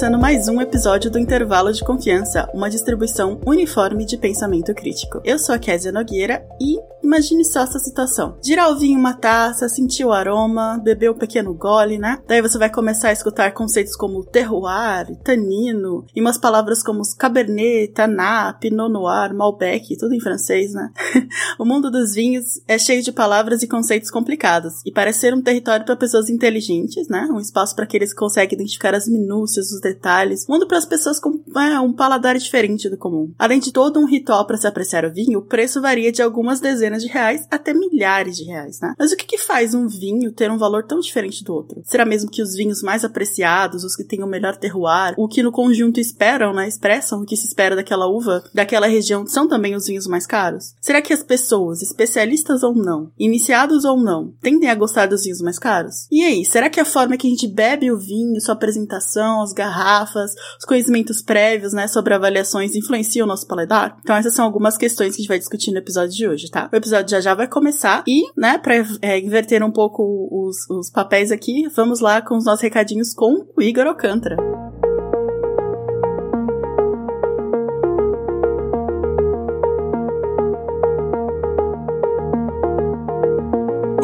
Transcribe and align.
Começando 0.00 0.18
mais 0.18 0.48
um 0.48 0.62
episódio 0.62 1.10
do 1.10 1.18
Intervalo 1.18 1.70
de 1.70 1.84
Confiança, 1.84 2.48
uma 2.54 2.70
distribuição 2.70 3.38
uniforme 3.44 4.06
de 4.06 4.16
pensamento 4.16 4.72
crítico. 4.72 5.20
Eu 5.22 5.38
sou 5.38 5.54
a 5.54 5.58
Kézia 5.58 5.92
Nogueira 5.92 6.42
e 6.58 6.78
imagine 7.10 7.44
só 7.44 7.62
essa 7.62 7.78
situação. 7.78 8.38
Girar 8.42 8.70
o 8.70 8.78
vinho 8.78 8.94
em 8.94 9.00
uma 9.00 9.14
taça, 9.14 9.68
sentir 9.68 10.04
o 10.04 10.12
aroma, 10.12 10.80
beber 10.82 11.10
um 11.10 11.18
pequeno 11.18 11.52
gole, 11.52 11.98
né? 11.98 12.22
Daí 12.26 12.40
você 12.40 12.56
vai 12.56 12.70
começar 12.70 13.08
a 13.08 13.12
escutar 13.12 13.52
conceitos 13.52 13.96
como 13.96 14.24
terroir, 14.24 15.16
tanino, 15.24 16.04
e 16.14 16.20
umas 16.20 16.38
palavras 16.38 16.82
como 16.82 17.02
cabernet, 17.18 17.92
tanat, 17.92 18.60
pinot 18.60 18.92
noir, 18.92 19.34
malbec, 19.34 19.96
tudo 19.96 20.14
em 20.14 20.20
francês, 20.20 20.72
né? 20.72 20.90
o 21.58 21.64
mundo 21.64 21.90
dos 21.90 22.14
vinhos 22.14 22.60
é 22.68 22.78
cheio 22.78 23.02
de 23.02 23.10
palavras 23.10 23.62
e 23.62 23.68
conceitos 23.68 24.10
complicados, 24.10 24.74
e 24.86 24.92
parece 24.92 25.20
ser 25.20 25.34
um 25.34 25.42
território 25.42 25.84
para 25.84 25.96
pessoas 25.96 26.30
inteligentes, 26.30 27.08
né? 27.08 27.28
Um 27.32 27.40
espaço 27.40 27.74
para 27.74 27.84
aqueles 27.84 28.12
que 28.12 28.20
conseguem 28.20 28.54
identificar 28.54 28.94
as 28.94 29.08
minúcias 29.08 29.72
os 29.72 29.80
detalhes, 29.80 30.46
mundo 30.48 30.66
para 30.66 30.78
as 30.78 30.86
pessoas 30.86 31.18
com 31.18 31.42
é, 31.56 31.80
um 31.80 31.92
paladar 31.92 32.36
diferente 32.38 32.88
do 32.88 32.96
comum. 32.96 33.32
Além 33.38 33.58
de 33.58 33.72
todo 33.72 33.98
um 33.98 34.06
ritual 34.06 34.46
para 34.46 34.56
se 34.56 34.66
apreciar 34.66 35.04
o 35.04 35.12
vinho, 35.12 35.40
o 35.40 35.44
preço 35.44 35.80
varia 35.80 36.12
de 36.12 36.22
algumas 36.22 36.60
dezenas 36.60 36.99
de 37.00 37.08
reais 37.08 37.46
até 37.50 37.72
milhares 37.72 38.36
de 38.36 38.44
reais, 38.44 38.80
né? 38.80 38.94
Mas 38.98 39.12
o 39.12 39.16
que, 39.16 39.26
que 39.26 39.38
faz 39.38 39.74
um 39.74 39.86
vinho 39.86 40.32
ter 40.32 40.50
um 40.50 40.58
valor 40.58 40.84
tão 40.84 41.00
diferente 41.00 41.44
do 41.44 41.54
outro? 41.54 41.82
Será 41.84 42.04
mesmo 42.04 42.30
que 42.30 42.42
os 42.42 42.54
vinhos 42.54 42.82
mais 42.82 43.04
apreciados, 43.04 43.84
os 43.84 43.96
que 43.96 44.04
têm 44.04 44.22
o 44.22 44.26
melhor 44.26 44.56
terroir, 44.56 45.14
o 45.16 45.28
que 45.28 45.42
no 45.42 45.52
conjunto 45.52 46.00
esperam, 46.00 46.52
né, 46.52 46.68
expressam 46.68 47.20
o 47.20 47.26
que 47.26 47.36
se 47.36 47.46
espera 47.46 47.76
daquela 47.76 48.06
uva, 48.06 48.42
daquela 48.54 48.86
região, 48.86 49.26
são 49.26 49.48
também 49.48 49.74
os 49.74 49.86
vinhos 49.86 50.06
mais 50.06 50.26
caros? 50.26 50.74
Será 50.80 51.00
que 51.02 51.12
as 51.12 51.22
pessoas, 51.22 51.82
especialistas 51.82 52.62
ou 52.62 52.74
não, 52.74 53.10
iniciados 53.18 53.84
ou 53.84 53.96
não, 53.96 54.32
tendem 54.40 54.68
a 54.68 54.74
gostar 54.74 55.06
dos 55.06 55.22
vinhos 55.22 55.40
mais 55.40 55.58
caros? 55.58 56.06
E 56.10 56.22
aí, 56.22 56.44
será 56.44 56.68
que 56.68 56.80
a 56.80 56.84
forma 56.84 57.16
que 57.16 57.26
a 57.26 57.30
gente 57.30 57.48
bebe 57.48 57.90
o 57.90 57.98
vinho, 57.98 58.40
sua 58.40 58.54
apresentação, 58.54 59.42
as 59.42 59.52
garrafas, 59.52 60.32
os 60.58 60.64
conhecimentos 60.64 61.22
prévios, 61.22 61.72
né, 61.72 61.86
sobre 61.86 62.14
avaliações 62.14 62.74
influenciam 62.74 63.24
o 63.24 63.28
nosso 63.28 63.46
paladar? 63.46 63.98
Então 64.02 64.16
essas 64.16 64.34
são 64.34 64.44
algumas 64.44 64.76
questões 64.76 65.14
que 65.14 65.20
a 65.20 65.22
gente 65.22 65.28
vai 65.28 65.38
discutir 65.38 65.70
no 65.70 65.78
episódio 65.78 66.14
de 66.14 66.26
hoje, 66.26 66.50
tá? 66.50 66.68
O 66.72 66.76
episódio 66.76 66.89
já 66.90 67.20
já 67.20 67.34
vai 67.34 67.48
começar 67.48 68.02
e, 68.06 68.22
né, 68.36 68.58
pra 68.58 68.74
é, 69.02 69.18
inverter 69.18 69.62
um 69.62 69.70
pouco 69.70 70.02
os, 70.30 70.68
os 70.68 70.90
papéis 70.90 71.32
aqui, 71.32 71.68
vamos 71.74 72.00
lá 72.00 72.20
com 72.20 72.36
os 72.36 72.44
nossos 72.44 72.62
recadinhos 72.62 73.14
com 73.14 73.46
o 73.56 73.62
Igor 73.62 73.86
Alcântara. 73.86 74.69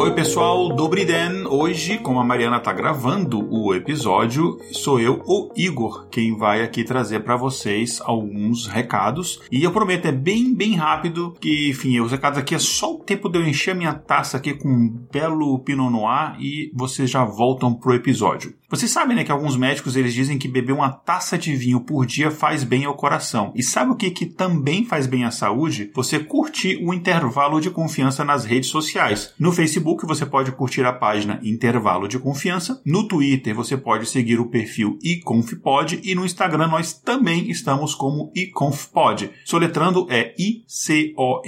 Oi 0.07 0.15
pessoal, 0.15 0.73
Dobriden. 0.73 1.45
Hoje, 1.47 1.97
como 1.97 2.21
a 2.21 2.23
Mariana 2.23 2.61
tá 2.61 2.71
gravando 2.71 3.45
o 3.53 3.75
episódio, 3.75 4.57
sou 4.71 5.01
eu, 5.01 5.21
o 5.25 5.51
Igor, 5.53 6.07
quem 6.09 6.33
vai 6.33 6.63
aqui 6.63 6.85
trazer 6.85 7.25
para 7.25 7.35
vocês 7.35 7.99
alguns 8.01 8.67
recados. 8.67 9.41
E 9.51 9.61
eu 9.61 9.71
prometo, 9.73 10.05
é 10.05 10.13
bem, 10.13 10.55
bem 10.55 10.75
rápido, 10.75 11.35
que, 11.41 11.71
enfim, 11.71 11.99
os 11.99 12.09
recados 12.09 12.39
aqui 12.39 12.55
é 12.55 12.59
só 12.59 12.95
o 12.95 12.99
tempo 12.99 13.27
de 13.27 13.37
eu 13.37 13.45
encher 13.45 13.75
minha 13.75 13.93
taça 13.93 14.37
aqui 14.37 14.53
com 14.53 14.69
um 14.69 14.87
belo 15.11 15.59
Pinot 15.59 15.91
Noir 15.91 16.37
e 16.39 16.71
vocês 16.73 17.09
já 17.09 17.25
voltam 17.25 17.73
pro 17.73 17.93
episódio. 17.93 18.55
Vocês 18.69 18.91
sabem, 18.91 19.15
né, 19.15 19.23
que 19.23 19.31
alguns 19.31 19.55
médicos 19.55 19.95
eles 19.95 20.13
dizem 20.13 20.37
que 20.37 20.45
beber 20.45 20.73
uma 20.73 20.91
taça 20.91 21.37
de 21.37 21.55
vinho 21.55 21.79
por 21.79 22.05
dia 22.05 22.29
faz 22.29 22.65
bem 22.65 22.83
ao 22.83 22.95
coração. 22.95 23.53
E 23.55 23.63
sabe 23.63 23.91
o 23.91 23.95
que, 23.95 24.11
que 24.11 24.25
também 24.25 24.83
faz 24.83 25.07
bem 25.07 25.23
à 25.23 25.31
saúde? 25.31 25.89
Você 25.95 26.19
curtir 26.19 26.77
o 26.83 26.93
intervalo 26.93 27.61
de 27.61 27.69
confiança 27.69 28.25
nas 28.25 28.43
redes 28.43 28.69
sociais. 28.69 29.33
No 29.39 29.53
Facebook 29.53 29.96
você 30.05 30.25
pode 30.25 30.51
curtir 30.51 30.83
a 30.83 30.91
página 30.93 31.39
Intervalo 31.43 32.07
de 32.07 32.19
Confiança. 32.19 32.79
No 32.85 33.07
Twitter 33.07 33.55
você 33.55 33.75
pode 33.77 34.07
seguir 34.07 34.39
o 34.39 34.49
perfil 34.49 34.99
iConfPod 35.01 36.01
e 36.03 36.13
no 36.13 36.23
Instagram 36.25 36.67
nós 36.67 36.93
também 36.93 37.49
estamos 37.49 37.95
como 37.95 38.31
iConfPod. 38.35 39.31
Soletrando 39.45 40.05
é 40.09 40.35
I-C-O-N-F-P-O-D. 40.37 41.39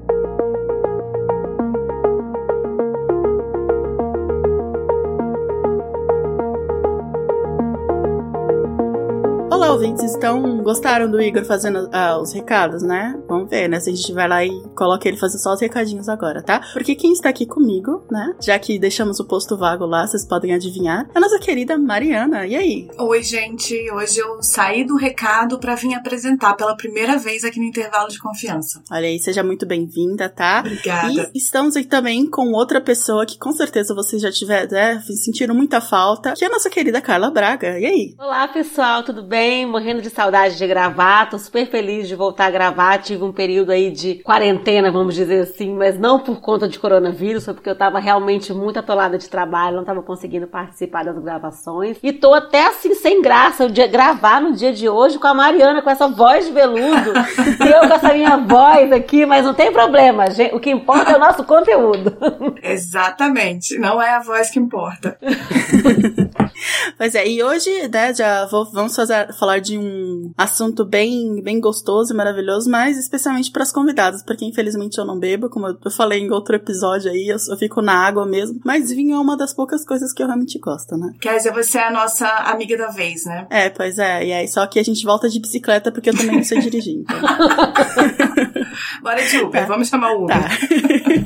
Ouvintes 9.69 10.03
estão 10.03 10.57
gostaram 10.63 11.09
do 11.09 11.21
Igor 11.21 11.45
fazendo 11.45 11.89
ah, 11.91 12.19
os 12.19 12.33
recados, 12.33 12.83
né? 12.83 13.19
Vamos 13.27 13.49
ver, 13.49 13.67
né? 13.67 13.79
Se 13.79 13.89
a 13.89 13.95
gente 13.95 14.11
vai 14.13 14.27
lá 14.27 14.43
e 14.43 14.49
coloca 14.75 15.07
ele 15.07 15.17
fazer 15.17 15.37
só 15.37 15.53
os 15.53 15.61
recadinhos 15.61 16.09
agora, 16.09 16.41
tá? 16.41 16.61
Porque 16.73 16.95
quem 16.95 17.13
está 17.13 17.29
aqui 17.29 17.45
comigo, 17.45 18.05
né? 18.11 18.35
Já 18.41 18.57
que 18.59 18.77
deixamos 18.77 19.19
o 19.19 19.25
posto 19.25 19.57
vago 19.57 19.85
lá, 19.85 20.05
vocês 20.05 20.25
podem 20.25 20.53
adivinhar, 20.53 21.07
é 21.13 21.17
a 21.17 21.21
nossa 21.21 21.39
querida 21.39 21.77
Mariana. 21.77 22.45
E 22.45 22.55
aí? 22.55 22.87
Oi, 22.97 23.23
gente. 23.23 23.73
Hoje 23.91 24.19
eu 24.19 24.41
saí 24.41 24.83
do 24.83 24.95
recado 24.95 25.59
para 25.59 25.75
vir 25.75 25.93
apresentar 25.93 26.55
pela 26.55 26.75
primeira 26.75 27.17
vez 27.17 27.43
aqui 27.43 27.59
no 27.59 27.65
intervalo 27.65 28.09
de 28.09 28.19
confiança. 28.19 28.81
Olha 28.91 29.07
aí, 29.07 29.19
seja 29.19 29.43
muito 29.43 29.65
bem-vinda, 29.65 30.29
tá? 30.29 30.59
Obrigada. 30.59 31.31
E 31.33 31.37
estamos 31.37 31.75
aqui 31.75 31.87
também 31.87 32.29
com 32.29 32.51
outra 32.51 32.81
pessoa 32.81 33.25
que 33.25 33.37
com 33.37 33.51
certeza 33.51 33.95
vocês 33.95 34.21
já 34.21 34.31
tiveram, 34.31 34.69
né, 34.71 35.01
sentiram 35.23 35.55
muita 35.55 35.79
falta, 35.79 36.33
que 36.33 36.43
é 36.43 36.47
a 36.47 36.51
nossa 36.51 36.69
querida 36.69 37.01
Carla 37.01 37.31
Braga. 37.31 37.79
E 37.79 37.85
aí? 37.85 38.15
Olá, 38.19 38.47
pessoal, 38.47 39.03
tudo 39.03 39.23
bem? 39.23 39.52
Morrendo 39.65 40.01
de 40.01 40.09
saudade 40.09 40.57
de 40.57 40.65
gravar, 40.65 41.29
tô 41.29 41.37
super 41.37 41.67
feliz 41.67 42.07
de 42.07 42.15
voltar 42.15 42.45
a 42.45 42.51
gravar. 42.51 42.97
Tive 42.99 43.23
um 43.23 43.31
período 43.31 43.71
aí 43.71 43.91
de 43.91 44.15
quarentena 44.15 44.91
vamos 44.91 45.15
dizer 45.15 45.41
assim, 45.41 45.73
mas 45.73 45.99
não 45.99 46.19
por 46.19 46.39
conta 46.39 46.67
de 46.67 46.79
coronavírus, 46.79 47.45
foi 47.45 47.53
porque 47.53 47.69
eu 47.69 47.75
tava 47.75 47.99
realmente 47.99 48.53
muito 48.53 48.79
atolada 48.79 49.17
de 49.17 49.29
trabalho, 49.29 49.77
não 49.77 49.83
tava 49.83 50.01
conseguindo 50.01 50.47
participar 50.47 51.03
das 51.03 51.17
gravações. 51.17 51.97
E 52.01 52.13
tô 52.13 52.33
até 52.33 52.67
assim, 52.67 52.93
sem 52.93 53.21
graça, 53.21 53.65
o 53.65 53.69
dia, 53.69 53.87
gravar 53.87 54.39
no 54.39 54.53
dia 54.53 54.71
de 54.71 54.87
hoje 54.87 55.17
com 55.17 55.27
a 55.27 55.33
Mariana, 55.33 55.81
com 55.81 55.89
essa 55.89 56.07
voz 56.07 56.45
de 56.45 56.51
veludo, 56.51 57.13
e 57.59 57.67
eu 57.67 57.87
com 57.87 57.93
essa 57.93 58.13
minha 58.13 58.37
voz 58.37 58.91
aqui, 58.91 59.25
mas 59.25 59.45
não 59.45 59.53
tem 59.53 59.71
problema, 59.71 60.29
gente, 60.29 60.55
o 60.55 60.59
que 60.59 60.69
importa 60.69 61.11
é 61.11 61.15
o 61.15 61.19
nosso 61.19 61.43
conteúdo. 61.43 62.15
Exatamente, 62.61 63.77
não 63.79 64.01
é 64.01 64.15
a 64.15 64.19
voz 64.19 64.49
que 64.49 64.59
importa. 64.59 65.17
pois 66.97 67.15
é, 67.15 67.27
e 67.27 67.43
hoje, 67.43 67.69
né, 67.89 68.13
já 68.13 68.45
vou, 68.45 68.65
vamos 68.71 68.95
fazer, 68.95 69.33
falar 69.43 69.59
de 69.59 69.77
um 69.77 70.31
assunto 70.37 70.85
bem, 70.85 71.41
bem 71.41 71.59
gostoso 71.59 72.13
e 72.13 72.15
maravilhoso, 72.15 72.71
mas 72.71 72.97
especialmente 72.97 73.51
para 73.51 73.63
as 73.63 73.73
convidadas, 73.73 74.23
porque 74.23 74.45
infelizmente 74.45 74.97
eu 74.97 75.03
não 75.03 75.19
bebo, 75.19 75.49
como 75.49 75.67
eu 75.67 75.91
falei 75.91 76.21
em 76.21 76.31
outro 76.31 76.55
episódio 76.55 77.11
aí, 77.11 77.27
eu, 77.27 77.35
eu, 77.49 77.57
fico 77.57 77.81
na 77.81 77.93
água 77.93 78.25
mesmo, 78.25 78.61
mas 78.63 78.89
vinho 78.89 79.15
é 79.15 79.19
uma 79.19 79.35
das 79.35 79.53
poucas 79.53 79.85
coisas 79.85 80.13
que 80.13 80.23
eu 80.23 80.27
realmente 80.27 80.57
gosto, 80.59 80.95
né? 80.95 81.13
Quer 81.19 81.35
dizer, 81.35 81.51
você 81.51 81.77
é 81.77 81.87
a 81.87 81.91
nossa 81.91 82.25
amiga 82.25 82.77
da 82.77 82.87
vez, 82.87 83.25
né? 83.25 83.45
É, 83.49 83.69
pois 83.69 83.99
é, 83.99 84.25
e 84.25 84.31
aí 84.31 84.47
só 84.47 84.65
que 84.65 84.79
a 84.79 84.83
gente 84.83 85.03
volta 85.03 85.27
de 85.27 85.41
bicicleta 85.41 85.91
porque 85.91 86.11
eu 86.11 86.15
também 86.15 86.37
não 86.37 86.43
sei 86.43 86.59
dirigir, 86.59 86.99
então. 86.99 87.19
Bora 89.03 89.21
de 89.27 89.37
Uber, 89.39 89.61
tá. 89.61 89.67
vamos 89.67 89.89
chamar 89.89 90.13
o 90.13 90.23
Uber. 90.23 90.37
Tá. 90.37 90.47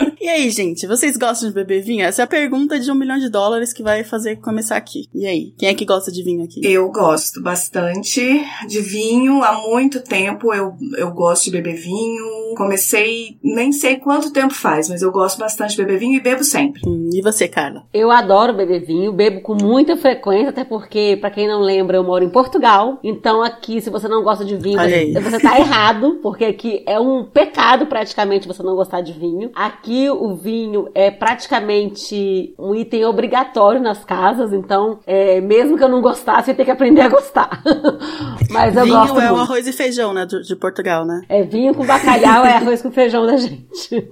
e 0.27 0.29
aí, 0.29 0.49
gente, 0.49 0.85
vocês 0.85 1.15
gostam 1.15 1.47
de 1.47 1.55
beber 1.55 1.81
vinho? 1.81 2.03
Essa 2.03 2.23
é 2.23 2.25
a 2.25 2.27
pergunta 2.27 2.77
de 2.77 2.91
um 2.91 2.95
milhão 2.95 3.17
de 3.17 3.29
dólares 3.29 3.71
que 3.71 3.81
vai 3.81 4.03
fazer 4.03 4.35
começar 4.35 4.75
aqui. 4.75 5.07
E 5.15 5.25
aí, 5.25 5.53
quem 5.57 5.69
é 5.69 5.73
que 5.73 5.85
gosta 5.85 6.11
de 6.11 6.21
vinho 6.21 6.43
aqui? 6.43 6.59
Eu 6.65 6.91
gosto 6.91 7.41
bastante 7.41 8.45
de 8.67 8.81
vinho. 8.81 9.41
Há 9.41 9.53
muito 9.53 10.01
tempo 10.01 10.53
eu, 10.53 10.75
eu 10.97 11.11
gosto 11.11 11.45
de 11.45 11.51
beber 11.51 11.77
vinho. 11.77 12.55
Comecei, 12.57 13.37
nem 13.41 13.71
sei 13.71 13.95
quanto 13.95 14.33
tempo 14.33 14.53
faz, 14.53 14.89
mas 14.89 15.01
eu 15.01 15.13
gosto 15.13 15.39
bastante 15.39 15.77
de 15.77 15.77
beber 15.77 15.97
vinho 15.97 16.15
e 16.15 16.19
bebo 16.19 16.43
sempre. 16.43 16.81
Hum, 16.85 17.09
e 17.13 17.21
você, 17.21 17.47
Carla? 17.47 17.83
Eu 17.93 18.11
adoro 18.11 18.53
beber 18.53 18.85
vinho, 18.85 19.13
bebo 19.13 19.39
com 19.39 19.55
muita 19.55 19.95
frequência, 19.95 20.49
até 20.49 20.65
porque, 20.65 21.17
para 21.21 21.31
quem 21.31 21.47
não 21.47 21.61
lembra, 21.61 21.95
eu 21.95 22.03
moro 22.03 22.25
em 22.25 22.29
Portugal. 22.29 22.99
Então 23.01 23.41
aqui, 23.41 23.79
se 23.79 23.89
você 23.89 24.09
não 24.09 24.23
gosta 24.23 24.43
de 24.43 24.57
vinho, 24.57 24.77
você, 24.77 25.13
você 25.21 25.39
tá 25.39 25.57
errado, 25.57 26.19
porque 26.21 26.43
aqui 26.43 26.83
é 26.85 26.99
um 26.99 27.23
pecado 27.23 27.85
praticamente 27.85 28.45
você 28.45 28.61
não 28.61 28.75
gostar 28.75 28.99
de 28.99 29.13
vinho. 29.13 29.51
Aqui 29.55 30.09
o 30.23 30.35
vinho 30.35 30.89
é 30.93 31.09
praticamente 31.11 32.53
um 32.57 32.75
item 32.75 33.05
obrigatório 33.05 33.81
nas 33.81 34.03
casas, 34.03 34.53
então 34.53 34.99
é, 35.05 35.39
mesmo 35.41 35.77
que 35.77 35.83
eu 35.83 35.89
não 35.89 36.01
gostasse, 36.01 36.49
eu 36.49 36.55
tenho 36.55 36.65
que 36.65 36.71
aprender 36.71 37.01
a 37.01 37.09
gostar. 37.09 37.61
Mas 38.49 38.75
eu 38.75 38.83
vinho 38.83 38.95
gosto 38.95 39.19
é 39.19 39.27
muito. 39.27 39.39
o 39.39 39.41
arroz 39.41 39.67
e 39.67 39.73
feijão, 39.73 40.13
né, 40.13 40.25
de, 40.25 40.41
de 40.41 40.55
Portugal, 40.55 41.05
né? 41.05 41.21
É 41.29 41.43
vinho 41.43 41.73
com 41.73 41.85
bacalhau 41.85 42.45
é 42.45 42.53
arroz 42.53 42.81
com 42.81 42.91
feijão 42.91 43.25
da 43.25 43.37
gente. 43.37 43.67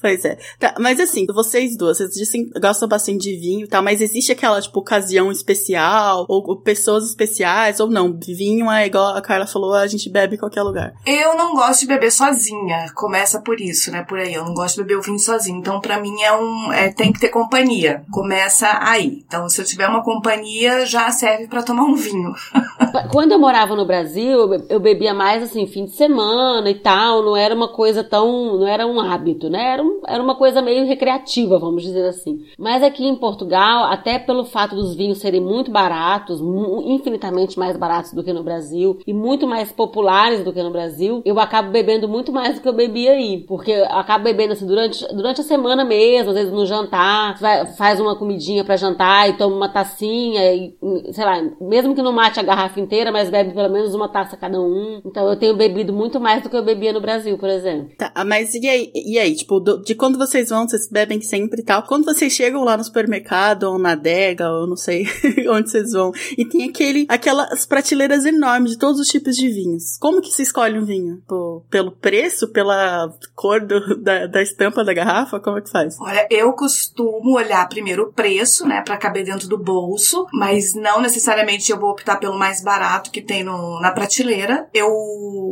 Pois 0.00 0.24
é. 0.24 0.38
Tá, 0.58 0.74
mas 0.78 1.00
assim, 1.00 1.26
vocês 1.26 1.76
duas, 1.76 1.98
vocês 1.98 2.10
dizem, 2.10 2.50
gostam 2.60 2.88
bastante 2.88 3.22
de 3.22 3.36
vinho 3.36 3.64
e 3.64 3.68
tal, 3.68 3.82
mas 3.82 4.00
existe 4.00 4.32
aquela, 4.32 4.60
tipo, 4.60 4.78
ocasião 4.78 5.30
especial, 5.32 6.26
ou, 6.28 6.42
ou, 6.46 6.56
pessoas 6.60 7.04
especiais, 7.08 7.80
ou 7.80 7.88
não? 7.88 8.16
Vinho 8.26 8.70
é 8.70 8.86
igual 8.86 9.16
a 9.16 9.22
Carla 9.22 9.46
falou, 9.46 9.74
a 9.74 9.86
gente 9.86 10.08
bebe 10.10 10.36
em 10.36 10.38
qualquer 10.38 10.62
lugar. 10.62 10.94
Eu 11.06 11.36
não 11.36 11.54
gosto 11.54 11.80
de 11.80 11.86
beber 11.86 12.12
sozinha. 12.12 12.86
Começa 12.94 13.40
por 13.40 13.60
isso, 13.60 13.90
né? 13.90 14.02
Por 14.02 14.18
aí. 14.18 14.34
Eu 14.34 14.44
não 14.44 14.54
gosto 14.54 14.76
de 14.76 14.82
beber 14.82 14.98
o 14.98 15.02
vinho 15.02 15.18
sozinho. 15.36 15.58
Então, 15.58 15.80
para 15.80 16.00
mim, 16.00 16.22
é 16.22 16.32
um. 16.32 16.72
É, 16.72 16.90
tem 16.90 17.12
que 17.12 17.20
ter 17.20 17.28
companhia. 17.28 18.02
Começa 18.10 18.78
aí. 18.80 19.22
Então, 19.26 19.48
se 19.48 19.60
eu 19.60 19.64
tiver 19.64 19.88
uma 19.88 20.02
companhia, 20.02 20.84
já 20.86 21.10
serve 21.10 21.46
para 21.46 21.62
tomar 21.62 21.84
um 21.84 21.94
vinho. 21.94 22.32
Quando 23.12 23.32
eu 23.32 23.38
morava 23.38 23.76
no 23.76 23.84
Brasil, 23.84 24.54
eu 24.68 24.80
bebia 24.80 25.12
mais 25.12 25.42
assim, 25.42 25.66
fim 25.66 25.84
de 25.84 25.92
semana 25.92 26.68
e 26.70 26.74
tal. 26.74 27.22
Não 27.22 27.36
era 27.36 27.54
uma 27.54 27.68
coisa 27.68 28.02
tão. 28.02 28.58
Não 28.58 28.66
era 28.66 28.86
um 28.86 29.00
hábito, 29.00 29.48
né? 29.48 29.72
Era, 29.74 29.82
um, 29.82 30.00
era 30.06 30.22
uma 30.22 30.34
coisa 30.34 30.62
meio 30.62 30.86
recreativa, 30.86 31.58
vamos 31.58 31.82
dizer 31.82 32.06
assim. 32.06 32.44
Mas 32.58 32.82
aqui 32.82 33.06
em 33.06 33.16
Portugal, 33.16 33.84
até 33.84 34.18
pelo 34.18 34.44
fato 34.44 34.74
dos 34.74 34.94
vinhos 34.94 35.18
serem 35.18 35.40
muito 35.40 35.70
baratos, 35.70 36.40
infinitamente 36.84 37.58
mais 37.58 37.76
baratos 37.76 38.12
do 38.12 38.24
que 38.24 38.32
no 38.32 38.42
Brasil, 38.42 38.98
e 39.06 39.12
muito 39.12 39.46
mais 39.46 39.70
populares 39.72 40.42
do 40.42 40.52
que 40.52 40.62
no 40.62 40.70
Brasil, 40.70 41.22
eu 41.24 41.38
acabo 41.38 41.70
bebendo 41.70 42.08
muito 42.08 42.32
mais 42.32 42.54
do 42.54 42.60
que 42.60 42.68
eu 42.68 42.72
bebia 42.72 43.12
aí. 43.12 43.44
Porque 43.46 43.72
eu 43.72 43.84
acabo 43.86 44.24
bebendo 44.24 44.52
assim 44.52 44.66
durante, 44.66 45.04
durante 45.26 45.40
a 45.40 45.44
semana 45.44 45.84
mesmo, 45.84 46.30
às 46.30 46.36
vezes 46.36 46.52
no 46.52 46.64
jantar, 46.64 47.36
faz 47.76 47.98
uma 47.98 48.16
comidinha 48.16 48.64
para 48.64 48.76
jantar 48.76 49.28
e 49.28 49.36
toma 49.36 49.56
uma 49.56 49.68
tacinha, 49.68 50.54
e, 50.54 50.76
sei 51.12 51.24
lá, 51.24 51.42
mesmo 51.60 51.96
que 51.96 52.02
não 52.02 52.12
mate 52.12 52.38
a 52.38 52.44
garrafa 52.44 52.78
inteira, 52.78 53.10
mas 53.10 53.28
bebe 53.28 53.52
pelo 53.52 53.68
menos 53.68 53.92
uma 53.92 54.08
taça 54.08 54.36
cada 54.36 54.60
um. 54.60 55.02
Então 55.04 55.28
eu 55.28 55.36
tenho 55.36 55.56
bebido 55.56 55.92
muito 55.92 56.20
mais 56.20 56.44
do 56.44 56.48
que 56.48 56.56
eu 56.56 56.64
bebia 56.64 56.92
no 56.92 57.00
Brasil, 57.00 57.36
por 57.38 57.48
exemplo. 57.48 57.90
Tá, 57.98 58.12
mas 58.24 58.54
e 58.54 58.68
aí, 58.68 58.92
e 58.94 59.18
aí 59.18 59.34
tipo, 59.34 59.58
do, 59.58 59.82
de 59.82 59.96
quando 59.96 60.16
vocês 60.16 60.50
vão, 60.50 60.68
vocês 60.68 60.88
bebem 60.88 61.20
sempre 61.20 61.60
e 61.60 61.64
tal, 61.64 61.82
quando 61.82 62.04
vocês 62.04 62.32
chegam 62.32 62.62
lá 62.62 62.76
no 62.76 62.84
supermercado 62.84 63.64
ou 63.64 63.78
na 63.80 63.92
adega, 63.92 64.48
ou 64.48 64.68
não 64.68 64.76
sei 64.76 65.06
onde 65.50 65.70
vocês 65.70 65.90
vão, 65.90 66.12
e 66.38 66.44
tem 66.44 66.68
aquele, 66.68 67.04
aquelas 67.08 67.66
prateleiras 67.66 68.24
enormes 68.24 68.72
de 68.72 68.78
todos 68.78 69.00
os 69.00 69.08
tipos 69.08 69.36
de 69.36 69.48
vinhos. 69.48 69.98
Como 69.98 70.20
que 70.20 70.30
se 70.30 70.42
escolhe 70.42 70.78
um 70.78 70.84
vinho? 70.84 71.20
Pô, 71.26 71.64
pelo 71.68 71.90
preço, 71.90 72.52
pela 72.52 73.12
cor 73.34 73.60
do, 73.66 74.00
da, 74.00 74.28
da 74.28 74.40
estampa 74.40 74.84
da 74.84 74.94
garrafa? 74.94 75.15
Como 75.24 75.58
é 75.58 75.60
que 75.60 75.70
faz? 75.70 75.96
Olha, 76.00 76.26
eu 76.30 76.52
costumo 76.52 77.36
olhar 77.36 77.68
primeiro 77.68 78.04
o 78.04 78.12
preço, 78.12 78.66
né, 78.66 78.82
para 78.82 78.96
caber 78.96 79.24
dentro 79.24 79.48
do 79.48 79.58
bolso, 79.58 80.26
mas 80.32 80.74
não 80.74 81.00
necessariamente 81.00 81.70
eu 81.70 81.78
vou 81.78 81.90
optar 81.90 82.16
pelo 82.16 82.38
mais 82.38 82.62
barato 82.62 83.10
que 83.10 83.20
tem 83.20 83.44
no, 83.44 83.80
na 83.80 83.90
prateleira. 83.90 84.68
Eu 84.72 84.88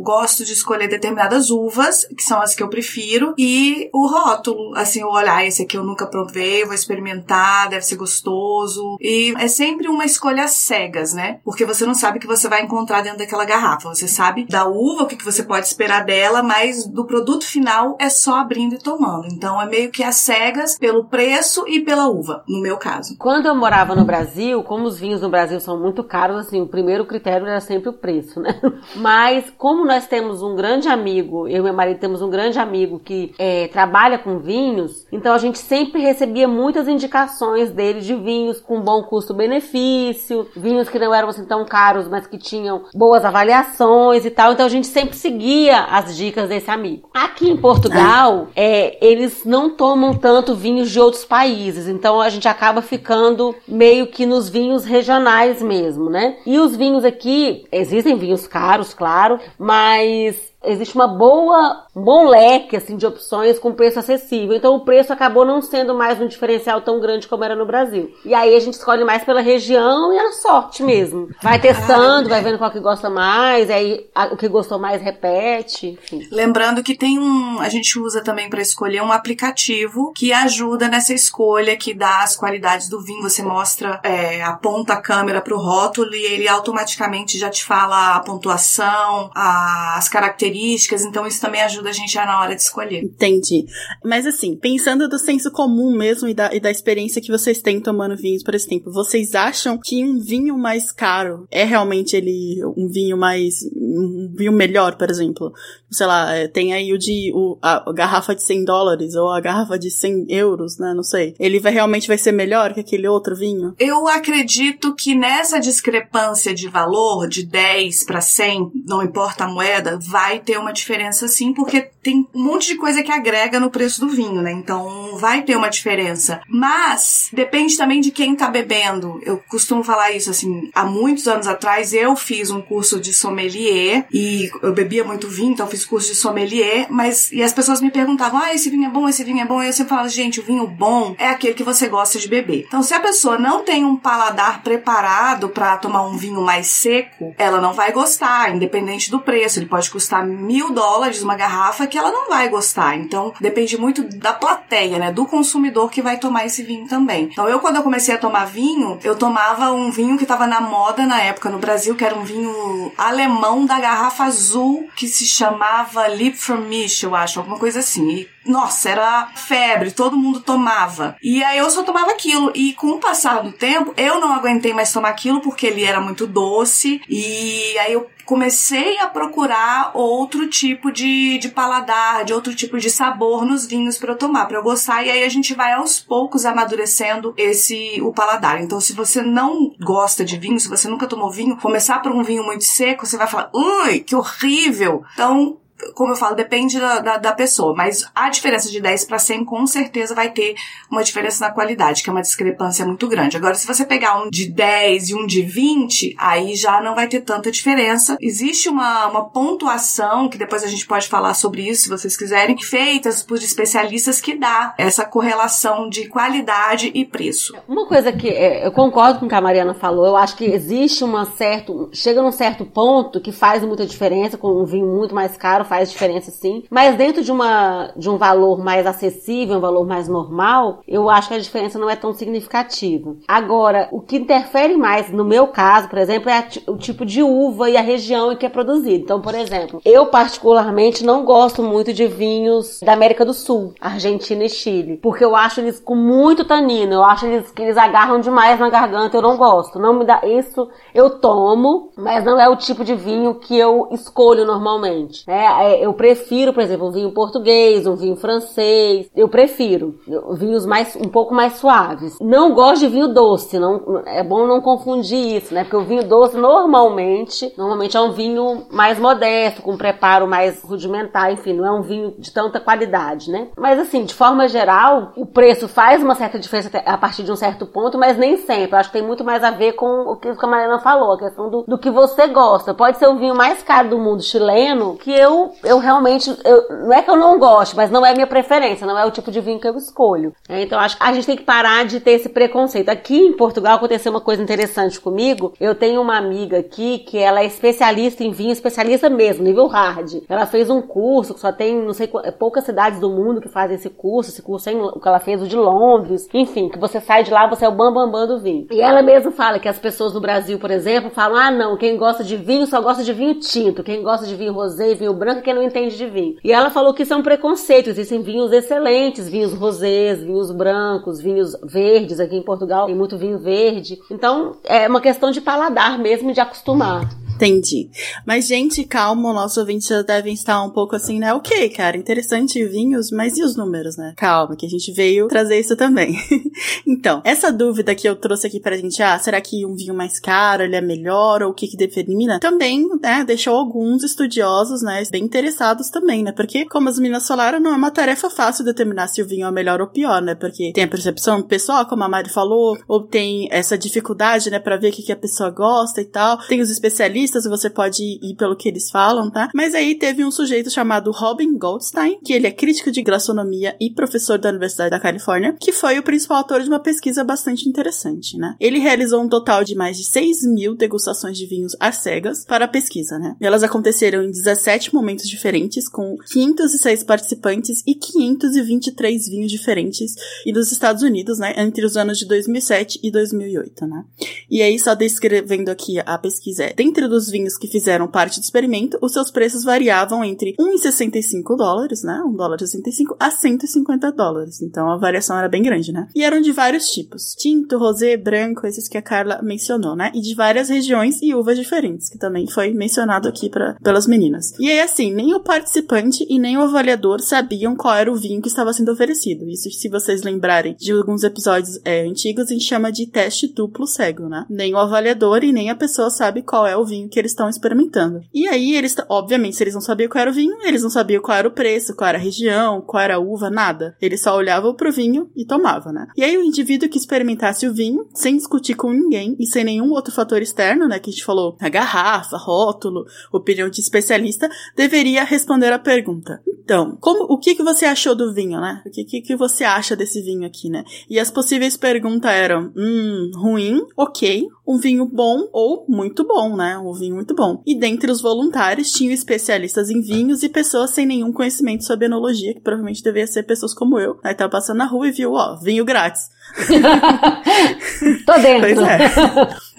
gosto 0.03 0.45
de 0.45 0.53
escolher 0.53 0.87
determinadas 0.87 1.49
uvas, 1.49 2.05
que 2.15 2.23
são 2.23 2.41
as 2.41 2.53
que 2.53 2.61
eu 2.61 2.69
prefiro, 2.69 3.33
e 3.37 3.89
o 3.93 4.07
rótulo, 4.07 4.75
assim, 4.75 5.01
eu 5.01 5.09
olhar, 5.09 5.37
ah, 5.37 5.45
esse 5.45 5.63
aqui 5.63 5.77
eu 5.77 5.83
nunca 5.83 6.07
provei, 6.07 6.63
vou 6.63 6.73
experimentar, 6.73 7.67
deve 7.67 7.85
ser 7.85 7.97
gostoso. 7.97 8.97
E 9.01 9.33
é 9.37 9.47
sempre 9.47 9.89
uma 9.89 10.05
escolha 10.05 10.47
cegas, 10.47 11.13
né? 11.13 11.39
Porque 11.43 11.65
você 11.65 11.85
não 11.85 11.93
sabe 11.93 12.17
o 12.17 12.21
que 12.21 12.27
você 12.27 12.47
vai 12.47 12.61
encontrar 12.61 13.01
dentro 13.01 13.19
daquela 13.19 13.43
garrafa. 13.43 13.89
Você 13.89 14.07
sabe 14.07 14.45
da 14.45 14.65
uva, 14.65 15.03
o 15.03 15.07
que 15.07 15.23
você 15.23 15.43
pode 15.43 15.65
esperar 15.65 16.05
dela, 16.05 16.41
mas 16.41 16.85
do 16.87 17.05
produto 17.05 17.45
final 17.45 17.97
é 17.99 18.07
só 18.09 18.35
abrindo 18.35 18.75
e 18.75 18.79
tomando. 18.79 19.27
Então 19.27 19.54
é 19.61 19.65
meio 19.65 19.91
que 19.91 20.03
as 20.03 20.17
cegas 20.17 20.77
pelo 20.77 21.05
preço 21.05 21.65
e 21.67 21.79
pela 21.79 22.07
uva, 22.07 22.43
no 22.47 22.61
meu 22.61 22.77
caso. 22.77 23.15
Quando 23.17 23.47
eu 23.47 23.55
morava 23.55 23.95
no 23.95 24.05
Brasil, 24.05 24.63
como 24.63 24.85
os 24.85 24.99
vinhos 24.99 25.21
no 25.21 25.29
Brasil 25.29 25.59
são 25.59 25.79
muito 25.79 26.03
caros, 26.03 26.37
assim, 26.37 26.61
o 26.61 26.67
primeiro 26.67 27.05
critério 27.05 27.47
era 27.47 27.61
sempre 27.61 27.89
o 27.89 27.93
preço, 27.93 28.39
né? 28.39 28.59
Mas 28.95 29.51
como 29.57 29.85
nós 29.85 30.07
temos 30.07 30.41
um 30.41 30.55
grande 30.55 30.87
amigo, 30.87 31.47
eu 31.47 31.59
e 31.59 31.61
meu 31.61 31.73
marido 31.73 31.99
temos 31.99 32.21
um 32.21 32.29
grande 32.29 32.59
amigo 32.59 32.99
que 32.99 33.33
é, 33.37 33.67
trabalha 33.67 34.17
com 34.17 34.39
vinhos, 34.39 35.05
então 35.11 35.33
a 35.33 35.37
gente 35.37 35.57
sempre 35.57 36.01
recebia 36.01 36.47
muitas 36.47 36.87
indicações 36.87 37.71
dele 37.71 38.01
de 38.01 38.15
vinhos 38.15 38.59
com 38.59 38.81
bom 38.81 39.03
custo-benefício, 39.03 40.47
vinhos 40.55 40.89
que 40.89 40.99
não 40.99 41.13
eram 41.13 41.29
assim 41.29 41.45
tão 41.45 41.65
caros, 41.65 42.07
mas 42.07 42.27
que 42.27 42.37
tinham 42.37 42.85
boas 42.93 43.23
avaliações 43.25 44.25
e 44.25 44.29
tal. 44.29 44.53
Então 44.53 44.65
a 44.65 44.69
gente 44.69 44.87
sempre 44.87 45.15
seguia 45.15 45.83
as 45.85 46.15
dicas 46.15 46.49
desse 46.49 46.69
amigo. 46.69 47.09
Aqui 47.13 47.49
em 47.49 47.57
Portugal, 47.57 48.47
é, 48.55 48.97
eles 49.05 49.44
não 49.45 49.69
tomam 49.69 50.13
tanto 50.13 50.55
vinhos 50.55 50.91
de 50.91 50.99
outros 50.99 51.23
países, 51.23 51.87
então 51.87 52.19
a 52.19 52.29
gente 52.29 52.47
acaba 52.47 52.81
ficando 52.81 53.55
meio 53.67 54.07
que 54.07 54.25
nos 54.25 54.49
vinhos 54.49 54.85
regionais 54.85 55.61
mesmo, 55.61 56.09
né? 56.09 56.37
E 56.45 56.57
os 56.59 56.75
vinhos 56.75 57.05
aqui, 57.05 57.65
existem 57.71 58.17
vinhos 58.17 58.47
caros, 58.47 58.93
claro, 58.93 59.39
mas 59.57 60.35
existe 60.65 60.95
uma 60.95 61.07
boa, 61.07 61.85
um 61.95 62.01
bom 62.01 62.27
leque 62.27 62.75
assim 62.75 62.97
de 62.97 63.05
opções 63.05 63.59
com 63.59 63.73
preço 63.73 63.99
acessível. 63.99 64.55
Então 64.55 64.75
o 64.75 64.85
preço 64.85 65.13
acabou 65.13 65.45
não 65.45 65.61
sendo 65.61 65.93
mais 65.93 66.19
um 66.19 66.27
diferencial 66.27 66.81
tão 66.81 66.99
grande 66.99 67.27
como 67.27 67.43
era 67.43 67.55
no 67.55 67.65
Brasil. 67.65 68.13
E 68.25 68.33
aí 68.33 68.55
a 68.55 68.59
gente 68.59 68.75
escolhe 68.75 69.03
mais 69.03 69.23
pela 69.23 69.41
região 69.41 70.13
e 70.13 70.19
a 70.19 70.31
sorte 70.31 70.83
mesmo. 70.83 71.29
Vai 71.41 71.59
testando, 71.59 72.29
vai 72.29 72.41
vendo 72.41 72.57
qual 72.57 72.71
que 72.71 72.79
gosta 72.79 73.09
mais, 73.09 73.69
aí 73.69 74.07
o 74.31 74.37
que 74.37 74.47
gostou 74.47 74.79
mais 74.79 75.01
repete, 75.01 75.97
enfim. 76.01 76.27
Lembrando 76.31 76.83
que 76.83 76.95
tem 76.95 77.19
um, 77.19 77.59
a 77.59 77.69
gente 77.69 77.99
usa 77.99 78.23
também 78.23 78.49
para 78.49 78.61
escolher 78.61 79.01
um 79.01 79.11
aplicativo 79.11 80.11
que 80.15 80.33
ajuda 80.33 80.87
nessa 80.87 81.13
escolha, 81.13 81.77
que 81.77 81.93
dá 81.93 82.23
as 82.23 82.35
qualidades 82.35 82.89
do 82.89 83.01
vinho. 83.01 83.23
Você 83.23 83.43
mostra, 83.43 83.99
é, 84.03 84.41
aponta 84.43 84.93
a 84.93 85.01
câmera 85.01 85.41
pro 85.41 85.57
rótulo 85.57 86.13
e 86.13 86.25
ele 86.25 86.47
automaticamente 86.47 87.37
já 87.37 87.49
te 87.49 87.63
fala 87.63 88.15
a 88.15 88.19
pontuação, 88.19 89.29
as 89.33 90.09
características 90.09 90.54
características, 90.55 91.05
então 91.05 91.27
isso 91.27 91.41
também 91.41 91.61
ajuda 91.61 91.89
a 91.89 91.93
gente 91.93 92.15
na 92.15 92.39
hora 92.39 92.55
de 92.55 92.61
escolher. 92.61 93.03
Entendi. 93.03 93.65
Mas 94.03 94.25
assim, 94.25 94.55
pensando 94.55 95.07
do 95.07 95.19
senso 95.19 95.51
comum 95.51 95.95
mesmo 95.95 96.27
e 96.27 96.33
da, 96.33 96.53
e 96.53 96.59
da 96.59 96.71
experiência 96.71 97.21
que 97.21 97.31
vocês 97.31 97.61
têm 97.61 97.81
tomando 97.81 98.15
vinhos 98.15 98.43
por 98.43 98.55
esse 98.55 98.67
tempo, 98.67 98.91
vocês 98.91 99.35
acham 99.35 99.77
que 99.77 100.03
um 100.03 100.19
vinho 100.19 100.57
mais 100.57 100.91
caro 100.91 101.47
é 101.51 101.63
realmente 101.63 102.15
ele 102.15 102.61
um 102.77 102.87
vinho 102.87 103.17
mais. 103.17 103.55
um 103.75 104.33
vinho 104.35 104.51
melhor, 104.51 104.95
por 104.97 105.09
exemplo? 105.09 105.51
Sei 105.91 106.05
lá, 106.05 106.33
é, 106.33 106.47
tem 106.47 106.73
aí 106.73 106.93
o 106.93 106.97
de. 106.97 107.31
O, 107.33 107.57
a, 107.61 107.89
a 107.89 107.93
garrafa 107.93 108.35
de 108.35 108.43
100 108.43 108.65
dólares 108.65 109.15
ou 109.15 109.29
a 109.29 109.39
garrafa 109.39 109.77
de 109.77 109.89
100 109.89 110.25
euros, 110.29 110.77
né? 110.77 110.93
Não 110.93 111.03
sei. 111.03 111.35
Ele 111.39 111.59
vai 111.59 111.71
realmente 111.71 112.07
vai 112.07 112.17
ser 112.17 112.31
melhor 112.31 112.73
que 112.73 112.79
aquele 112.79 113.07
outro 113.07 113.35
vinho? 113.35 113.73
Eu 113.79 114.07
acredito 114.07 114.95
que 114.95 115.15
nessa 115.15 115.59
discrepância 115.59 116.53
de 116.53 116.67
valor, 116.67 117.27
de 117.27 117.45
10 117.45 118.05
para 118.05 118.21
100, 118.21 118.71
não 118.85 119.03
importa 119.03 119.45
a 119.45 119.47
moeda, 119.47 119.97
vai 120.01 120.39
ter 120.45 120.57
uma 120.57 120.71
diferença 120.71 121.27
sim, 121.27 121.53
porque 121.53 121.89
tem 122.05 122.27
um 122.35 122.43
monte 122.43 122.67
de 122.67 122.75
coisa 122.75 123.01
que 123.01 123.11
agrega 123.11 123.59
no 123.59 123.71
preço 123.71 123.99
do 123.99 124.07
vinho, 124.07 124.39
né? 124.39 124.51
Então 124.51 125.17
vai 125.17 125.41
ter 125.41 125.55
uma 125.55 125.69
diferença. 125.69 126.39
Mas 126.47 127.29
depende 127.33 127.75
também 127.75 127.99
de 127.99 128.11
quem 128.11 128.35
tá 128.35 128.47
bebendo. 128.47 129.19
Eu 129.23 129.41
costumo 129.49 129.83
falar 129.83 130.11
isso 130.11 130.29
assim, 130.29 130.69
há 130.75 130.85
muitos 130.85 131.27
anos 131.27 131.47
atrás 131.47 131.93
eu 131.93 132.15
fiz 132.15 132.51
um 132.51 132.61
curso 132.61 132.99
de 132.99 133.11
sommelier 133.11 134.05
e 134.13 134.51
eu 134.61 134.71
bebia 134.71 135.03
muito 135.03 135.27
vinho, 135.27 135.53
então 135.53 135.65
fiz 135.65 135.83
curso 135.83 136.09
de 136.09 136.15
sommelier, 136.15 136.85
mas 136.91 137.31
e 137.31 137.41
as 137.41 137.51
pessoas 137.51 137.81
me 137.81 137.89
perguntavam: 137.89 138.39
"Ah, 138.39 138.53
esse 138.53 138.69
vinho 138.69 138.85
é 138.85 138.91
bom, 138.91 139.09
esse 139.09 139.23
vinho 139.23 139.41
é 139.41 139.45
bom". 139.45 139.63
E 139.63 139.67
eu 139.67 139.73
sempre 139.73 139.89
falava: 139.89 140.09
"Gente, 140.09 140.39
o 140.39 140.43
vinho 140.43 140.67
bom 140.67 141.15
é 141.17 141.29
aquele 141.29 141.55
que 141.55 141.63
você 141.63 141.87
gosta 141.87 142.19
de 142.19 142.27
beber". 142.27 142.65
Então 142.67 142.83
se 142.83 142.93
a 142.93 142.99
pessoa 142.99 143.39
não 143.39 143.63
tem 143.63 143.83
um 143.83 143.95
paladar 143.97 144.61
preparado 144.61 145.49
para 145.49 145.75
tomar 145.77 146.03
um 146.03 146.17
vinho 146.17 146.41
mais 146.41 146.67
seco, 146.67 147.33
ela 147.35 147.59
não 147.59 147.73
vai 147.73 147.91
gostar, 147.91 148.55
independente 148.55 149.09
do 149.09 149.19
preço. 149.19 149.57
Ele 149.57 149.65
pode 149.65 149.89
custar 149.89 150.23
mil 150.23 150.71
dólares 150.71 151.23
uma 151.23 151.35
garrafa 151.35 151.94
que 151.95 151.99
ela 151.99 152.11
não 152.11 152.27
vai 152.27 152.49
gostar. 152.49 152.97
Então 152.97 153.33
depende 153.39 153.77
muito 153.77 154.03
da 154.03 154.33
plateia, 154.33 154.99
né? 154.99 155.13
Do 155.13 155.25
consumidor 155.25 155.89
que 155.89 156.01
vai 156.01 156.17
tomar 156.17 156.45
esse 156.45 156.61
vinho 156.61 156.89
também. 156.89 157.29
Então 157.31 157.47
eu 157.47 157.61
quando 157.61 157.77
eu 157.77 157.83
comecei 157.83 158.13
a 158.13 158.17
tomar 158.17 158.45
vinho, 158.45 158.99
eu 159.01 159.15
tomava 159.15 159.71
um 159.71 159.89
vinho 159.89 160.17
que 160.17 160.23
estava 160.23 160.45
na 160.45 160.59
moda 160.59 161.05
na 161.05 161.21
época 161.21 161.49
no 161.49 161.57
Brasil, 161.57 161.95
que 161.95 162.03
era 162.03 162.13
um 162.13 162.25
vinho 162.25 162.91
alemão 162.97 163.65
da 163.65 163.79
garrafa 163.79 164.25
azul 164.25 164.89
que 164.93 165.07
se 165.07 165.25
chamava 165.25 166.05
Lip 166.09 166.35
from 166.35 166.65
Mich, 166.67 167.05
eu 167.05 167.15
acho, 167.15 167.39
alguma 167.39 167.57
coisa 167.57 167.79
assim. 167.79 168.09
E, 168.09 168.34
nossa, 168.45 168.89
era 168.89 169.27
febre, 169.35 169.91
todo 169.91 170.17
mundo 170.17 170.39
tomava. 170.39 171.15
E 171.21 171.43
aí 171.43 171.57
eu 171.57 171.69
só 171.69 171.83
tomava 171.83 172.11
aquilo. 172.11 172.51
E 172.55 172.73
com 172.73 172.91
o 172.91 172.99
passar 172.99 173.41
do 173.41 173.51
tempo, 173.51 173.93
eu 173.97 174.19
não 174.19 174.33
aguentei 174.33 174.73
mais 174.73 174.91
tomar 174.91 175.09
aquilo 175.09 175.41
porque 175.41 175.67
ele 175.67 175.83
era 175.83 175.99
muito 175.99 176.27
doce. 176.27 177.01
E 177.09 177.77
aí 177.79 177.93
eu 177.93 178.09
comecei 178.25 178.97
a 178.97 179.07
procurar 179.07 179.91
outro 179.93 180.47
tipo 180.47 180.91
de, 180.91 181.37
de 181.37 181.49
paladar, 181.49 182.25
de 182.25 182.33
outro 182.33 182.53
tipo 182.55 182.77
de 182.79 182.89
sabor 182.89 183.45
nos 183.45 183.65
vinhos 183.65 183.97
para 183.97 184.13
eu 184.13 184.17
tomar, 184.17 184.47
para 184.47 184.57
eu 184.57 184.63
gostar. 184.63 185.03
E 185.03 185.11
aí 185.11 185.23
a 185.23 185.29
gente 185.29 185.53
vai 185.53 185.73
aos 185.73 185.99
poucos 185.99 186.45
amadurecendo 186.45 187.33
esse 187.37 188.01
o 188.01 188.11
paladar. 188.11 188.61
Então, 188.61 188.79
se 188.81 188.93
você 188.93 189.21
não 189.21 189.73
gosta 189.79 190.25
de 190.25 190.37
vinho, 190.37 190.59
se 190.59 190.67
você 190.67 190.87
nunca 190.87 191.07
tomou 191.07 191.31
vinho, 191.31 191.57
começar 191.57 192.01
por 192.01 192.11
um 192.11 192.23
vinho 192.23 192.43
muito 192.43 192.63
seco, 192.63 193.05
você 193.05 193.17
vai 193.17 193.27
falar, 193.27 193.49
ui, 193.53 193.99
que 193.99 194.15
horrível. 194.15 195.03
Então, 195.13 195.57
como 195.93 196.11
eu 196.11 196.15
falo, 196.15 196.35
depende 196.35 196.79
da, 196.79 196.99
da, 196.99 197.17
da, 197.17 197.33
pessoa, 197.33 197.75
mas 197.75 198.05
a 198.15 198.29
diferença 198.29 198.69
de 198.69 198.79
10 198.79 199.05
para 199.05 199.19
100 199.19 199.43
com 199.43 199.67
certeza 199.67 200.15
vai 200.15 200.29
ter 200.29 200.55
uma 200.89 201.03
diferença 201.03 201.45
na 201.45 201.53
qualidade, 201.53 202.01
que 202.01 202.09
é 202.09 202.13
uma 202.13 202.21
discrepância 202.21 202.85
muito 202.85 203.07
grande. 203.07 203.35
Agora, 203.35 203.55
se 203.55 203.67
você 203.67 203.85
pegar 203.85 204.21
um 204.21 204.29
de 204.29 204.49
10 204.49 205.09
e 205.09 205.15
um 205.15 205.25
de 205.25 205.41
20, 205.41 206.15
aí 206.17 206.55
já 206.55 206.81
não 206.81 206.95
vai 206.95 207.07
ter 207.07 207.21
tanta 207.21 207.51
diferença. 207.51 208.17
Existe 208.21 208.69
uma, 208.69 209.07
uma 209.07 209.25
pontuação, 209.25 210.29
que 210.29 210.37
depois 210.37 210.63
a 210.63 210.67
gente 210.67 210.87
pode 210.87 211.07
falar 211.07 211.33
sobre 211.33 211.67
isso, 211.67 211.83
se 211.83 211.89
vocês 211.89 212.15
quiserem, 212.15 212.57
feitas 212.57 213.21
por 213.21 213.37
especialistas 213.37 214.21
que 214.21 214.35
dá 214.37 214.73
essa 214.77 215.03
correlação 215.03 215.89
de 215.89 216.07
qualidade 216.07 216.89
e 216.93 217.03
preço. 217.03 217.53
Uma 217.67 217.85
coisa 217.85 218.13
que 218.13 218.29
é, 218.29 218.65
eu 218.65 218.71
concordo 218.71 219.19
com 219.19 219.25
o 219.25 219.29
que 219.29 219.35
a 219.35 219.41
Mariana 219.41 219.73
falou, 219.73 220.05
eu 220.05 220.15
acho 220.15 220.37
que 220.37 220.45
existe 220.45 221.03
uma 221.03 221.25
certo, 221.25 221.89
chega 221.91 222.21
num 222.21 222.31
certo 222.31 222.65
ponto 222.65 223.19
que 223.19 223.31
faz 223.31 223.61
muita 223.63 223.85
diferença 223.85 224.37
com 224.37 224.61
um 224.61 224.65
vinho 224.65 224.87
muito 224.87 225.13
mais 225.13 225.35
caro 225.35 225.64
faz 225.65 225.91
diferença 225.91 226.31
sim. 226.31 226.63
Mas 226.69 226.95
dentro 226.95 227.23
de, 227.23 227.31
uma, 227.31 227.91
de 227.95 228.09
um 228.09 228.17
valor 228.17 228.63
mais 228.63 228.85
acessível, 228.85 229.57
um 229.57 229.61
valor 229.61 229.85
mais 229.85 230.07
normal, 230.07 230.79
eu 230.87 231.09
acho 231.09 231.27
que 231.27 231.33
a 231.33 231.39
diferença 231.39 231.77
não 231.77 231.89
é 231.89 231.95
tão 231.95 232.13
significativa. 232.13 233.15
Agora, 233.27 233.87
o 233.91 234.01
que 234.01 234.17
interfere 234.17 234.75
mais, 234.77 235.11
no 235.11 235.25
meu 235.25 235.47
caso, 235.47 235.89
por 235.89 235.97
exemplo, 235.97 236.29
é 236.29 236.47
o 236.67 236.77
tipo 236.77 237.05
de 237.05 237.21
uva 237.21 237.69
e 237.69 237.77
a 237.77 237.81
região 237.81 238.31
em 238.31 238.35
que 238.35 238.45
é 238.45 238.49
produzido. 238.49 239.03
Então, 239.03 239.21
por 239.21 239.35
exemplo, 239.35 239.81
eu 239.83 240.07
particularmente 240.07 241.05
não 241.05 241.25
gosto 241.25 241.61
muito 241.61 241.91
de 241.91 242.07
vinhos 242.07 242.79
da 242.81 242.93
América 242.93 243.25
do 243.25 243.33
Sul, 243.33 243.73
Argentina 243.79 244.43
e 244.43 244.49
Chile, 244.49 244.97
porque 244.97 245.23
eu 245.23 245.35
acho 245.35 245.59
eles 245.59 245.79
com 245.79 245.95
muito 245.95 246.45
tanino, 246.45 246.93
eu 246.93 247.03
acho 247.03 247.25
eles, 247.25 247.51
que 247.51 247.61
eles 247.61 247.77
agarram 247.77 248.19
demais 248.19 248.59
na 248.59 248.69
garganta, 248.69 249.17
eu 249.17 249.21
não 249.21 249.37
gosto. 249.37 249.79
Não 249.79 249.93
me 249.93 250.05
dá 250.05 250.21
isso, 250.23 250.67
eu 250.93 251.19
tomo, 251.19 251.89
mas 251.95 252.23
não 252.23 252.39
é 252.39 252.47
o 252.47 252.55
tipo 252.55 252.83
de 252.83 252.95
vinho 252.95 253.35
que 253.35 253.57
eu 253.57 253.87
escolho 253.91 254.45
normalmente, 254.45 255.23
né? 255.27 255.45
É, 255.61 255.85
eu 255.85 255.93
prefiro, 255.93 256.53
por 256.53 256.61
exemplo, 256.61 256.87
um 256.87 256.91
vinho 256.91 257.11
português, 257.11 257.87
um 257.87 257.95
vinho 257.95 258.15
francês. 258.15 259.09
Eu 259.15 259.27
prefiro 259.27 259.95
vinhos 260.33 260.65
mais 260.65 260.95
um 260.95 261.09
pouco 261.09 261.33
mais 261.33 261.53
suaves. 261.53 262.17
Não 262.19 262.53
gosto 262.53 262.81
de 262.81 262.87
vinho 262.87 263.07
doce, 263.07 263.59
não 263.59 264.03
é 264.05 264.23
bom 264.23 264.45
não 264.45 264.61
confundir 264.61 265.37
isso, 265.37 265.53
né? 265.53 265.63
Porque 265.63 265.77
o 265.77 265.85
vinho 265.85 266.03
doce 266.03 266.37
normalmente, 266.37 267.53
normalmente 267.57 267.95
é 267.95 268.01
um 268.01 268.11
vinho 268.11 268.65
mais 268.71 268.99
modesto, 268.99 269.61
com 269.61 269.77
preparo 269.77 270.27
mais 270.27 270.61
rudimentar, 270.63 271.31
enfim, 271.31 271.53
não 271.53 271.65
é 271.65 271.71
um 271.71 271.81
vinho 271.81 272.13
de 272.17 272.31
tanta 272.31 272.59
qualidade, 272.59 273.31
né? 273.31 273.49
Mas 273.57 273.79
assim, 273.79 274.03
de 274.03 274.13
forma 274.13 274.47
geral, 274.47 275.11
o 275.15 275.25
preço 275.25 275.67
faz 275.67 276.03
uma 276.03 276.15
certa 276.15 276.39
diferença 276.39 276.69
a 276.85 276.97
partir 276.97 277.23
de 277.23 277.31
um 277.31 277.35
certo 277.35 277.65
ponto, 277.65 277.97
mas 277.97 278.17
nem 278.17 278.37
sempre. 278.37 278.73
Eu 278.73 278.79
acho 278.79 278.89
que 278.89 278.97
tem 278.97 279.05
muito 279.05 279.23
mais 279.23 279.43
a 279.43 279.51
ver 279.51 279.73
com 279.73 279.85
o 279.85 280.15
que 280.15 280.29
a 280.29 280.47
Mariana 280.47 280.79
falou, 280.79 281.13
a 281.13 281.19
questão 281.19 281.49
do, 281.49 281.63
do 281.67 281.77
que 281.77 281.89
você 281.89 282.27
gosta. 282.27 282.73
Pode 282.73 282.97
ser 282.97 283.07
o 283.07 283.15
vinho 283.15 283.35
mais 283.35 283.63
caro 283.63 283.89
do 283.89 283.99
mundo 283.99 284.21
chileno, 284.21 284.95
que 284.97 285.11
eu 285.11 285.44
eu, 285.63 285.77
realmente, 285.79 286.35
eu, 286.43 286.69
não 286.85 286.93
é 286.93 287.01
que 287.01 287.09
eu 287.09 287.15
não 287.15 287.39
gosto, 287.39 287.75
mas 287.75 287.91
não 287.91 288.05
é 288.05 288.13
minha 288.13 288.27
preferência, 288.27 288.87
não 288.87 288.97
é 288.97 289.05
o 289.05 289.11
tipo 289.11 289.31
de 289.31 289.41
vinho 289.41 289.59
que 289.59 289.67
eu 289.67 289.75
escolho. 289.77 290.33
É, 290.47 290.61
então 290.61 290.79
acho 290.79 290.97
que 290.97 291.03
a 291.03 291.13
gente 291.13 291.25
tem 291.25 291.35
que 291.35 291.43
parar 291.43 291.85
de 291.85 291.99
ter 291.99 292.11
esse 292.11 292.29
preconceito. 292.29 292.89
Aqui 292.89 293.17
em 293.17 293.33
Portugal 293.33 293.75
aconteceu 293.75 294.11
uma 294.11 294.21
coisa 294.21 294.41
interessante 294.41 294.99
comigo. 294.99 295.53
Eu 295.59 295.75
tenho 295.75 296.01
uma 296.01 296.17
amiga 296.17 296.59
aqui 296.59 296.99
que 296.99 297.17
ela 297.17 297.41
é 297.41 297.45
especialista 297.45 298.23
em 298.23 298.31
vinho, 298.31 298.51
especialista 298.51 299.09
mesmo, 299.09 299.43
nível 299.43 299.67
hard. 299.67 300.21
Ela 300.27 300.45
fez 300.45 300.69
um 300.69 300.81
curso 300.81 301.33
que 301.33 301.39
só 301.39 301.51
tem, 301.51 301.75
não 301.81 301.93
sei, 301.93 302.09
poucas 302.37 302.63
cidades 302.63 302.99
do 302.99 303.09
mundo 303.09 303.41
que 303.41 303.49
fazem 303.49 303.75
esse 303.75 303.89
curso. 303.89 304.29
Esse 304.29 304.41
curso 304.41 304.69
é 304.69 304.73
em, 304.73 304.81
o 304.81 304.99
que 304.99 305.07
ela 305.07 305.19
fez 305.19 305.41
o 305.41 305.47
de 305.47 305.55
Londres. 305.55 306.27
Enfim, 306.33 306.69
que 306.69 306.79
você 306.79 306.99
sai 306.99 307.23
de 307.23 307.31
lá, 307.31 307.47
você 307.47 307.65
é 307.65 307.69
o 307.69 307.71
bambambam 307.71 308.11
bam, 308.11 308.27
bam 308.27 308.27
do 308.27 308.39
vinho. 308.39 308.67
E 308.71 308.81
ela 308.81 309.01
mesma 309.01 309.31
fala 309.31 309.59
que 309.59 309.67
as 309.67 309.79
pessoas 309.79 310.13
no 310.13 310.21
Brasil, 310.21 310.59
por 310.59 310.71
exemplo, 310.71 311.09
falam: 311.09 311.37
ah, 311.37 311.51
não, 311.51 311.77
quem 311.77 311.97
gosta 311.97 312.23
de 312.23 312.35
vinho 312.35 312.65
só 312.65 312.81
gosta 312.81 313.03
de 313.03 313.13
vinho 313.13 313.39
tinto. 313.39 313.83
Quem 313.83 314.01
gosta 314.03 314.25
de 314.25 314.35
vinho 314.35 314.53
rosé 314.53 314.91
e 314.91 314.95
vinho 314.95 315.13
branco 315.13 315.34
que 315.41 315.53
não 315.53 315.63
entende 315.63 315.97
de 315.97 316.07
vinho. 316.07 316.35
E 316.43 316.51
ela 316.51 316.69
falou 316.69 316.93
que 316.93 317.03
isso 317.03 317.13
é 317.13 317.17
um 317.17 317.23
preconceito, 317.23 317.89
existem 317.89 318.21
vinhos 318.21 318.51
excelentes, 318.51 319.29
vinhos 319.29 319.53
rosés, 319.53 320.23
vinhos 320.23 320.51
brancos, 320.51 321.21
vinhos 321.21 321.55
verdes, 321.63 322.19
aqui 322.19 322.35
em 322.35 322.43
Portugal 322.43 322.85
tem 322.85 322.95
muito 322.95 323.17
vinho 323.17 323.37
verde. 323.37 323.99
Então, 324.09 324.53
é 324.63 324.87
uma 324.87 325.01
questão 325.01 325.31
de 325.31 325.41
paladar 325.41 325.97
mesmo, 325.99 326.33
de 326.33 326.39
acostumar. 326.39 327.09
Entendi. 327.35 327.89
Mas, 328.25 328.47
gente, 328.47 328.83
calma, 328.85 329.33
nossos 329.33 329.57
ouvintes 329.57 329.87
já 329.87 330.01
devem 330.01 330.33
estar 330.33 330.63
um 330.63 330.69
pouco 330.69 330.95
assim, 330.95 331.19
né? 331.19 331.33
Ok, 331.33 331.69
cara, 331.69 331.97
interessante 331.97 332.65
vinhos, 332.65 333.11
mas 333.11 333.37
e 333.37 333.43
os 333.43 333.57
números, 333.57 333.97
né? 333.97 334.13
Calma, 334.15 334.55
que 334.55 334.65
a 334.65 334.69
gente 334.69 334.91
veio 334.93 335.27
trazer 335.27 335.59
isso 335.59 335.75
também. 335.75 336.15
então, 336.87 337.21
essa 337.25 337.51
dúvida 337.51 337.93
que 337.93 338.07
eu 338.07 338.15
trouxe 338.15 338.47
aqui 338.47 338.59
pra 338.59 338.77
gente, 338.77 339.03
ah, 339.03 339.19
será 339.19 339.41
que 339.41 339.65
um 339.65 339.75
vinho 339.75 339.93
mais 339.93 340.17
caro, 340.17 340.63
ele 340.63 340.77
é 340.77 340.81
melhor, 340.81 341.43
ou 341.43 341.51
o 341.51 341.53
que 341.53 341.67
que 341.67 341.75
determina? 341.75 342.39
Também, 342.39 342.87
né, 343.01 343.25
deixou 343.25 343.55
alguns 343.55 344.03
estudiosos, 344.03 344.81
né, 344.81 345.03
bem 345.11 345.25
interessados 345.25 345.89
também, 345.89 346.23
né? 346.23 346.31
Porque, 346.31 346.65
como 346.65 346.87
as 346.87 346.97
meninas 346.97 347.27
falaram, 347.27 347.59
não 347.59 347.73
é 347.73 347.75
uma 347.75 347.91
tarefa 347.91 348.29
fácil 348.29 348.63
determinar 348.63 349.07
se 349.07 349.21
o 349.21 349.27
vinho 349.27 349.45
é 349.45 349.51
melhor 349.51 349.81
ou 349.81 349.87
pior, 349.87 350.21
né? 350.21 350.35
Porque 350.35 350.71
tem 350.73 350.85
a 350.85 350.87
percepção 350.87 351.41
pessoal, 351.41 351.85
como 351.85 352.03
a 352.03 352.07
Mari 352.07 352.29
falou, 352.29 352.77
ou 352.87 353.01
tem 353.01 353.49
essa 353.51 353.77
dificuldade, 353.77 354.49
né, 354.49 354.57
pra 354.57 354.77
ver 354.77 354.89
o 354.89 354.91
que, 354.93 355.03
que 355.03 355.11
a 355.11 355.17
pessoa 355.17 355.49
gosta 355.49 355.99
e 355.99 356.05
tal. 356.05 356.37
Tem 356.47 356.61
os 356.61 356.69
especialistas 356.69 357.24
você 357.33 357.69
pode 357.69 358.03
ir 358.03 358.35
pelo 358.35 358.55
que 358.55 358.67
eles 358.67 358.89
falam, 358.89 359.29
tá? 359.29 359.49
Mas 359.53 359.73
aí 359.73 359.95
teve 359.95 360.23
um 360.23 360.31
sujeito 360.31 360.69
chamado 360.69 361.11
Robin 361.11 361.57
Goldstein, 361.57 362.19
que 362.23 362.33
ele 362.33 362.47
é 362.47 362.51
crítico 362.51 362.91
de 362.91 363.01
gastronomia 363.01 363.75
e 363.79 363.89
professor 363.89 364.37
da 364.37 364.49
Universidade 364.49 364.91
da 364.91 364.99
Califórnia, 364.99 365.55
que 365.59 365.71
foi 365.71 365.97
o 365.97 366.03
principal 366.03 366.39
autor 366.39 366.61
de 366.61 366.69
uma 366.69 366.79
pesquisa 366.79 367.23
bastante 367.23 367.67
interessante, 367.67 368.37
né? 368.37 368.55
Ele 368.59 368.79
realizou 368.79 369.21
um 369.21 369.29
total 369.29 369.63
de 369.63 369.75
mais 369.75 369.97
de 369.97 370.05
6 370.05 370.43
mil 370.53 370.75
degustações 370.75 371.37
de 371.37 371.45
vinhos 371.45 371.75
às 371.79 371.97
cegas 371.97 372.45
para 372.45 372.65
a 372.65 372.67
pesquisa, 372.67 373.17
né? 373.17 373.35
Elas 373.39 373.63
aconteceram 373.63 374.23
em 374.23 374.31
17 374.31 374.93
momentos 374.93 375.27
diferentes, 375.27 375.87
com 375.87 376.17
506 376.31 377.03
participantes 377.03 377.83
e 377.85 377.95
523 377.95 379.29
vinhos 379.29 379.51
diferentes 379.51 380.15
e 380.45 380.51
dos 380.51 380.71
Estados 380.71 381.03
Unidos, 381.03 381.39
né? 381.39 381.53
Entre 381.57 381.85
os 381.85 381.97
anos 381.97 382.17
de 382.17 382.27
2007 382.27 382.99
e 383.03 383.11
2008, 383.11 383.85
né? 383.85 384.03
E 384.49 384.61
aí, 384.61 384.77
só 384.79 384.93
descrevendo 384.95 385.69
aqui 385.69 385.99
a 385.99 386.17
pesquisa, 386.17 386.65
é, 386.65 386.73
dentro 386.73 387.07
do 387.09 387.14
dos 387.15 387.29
vinhos 387.29 387.57
que 387.57 387.67
fizeram 387.67 388.07
parte 388.07 388.39
do 388.39 388.43
experimento, 388.43 388.97
os 389.01 389.13
seus 389.13 389.31
preços 389.31 389.63
variavam 389.63 390.23
entre 390.23 390.53
1,65 390.59 391.55
dólares, 391.55 392.03
né? 392.03 392.21
1 392.25 392.35
dólar 392.35 392.57
e 392.57 392.67
65 392.67 393.15
a 393.17 393.31
150 393.31 394.11
dólares. 394.11 394.61
Então 394.61 394.89
a 394.89 394.97
variação 394.97 395.37
era 395.37 395.47
bem 395.47 395.63
grande, 395.63 395.93
né? 395.93 396.07
E 396.13 396.23
eram 396.23 396.41
de 396.41 396.51
vários 396.51 396.89
tipos: 396.89 397.33
tinto, 397.37 397.77
rosé, 397.77 398.17
branco, 398.17 398.67
esses 398.67 398.89
que 398.89 398.97
a 398.97 399.01
Carla 399.01 399.41
mencionou, 399.41 399.95
né? 399.95 400.11
E 400.13 400.21
de 400.21 400.35
várias 400.35 400.67
regiões 400.69 401.21
e 401.21 401.33
uvas 401.33 401.57
diferentes, 401.57 402.09
que 402.09 402.17
também 402.17 402.47
foi 402.47 402.73
mencionado 402.73 403.29
aqui 403.29 403.49
pra, 403.49 403.75
pelas 403.75 404.05
meninas. 404.05 404.51
E 404.59 404.69
aí, 404.69 404.81
assim, 404.81 405.13
nem 405.13 405.33
o 405.33 405.39
participante 405.39 406.25
e 406.29 406.37
nem 406.37 406.57
o 406.57 406.61
avaliador 406.61 407.21
sabiam 407.21 407.75
qual 407.75 407.95
era 407.95 408.11
o 408.11 408.15
vinho 408.15 408.41
que 408.41 408.49
estava 408.49 408.73
sendo 408.73 408.91
oferecido. 408.91 409.47
Isso, 409.47 409.71
se 409.71 409.87
vocês 409.89 410.21
lembrarem 410.21 410.75
de 410.77 410.91
alguns 410.91 411.23
episódios 411.23 411.79
é, 411.85 412.01
antigos, 412.01 412.45
a 412.45 412.53
gente 412.53 412.65
chama 412.65 412.91
de 412.91 413.07
teste 413.07 413.47
duplo 413.47 413.87
cego, 413.87 414.27
né? 414.27 414.45
Nem 414.49 414.73
o 414.73 414.77
avaliador 414.77 415.43
e 415.43 415.53
nem 415.53 415.69
a 415.69 415.75
pessoa 415.75 416.09
sabe 416.09 416.41
qual 416.41 416.67
é 416.67 416.75
o 416.75 416.85
vinho 416.85 417.04
vinho 417.05 417.09
que 417.09 417.19
eles 417.19 417.31
estão 417.31 417.49
experimentando. 417.49 418.21
E 418.33 418.47
aí, 418.47 418.75
eles, 418.75 418.95
obviamente, 419.09 419.55
se 419.55 419.63
eles 419.63 419.73
não 419.73 419.81
sabiam 419.81 420.09
qual 420.09 420.21
era 420.21 420.31
o 420.31 420.33
vinho, 420.33 420.57
eles 420.63 420.83
não 420.83 420.89
sabiam 420.89 421.21
qual 421.21 421.37
era 421.37 421.47
o 421.47 421.51
preço, 421.51 421.95
qual 421.95 422.09
era 422.09 422.17
a 422.17 422.21
região, 422.21 422.81
qual 422.81 423.03
era 423.03 423.15
a 423.15 423.19
uva, 423.19 423.49
nada. 423.49 423.95
Eles 424.01 424.21
só 424.21 424.35
olhavam 424.35 424.73
pro 424.73 424.91
vinho 424.91 425.29
e 425.35 425.45
tomavam, 425.45 425.93
né? 425.93 426.07
E 426.15 426.23
aí, 426.23 426.37
o 426.37 426.43
indivíduo 426.43 426.89
que 426.89 426.97
experimentasse 426.97 427.67
o 427.67 427.73
vinho, 427.73 428.07
sem 428.13 428.35
discutir 428.35 428.75
com 428.75 428.91
ninguém 428.91 429.35
e 429.39 429.45
sem 429.45 429.63
nenhum 429.63 429.91
outro 429.91 430.13
fator 430.13 430.41
externo, 430.41 430.87
né, 430.87 430.99
que 430.99 431.09
a 431.09 431.13
gente 431.13 431.25
falou, 431.25 431.55
a 431.59 431.69
garrafa, 431.69 432.37
rótulo, 432.37 433.05
opinião 433.31 433.69
de 433.69 433.81
especialista, 433.81 434.49
deveria 434.75 435.23
responder 435.23 435.71
a 435.71 435.79
pergunta: 435.79 436.41
então, 436.65 436.97
como, 436.99 437.31
o 437.31 437.37
que, 437.37 437.53
que 437.53 437.63
você 437.63 437.85
achou 437.85 438.15
do 438.15 438.33
vinho, 438.33 438.59
né? 438.59 438.81
O 438.85 438.89
que, 438.89 439.03
que, 439.03 439.21
que 439.21 439.35
você 439.35 439.63
acha 439.63 439.95
desse 439.95 440.21
vinho 440.21 440.47
aqui, 440.47 440.67
né? 440.67 440.83
E 441.07 441.19
as 441.19 441.29
possíveis 441.29 441.77
perguntas 441.77 442.31
eram: 442.31 442.73
hum, 442.75 443.31
ruim, 443.35 443.81
ok, 443.95 444.47
um 444.67 444.77
vinho 444.77 445.05
bom 445.05 445.47
ou 445.53 445.85
muito 445.87 446.25
bom, 446.25 446.55
né? 446.55 446.77
Um 446.77 446.93
vinho 446.93 447.15
muito 447.15 447.35
bom. 447.35 447.61
E 447.65 447.77
dentre 447.77 448.11
os 448.11 448.21
voluntários 448.21 448.91
tinham 448.91 449.13
especialistas 449.13 449.89
em 449.89 450.01
vinhos 450.01 450.41
e 450.43 450.49
pessoas 450.49 450.89
sem 450.91 451.05
nenhum 451.05 451.31
conhecimento 451.31 451.83
sobre 451.83 452.05
enologia, 452.05 452.53
que 452.53 452.61
provavelmente 452.61 453.03
devia 453.03 453.27
ser 453.27 453.43
pessoas 453.43 453.73
como 453.73 453.99
eu. 453.99 454.19
Aí 454.23 454.33
tava 454.33 454.51
passando 454.51 454.77
na 454.77 454.85
rua 454.85 455.07
e 455.07 455.11
viu, 455.11 455.33
ó, 455.33 455.55
vinho 455.57 455.85
grátis. 455.85 456.21
Tô 458.25 458.33
dentro. 458.39 458.61
Pois 458.61 458.79
é. 458.79 458.97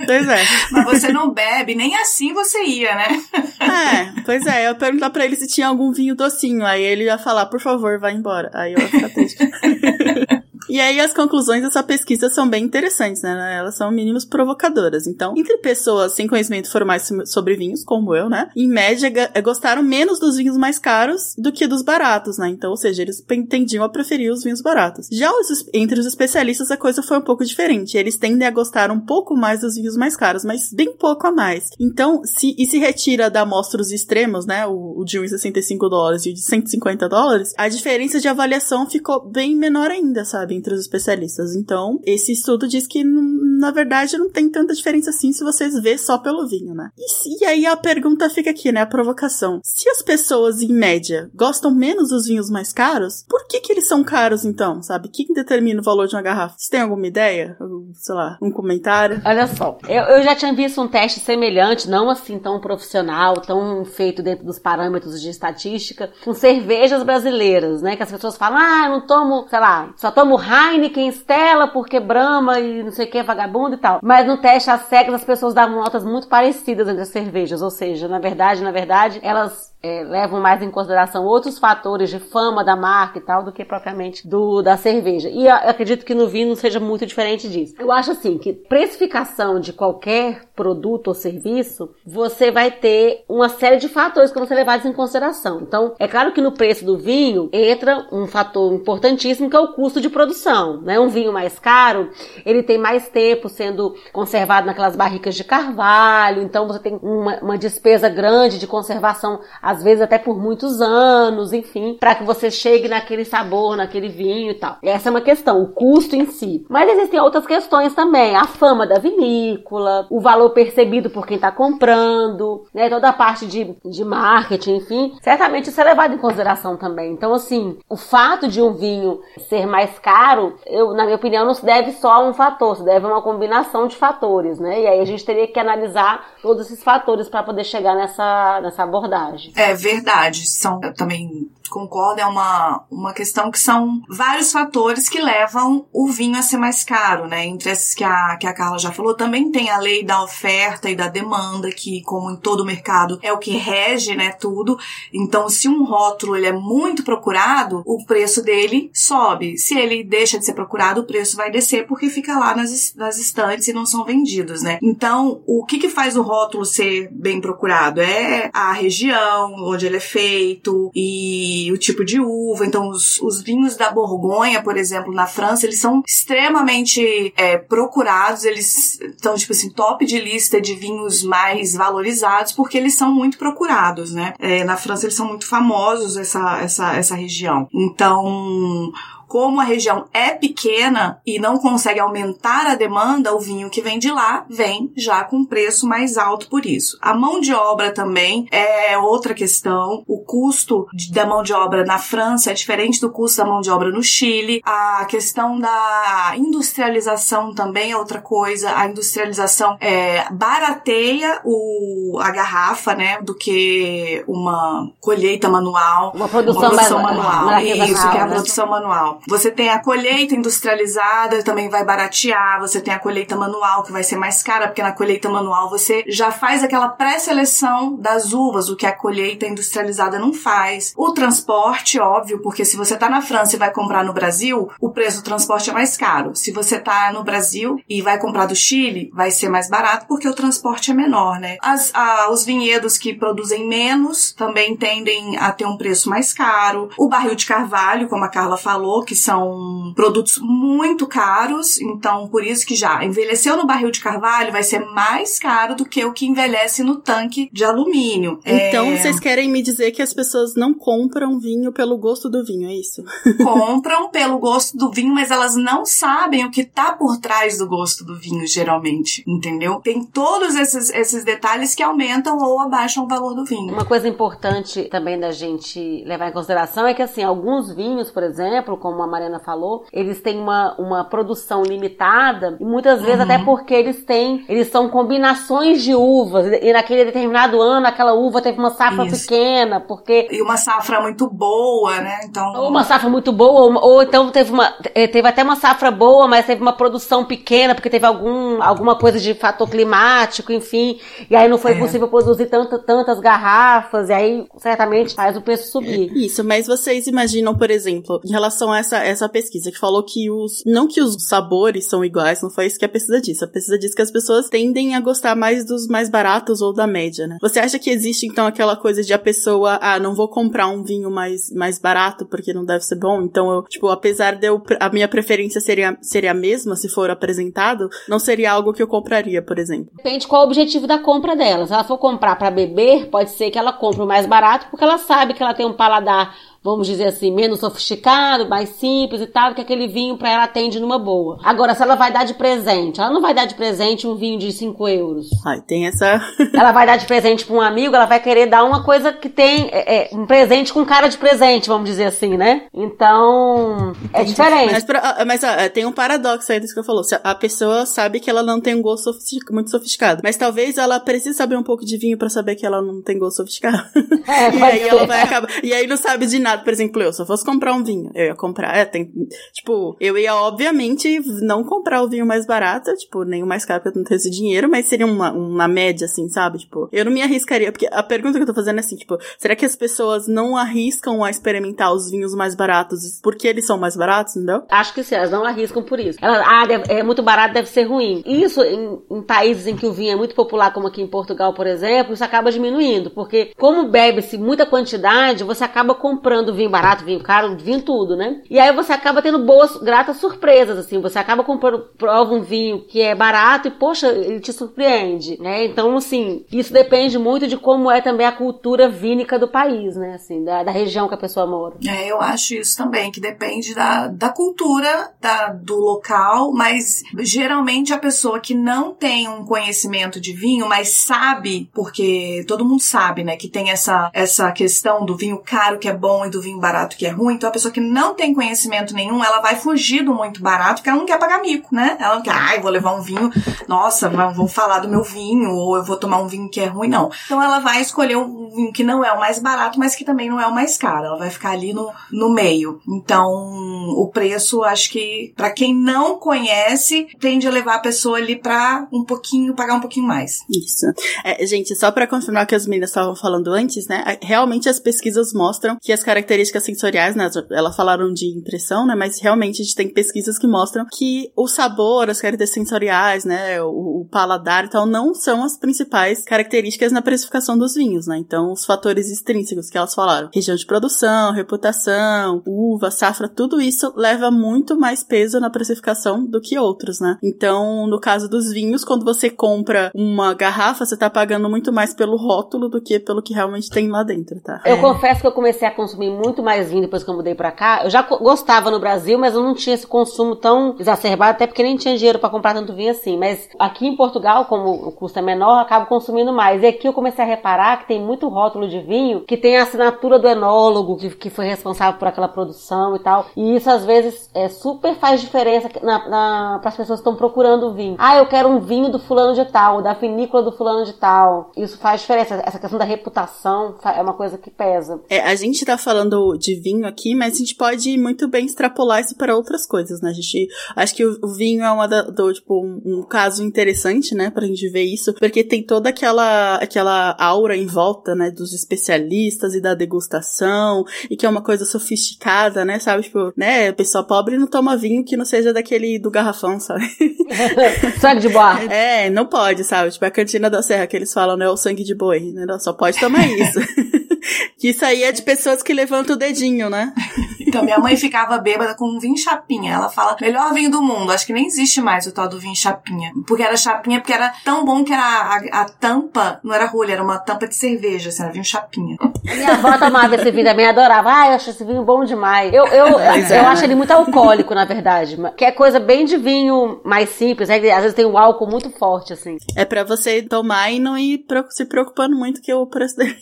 Pois 0.07 0.29
é. 0.29 0.45
Mas 0.71 0.85
você 0.85 1.13
não 1.13 1.33
bebe, 1.33 1.75
nem 1.75 1.97
assim 1.97 2.33
você 2.33 2.63
ia, 2.65 2.95
né? 2.95 3.23
É, 3.61 4.23
pois 4.25 4.47
é. 4.47 4.67
Eu 4.67 4.71
ia 4.71 4.75
perguntar 4.75 5.11
pra 5.11 5.25
ele 5.25 5.37
se 5.37 5.49
tinha 5.49 5.69
algum 5.69 5.91
vinho 5.93 6.15
docinho. 6.15 6.65
Aí 6.65 6.83
ele 6.83 7.05
ia 7.05 7.19
falar, 7.19 7.47
por 7.47 7.61
favor, 7.61 7.99
vai 7.99 8.15
embora. 8.15 8.51
Aí 8.55 8.73
eu 8.73 8.79
ia 8.79 8.89
ficar 8.89 9.09
triste. 9.11 9.39
E 10.69 10.81
aí 10.81 11.01
as 11.01 11.13
conclusões 11.13 11.63
dessa 11.63 11.83
pesquisa 11.83 12.29
são 12.29 12.49
bem 12.49 12.65
interessantes, 12.65 13.23
né? 13.23 13.57
Elas 13.59 13.77
são 13.77 13.91
mínimos 13.91 14.25
provocadoras. 14.25 15.07
Então, 15.07 15.35
entre 15.37 15.57
pessoas 15.59 16.13
sem 16.13 16.27
conhecimento 16.27 16.71
formais 16.71 17.09
sobre 17.27 17.57
vinhos, 17.57 17.85
como 17.85 18.15
eu, 18.15 18.29
né? 18.29 18.51
Em 18.57 18.69
média, 18.69 19.11
gostaram 19.43 19.83
menos 19.83 20.19
dos 20.19 20.37
vinhos 20.37 20.57
mais 20.57 20.79
caros 20.79 21.35
do 21.39 21.53
que 21.53 21.67
dos 21.67 21.83
baratos, 21.83 22.39
né? 22.39 22.49
Então, 22.49 22.71
ou 22.71 22.77
seja, 22.77 23.03
eles 23.03 23.25
tendiam 23.49 23.85
a 23.85 23.89
preferir 23.89 24.33
os 24.33 24.43
vinhos 24.43 24.61
baratos. 24.61 25.09
Já 25.11 25.31
os, 25.31 25.67
entre 25.73 26.01
os 26.01 26.07
especialistas, 26.07 26.71
a 26.71 26.77
coisa 26.77 27.03
foi 27.03 27.19
um 27.19 27.23
pouco 27.23 27.45
diferente. 27.45 27.97
Eles 27.97 28.17
tendem 28.17 28.47
a 28.47 28.51
gostar 28.51 28.91
um 28.91 29.01
pouco 29.01 29.37
mais 29.37 29.61
dos 29.61 29.77
vinhos 29.77 29.97
mais 29.97 30.17
caros, 30.17 30.45
mas 30.45 30.73
bem 30.73 30.93
pouco 30.97 31.27
a 31.27 31.33
mais. 31.33 31.69
Então, 31.79 32.23
se, 32.25 32.55
e 32.59 32.67
se 32.67 32.79
retira 32.79 33.31
da 33.31 33.43
amostra 33.43 33.81
os 33.81 33.93
extremos, 33.93 34.47
né? 34.47 34.67
O, 34.67 35.01
o 35.01 35.05
de 35.05 35.19
1,65 35.19 35.89
dólares 35.89 36.27
e 36.27 36.31
o 36.31 36.35
de 36.35 36.41
150 36.41 37.09
dólares, 37.09 37.55
a 37.57 37.69
diferença 37.69 38.19
de 38.19 38.29
avaliação 38.29 38.89
ficou 38.89 39.25
bem 39.29 39.57
menor 39.57 39.91
ainda, 39.91 40.25
sabe? 40.25 40.56
Entre 40.57 40.75
os 40.75 40.81
especialistas. 40.81 41.55
Então, 41.55 42.01
esse 42.05 42.33
estudo 42.33 42.69
diz 42.69 42.87
que, 42.87 43.05
na 43.05 43.71
verdade, 43.71 44.19
não 44.19 44.31
tem 44.31 44.49
tanta 44.49 44.75
diferença 44.75 45.11
assim 45.11 45.33
se 45.33 45.45
vocês 45.45 45.75
vê 45.81 45.97
só 45.99 46.19
pelo 46.19 46.47
vinho, 46.47 46.75
né? 46.75 46.91
E, 46.97 47.43
e 47.43 47.45
aí 47.45 47.67
a 47.67 47.77
pergunta 47.77 48.29
fica 48.31 48.51
aqui, 48.51 48.73
né? 48.73 48.81
A 48.81 48.87
provocação. 48.87 49.61
Se 49.63 49.89
as 49.89 50.03
pessoas, 50.03 50.61
em 50.61 50.73
média, 50.73 51.31
gostam 51.35 51.75
menos 51.75 52.09
dos 52.09 52.27
vinhos 52.27 52.51
mais 52.51 52.73
caros, 52.73 53.25
por 53.29 53.47
que 53.47 53.61
que 53.61 53.73
eles 53.73 53.87
são 53.87 54.03
caros, 54.03 54.45
então? 54.45 54.83
Sabe? 54.83 55.09
Quem 55.09 55.27
determina 55.35 55.81
o 55.81 55.85
valor 55.85 56.07
de 56.07 56.15
uma 56.15 56.23
garrafa? 56.23 56.55
Você 56.57 56.71
tem 56.71 56.81
alguma 56.81 57.07
ideia? 57.07 57.57
Sei 57.95 58.15
lá, 58.15 58.39
um 58.41 58.51
comentário? 58.51 59.21
Olha 59.25 59.47
só, 59.47 59.79
eu, 59.89 60.03
eu 60.03 60.23
já 60.23 60.35
tinha 60.35 60.53
visto 60.55 60.81
um 60.81 60.89
teste 60.89 61.21
semelhante, 61.21 61.89
não 61.89 62.11
assim 62.11 62.39
tão 62.39 62.61
profissional, 62.61 63.41
tão 63.41 63.85
feito 63.85 64.23
dentro 64.23 64.45
dos 64.45 64.59
parâmetros 64.59 65.21
de 65.21 65.29
estatística, 65.29 66.11
com 66.25 66.35
cervejas 66.35 67.03
brasileiras, 67.03 67.83
né? 67.83 67.97
Que 67.97 68.03
as 68.03 68.11
pessoas 68.11 68.37
falam, 68.37 68.59
ah, 68.59 68.89
não 68.89 69.07
tomo, 69.07 69.47
sei 69.49 69.61
lá, 69.61 69.93
só 69.97 70.11
tomo 70.11 70.37
Heineken, 70.47 71.09
Stella, 71.11 71.69
porque 71.69 72.01
Brahma 72.01 72.61
e 72.61 72.83
não 72.83 72.93
sei 72.93 73.07
o 73.07 73.11
que, 73.11 73.23
vagabundo 73.23 73.75
e 73.75 73.79
tal. 73.79 74.01
Mas 74.03 74.27
no 74.27 74.39
teste 74.39 74.71
às 74.71 74.83
cegas 74.83 75.15
as 75.15 75.25
pessoas 75.25 75.55
davam 75.55 75.77
notas 75.77 76.05
muito 76.05 76.29
parecidas 76.29 76.89
entre 76.89 77.03
as 77.03 77.09
cervejas, 77.09 77.63
ou 77.63 77.71
seja, 77.71 78.09
na 78.09 78.19
verdade, 78.19 78.63
na 78.63 78.71
verdade, 78.71 79.21
elas 79.23 79.76
é, 79.87 80.05
levam 80.05 80.41
mais 80.41 80.63
em 80.63 80.71
consideração 80.71 81.25
outros 81.25 81.59
fatores 81.59 82.11
de 82.11 82.19
fama 82.19 82.65
da 82.65 82.75
marca 82.77 83.19
e 83.19 83.23
tal 83.23 83.45
do 83.45 83.53
que 83.53 83.65
propriamente 83.65 84.27
do 84.27 84.63
da 84.63 84.77
cerveja. 84.77 85.29
E 85.29 85.49
acredito 85.49 86.05
que 86.05 86.15
no 86.15 86.29
vinho 86.29 86.49
não 86.49 86.57
seja 86.57 86.81
muito 86.81 87.07
diferente 87.07 87.49
disso. 87.49 87.75
Eu 87.79 87.93
acho 87.93 88.11
assim 88.11 88.39
que 88.39 88.53
precificação 88.53 89.61
de 89.61 89.73
qualquer 89.73 90.43
produto 90.57 91.09
ou 91.09 91.15
serviço, 91.15 91.91
você 92.05 92.51
vai 92.51 92.71
ter 92.71 93.25
uma 93.29 93.49
série 93.49 93.77
de 93.77 93.89
fatores 93.89 94.33
que 94.33 94.39
vão 94.39 94.49
ser 94.49 94.55
levados 94.55 94.87
em 94.87 94.93
consideração. 94.93 95.61
Então, 95.61 95.95
é 95.99 96.09
claro 96.09 96.33
que 96.33 96.41
no 96.41 96.53
preço 96.53 96.85
do 96.85 96.97
vinho 96.97 97.51
entra 97.53 98.07
um 98.11 98.27
fator 98.27 98.73
importantíssimo 98.73 99.51
que 99.51 99.57
é 99.57 99.61
o 99.61 99.75
custo 99.75 100.01
de 100.01 100.09
produção, 100.09 100.81
né? 100.81 100.99
Um 100.99 101.09
vinho 101.09 101.33
mais 101.33 101.59
caro, 101.59 102.11
ele 102.45 102.63
tem 102.63 102.79
mais 102.79 103.09
tempo 103.09 103.49
sendo 103.49 103.95
conservado 104.13 104.67
naquelas 104.67 104.97
barricas 104.97 105.35
de 105.35 105.45
carvalho, 105.45 106.43
então 106.43 106.67
você 106.67 106.79
tem 106.79 106.99
uma, 107.03 107.39
uma 107.41 107.59
despesa 107.59 108.09
grande 108.09 108.59
de 108.59 108.67
conservação 108.67 109.41
às 109.61 109.76
vezes 109.83 110.03
até 110.03 110.19
por 110.19 110.39
muitos 110.39 110.81
anos, 110.81 111.53
enfim, 111.53 111.97
para 111.99 112.15
que 112.15 112.25
você 112.25 112.51
chegue 112.51 112.89
naquele 112.89 113.25
sabor, 113.25 113.77
naquele 113.77 114.09
vinho 114.09 114.51
e 114.51 114.55
tal. 114.55 114.77
Essa 114.83 115.09
é 115.09 115.11
uma 115.11 115.21
questão, 115.21 115.63
o 115.63 115.69
custo 115.69 116.17
em 116.17 116.27
si. 116.27 116.65
Mas 116.69 116.91
existem 116.91 117.21
outras 117.21 117.47
questões 117.47 117.95
também, 117.95 118.37
a 118.37 118.45
fama 118.45 118.87
da 118.87 118.99
vinícola, 118.99 120.07
o 120.11 120.21
valor 120.21 120.51
percebido 120.51 121.11
por 121.11 121.27
quem 121.27 121.37
está 121.37 121.51
comprando, 121.51 122.65
né, 122.75 122.89
toda 122.89 123.09
a 123.09 123.13
parte 123.13 123.47
de, 123.47 123.77
de 123.85 124.05
marketing, 124.05 124.77
enfim, 124.77 125.17
certamente 125.23 125.69
isso 125.69 125.81
é 125.81 125.85
levado 125.85 126.15
em 126.15 126.19
consideração 126.19 126.77
também. 126.77 127.13
Então, 127.13 127.33
assim, 127.35 127.79
o 127.89 127.97
fato 127.97 128.49
de 128.49 128.61
um 128.61 128.73
vinho 128.73 129.21
ser 129.49 129.67
mais 129.67 129.99
caro, 129.99 130.57
eu, 130.67 130.93
na 130.95 131.05
minha 131.05 131.17
opinião, 131.17 131.45
não 131.45 131.55
se 131.55 131.65
deve 131.65 131.93
só 131.93 132.13
a 132.13 132.29
um 132.29 132.33
fator, 132.33 132.77
se 132.77 132.85
deve 132.85 133.07
a 133.07 133.09
uma 133.09 133.23
combinação 133.23 133.87
de 133.87 133.97
fatores, 133.97 134.59
né? 134.59 134.83
E 134.83 134.87
aí 134.87 135.01
a 135.01 135.05
gente 135.05 135.25
teria 135.25 135.47
que 135.47 135.59
analisar 135.59 136.27
todos 136.43 136.67
esses 136.67 136.83
fatores 136.83 137.29
para 137.29 137.43
poder 137.43 137.65
chegar 137.65 137.95
nessa, 137.95 138.61
nessa 138.61 138.83
abordagem. 138.83 139.53
É 139.57 139.66
verdade. 139.75 140.47
São, 140.49 140.81
também 140.95 141.51
concordo, 141.69 142.21
é 142.21 142.27
uma, 142.27 142.85
uma 142.91 143.13
questão 143.13 143.51
que 143.51 143.59
são 143.59 144.03
vários 144.09 144.53
fatores 144.53 145.09
que 145.09 145.21
levam 145.21 145.87
o 145.93 146.09
vinho 146.09 146.39
a 146.39 146.43
ser 146.43 146.57
mais 146.57 146.85
caro, 146.85 147.27
né? 147.27 147.47
Entre 147.47 147.71
esses 147.71 147.95
que 147.95 148.05
a, 148.05 148.37
que 148.37 148.47
a 148.47 148.53
Carla 148.53 148.79
já 148.79 148.93
falou, 148.93 149.15
também 149.15 149.51
tem 149.51 149.71
a 149.71 149.79
lei 149.79 150.05
da 150.05 150.23
oferta 150.23 150.89
e 150.91 150.97
da 150.97 151.09
demanda, 151.09 151.71
que, 151.71 152.03
como 152.03 152.31
em 152.31 152.37
todo 152.37 152.65
mercado, 152.65 153.19
é 153.23 153.33
o 153.33 153.39
que 153.39 153.57
rege, 153.57 154.15
né, 154.15 154.33
tudo. 154.33 154.79
Então, 155.13 155.49
se 155.49 155.69
um 155.69 155.85
rótulo 155.85 156.37
ele 156.37 156.47
é 156.47 156.53
muito 156.53 157.03
procurado, 157.03 157.83
o 157.85 158.05
preço 158.05 158.43
dele 158.43 158.91
sobe. 158.93 159.59
Se 159.59 159.77
ele 159.79 160.05
deixa 160.05 160.39
de 160.39 160.45
ser 160.45 160.55
procurado, 160.55 161.01
o 161.01 161.07
preço 161.07 161.37
vai 161.37 161.51
descer 161.51 161.87
porque 161.87 162.09
fica 162.09 162.39
lá 162.39 162.55
nas, 162.55 162.95
nas 162.95 163.19
estantes 163.19 163.69
e 163.69 163.73
não 163.73 163.87
são 163.87 164.05
vendidos, 164.05 164.63
né? 164.63 164.79
Então, 164.83 165.43
o 165.47 165.65
que 165.65 165.79
que 165.79 165.89
faz 165.89 166.17
o 166.17 166.23
rótulo 166.23 166.65
ser 166.65 167.09
bem 167.13 167.41
procurado? 167.41 168.01
É 168.01 168.51
a 168.53 168.73
região 168.73 169.55
onde 169.59 169.87
ele 169.87 169.97
é 169.97 170.01
feito 170.01 170.91
e 170.95 171.56
o 171.73 171.79
tipo 171.79 172.05
de 172.05 172.21
uva. 172.21 172.67
Então, 172.67 172.89
os, 172.89 173.21
os 173.21 173.43
vinhos 173.43 173.77
da 173.77 173.91
Borgonha, 173.91 174.63
por 174.63 174.77
exemplo, 174.77 175.13
na 175.13 175.27
França, 175.27 175.67
eles 175.67 175.79
são 175.79 176.03
extremamente 176.07 177.33
é, 177.37 177.57
procurados, 177.59 178.45
eles 178.45 179.01
estão, 179.01 179.35
tipo 179.35 179.53
assim, 179.53 179.71
top 179.71 180.05
de 180.05 180.19
lista 180.21 180.61
de 180.61 180.75
vinhos 180.75 181.23
mais 181.23 181.75
valorizados, 181.75 182.53
porque 182.53 182.77
eles 182.77 182.95
são 182.95 183.15
muito 183.15 183.39
procurados, 183.39 184.13
né? 184.13 184.35
É, 184.39 184.65
na 184.65 184.77
França, 184.77 185.07
eles 185.07 185.17
são 185.17 185.27
muito 185.27 185.47
famosos, 185.47 186.17
essa, 186.17 186.61
essa, 186.61 186.95
essa 186.95 187.15
região. 187.15 187.69
Então, 187.73 188.93
como 189.27 189.61
a 189.61 189.65
região 189.65 190.07
é 190.13 190.31
pequena 190.31 191.21
e 191.27 191.39
não 191.39 191.59
consegue 191.59 192.01
aumentar 192.01 192.67
a 192.67 192.75
demanda, 192.75 193.35
o 193.35 193.41
vinho 193.41 193.71
que 193.71 193.83
vem 193.83 193.99
de 193.99 194.11
lá 194.11 194.45
vem 194.49 194.93
já 194.97 195.25
com 195.25 195.45
preço 195.45 195.87
mais 195.87 196.17
alto 196.17 196.49
por 196.49 196.65
isso. 196.65 196.99
A 197.01 197.15
mão 197.15 197.41
de 197.41 197.53
obra 197.53 197.93
também 197.93 198.47
é 198.51 198.97
outra 198.99 199.35
questão. 199.35 200.03
O 200.07 200.19
custo 200.25 200.87
da 201.11 201.27
mão 201.27 201.43
de 201.43 201.53
obra 201.53 201.85
na 201.85 201.99
França 201.99 202.51
é 202.51 202.55
diferente 202.55 203.01
do 203.01 203.11
custo 203.11 203.39
da 203.39 203.49
mão 203.49 203.61
de 203.61 203.71
obra 203.71 203.91
no 203.91 204.03
Chile. 204.03 204.61
A 204.65 205.05
questão 205.07 205.59
da 205.59 206.35
industrialização 206.37 207.55
também 207.55 207.93
é 207.93 207.97
outra 207.97 208.21
coisa. 208.21 208.77
A 208.77 208.87
industrialização 208.87 209.77
é, 209.81 210.27
barateia 210.33 211.41
o, 211.45 212.19
a 212.21 212.31
garrafa, 212.31 212.95
né, 212.95 213.21
do 213.23 213.35
que 213.35 214.25
uma 214.27 214.91
colheita 215.01 215.49
manual. 215.49 216.13
Uma 216.15 216.29
produção, 216.29 216.61
uma 216.61 216.71
produção 216.71 217.03
manual. 217.03 217.61
Isso, 217.61 218.11
que 218.11 218.17
é 218.17 218.21
a 218.21 218.27
produção 218.27 218.67
manual. 218.67 219.16
Você 219.29 219.51
tem 219.51 219.69
a 219.69 219.83
colheita 219.83 220.35
industrializada, 220.35 221.43
também 221.43 221.69
vai 221.69 221.85
baratear. 221.85 222.61
Você 222.61 222.81
tem 222.81 222.93
a 222.93 222.99
colheita 222.99 223.37
manual, 223.37 223.83
que 223.83 223.93
vai 223.93 224.03
ser 224.03 224.17
mais 224.17 224.43
cara, 224.43 224.69
porque 224.69 224.83
na 224.83 224.93
colheita 224.93 225.29
manual 225.29 225.69
você 225.71 226.05
já 226.09 226.31
faz 226.31 226.63
aquela 226.63 226.89
pré-seleção 226.89 227.97
das 227.97 228.33
uvas, 228.33 228.69
o 228.69 228.77
que 228.77 228.87
a 228.87 228.93
colheita 228.93 229.47
industrializada 229.47 230.19
não 230.19 230.33
faz. 230.33 230.93
O 230.97 231.13
transporte, 231.13 231.99
óbvio, 231.99 232.41
porque 232.43 232.65
se 232.65 232.77
você 232.77 232.97
tá 232.97 233.09
na 233.09 233.23
França 233.23 233.57
e 233.57 233.59
vai 233.59 233.73
comprar 233.73 234.05
no 234.05 234.13
Brasil, 234.13 234.71
o 234.81 234.91
preço 234.91 235.19
do 235.19 235.25
transporte 235.25 235.71
é 235.71 235.73
mais 235.73 235.97
caro. 235.97 236.35
Se 236.35 236.53
você 236.53 236.79
tá 236.79 237.13
no 237.13 237.25
Brasil 237.25 237.81
e 237.89 238.03
vai 238.03 238.19
comprar 238.19 238.47
do 238.47 238.55
Chile, 238.55 239.11
vai 239.15 239.31
ser 239.31 239.49
mais 239.49 239.69
barato 239.69 240.07
porque 240.07 240.29
o 240.29 240.35
transporte 240.35 240.91
é 240.91 240.95
menor, 240.95 241.39
né? 241.41 241.57
As, 241.63 241.91
a, 241.95 242.31
os 242.31 242.45
vinhedos 242.45 242.99
que 242.99 243.15
produzem 243.15 243.67
menos 243.69 244.33
também 244.33 244.77
tendem 244.77 245.37
a 245.39 245.53
ter 245.53 245.67
um 245.67 245.77
preço 245.77 246.09
mais 246.09 246.33
caro. 246.33 246.89
O 246.99 247.09
barril 247.09 247.35
de 247.35 247.47
carvalho, 247.47 248.09
como 248.09 248.25
a 248.25 248.29
Carla 248.29 248.57
falou, 248.57 249.05
que 249.07 249.15
são 249.15 249.93
produtos 249.95 250.39
muito 250.39 251.07
caros, 251.07 251.81
então 251.81 252.29
por 252.29 252.45
isso 252.45 252.67
que 252.67 252.75
já 252.75 253.03
envelheceu 253.05 253.57
no 253.57 253.67
barril 253.67 253.91
de 253.91 254.01
carvalho 254.01 254.53
vai 254.53 254.63
ser 254.63 254.81
mais 254.81 255.39
caro 255.39 255.75
do 255.75 255.87
que 255.87 256.05
o 256.05 256.13
que 256.13 256.27
envelhece 256.27 256.83
no 256.83 256.97
tanque 256.97 257.49
de 257.53 257.65
alumínio. 257.65 258.41
Então 258.45 258.87
é... 258.87 258.97
vocês 258.97 259.19
querem 259.19 259.51
me 259.51 259.63
dizer 259.63 259.93
que 259.93 260.03
as 260.03 260.13
pessoas 260.13 260.55
não 260.55 260.75
compram 260.75 261.39
vinho 261.39 261.73
pelo 261.73 261.97
gosto 261.97 262.29
do 262.29 262.45
vinho, 262.45 262.69
é 262.69 262.75
isso? 262.75 263.03
Compram 263.43 264.11
pelo 264.11 264.39
gosto 264.39 264.77
do 264.77 264.91
vinho, 264.91 265.15
mas 265.15 265.31
elas 265.31 265.55
não 265.55 265.85
sabem 265.85 266.45
o 266.45 266.51
que 266.51 266.65
tá 266.65 266.93
por 266.93 267.19
trás 267.19 267.59
do 267.59 267.69
gosto 267.69 268.05
do 268.05 268.19
vinho, 268.19 268.47
geralmente, 268.47 269.23
entendeu? 269.27 269.81
Tem 269.83 270.05
todos 270.05 270.55
esses, 270.57 270.91
esses 270.91 271.25
detalhes 271.25 271.75
que 271.75 271.83
aumentam 271.83 272.39
ou 272.39 272.61
abaixam 272.61 273.05
o 273.05 273.09
valor 273.09 273.35
do 273.35 273.45
vinho. 273.45 273.73
Uma 273.73 273.85
coisa 273.85 274.09
importante 274.09 274.85
também 274.85 275.19
da 275.19 275.31
gente 275.31 276.03
levar 276.05 276.29
em 276.29 276.33
consideração 276.33 276.87
é 276.87 276.95
que, 276.95 277.03
assim, 277.03 277.23
alguns 277.23 277.73
vinhos, 277.75 278.11
por 278.11 278.23
exemplo, 278.23 278.77
como 278.77 278.96
a 279.03 279.07
Mariana 279.07 279.39
falou, 279.39 279.85
eles 279.93 280.21
têm 280.21 280.39
uma, 280.39 280.75
uma 280.79 281.05
produção 281.05 281.63
limitada 281.63 282.57
e 282.61 282.65
muitas 282.65 283.01
vezes 283.01 283.17
uhum. 283.17 283.25
até 283.25 283.39
porque 283.39 283.75
eles 283.75 284.05
têm, 284.05 284.45
eles 284.49 284.69
são 284.69 284.89
combinações 284.89 285.83
de 285.83 285.95
uvas 285.95 286.47
e 286.63 286.73
naquele 286.73 287.05
determinado 287.05 287.61
ano 287.61 287.87
aquela 287.87 288.15
uva 288.15 288.41
teve 288.41 288.59
uma 288.59 288.71
safra 288.71 289.07
Isso. 289.07 289.23
pequena, 289.23 289.81
porque... 289.81 290.29
E 290.31 290.43
uma 290.43 290.57
safra 290.57 291.01
muito 291.01 291.29
boa, 291.29 292.01
né? 292.01 292.21
Então... 292.25 292.53
Ou 292.55 292.69
uma 292.69 292.85
safra 292.85 293.09
muito 293.09 293.33
boa, 293.33 293.61
ou, 293.61 293.75
ou 293.75 294.03
então 294.03 294.31
teve 294.31 294.53
uma, 294.53 294.73
teve 294.95 295.27
até 295.27 295.43
uma 295.43 295.57
safra 295.57 295.91
boa, 295.91 296.27
mas 296.29 296.47
teve 296.47 296.61
uma 296.61 296.73
produção 296.73 297.25
pequena, 297.25 297.75
porque 297.75 297.91
teve 297.91 298.07
algum, 298.07 298.63
alguma 298.63 298.97
coisa 298.97 299.19
de 299.19 299.35
fator 299.35 299.69
climático, 299.69 300.53
enfim, 300.53 300.99
e 301.31 301.37
aí 301.37 301.49
não 301.49 301.59
foi 301.59 301.73
é. 301.73 301.79
possível 301.79 302.09
produzir 302.09 302.47
tanta, 302.47 302.79
tantas 302.79 303.21
garrafas, 303.21 304.09
e 304.09 304.13
aí 304.13 304.47
certamente 304.59 305.15
faz 305.15 305.37
o 305.37 305.41
preço 305.41 305.71
subir. 305.71 306.13
Isso, 306.17 306.43
mas 306.45 306.67
vocês 306.67 307.07
imaginam, 307.07 307.55
por 307.55 307.71
exemplo, 307.71 308.21
em 308.25 308.31
relação 308.31 308.73
a 308.73 308.79
essa, 308.87 309.05
essa 309.05 309.29
pesquisa, 309.29 309.71
que 309.71 309.79
falou 309.79 310.03
que 310.03 310.31
os. 310.31 310.63
Não 310.65 310.87
que 310.87 311.01
os 311.01 311.27
sabores 311.27 311.87
são 311.87 312.05
iguais, 312.05 312.43
não 312.43 312.51
foi 312.51 312.67
isso 312.67 312.79
que 312.79 312.85
a 312.85 312.89
pesquisa 312.89 313.21
disse. 313.21 313.45
A 313.45 313.49
pesquisa 313.49 313.79
disse 313.79 313.95
que 313.95 314.03
as 314.03 314.11
pessoas 314.11 314.49
tendem 314.49 314.95
a 314.95 315.01
gostar 315.01 315.35
mais 315.35 315.65
dos 315.65 315.87
mais 315.87 316.09
baratos 316.09 316.61
ou 316.61 316.73
da 316.73 316.87
média, 316.87 317.27
né? 317.27 317.39
Você 317.41 317.59
acha 317.59 317.79
que 317.79 317.91
existe, 317.91 318.27
então, 318.27 318.47
aquela 318.47 318.77
coisa 318.77 319.03
de 319.03 319.13
a 319.13 319.19
pessoa, 319.19 319.79
ah, 319.83 319.99
não 319.99 320.15
vou 320.15 320.29
comprar 320.29 320.69
um 320.69 320.83
vinho 320.83 321.11
mais, 321.11 321.53
mais 321.53 321.79
barato 321.79 322.25
porque 322.27 322.53
não 322.53 322.65
deve 322.65 322.85
ser 322.85 322.97
bom, 322.97 323.23
então 323.23 323.51
eu, 323.51 323.63
tipo, 323.65 323.89
apesar 323.89 324.37
de 324.37 324.47
eu. 324.47 324.63
A 324.81 324.89
minha 324.89 325.09
preferência 325.09 325.61
seria, 325.61 325.97
seria 326.01 326.31
a 326.31 326.35
mesma 326.35 326.77
se 326.77 326.89
for 326.89 327.11
apresentado, 327.11 327.89
não 328.09 328.19
seria 328.19 328.53
algo 328.53 328.73
que 328.73 328.83
eu 328.83 328.89
compraria, 328.89 329.43
por 329.43 329.59
exemplo. 329.59 329.91
Depende 329.97 330.27
qual 330.27 330.43
o 330.43 330.47
objetivo 330.47 330.87
da 330.87 330.99
compra 330.99 331.35
dela. 331.35 331.67
Se 331.67 331.73
ela 331.73 331.85
for 331.85 331.99
comprar 331.99 332.37
para 332.37 332.51
beber, 332.51 333.09
pode 333.11 333.31
ser 333.31 333.51
que 333.51 333.59
ela 333.59 333.73
compre 333.73 334.03
o 334.03 334.07
mais 334.07 334.27
barato 334.27 334.67
porque 334.71 334.85
ela 334.85 334.99
sabe 334.99 335.35
que 335.35 335.43
ela 335.43 335.55
tem 335.55 335.67
um 335.67 335.73
paladar 335.73 336.35
vamos 336.67 336.89
dizer 336.89 337.07
assim, 337.07 337.31
menos 337.31 337.61
sofisticado, 337.61 338.49
mais 338.49 338.71
simples 338.71 339.21
e 339.21 339.27
tal, 339.27 339.55
que 339.55 339.61
aquele 339.61 339.87
vinho 339.87 340.19
para 340.19 340.31
ela 340.31 340.45
atende 340.45 340.81
numa 340.81 340.99
boa. 340.99 341.39
Agora, 341.45 341.75
se 341.75 341.83
ela 341.83 341.95
vai 341.95 342.13
dar 342.13 342.25
de 342.25 342.35
presente, 342.35 343.01
ela 343.01 343.11
não 343.11 343.23
vai 343.23 343.33
dar 343.33 343.45
de 343.45 343.55
presente 343.55 344.07
um 344.07 344.17
vinho 344.17 344.37
de 344.39 344.53
5 344.53 344.89
euros. 344.89 345.29
Ai, 345.47 345.61
tem 345.61 345.87
essa. 345.87 346.21
ela 346.53 346.73
vai 346.73 346.85
dar 346.85 346.97
de 346.97 347.07
presente 347.07 347.47
para 347.47 347.55
um 347.55 347.61
amigo, 347.61 347.95
ela 347.95 348.05
vai 348.05 348.19
querer 348.19 348.47
dar 348.47 348.65
uma 348.65 348.83
coisa 348.83 349.13
que 349.13 349.29
tem 349.29 349.69
é, 349.71 350.13
é, 350.13 350.17
um 350.17 350.27
presente 350.27 350.73
com 350.73 350.85
cara 350.85 351.07
de 351.07 351.17
presente, 351.17 351.69
vamos 351.69 351.89
dizer 351.89 352.07
assim, 352.07 352.37
né? 352.37 352.63
Então, 352.75 353.93
é 354.13 354.25
diferente. 354.25 354.73
Mas, 354.73 354.85
pra, 354.85 354.99
ah, 354.99 355.25
mas 355.25 355.43
ó, 355.45 355.69
tem 355.73 355.87
um 355.87 355.93
paradoxo 355.93 356.51
aí 356.51 356.59
disso 356.59 356.75
que 356.75 356.81
eu 356.81 356.85
falou. 356.85 357.03
A 357.23 357.35
pessoa 357.37 357.87
sabe 357.87 358.19
que 358.19 358.29
ela 358.29 358.43
não 358.43 358.61
tem 358.61 358.75
um 358.75 358.83
gosto 358.83 359.15
muito 359.53 359.71
sofisticado, 359.71 360.21
mas 360.25 360.37
talvez 360.37 360.79
ela 360.79 360.99
precise 360.99 361.37
saber 361.37 361.57
um 361.57 361.63
pouco 361.63 361.85
de 361.85 361.97
vinho 361.97 362.19
para 362.19 362.29
saber 362.29 362.57
que 362.57 362.67
ela 362.67 362.83
não 362.83 363.01
tem 363.01 363.19
gosto 363.19 363.37
sofisticado. 363.37 363.85
É, 364.27 364.51
e 364.57 364.63
aí 364.63 364.79
ser. 364.81 364.89
ela 364.89 365.07
vai 365.07 365.23
acabar. 365.23 365.49
E 365.63 365.73
aí 365.73 365.87
não 365.87 365.97
sabe 365.97 366.27
de 366.27 366.39
nada 366.39 366.56
por 366.65 366.73
exemplo, 366.73 367.03
eu, 367.03 367.13
se 367.13 367.21
eu 367.21 367.27
fosse 367.27 367.45
comprar 367.45 367.75
um 367.75 367.83
vinho, 367.83 368.11
eu 368.15 368.27
ia 368.27 368.35
comprar, 368.35 368.77
é, 368.77 368.85
tem, 368.85 369.11
tipo, 369.53 369.97
eu 370.01 370.17
ia 370.17 370.35
obviamente 370.35 371.21
não 371.43 371.65
comprar 371.65 372.03
o 372.03 372.09
vinho 372.09 372.27
mais 372.27 372.47
barato, 372.47 372.93
tipo, 372.95 373.25
nem 373.25 373.43
o 373.43 373.47
mais 373.47 373.65
caro 373.65 373.83
porque 373.83 373.97
eu 373.97 374.01
não 374.01 374.09
tenho 374.09 374.17
esse 374.17 374.31
dinheiro, 374.31 374.69
mas 374.71 374.87
seria 374.87 375.07
uma, 375.07 375.33
uma 375.33 375.69
média, 375.69 376.07
assim, 376.07 376.29
sabe? 376.29 376.59
Tipo, 376.59 376.89
eu 376.93 377.05
não 377.05 377.13
me 377.13 377.23
arriscaria, 377.23 377.73
porque 377.73 377.89
a 377.91 378.03
pergunta 378.03 378.39
que 378.39 378.43
eu 378.43 378.47
tô 378.47 378.55
fazendo 378.55 378.77
é 378.79 378.81
assim, 378.81 378.97
tipo, 378.97 379.17
será 379.39 379.55
que 379.55 379.65
as 379.65 379.77
pessoas 379.77 380.27
não 380.27 380.57
arriscam 380.57 381.23
a 381.23 381.31
experimentar 381.31 381.93
os 381.93 382.11
vinhos 382.11 382.35
mais 382.35 382.55
baratos 382.55 383.21
porque 383.23 383.47
eles 383.47 383.67
são 383.67 383.79
mais 383.79 383.97
baratos, 383.97 384.37
entendeu? 384.37 384.63
Acho 384.69 384.95
que 384.95 385.03
sim, 385.03 385.15
elas 385.15 385.31
não 385.31 385.45
arriscam 385.45 385.83
por 385.83 385.99
isso. 385.99 386.19
Elas, 386.23 386.45
ah, 386.47 386.67
deve, 386.67 386.93
é 386.93 387.03
muito 387.03 387.23
barato, 387.23 387.55
deve 387.55 387.69
ser 387.69 387.85
ruim. 387.85 388.23
Isso 388.27 388.63
em, 388.63 388.99
em 389.11 389.23
países 389.23 389.67
em 389.67 389.77
que 389.77 389.87
o 389.87 389.93
vinho 389.93 390.13
é 390.13 390.17
muito 390.17 390.35
popular, 390.35 390.73
como 390.73 390.87
aqui 390.87 391.03
em 391.03 391.07
Portugal, 391.07 391.55
por 391.55 391.67
exemplo, 391.67 392.15
isso 392.15 392.25
acaba 392.25 392.51
diminuindo, 392.51 393.11
porque 393.11 393.53
como 393.57 393.89
bebe-se 393.89 394.39
muita 394.39 394.67
quantidade, 394.67 395.45
você 395.45 395.65
acaba 395.65 395.95
comprando 395.95 396.46
comprando 396.47 396.55
vinho 396.55 396.71
barato, 396.71 397.05
vinho 397.05 397.23
caro, 397.23 397.57
vinho 397.57 397.83
tudo, 397.83 398.17
né? 398.17 398.43
E 398.49 398.59
aí 398.59 398.75
você 398.75 398.93
acaba 398.93 399.23
tendo 399.23 399.45
boas, 399.45 399.77
gratas 399.77 400.19
surpresas, 400.19 400.79
assim. 400.79 401.01
Você 401.01 401.19
acaba 401.19 401.43
comprando, 401.43 401.87
prova 401.99 402.35
um 402.35 402.43
vinho 402.43 402.81
que 402.83 403.01
é 403.01 403.15
barato 403.15 403.69
e, 403.69 403.71
poxa, 403.71 404.09
ele 404.09 404.41
te 404.41 404.53
surpreende, 404.53 405.41
né? 405.41 405.65
Então, 405.65 405.97
assim, 405.97 406.45
isso 406.51 406.73
depende 406.73 407.19
muito 407.19 407.47
de 407.47 407.57
como 407.57 407.91
é 407.91 408.01
também 408.01 408.27
a 408.27 408.33
cultura 408.33 408.89
vínica 408.89 409.39
do 409.39 409.49
país, 409.49 409.97
né? 409.97 410.15
Assim, 410.15 410.45
da, 410.45 410.63
da 410.63 410.71
região 410.71 411.09
que 411.09 411.15
a 411.15 411.19
pessoa 411.19 411.47
mora. 411.47 411.77
É, 411.87 412.11
eu 412.11 412.21
acho 412.21 412.55
isso 412.55 412.77
também, 412.77 413.11
que 413.11 413.21
depende 413.21 413.75
da, 413.75 414.09
da 414.09 414.29
cultura 414.29 415.13
da, 415.21 415.49
do 415.49 415.77
local, 415.77 416.53
mas 416.53 417.03
geralmente 417.21 417.93
a 417.93 417.99
pessoa 417.99 418.41
que 418.41 418.55
não 418.55 418.93
tem 418.93 419.29
um 419.29 419.45
conhecimento 419.45 420.21
de 420.21 420.33
vinho, 420.33 420.69
mas 420.69 420.89
sabe, 420.89 421.71
porque 421.75 422.45
todo 422.47 422.65
mundo 422.65 422.83
sabe, 422.83 423.25
né, 423.25 423.37
que 423.37 423.49
tem 423.49 423.71
essa, 423.71 424.11
essa 424.13 424.51
questão 424.53 425.05
do 425.05 425.17
vinho 425.17 425.39
caro 425.39 425.79
que 425.79 425.89
é 425.89 425.97
bom 425.97 426.26
e 426.27 426.31
do 426.31 426.41
vinho 426.41 426.59
barato 426.59 426.97
que 426.97 427.07
é 427.07 427.11
ruim. 427.11 427.35
Então 427.35 427.49
a 427.49 427.53
pessoa 427.53 427.73
que 427.73 427.81
não 427.81 428.15
tem 428.15 428.35
conhecimento 428.35 428.95
nenhum, 428.95 429.23
ela 429.23 429.41
vai 429.41 429.57
fugir 429.57 430.05
do 430.05 430.15
muito 430.15 430.41
barato 430.43 430.77
porque 430.77 430.89
ela 430.89 430.99
não 430.99 431.07
quer 431.07 431.19
pagar 431.19 431.41
mico, 431.41 431.75
né? 431.75 431.97
Ela 432.01 432.17
não 432.17 432.23
quer, 432.23 432.33
ai, 432.33 432.61
vou 432.61 432.71
levar 432.71 432.95
um 432.95 433.03
vinho, 433.03 433.31
nossa, 433.69 434.09
vão 434.09 434.49
falar 434.49 434.81
do 434.81 434.89
meu 434.89 435.03
vinho, 435.03 435.51
ou 435.51 435.77
eu 435.77 435.85
vou 435.85 435.97
tomar 435.97 436.21
um 436.21 436.29
vinho 436.29 436.49
que 436.49 436.61
é 436.61 436.67
ruim, 436.67 436.89
não. 436.89 437.11
Então 437.25 437.43
ela 437.43 437.59
vai 437.59 437.81
escolher 437.81 438.17
um 438.17 438.51
vinho 438.55 438.73
que 438.73 438.85
não 438.85 439.05
é 439.05 439.13
o 439.13 439.19
mais 439.19 439.39
barato, 439.39 439.79
mas 439.79 439.95
que 439.95 440.05
também 440.05 440.29
não 440.29 440.41
é 440.41 440.47
o 440.47 440.55
mais 440.55 440.77
caro. 440.77 441.07
Ela 441.07 441.19
vai 441.19 441.31
ficar 441.31 441.51
ali 441.51 441.73
no, 441.73 441.91
no 442.11 442.33
meio. 442.33 442.81
Então, 442.89 443.27
o 443.27 444.11
preço, 444.13 444.63
acho 444.63 444.91
que 444.91 445.33
para 445.37 445.51
quem 445.51 445.75
não 445.75 446.19
conhece, 446.19 447.07
tende 447.21 447.47
a 447.47 447.51
levar 447.51 447.77
a 447.77 447.81
pessoa 447.81 448.19
ali 448.19 448.37
para 448.37 448.87
um 448.93 449.05
pouquinho, 449.05 449.55
pagar 449.55 449.75
um 449.75 449.81
pouquinho 449.81 450.07
mais. 450.07 450.41
Isso. 450.51 450.87
É, 451.25 451.45
gente, 451.47 451.75
só 451.75 451.91
para 451.91 452.07
confirmar 452.07 452.45
o 452.45 452.47
que 452.47 452.55
as 452.55 452.67
meninas 452.67 452.91
estavam 452.91 453.15
falando 453.15 453.53
antes, 453.53 453.87
né? 453.89 454.19
Realmente 454.23 454.69
as 454.69 454.81
pesquisas 454.81 455.33
mostram 455.33 455.77
que 455.81 455.93
as 455.93 456.03
características 456.17 456.65
sensoriais, 456.65 457.15
né? 457.15 457.29
Elas 457.51 457.77
falaram 457.77 458.13
de 458.13 458.27
impressão, 458.27 458.87
né? 458.87 458.95
Mas 458.95 459.21
realmente 459.21 459.61
a 459.61 459.65
gente 459.65 459.75
tem 459.75 459.93
pesquisas 459.93 460.39
que 460.39 460.47
mostram 460.47 460.87
que 460.91 461.31
o 461.37 461.47
sabor, 461.47 462.09
as 462.09 462.21
características 462.21 462.55
sensoriais, 462.55 463.25
né? 463.25 463.63
O, 463.63 464.01
o 464.01 464.09
paladar 464.11 464.65
e 464.65 464.71
tal, 464.71 464.87
não 464.87 465.15
são 465.15 465.45
as 465.45 465.59
principais 465.59 466.25
características 466.25 466.93
na 466.93 467.03
precificação 467.03 467.59
dos 467.59 467.75
vinhos, 467.75 468.07
né? 468.07 468.17
Então, 468.19 468.53
os 468.53 468.65
fatores 468.65 469.11
extrínsecos 469.11 469.69
que 469.69 469.77
elas 469.77 469.95
falaram, 469.95 470.31
região 470.33 470.57
de 470.57 470.65
produção, 470.65 471.33
reputação, 471.33 472.43
uva, 472.47 472.91
safra, 472.91 473.29
tudo 473.29 473.61
isso 473.61 473.93
leva 473.97 474.31
muito 474.31 474.79
mais 474.79 475.05
peso 475.05 475.39
na 475.39 475.51
precificação 475.51 476.25
do 476.25 476.41
que 476.41 476.59
outros, 476.59 477.01
né? 477.01 477.19
Então, 477.23 477.87
no 477.87 478.01
caso 478.01 478.29
dos 478.29 478.51
vinhos, 478.51 478.85
quando 478.85 479.05
você 479.05 479.29
compra 479.29 479.91
uma 479.95 480.33
garrafa, 480.35 480.85
você 480.85 480.97
tá 480.97 481.11
pagando 481.11 481.51
muito 481.51 481.73
mais 481.73 481.95
pelo 481.95 482.17
rótulo 482.17 482.69
do 482.69 482.81
que 482.81 482.99
pelo 482.99 483.23
que 483.23 483.35
realmente 483.35 483.69
tem 483.69 483.89
lá 483.89 484.03
dentro, 484.03 484.41
tá? 484.41 484.63
Eu 484.65 484.77
é. 484.77 484.81
confesso 484.81 485.21
que 485.21 485.27
eu 485.27 485.33
comecei 485.33 485.67
a 485.69 485.71
consumir 485.71 486.06
muito 486.11 486.43
mais 486.43 486.71
vinho 486.71 486.83
depois 486.83 487.03
que 487.03 487.11
eu 487.11 487.15
mudei 487.15 487.35
pra 487.35 487.51
cá. 487.51 487.81
Eu 487.85 487.91
já 487.91 488.03
gostava 488.03 488.71
no 488.71 488.79
Brasil, 488.79 489.19
mas 489.19 489.35
eu 489.35 489.43
não 489.43 489.55
tinha 489.55 489.75
esse 489.75 489.87
consumo 489.87 490.37
tão 490.37 490.77
exacerbado, 490.79 491.33
até 491.33 491.47
porque 491.47 491.63
nem 491.63 491.77
tinha 491.77 491.97
dinheiro 491.97 492.19
para 492.19 492.31
comprar 492.31 492.55
tanto 492.55 492.75
vinho 492.75 492.91
assim. 492.91 493.17
Mas 493.17 493.49
aqui 493.59 493.87
em 493.87 493.97
Portugal, 493.97 494.47
como 494.47 494.89
o 494.89 494.93
custo 494.93 495.19
é 495.19 495.23
menor, 495.23 495.57
eu 495.57 495.61
acabo 495.61 495.87
consumindo 495.87 496.33
mais. 496.33 496.63
E 496.63 496.67
aqui 496.67 496.87
eu 496.87 496.93
comecei 496.93 497.25
a 497.25 497.27
reparar 497.27 497.79
que 497.79 497.89
tem 497.89 498.01
muito 498.01 498.29
rótulo 498.29 498.69
de 498.69 498.81
vinho 498.81 499.21
que 499.21 499.37
tem 499.37 499.57
a 499.57 499.63
assinatura 499.63 500.19
do 500.19 500.29
enólogo, 500.29 500.97
que, 500.97 501.11
que 501.11 501.31
foi 501.31 501.47
responsável 501.47 501.99
por 501.99 502.09
aquela 502.09 502.29
produção 502.29 502.97
e 502.97 502.99
tal. 502.99 503.27
E 503.37 503.57
isso 503.57 503.71
às 503.71 503.85
vezes 503.85 504.31
é, 504.35 504.49
super 504.49 504.95
faz 504.95 505.21
diferença 505.21 505.69
na, 505.83 506.09
na, 506.09 506.59
para 506.61 506.69
as 506.69 506.77
pessoas 506.77 507.01
que 507.01 507.03
estão 507.03 507.17
procurando 507.17 507.73
vinho. 507.73 507.97
Ah, 507.99 508.17
eu 508.17 508.27
quero 508.27 508.49
um 508.49 508.61
vinho 508.61 508.91
do 508.91 508.99
fulano 508.99 509.35
de 509.35 509.45
tal, 509.47 509.83
da 509.83 509.93
vinícola 509.93 510.43
do 510.43 510.53
fulano 510.53 510.85
de 510.85 510.93
tal. 510.93 511.51
Isso 511.57 511.79
faz 511.79 512.01
diferença. 512.01 512.43
Essa 512.45 512.59
questão 512.59 512.79
da 512.79 512.85
reputação 512.85 513.77
é 513.85 514.03
uma 514.03 514.15
coisa 514.15 514.39
que 514.39 514.51
pesa. 514.51 515.01
É, 515.09 515.21
a 515.21 515.35
gente 515.35 515.65
tá 515.65 515.79
falando 515.79 515.96
de 516.39 516.55
vinho 516.57 516.87
aqui, 516.87 517.15
mas 517.15 517.35
a 517.35 517.39
gente 517.39 517.55
pode 517.55 517.97
muito 517.99 518.29
bem 518.29 518.47
extrapolar 518.47 519.01
isso 519.01 519.17
para 519.17 519.37
outras 519.37 519.67
coisas, 519.67 520.01
né? 520.01 520.11
A 520.11 520.13
gente 520.13 520.49
acho 520.75 520.95
que 520.95 521.05
o, 521.05 521.19
o 521.23 521.29
vinho 521.35 521.63
é 521.63 521.71
uma 521.71 521.87
da, 521.87 522.03
do, 522.03 522.33
tipo 522.33 522.65
um, 522.65 522.81
um, 522.85 523.03
caso 523.03 523.43
interessante, 523.43 524.15
né, 524.15 524.31
pra 524.31 524.47
gente 524.47 524.69
ver 524.69 524.83
isso, 524.83 525.15
porque 525.15 525.45
tem 525.45 525.63
toda 525.63 525.89
aquela 525.89 526.57
aquela 526.57 527.17
aura 527.19 527.57
em 527.57 527.67
volta, 527.67 528.15
né, 528.15 528.31
dos 528.31 528.53
especialistas 528.53 529.55
e 529.55 529.61
da 529.61 529.75
degustação, 529.75 530.85
e 531.11 531.17
que 531.17 531.25
é 531.25 531.29
uma 531.29 531.43
coisa 531.43 531.65
sofisticada, 531.65 532.65
né, 532.65 532.79
sabe, 532.79 533.05
tipo, 533.05 533.33
né, 533.37 533.73
pessoa 533.73 534.05
pobre 534.05 534.39
não 534.39 534.47
toma 534.47 534.77
vinho 534.77 535.05
que 535.05 535.17
não 535.17 535.25
seja 535.25 535.53
daquele 535.53 535.99
do 535.99 536.11
garrafão, 536.11 536.59
sabe? 536.59 536.85
sangue 538.01 538.21
de 538.21 538.29
boi. 538.29 538.67
É, 538.69 539.11
não 539.11 539.27
pode, 539.27 539.65
sabe? 539.65 539.91
Tipo, 539.91 540.05
a 540.05 540.11
cantina 540.11 540.51
da 540.51 540.63
serra 540.63 540.87
que 540.87 540.97
eles 540.97 541.13
falam, 541.13 541.37
né, 541.37 541.49
o 541.49 541.57
sangue 541.57 541.85
de 541.85 541.95
boi, 541.95 542.33
né? 542.33 542.47
Só 542.59 542.73
pode 542.73 542.99
tomar 542.99 543.27
isso. 543.29 543.61
Que 544.59 544.71
isso 544.71 544.85
aí 544.85 545.03
é 545.03 545.13
de 545.13 545.23
pessoas 545.23 545.63
que 545.63 545.73
levantam 545.73 546.17
o 546.17 546.19
dedinho, 546.19 546.71
né? 546.71 546.93
Então, 547.47 547.65
minha 547.65 547.79
mãe 547.79 547.97
ficava 547.97 548.39
bêbada 548.39 548.75
com 548.75 548.85
um 548.85 548.99
vinho 548.99 549.17
chapinha. 549.17 549.73
Ela 549.73 549.89
fala, 549.89 550.17
melhor 550.21 550.53
vinho 550.53 550.69
do 550.71 550.83
mundo. 550.83 551.13
Acho 551.13 551.25
que 551.25 551.33
nem 551.33 551.47
existe 551.47 551.81
mais 551.81 552.05
o 552.05 552.13
tal 552.13 552.29
do 552.29 552.41
vinho 552.41 552.57
chapinha. 552.57 553.13
Porque 553.27 553.43
era 553.43 553.57
chapinha, 553.57 554.01
porque 554.01 554.13
era 554.13 554.35
tão 554.45 554.65
bom 554.65 554.83
que 554.83 554.93
era 554.93 555.03
a, 555.03 555.63
a 555.63 555.65
tampa, 555.65 556.41
não 556.43 556.53
era 556.53 556.67
rolha, 556.67 556.95
era 556.95 557.03
uma 557.03 557.19
tampa 557.19 557.47
de 557.47 557.55
cerveja, 557.55 558.09
assim, 558.09 558.25
era 558.25 558.33
vinho 558.33 558.45
chapinha. 558.45 558.97
Minha 559.25 559.53
avó 559.53 559.79
tomava 559.79 560.17
esse 560.17 560.31
vinho 560.31 560.45
também, 560.45 560.67
adorava. 560.67 561.09
Ah, 561.09 561.29
eu 561.29 561.35
acho 561.35 561.51
esse 561.51 561.65
vinho 561.65 561.85
bom 561.85 562.05
demais. 562.05 562.53
Eu, 562.53 562.67
eu, 562.67 562.87
eu 562.99 562.99
é. 562.99 563.39
acho 563.39 563.65
ele 563.65 563.77
muito 563.77 563.93
alcoólico, 563.93 564.53
na 564.55 564.65
verdade. 564.65 565.17
Que 565.37 565.45
é 565.45 565.53
coisa 565.53 565.79
bem 565.79 566.05
de 566.05 566.17
vinho 566.17 566.81
mais 566.85 567.11
simples, 567.11 567.49
né? 567.49 567.57
Às 567.71 567.83
vezes 567.83 567.95
tem 567.95 568.05
um 568.05 568.19
álcool 568.19 568.51
muito 568.51 568.71
forte, 568.71 569.13
assim. 569.13 569.37
É 569.55 569.65
pra 569.65 569.85
você 569.85 570.21
tomar 570.21 570.73
e 570.73 570.81
não 570.81 570.99
ir 570.99 571.25
se 571.51 571.65
preocupando 571.65 572.17
muito 572.17 572.43
que 572.43 572.53
o 572.53 572.67
preço 572.67 572.97
dele. 572.97 573.17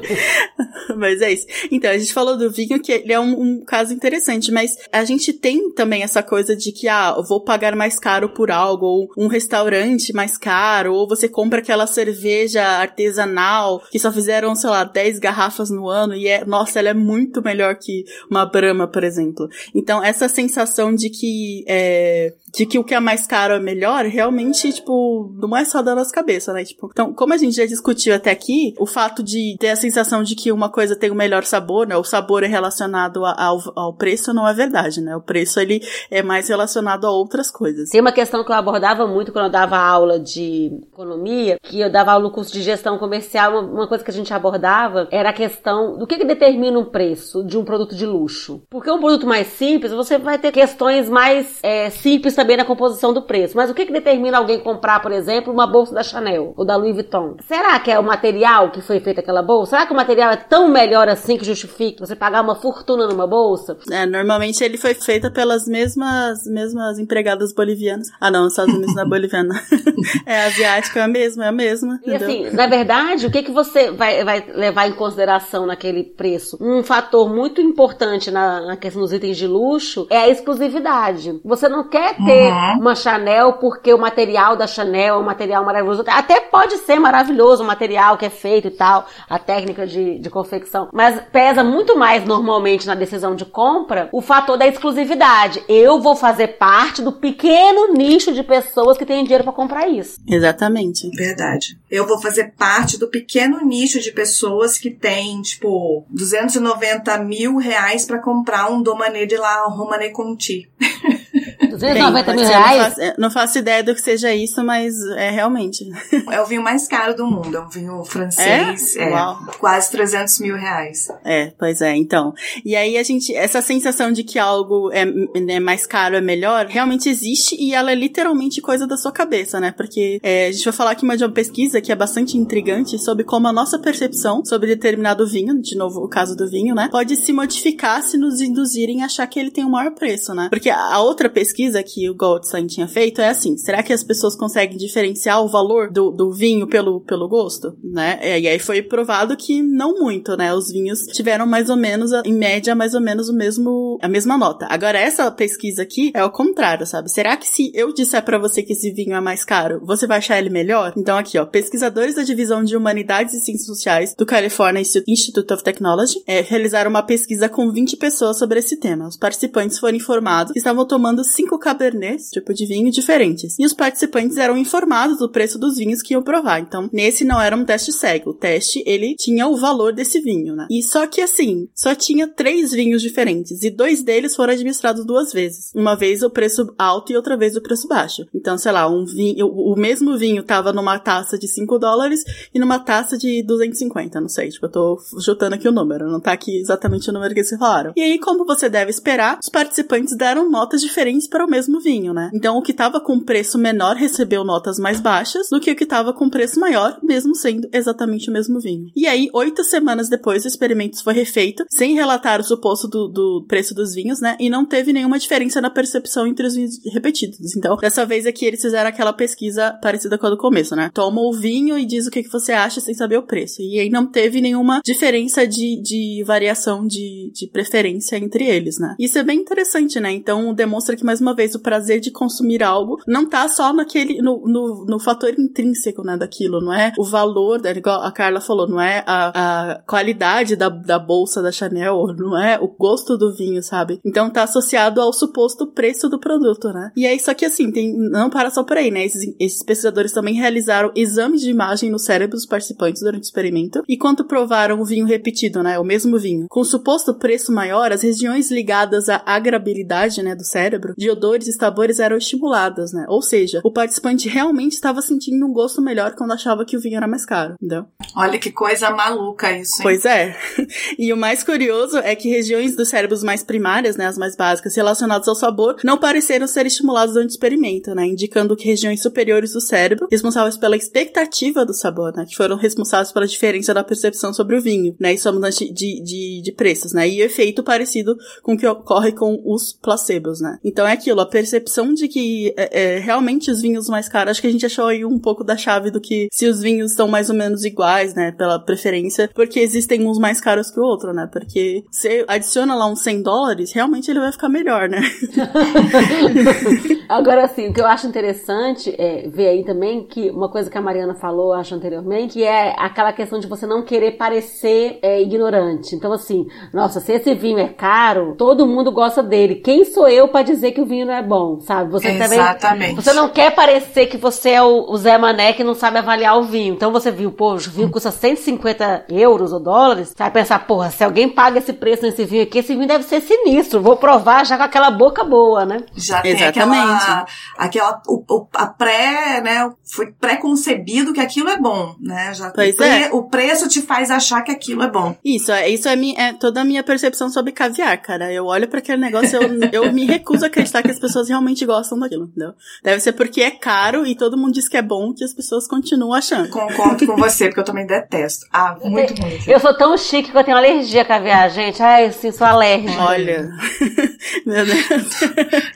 mas 0.96 1.20
é 1.20 1.32
isso. 1.32 1.46
Então, 1.70 1.90
a 1.90 1.98
gente 1.98 2.12
falou 2.12 2.36
do 2.36 2.50
vinho, 2.50 2.80
que 2.80 2.92
ele 2.92 3.12
é 3.12 3.20
um, 3.20 3.40
um, 3.40 3.64
caso 3.64 3.92
interessante, 3.92 4.50
mas 4.52 4.76
a 4.92 5.04
gente 5.04 5.32
tem 5.32 5.70
também 5.72 6.02
essa 6.02 6.22
coisa 6.22 6.56
de 6.56 6.72
que, 6.72 6.88
ah, 6.88 7.16
vou 7.28 7.42
pagar 7.42 7.74
mais 7.76 7.98
caro 7.98 8.28
por 8.30 8.50
algo, 8.50 8.86
ou 8.86 9.08
um 9.16 9.26
restaurante 9.26 10.12
mais 10.12 10.36
caro, 10.36 10.94
ou 10.94 11.08
você 11.08 11.28
compra 11.28 11.60
aquela 11.60 11.86
cerveja 11.86 12.62
artesanal 12.62 13.82
que 13.90 13.98
só 13.98 14.12
fizeram, 14.12 14.54
sei 14.54 14.70
lá, 14.70 14.84
10 14.84 15.18
garrafas 15.18 15.70
no 15.70 15.88
ano 15.88 16.14
e 16.14 16.26
é, 16.26 16.44
nossa, 16.44 16.78
ela 16.78 16.90
é 16.90 16.94
muito 16.94 17.42
melhor 17.42 17.76
que 17.76 18.04
uma 18.30 18.46
Brahma, 18.46 18.86
por 18.86 19.04
exemplo. 19.04 19.48
Então, 19.74 20.02
essa 20.02 20.28
sensação 20.28 20.94
de 20.94 21.10
que, 21.10 21.64
é, 21.66 22.32
de 22.52 22.66
que 22.66 22.78
o 22.78 22.84
que 22.84 22.94
é 22.94 23.00
mais 23.00 23.26
caro 23.26 23.54
é 23.54 23.60
melhor, 23.60 24.04
realmente, 24.04 24.72
tipo, 24.72 25.32
não 25.40 25.56
é 25.56 25.64
só 25.64 25.82
da 25.82 25.94
nossa 25.94 26.12
cabeça, 26.12 26.52
né? 26.52 26.64
Tipo, 26.64 26.88
então, 26.90 27.12
como 27.12 27.32
a 27.32 27.36
gente 27.36 27.56
já 27.56 27.66
discutiu 27.66 28.14
até 28.14 28.30
aqui, 28.30 28.74
o 28.78 28.86
fato 28.86 29.22
de 29.22 29.56
ter 29.58 29.68
a 29.68 29.76
sensação 29.90 30.22
de 30.22 30.34
que 30.34 30.52
uma 30.52 30.68
coisa 30.68 30.96
tem 30.96 31.10
o 31.10 31.12
um 31.12 31.16
melhor 31.16 31.44
sabor, 31.44 31.86
né? 31.86 31.96
O 31.96 32.04
sabor 32.04 32.42
é 32.42 32.46
relacionado 32.46 33.24
ao, 33.24 33.58
ao 33.74 33.92
preço, 33.92 34.32
não 34.32 34.46
é 34.46 34.54
verdade, 34.54 35.00
né? 35.00 35.16
O 35.16 35.20
preço, 35.20 35.60
ele 35.60 35.80
é 36.10 36.22
mais 36.22 36.48
relacionado 36.48 37.06
a 37.06 37.10
outras 37.10 37.50
coisas. 37.50 37.90
Tem 37.90 38.00
uma 38.00 38.12
questão 38.12 38.44
que 38.44 38.50
eu 38.50 38.56
abordava 38.56 39.06
muito 39.06 39.32
quando 39.32 39.46
eu 39.46 39.50
dava 39.50 39.76
aula 39.76 40.18
de 40.18 40.70
economia, 40.92 41.58
que 41.62 41.80
eu 41.80 41.90
dava 41.90 42.12
aula 42.12 42.24
no 42.24 42.30
curso 42.30 42.52
de 42.52 42.62
gestão 42.62 42.98
comercial, 42.98 43.52
uma, 43.52 43.60
uma 43.60 43.88
coisa 43.88 44.04
que 44.04 44.10
a 44.10 44.14
gente 44.14 44.32
abordava 44.32 45.08
era 45.10 45.30
a 45.30 45.32
questão 45.32 45.98
do 45.98 46.06
que, 46.06 46.18
que 46.18 46.24
determina 46.24 46.78
um 46.78 46.84
preço 46.84 47.44
de 47.44 47.58
um 47.58 47.64
produto 47.64 47.94
de 47.94 48.06
luxo. 48.06 48.62
Porque 48.70 48.90
um 48.90 49.00
produto 49.00 49.26
mais 49.26 49.48
simples, 49.48 49.92
você 49.92 50.18
vai 50.18 50.38
ter 50.38 50.52
questões 50.52 51.08
mais 51.08 51.58
é, 51.62 51.90
simples 51.90 52.34
também 52.34 52.56
na 52.56 52.64
composição 52.64 53.12
do 53.12 53.22
preço. 53.22 53.56
Mas 53.56 53.70
o 53.70 53.74
que, 53.74 53.86
que 53.86 53.92
determina 53.92 54.38
alguém 54.38 54.60
comprar, 54.60 55.00
por 55.00 55.12
exemplo, 55.12 55.52
uma 55.52 55.66
bolsa 55.66 55.94
da 55.94 56.02
Chanel 56.02 56.54
ou 56.56 56.64
da 56.64 56.76
Louis 56.76 56.94
Vuitton? 56.94 57.36
Será 57.46 57.78
que 57.80 57.90
é 57.90 57.98
o 57.98 58.04
material 58.04 58.70
que 58.70 58.80
foi 58.80 59.00
feito 59.00 59.20
aquela 59.20 59.42
bolsa? 59.42 59.79
Será 59.80 59.86
que 59.86 59.92
o 59.92 59.96
material 59.96 60.30
é 60.30 60.36
tão 60.36 60.68
melhor 60.68 61.08
assim 61.08 61.36
que 61.38 61.44
justifique 61.44 62.00
você 62.00 62.16
pagar 62.16 62.42
uma 62.42 62.54
fortuna 62.54 63.06
numa 63.06 63.26
bolsa? 63.26 63.76
É, 63.90 64.04
normalmente 64.04 64.62
ele 64.62 64.76
foi 64.76 64.94
feito 64.94 65.30
pelas 65.30 65.66
mesmas, 65.66 66.44
mesmas 66.46 66.98
empregadas 66.98 67.54
bolivianas. 67.54 68.08
Ah, 68.20 68.30
não, 68.30 68.46
os 68.46 68.52
Estados 68.52 68.74
Unidos 68.74 68.94
não 68.94 69.02
é 69.04 69.06
boliviana. 69.06 69.54
é 70.26 70.44
asiática, 70.46 71.00
é 71.00 71.02
a 71.02 71.08
mesma, 71.08 71.44
é 71.44 71.48
a 71.48 71.52
mesma. 71.52 72.00
E 72.04 72.10
entendeu? 72.10 72.28
assim, 72.28 72.56
na 72.56 72.66
verdade, 72.66 73.26
o 73.26 73.30
que, 73.30 73.42
que 73.42 73.50
você 73.50 73.90
vai, 73.90 74.24
vai 74.24 74.44
levar 74.54 74.88
em 74.88 74.92
consideração 74.92 75.66
naquele 75.66 76.04
preço? 76.04 76.58
Um 76.60 76.82
fator 76.82 77.32
muito 77.32 77.60
importante 77.60 78.30
na, 78.30 78.60
na 78.60 78.76
questão 78.76 79.00
dos 79.00 79.12
itens 79.12 79.36
de 79.36 79.46
luxo 79.46 80.06
é 80.10 80.18
a 80.18 80.28
exclusividade. 80.28 81.40
Você 81.44 81.68
não 81.68 81.88
quer 81.88 82.16
ter 82.16 82.40
ter 82.40 82.52
uhum. 82.52 82.80
uma 82.80 82.94
Chanel 82.94 83.54
porque 83.54 83.92
o 83.92 83.98
material 83.98 84.56
da 84.56 84.66
Chanel 84.66 85.16
é 85.16 85.18
um 85.18 85.24
material 85.24 85.64
maravilhoso. 85.64 86.04
Até 86.06 86.40
pode 86.40 86.78
ser 86.78 86.98
maravilhoso 86.98 87.62
o 87.62 87.66
material 87.66 88.16
que 88.16 88.24
é 88.24 88.30
feito 88.30 88.68
e 88.68 88.70
tal, 88.70 89.06
a 89.28 89.38
técnica 89.38 89.69
de, 89.86 90.18
de 90.18 90.30
confecção. 90.30 90.88
Mas 90.92 91.20
pesa 91.32 91.62
muito 91.64 91.96
mais 91.96 92.24
normalmente 92.24 92.86
na 92.86 92.94
decisão 92.94 93.34
de 93.34 93.44
compra 93.44 94.08
o 94.12 94.20
fator 94.20 94.56
da 94.56 94.66
exclusividade. 94.66 95.62
Eu 95.68 96.00
vou 96.00 96.16
fazer 96.16 96.58
parte 96.58 97.02
do 97.02 97.12
pequeno 97.12 97.92
nicho 97.92 98.32
de 98.32 98.42
pessoas 98.42 98.96
que 98.96 99.06
têm 99.06 99.24
dinheiro 99.24 99.44
para 99.44 99.52
comprar 99.52 99.88
isso. 99.88 100.18
Exatamente. 100.26 101.08
Verdade. 101.10 101.78
Eu 101.90 102.06
vou 102.06 102.20
fazer 102.20 102.52
parte 102.56 102.98
do 102.98 103.08
pequeno 103.08 103.64
nicho 103.64 104.00
de 104.00 104.12
pessoas 104.12 104.78
que 104.78 104.90
têm, 104.90 105.40
tipo, 105.42 106.04
290 106.10 107.18
mil 107.18 107.56
reais 107.56 108.04
para 108.04 108.18
comprar 108.18 108.70
um 108.70 108.82
Domané 108.82 109.26
de 109.26 109.36
la 109.36 109.66
Romane 109.68 110.10
Conti. 110.10 110.68
290 111.68 112.34
mil 112.34 112.44
reais? 112.44 112.78
Não 112.78 112.90
faço, 112.90 113.14
não 113.18 113.30
faço, 113.30 113.58
ideia 113.58 113.82
do 113.82 113.94
que 113.94 114.00
seja 114.00 114.34
isso, 114.34 114.62
mas 114.64 114.94
é 115.16 115.30
realmente. 115.30 115.90
É 116.30 116.40
o 116.40 116.46
vinho 116.46 116.62
mais 116.62 116.86
caro 116.86 117.14
do 117.14 117.26
mundo, 117.26 117.56
é 117.56 117.60
um 117.60 117.68
vinho 117.68 118.04
francês. 118.04 118.96
É? 118.96 119.12
é 119.12 119.36
quase 119.58 119.90
300 119.90 120.38
mil 120.40 120.56
reais. 120.56 121.08
É, 121.24 121.52
pois 121.58 121.80
é, 121.80 121.94
então. 121.96 122.32
E 122.64 122.74
aí 122.74 122.96
a 122.96 123.02
gente, 123.02 123.34
essa 123.34 123.60
sensação 123.60 124.12
de 124.12 124.24
que 124.24 124.38
algo 124.38 124.90
é, 124.92 125.04
é 125.48 125.60
mais 125.60 125.86
caro 125.86 126.16
é 126.16 126.20
melhor, 126.20 126.66
realmente 126.66 127.08
existe 127.08 127.56
e 127.58 127.74
ela 127.74 127.92
é 127.92 127.94
literalmente 127.94 128.60
coisa 128.60 128.86
da 128.86 128.96
sua 128.96 129.12
cabeça, 129.12 129.60
né? 129.60 129.72
Porque 129.76 130.18
é, 130.22 130.46
a 130.46 130.52
gente 130.52 130.64
vai 130.64 130.72
falar 130.72 130.92
aqui 130.92 131.04
uma 131.04 131.16
de 131.16 131.24
uma 131.24 131.32
pesquisa 131.32 131.80
que 131.80 131.92
é 131.92 131.96
bastante 131.96 132.36
intrigante 132.36 132.98
sobre 132.98 133.24
como 133.24 133.48
a 133.48 133.52
nossa 133.52 133.78
percepção 133.78 134.44
sobre 134.44 134.68
determinado 134.68 135.26
vinho, 135.26 135.60
de 135.60 135.76
novo 135.76 136.00
o 136.00 136.08
caso 136.08 136.36
do 136.36 136.48
vinho, 136.48 136.74
né? 136.74 136.88
Pode 136.90 137.16
se 137.16 137.32
modificar 137.32 138.02
se 138.02 138.16
nos 138.16 138.40
induzirem 138.40 139.02
a 139.02 139.06
achar 139.06 139.26
que 139.26 139.38
ele 139.38 139.50
tem 139.50 139.64
o 139.64 139.68
um 139.68 139.70
maior 139.70 139.92
preço, 139.92 140.34
né? 140.34 140.48
Porque 140.50 140.70
a 140.70 141.00
outra 141.00 141.28
pesquisa 141.28 141.49
pesquisa 141.50 141.82
que 141.82 142.08
o 142.08 142.14
Goldstein 142.14 142.66
tinha 142.66 142.86
feito 142.86 143.20
é 143.20 143.28
assim: 143.28 143.56
será 143.56 143.82
que 143.82 143.92
as 143.92 144.04
pessoas 144.04 144.36
conseguem 144.36 144.76
diferenciar 144.76 145.42
o 145.42 145.48
valor 145.48 145.90
do, 145.90 146.10
do 146.10 146.32
vinho 146.32 146.66
pelo, 146.68 147.00
pelo 147.00 147.28
gosto? 147.28 147.76
Né? 147.82 148.40
E 148.40 148.46
aí 148.46 148.58
foi 148.58 148.82
provado 148.82 149.36
que 149.36 149.60
não 149.60 149.94
muito, 149.94 150.36
né? 150.36 150.54
Os 150.54 150.70
vinhos 150.70 151.00
tiveram 151.12 151.46
mais 151.46 151.68
ou 151.68 151.76
menos, 151.76 152.12
em 152.24 152.32
média, 152.32 152.74
mais 152.74 152.94
ou 152.94 153.00
menos 153.00 153.28
o 153.28 153.34
mesmo, 153.34 153.98
a 154.00 154.08
mesma 154.08 154.38
nota. 154.38 154.66
Agora, 154.70 154.98
essa 154.98 155.30
pesquisa 155.30 155.82
aqui 155.82 156.12
é 156.14 156.24
o 156.24 156.30
contrário, 156.30 156.86
sabe? 156.86 157.10
Será 157.10 157.36
que 157.36 157.46
se 157.46 157.72
eu 157.74 157.92
disser 157.92 158.24
para 158.24 158.38
você 158.38 158.62
que 158.62 158.72
esse 158.72 158.92
vinho 158.92 159.14
é 159.14 159.20
mais 159.20 159.44
caro, 159.44 159.80
você 159.84 160.06
vai 160.06 160.18
achar 160.18 160.38
ele 160.38 160.50
melhor? 160.50 160.92
Então, 160.96 161.18
aqui, 161.18 161.38
ó, 161.38 161.44
pesquisadores 161.44 162.14
da 162.14 162.22
divisão 162.22 162.62
de 162.62 162.76
Humanidades 162.76 163.34
e 163.34 163.40
Ciências 163.40 163.66
Sociais 163.66 164.14
do 164.16 164.24
California 164.24 164.82
Institute 165.08 165.52
of 165.52 165.64
Technology 165.64 166.22
é, 166.26 166.40
realizaram 166.40 166.90
uma 166.90 167.02
pesquisa 167.02 167.48
com 167.48 167.72
20 167.72 167.96
pessoas 167.96 168.38
sobre 168.38 168.60
esse 168.60 168.76
tema. 168.76 169.08
Os 169.08 169.16
participantes 169.16 169.78
foram 169.78 169.96
informados 169.96 170.52
que 170.52 170.58
estavam 170.58 170.86
tomando 170.86 171.24
cinco 171.40 171.58
cabernets, 171.58 172.30
tipo 172.30 172.52
de 172.52 172.66
vinho, 172.66 172.90
diferentes. 172.90 173.58
E 173.58 173.64
os 173.64 173.72
participantes 173.72 174.36
eram 174.36 174.56
informados 174.58 175.18
do 175.18 175.30
preço 175.30 175.58
dos 175.58 175.76
vinhos 175.76 176.02
que 176.02 176.12
iam 176.12 176.22
provar. 176.22 176.60
Então, 176.60 176.88
nesse 176.92 177.24
não 177.24 177.40
era 177.40 177.56
um 177.56 177.64
teste 177.64 177.92
cego. 177.92 178.30
O 178.30 178.34
teste, 178.34 178.82
ele 178.86 179.14
tinha 179.16 179.46
o 179.46 179.56
valor 179.56 179.92
desse 179.92 180.20
vinho, 180.20 180.54
né? 180.54 180.66
E 180.70 180.82
só 180.82 181.06
que 181.06 181.20
assim, 181.20 181.68
só 181.74 181.94
tinha 181.94 182.28
três 182.28 182.72
vinhos 182.72 183.00
diferentes. 183.00 183.62
E 183.62 183.70
dois 183.70 184.02
deles 184.02 184.36
foram 184.36 184.52
administrados 184.52 185.04
duas 185.06 185.32
vezes. 185.32 185.72
Uma 185.74 185.96
vez 185.96 186.22
o 186.22 186.30
preço 186.30 186.74
alto 186.78 187.12
e 187.12 187.16
outra 187.16 187.36
vez 187.36 187.56
o 187.56 187.62
preço 187.62 187.88
baixo. 187.88 188.26
Então, 188.34 188.58
sei 188.58 188.72
lá, 188.72 188.86
um 188.88 189.04
vinho, 189.06 189.46
o 189.46 189.74
mesmo 189.76 190.18
vinho 190.18 190.42
tava 190.42 190.72
numa 190.72 190.98
taça 190.98 191.38
de 191.38 191.48
5 191.48 191.78
dólares 191.78 192.22
e 192.54 192.58
numa 192.58 192.78
taça 192.78 193.16
de 193.16 193.42
250, 193.42 194.20
não 194.20 194.28
sei. 194.28 194.50
Tipo, 194.50 194.66
eu 194.66 194.70
tô 194.70 194.98
chutando 195.20 195.54
aqui 195.54 195.66
o 195.66 195.72
número, 195.72 196.10
não 196.10 196.20
tá 196.20 196.32
aqui 196.32 196.60
exatamente 196.60 197.08
o 197.08 197.12
número 197.12 197.32
que 197.32 197.40
eles 197.40 197.50
falaram. 197.50 197.92
E 197.96 198.02
aí, 198.02 198.18
como 198.18 198.44
você 198.44 198.68
deve 198.68 198.90
esperar, 198.90 199.38
os 199.42 199.48
participantes 199.48 200.14
deram 200.16 200.50
notas 200.50 200.82
diferentes 200.82 201.29
para 201.30 201.46
o 201.46 201.48
mesmo 201.48 201.80
vinho, 201.80 202.12
né? 202.12 202.30
Então 202.34 202.58
o 202.58 202.62
que 202.62 202.72
estava 202.72 203.00
com 203.00 203.20
preço 203.20 203.56
menor 203.56 203.96
recebeu 203.96 204.44
notas 204.44 204.78
mais 204.78 205.00
baixas 205.00 205.48
do 205.50 205.60
que 205.60 205.70
o 205.70 205.76
que 205.76 205.84
estava 205.84 206.12
com 206.12 206.28
preço 206.28 206.58
maior, 206.60 206.98
mesmo 207.02 207.34
sendo 207.34 207.68
exatamente 207.72 208.28
o 208.28 208.32
mesmo 208.32 208.60
vinho. 208.60 208.90
E 208.94 209.06
aí, 209.06 209.28
oito 209.32 209.64
semanas 209.64 210.08
depois, 210.08 210.44
o 210.44 210.48
experimento 210.48 211.02
foi 211.02 211.14
refeito, 211.14 211.64
sem 211.70 211.94
relatar 211.94 212.40
o 212.40 212.44
suposto 212.44 212.88
do, 212.88 213.08
do 213.08 213.46
preço 213.48 213.74
dos 213.74 213.94
vinhos, 213.94 214.20
né? 214.20 214.36
E 214.40 214.50
não 214.50 214.66
teve 214.66 214.92
nenhuma 214.92 215.18
diferença 215.18 215.60
na 215.60 215.70
percepção 215.70 216.26
entre 216.26 216.46
os 216.46 216.54
vinhos 216.54 216.74
repetidos. 216.92 217.56
Então, 217.56 217.76
dessa 217.76 218.04
vez 218.04 218.26
aqui 218.26 218.44
eles 218.44 218.60
fizeram 218.60 218.88
aquela 218.88 219.12
pesquisa 219.12 219.72
parecida 219.80 220.18
com 220.18 220.26
a 220.26 220.30
do 220.30 220.36
começo, 220.36 220.74
né? 220.74 220.90
Toma 220.92 221.20
o 221.20 221.32
vinho 221.32 221.78
e 221.78 221.86
diz 221.86 222.06
o 222.06 222.10
que, 222.10 222.22
que 222.22 222.32
você 222.32 222.52
acha 222.52 222.80
sem 222.80 222.94
saber 222.94 223.18
o 223.18 223.26
preço. 223.26 223.62
E 223.62 223.78
aí 223.78 223.90
não 223.90 224.06
teve 224.06 224.40
nenhuma 224.40 224.80
diferença 224.84 225.46
de, 225.46 225.80
de 225.80 226.24
variação 226.26 226.86
de, 226.86 227.30
de 227.34 227.46
preferência 227.48 228.16
entre 228.16 228.44
eles, 228.44 228.78
né? 228.78 228.94
Isso 228.98 229.18
é 229.18 229.22
bem 229.22 229.38
interessante, 229.38 230.00
né? 230.00 230.12
Então 230.12 230.52
demonstra 230.54 230.96
que 230.96 231.04
mais 231.10 231.20
uma 231.20 231.34
vez, 231.34 231.56
o 231.56 231.60
prazer 231.60 231.98
de 231.98 232.12
consumir 232.12 232.62
algo 232.62 233.00
não 233.04 233.28
tá 233.28 233.48
só 233.48 233.72
naquele, 233.72 234.22
no, 234.22 234.44
no, 234.46 234.84
no 234.86 235.00
fator 235.00 235.34
intrínseco, 235.36 236.04
né, 236.04 236.16
daquilo, 236.16 236.60
não 236.60 236.72
é 236.72 236.92
o 236.96 237.04
valor, 237.04 237.60
né, 237.60 237.72
igual 237.72 238.00
a 238.00 238.12
Carla 238.12 238.40
falou, 238.40 238.68
não 238.68 238.80
é 238.80 239.02
a, 239.04 239.72
a 239.72 239.82
qualidade 239.82 240.54
da, 240.54 240.68
da 240.68 241.00
bolsa 241.00 241.42
da 241.42 241.50
Chanel, 241.50 242.14
não 242.16 242.38
é 242.38 242.60
o 242.60 242.68
gosto 242.68 243.18
do 243.18 243.34
vinho, 243.34 243.60
sabe? 243.60 243.98
Então 244.04 244.30
tá 244.30 244.44
associado 244.44 245.00
ao 245.00 245.12
suposto 245.12 245.66
preço 245.66 246.08
do 246.08 246.20
produto, 246.20 246.68
né? 246.68 246.92
E 246.96 247.04
é 247.04 247.12
isso 247.12 247.28
aqui, 247.28 247.44
assim, 247.44 247.72
tem, 247.72 247.92
não 247.92 248.30
para 248.30 248.50
só 248.50 248.62
por 248.62 248.76
aí, 248.76 248.90
né? 248.90 249.04
Esses, 249.04 249.34
esses 249.40 249.64
pesquisadores 249.64 250.12
também 250.12 250.34
realizaram 250.34 250.92
exames 250.94 251.40
de 251.40 251.50
imagem 251.50 251.90
no 251.90 251.98
cérebro 251.98 252.36
dos 252.36 252.46
participantes 252.46 253.02
durante 253.02 253.24
o 253.24 253.26
experimento, 253.26 253.82
e 253.88 253.98
quando 253.98 254.24
provaram 254.24 254.80
o 254.80 254.84
vinho 254.84 255.06
repetido, 255.06 255.60
né, 255.60 255.76
o 255.78 255.84
mesmo 255.84 256.18
vinho, 256.18 256.46
com 256.48 256.62
suposto 256.62 257.18
preço 257.18 257.50
maior, 257.50 257.90
as 257.90 258.02
regiões 258.02 258.50
ligadas 258.50 259.08
à 259.08 259.20
agrabilidade, 259.26 260.22
né, 260.22 260.36
do 260.36 260.44
cérebro, 260.44 260.94
de 261.00 261.10
odores 261.10 261.48
e 261.48 261.52
sabores 261.54 261.98
eram 261.98 262.18
estimuladas, 262.18 262.92
né? 262.92 263.06
Ou 263.08 263.22
seja, 263.22 263.62
o 263.64 263.72
participante 263.72 264.28
realmente 264.28 264.74
estava 264.74 265.00
sentindo 265.00 265.46
um 265.46 265.52
gosto 265.52 265.80
melhor 265.80 266.14
quando 266.14 266.34
achava 266.34 266.62
que 266.62 266.76
o 266.76 266.80
vinho 266.80 266.98
era 266.98 267.08
mais 267.08 267.24
caro, 267.24 267.54
entendeu? 267.54 267.86
Olha 268.14 268.38
que 268.38 268.52
coisa 268.52 268.90
maluca 268.90 269.50
isso, 269.50 269.76
hein? 269.76 269.82
Pois 269.82 270.04
é. 270.04 270.36
E 270.98 271.12
o 271.12 271.16
mais 271.16 271.42
curioso 271.42 271.96
é 271.98 272.14
que 272.14 272.28
regiões 272.28 272.76
dos 272.76 272.88
cérebros 272.88 273.22
mais 273.22 273.42
primárias, 273.42 273.96
né, 273.96 274.06
as 274.06 274.18
mais 274.18 274.36
básicas, 274.36 274.76
relacionadas 274.76 275.26
ao 275.26 275.34
sabor, 275.34 275.76
não 275.82 275.96
pareceram 275.96 276.46
ser 276.46 276.66
estimuladas 276.66 277.14
durante 277.14 277.30
o 277.30 277.32
experimento, 277.32 277.94
né? 277.94 278.06
Indicando 278.06 278.54
que 278.54 278.66
regiões 278.66 279.00
superiores 279.00 279.52
do 279.52 279.60
cérebro, 279.60 280.06
responsáveis 280.10 280.58
pela 280.58 280.76
expectativa 280.76 281.64
do 281.64 281.72
sabor, 281.72 282.12
né? 282.14 282.26
Que 282.28 282.36
foram 282.36 282.56
responsáveis 282.56 283.12
pela 283.12 283.26
diferença 283.26 283.72
da 283.72 283.82
percepção 283.82 284.34
sobre 284.34 284.56
o 284.56 284.60
vinho, 284.60 284.94
né? 285.00 285.14
E 285.14 285.18
sua 285.18 285.32
mudança 285.32 285.64
de, 285.64 286.02
de, 286.02 286.42
de 286.42 286.52
preços, 286.52 286.92
né? 286.92 287.08
E 287.08 287.22
efeito 287.22 287.62
parecido 287.62 288.16
com 288.42 288.52
o 288.52 288.58
que 288.58 288.66
ocorre 288.66 289.12
com 289.12 289.40
os 289.46 289.72
placebos, 289.72 290.40
né? 290.40 290.58
Então 290.62 290.89
é 290.90 290.94
aquilo, 290.94 291.20
a 291.20 291.26
percepção 291.26 291.94
de 291.94 292.08
que 292.08 292.52
é, 292.56 292.96
é, 292.96 292.98
realmente 292.98 293.50
os 293.50 293.62
vinhos 293.62 293.88
mais 293.88 294.08
caros, 294.08 294.32
acho 294.32 294.40
que 294.40 294.46
a 294.46 294.52
gente 294.52 294.66
achou 294.66 294.86
aí 294.86 295.04
um 295.04 295.18
pouco 295.18 295.44
da 295.44 295.56
chave 295.56 295.90
do 295.90 296.00
que 296.00 296.28
se 296.32 296.46
os 296.46 296.60
vinhos 296.60 296.94
são 296.94 297.08
mais 297.08 297.30
ou 297.30 297.36
menos 297.36 297.64
iguais, 297.64 298.14
né? 298.14 298.32
Pela 298.32 298.58
preferência, 298.58 299.30
porque 299.34 299.60
existem 299.60 300.06
uns 300.06 300.18
mais 300.18 300.40
caros 300.40 300.70
que 300.70 300.80
o 300.80 300.82
outro, 300.82 301.12
né? 301.12 301.28
Porque 301.32 301.84
você 301.90 302.24
adiciona 302.28 302.74
lá 302.74 302.86
uns 302.86 303.02
100 303.02 303.22
dólares, 303.22 303.72
realmente 303.72 304.10
ele 304.10 304.20
vai 304.20 304.32
ficar 304.32 304.48
melhor, 304.48 304.88
né? 304.88 305.00
Agora, 307.08 307.44
assim, 307.44 307.68
o 307.68 307.72
que 307.72 307.80
eu 307.80 307.86
acho 307.86 308.06
interessante 308.06 308.94
é 308.98 309.28
ver 309.28 309.48
aí 309.48 309.64
também 309.64 310.06
que 310.06 310.30
uma 310.30 310.48
coisa 310.48 310.70
que 310.70 310.78
a 310.78 310.82
Mariana 310.82 311.14
falou, 311.14 311.52
acho 311.52 311.74
anteriormente, 311.74 312.40
que 312.40 312.44
é 312.44 312.74
aquela 312.78 313.12
questão 313.12 313.38
de 313.38 313.46
você 313.46 313.66
não 313.66 313.84
querer 313.84 314.12
parecer 314.12 314.98
é, 315.02 315.20
ignorante. 315.20 315.94
Então, 315.94 316.12
assim, 316.12 316.46
nossa, 316.72 317.00
se 317.00 317.12
esse 317.12 317.34
vinho 317.34 317.58
é 317.58 317.68
caro, 317.68 318.34
todo 318.38 318.66
mundo 318.66 318.90
gosta 318.90 319.22
dele. 319.22 319.56
Quem 319.56 319.84
sou 319.84 320.08
eu 320.08 320.28
para 320.28 320.44
dizer 320.44 320.72
que 320.72 320.79
o 320.82 320.86
vinho 320.86 321.06
não 321.06 321.14
é 321.14 321.22
bom, 321.22 321.60
sabe? 321.60 321.90
Você 321.90 322.08
Exatamente. 322.08 322.60
Também, 322.60 322.94
você 322.94 323.12
não 323.12 323.28
quer 323.28 323.54
parecer 323.54 324.06
que 324.06 324.16
você 324.16 324.50
é 324.50 324.62
o, 324.62 324.90
o 324.90 324.96
Zé 324.96 325.16
Mané 325.16 325.52
que 325.52 325.64
não 325.64 325.74
sabe 325.74 325.98
avaliar 325.98 326.38
o 326.38 326.44
vinho. 326.44 326.74
Então 326.74 326.92
você 326.92 327.10
viu, 327.10 327.32
pô, 327.32 327.54
o 327.54 327.58
vinho 327.58 327.90
custa 327.90 328.10
150 328.10 329.06
euros 329.08 329.52
ou 329.52 329.60
dólares, 329.60 330.08
você 330.08 330.14
vai 330.18 330.30
pensar, 330.30 330.66
porra, 330.66 330.90
se 330.90 331.02
alguém 331.02 331.28
paga 331.28 331.58
esse 331.58 331.72
preço 331.72 332.02
nesse 332.02 332.24
vinho 332.24 332.42
aqui, 332.42 332.58
esse 332.58 332.74
vinho 332.74 332.86
deve 332.86 333.04
ser 333.04 333.20
sinistro. 333.20 333.80
Vou 333.80 333.96
provar 333.96 334.44
já 334.44 334.56
com 334.56 334.62
aquela 334.62 334.90
boca 334.90 335.24
boa, 335.24 335.64
né? 335.64 335.82
Já 335.94 336.20
tem 336.20 336.32
Exatamente. 336.32 336.82
aquela, 336.84 337.26
aquela 337.56 338.02
o, 338.06 338.24
o, 338.28 338.46
a 338.54 338.66
pré, 338.66 339.40
né, 339.42 339.70
foi 339.84 340.12
pré-concebido 340.12 341.12
que 341.12 341.20
aquilo 341.20 341.48
é 341.48 341.58
bom, 341.58 341.94
né? 342.00 342.32
Já, 342.34 342.50
pois 342.50 342.74
o, 342.74 342.78
pre, 342.78 342.86
é. 342.86 343.10
o 343.12 343.22
preço 343.24 343.68
te 343.68 343.82
faz 343.82 344.10
achar 344.10 344.42
que 344.42 344.50
aquilo 344.50 344.82
é 344.82 344.88
bom. 344.88 345.16
Isso, 345.24 345.50
é, 345.52 345.68
isso 345.68 345.88
é, 345.88 345.96
mi, 345.96 346.14
é 346.16 346.32
toda 346.32 346.60
a 346.60 346.64
minha 346.64 346.82
percepção 346.82 347.28
sobre 347.28 347.52
caviar, 347.52 347.96
cara. 348.00 348.32
Eu 348.32 348.46
olho 348.46 348.68
para 348.68 348.78
aquele 348.78 349.00
negócio, 349.00 349.40
eu, 349.40 349.84
eu 349.84 349.92
me 349.92 350.04
recuso 350.06 350.44
a 350.44 350.48
acreditar 350.48 350.69
que 350.82 350.90
as 350.90 350.98
pessoas 350.98 351.28
realmente 351.28 351.64
gostam 351.66 351.98
daquilo, 351.98 352.24
entendeu? 352.24 352.54
Deve 352.82 353.00
ser 353.00 353.12
porque 353.12 353.42
é 353.42 353.50
caro 353.50 354.06
e 354.06 354.14
todo 354.14 354.36
mundo 354.36 354.52
diz 354.52 354.68
que 354.68 354.76
é 354.76 354.82
bom 354.82 355.12
que 355.12 355.24
as 355.24 355.34
pessoas 355.34 355.66
continuam 355.66 356.14
achando. 356.14 356.48
Concordo 356.48 357.06
com 357.06 357.16
você, 357.16 357.46
porque 357.46 357.60
eu 357.60 357.64
também 357.64 357.86
detesto. 357.86 358.46
Ah, 358.52 358.76
muito, 358.82 359.20
muito. 359.20 359.50
Eu 359.50 359.58
sou 359.58 359.76
tão 359.76 359.96
chique 359.96 360.30
que 360.30 360.38
eu 360.38 360.44
tenho 360.44 360.56
alergia 360.56 361.02
a 361.02 361.04
caviar, 361.04 361.50
gente. 361.50 361.82
Ai, 361.82 362.06
assim, 362.06 362.30
sou 362.30 362.46
alérgica. 362.46 363.02
Olha. 363.02 363.50
Meu 364.46 364.64
Deus. 364.64 365.20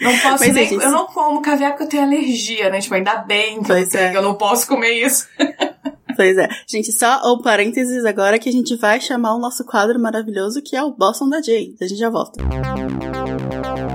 Não 0.01 0.19
posso 0.19 0.45
Mas, 0.45 0.53
nem, 0.53 0.69
gente, 0.69 0.85
eu 0.85 0.91
não 0.91 1.07
como 1.07 1.43
caviar 1.43 1.73
porque 1.73 1.85
eu 1.85 1.89
tenho 1.89 2.03
alergia, 2.05 2.71
né? 2.71 2.81
Tipo, 2.81 2.95
ainda 2.95 3.17
bem 3.17 3.63
que 3.63 3.73
eu, 3.73 3.77
é. 3.77 4.17
eu 4.17 4.23
não 4.23 4.35
posso 4.35 4.67
comer 4.67 4.93
isso. 5.05 5.27
Pois 6.17 6.37
é. 6.37 6.49
Gente, 6.67 6.93
só 6.93 7.21
o 7.25 7.35
um 7.35 7.43
parênteses 7.43 8.05
agora 8.05 8.39
que 8.39 8.49
a 8.49 8.53
gente 8.53 8.77
vai 8.77 9.01
chamar 9.01 9.35
o 9.35 9.41
nosso 9.41 9.65
quadro 9.65 9.99
maravilhoso 9.99 10.63
que 10.63 10.77
é 10.77 10.83
o 10.83 10.93
Boston 10.93 11.29
da 11.29 11.43
Jay. 11.43 11.75
A 11.81 11.87
gente 11.87 11.99
já 11.99 12.09
volta. 12.09 12.41
Boston 12.43 13.94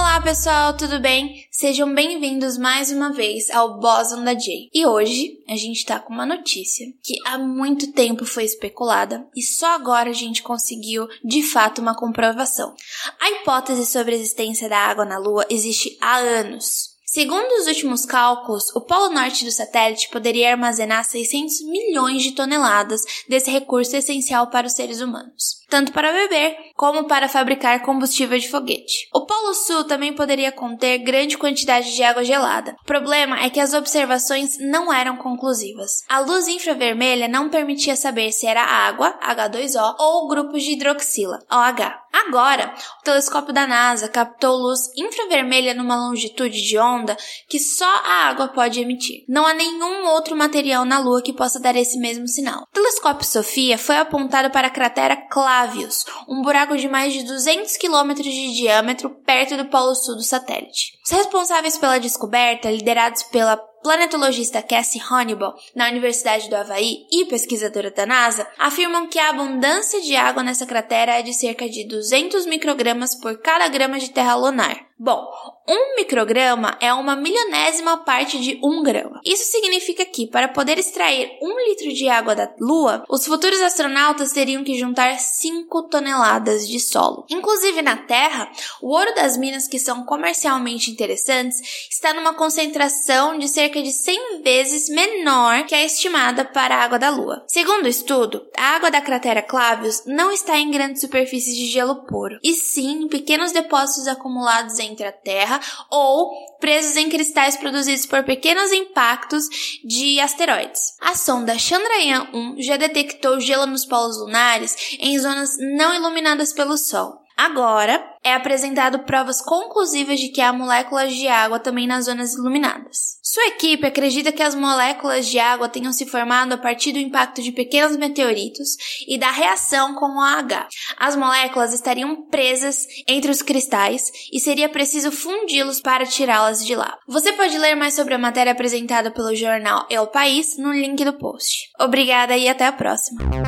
Olá 0.00 0.18
pessoal, 0.18 0.74
tudo 0.74 0.98
bem? 0.98 1.46
Sejam 1.50 1.94
bem-vindos 1.94 2.56
mais 2.56 2.90
uma 2.90 3.12
vez 3.12 3.50
ao 3.50 3.78
Boson 3.78 4.24
da 4.24 4.32
Jay. 4.32 4.70
E 4.72 4.86
hoje 4.86 5.38
a 5.46 5.54
gente 5.56 5.84
tá 5.84 6.00
com 6.00 6.10
uma 6.10 6.24
notícia 6.24 6.86
que 7.02 7.16
há 7.26 7.36
muito 7.36 7.92
tempo 7.92 8.24
foi 8.24 8.44
especulada 8.44 9.28
e 9.36 9.42
só 9.42 9.74
agora 9.74 10.08
a 10.08 10.14
gente 10.14 10.42
conseguiu 10.42 11.06
de 11.22 11.42
fato 11.42 11.82
uma 11.82 11.94
comprovação. 11.94 12.74
A 13.20 13.30
hipótese 13.30 13.84
sobre 13.84 14.14
a 14.14 14.16
existência 14.16 14.70
da 14.70 14.78
água 14.78 15.04
na 15.04 15.18
Lua 15.18 15.46
existe 15.50 15.98
há 16.00 16.16
anos. 16.16 16.89
Segundo 17.12 17.50
os 17.54 17.66
últimos 17.66 18.06
cálculos, 18.06 18.70
o 18.72 18.80
polo 18.80 19.10
norte 19.10 19.44
do 19.44 19.50
satélite 19.50 20.08
poderia 20.10 20.52
armazenar 20.52 21.02
600 21.02 21.60
milhões 21.62 22.22
de 22.22 22.36
toneladas 22.36 23.00
desse 23.28 23.50
recurso 23.50 23.96
essencial 23.96 24.46
para 24.46 24.68
os 24.68 24.74
seres 24.74 25.00
humanos, 25.00 25.56
tanto 25.68 25.90
para 25.90 26.12
beber 26.12 26.56
como 26.76 27.08
para 27.08 27.28
fabricar 27.28 27.82
combustível 27.82 28.38
de 28.38 28.48
foguete. 28.48 29.08
O 29.12 29.26
polo 29.26 29.54
sul 29.54 29.82
também 29.82 30.12
poderia 30.14 30.52
conter 30.52 30.98
grande 30.98 31.36
quantidade 31.36 31.96
de 31.96 32.02
água 32.04 32.22
gelada. 32.22 32.76
O 32.80 32.86
problema 32.86 33.42
é 33.42 33.50
que 33.50 33.58
as 33.58 33.74
observações 33.74 34.56
não 34.60 34.92
eram 34.92 35.16
conclusivas. 35.16 36.04
A 36.08 36.20
luz 36.20 36.46
infravermelha 36.46 37.26
não 37.26 37.50
permitia 37.50 37.96
saber 37.96 38.30
se 38.30 38.46
era 38.46 38.62
água, 38.62 39.18
H2O, 39.20 39.96
ou 39.98 40.28
grupos 40.28 40.62
de 40.62 40.74
hidroxila, 40.74 41.40
OH. 41.50 41.92
Agora, 42.12 42.74
o 43.00 43.04
telescópio 43.04 43.52
da 43.54 43.66
NASA 43.66 44.08
captou 44.08 44.56
luz 44.56 44.80
infravermelha 44.96 45.74
numa 45.74 45.96
longitude 45.96 46.60
de 46.60 46.78
onda 46.78 47.16
que 47.48 47.58
só 47.58 47.84
a 47.84 48.28
água 48.28 48.48
pode 48.48 48.80
emitir. 48.80 49.24
Não 49.28 49.46
há 49.46 49.54
nenhum 49.54 50.06
outro 50.08 50.36
material 50.36 50.84
na 50.84 50.98
Lua 50.98 51.22
que 51.22 51.32
possa 51.32 51.60
dar 51.60 51.76
esse 51.76 51.98
mesmo 51.98 52.26
sinal. 52.26 52.62
O 52.62 52.74
telescópio 52.74 53.26
Sofia 53.26 53.78
foi 53.78 53.96
apontado 53.96 54.50
para 54.50 54.66
a 54.66 54.70
cratera 54.70 55.16
Clavius, 55.16 56.04
um 56.28 56.42
buraco 56.42 56.76
de 56.76 56.88
mais 56.88 57.12
de 57.12 57.22
200 57.24 57.76
quilômetros 57.76 58.26
de 58.26 58.54
diâmetro 58.54 59.10
perto 59.24 59.56
do 59.56 59.66
polo 59.66 59.94
sul 59.94 60.16
do 60.16 60.22
satélite. 60.22 60.98
Os 61.04 61.10
responsáveis 61.10 61.78
pela 61.78 61.98
descoberta, 61.98 62.70
liderados 62.70 63.22
pela 63.24 63.56
planetologista 63.82 64.62
Cassie 64.62 65.02
Honeyball, 65.02 65.54
na 65.74 65.88
Universidade 65.88 66.48
do 66.48 66.56
Havaí, 66.56 67.06
e 67.10 67.26
pesquisadora 67.26 67.90
da 67.90 68.06
NASA, 68.06 68.46
afirmam 68.58 69.08
que 69.08 69.18
a 69.18 69.30
abundância 69.30 70.00
de 70.00 70.16
água 70.16 70.42
nessa 70.42 70.66
cratera 70.66 71.18
é 71.18 71.22
de 71.22 71.32
cerca 71.32 71.68
de 71.68 71.86
200 71.86 72.46
microgramas 72.46 73.14
por 73.14 73.38
cada 73.38 73.68
grama 73.68 73.98
de 73.98 74.10
terra 74.10 74.34
lunar. 74.34 74.89
Bom, 75.02 75.26
um 75.66 75.96
micrograma 75.96 76.76
é 76.78 76.92
uma 76.92 77.16
milionésima 77.16 77.96
parte 78.04 78.38
de 78.38 78.60
um 78.62 78.82
grama. 78.82 79.18
Isso 79.24 79.50
significa 79.50 80.04
que, 80.04 80.26
para 80.26 80.46
poder 80.46 80.78
extrair 80.78 81.38
um 81.40 81.56
litro 81.68 81.90
de 81.94 82.06
água 82.06 82.34
da 82.34 82.52
Lua, 82.60 83.02
os 83.08 83.24
futuros 83.24 83.62
astronautas 83.62 84.32
teriam 84.32 84.62
que 84.62 84.78
juntar 84.78 85.18
5 85.18 85.84
toneladas 85.84 86.68
de 86.68 86.78
solo. 86.78 87.24
Inclusive 87.30 87.80
na 87.80 87.96
Terra, 87.96 88.52
o 88.82 88.90
ouro 88.90 89.14
das 89.14 89.38
minas 89.38 89.66
que 89.66 89.78
são 89.78 90.04
comercialmente 90.04 90.90
interessantes 90.90 91.88
está 91.88 92.12
numa 92.12 92.34
concentração 92.34 93.38
de 93.38 93.48
cerca 93.48 93.82
de 93.82 93.92
100 93.92 94.42
vezes 94.42 94.90
menor 94.90 95.64
que 95.64 95.74
a 95.74 95.82
estimada 95.82 96.44
para 96.44 96.74
a 96.74 96.84
água 96.84 96.98
da 96.98 97.08
Lua. 97.08 97.42
Segundo 97.48 97.86
o 97.86 97.88
estudo, 97.88 98.46
a 98.54 98.76
água 98.76 98.90
da 98.90 99.00
cratera 99.00 99.40
Clavius 99.40 100.02
não 100.04 100.30
está 100.30 100.58
em 100.58 100.70
grandes 100.70 101.00
superfícies 101.00 101.56
de 101.56 101.70
gelo 101.70 102.04
puro, 102.04 102.38
e 102.44 102.52
sim 102.52 103.04
em 103.04 103.08
pequenos 103.08 103.52
depósitos 103.52 104.06
acumulados 104.06 104.78
em 104.78 104.89
entre 104.90 105.06
a 105.06 105.12
Terra 105.12 105.60
ou 105.90 106.30
presos 106.58 106.96
em 106.96 107.08
cristais 107.08 107.56
produzidos 107.56 108.06
por 108.06 108.24
pequenos 108.24 108.72
impactos 108.72 109.48
de 109.84 110.20
asteroides. 110.20 110.96
A 111.00 111.14
sonda 111.14 111.54
Chandrayaan-1 111.54 112.62
já 112.62 112.76
detectou 112.76 113.40
gelo 113.40 113.66
nos 113.66 113.86
polos 113.86 114.18
lunares 114.18 114.96
em 114.98 115.18
zonas 115.18 115.56
não 115.58 115.94
iluminadas 115.94 116.52
pelo 116.52 116.76
Sol. 116.76 117.20
Agora, 117.40 118.04
é 118.22 118.34
apresentado 118.34 118.98
provas 118.98 119.40
conclusivas 119.40 120.20
de 120.20 120.28
que 120.28 120.42
há 120.42 120.52
moléculas 120.52 121.14
de 121.14 121.26
água 121.26 121.58
também 121.58 121.86
nas 121.86 122.04
zonas 122.04 122.34
iluminadas. 122.34 123.18
Sua 123.22 123.46
equipe 123.46 123.86
acredita 123.86 124.30
que 124.30 124.42
as 124.42 124.54
moléculas 124.54 125.26
de 125.26 125.38
água 125.38 125.66
tenham 125.66 125.90
se 125.90 126.04
formado 126.04 126.52
a 126.52 126.58
partir 126.58 126.92
do 126.92 126.98
impacto 126.98 127.40
de 127.40 127.50
pequenos 127.50 127.96
meteoritos 127.96 128.76
e 129.08 129.18
da 129.18 129.30
reação 129.30 129.94
com 129.94 130.04
o 130.04 130.18
OH. 130.18 130.68
As 130.98 131.16
moléculas 131.16 131.72
estariam 131.72 132.28
presas 132.28 132.86
entre 133.08 133.30
os 133.30 133.40
cristais 133.40 134.12
e 134.30 134.38
seria 134.38 134.68
preciso 134.68 135.10
fundi-los 135.10 135.80
para 135.80 136.04
tirá-las 136.04 136.66
de 136.66 136.76
lá. 136.76 136.98
Você 137.08 137.32
pode 137.32 137.56
ler 137.56 137.74
mais 137.74 137.94
sobre 137.94 138.12
a 138.12 138.18
matéria 138.18 138.52
apresentada 138.52 139.10
pelo 139.10 139.34
jornal 139.34 139.86
El 139.88 140.08
País 140.08 140.58
no 140.58 140.72
link 140.72 141.02
do 141.06 141.14
post. 141.14 141.70
Obrigada 141.80 142.36
e 142.36 142.50
até 142.50 142.66
a 142.66 142.72
próxima. 142.72 143.39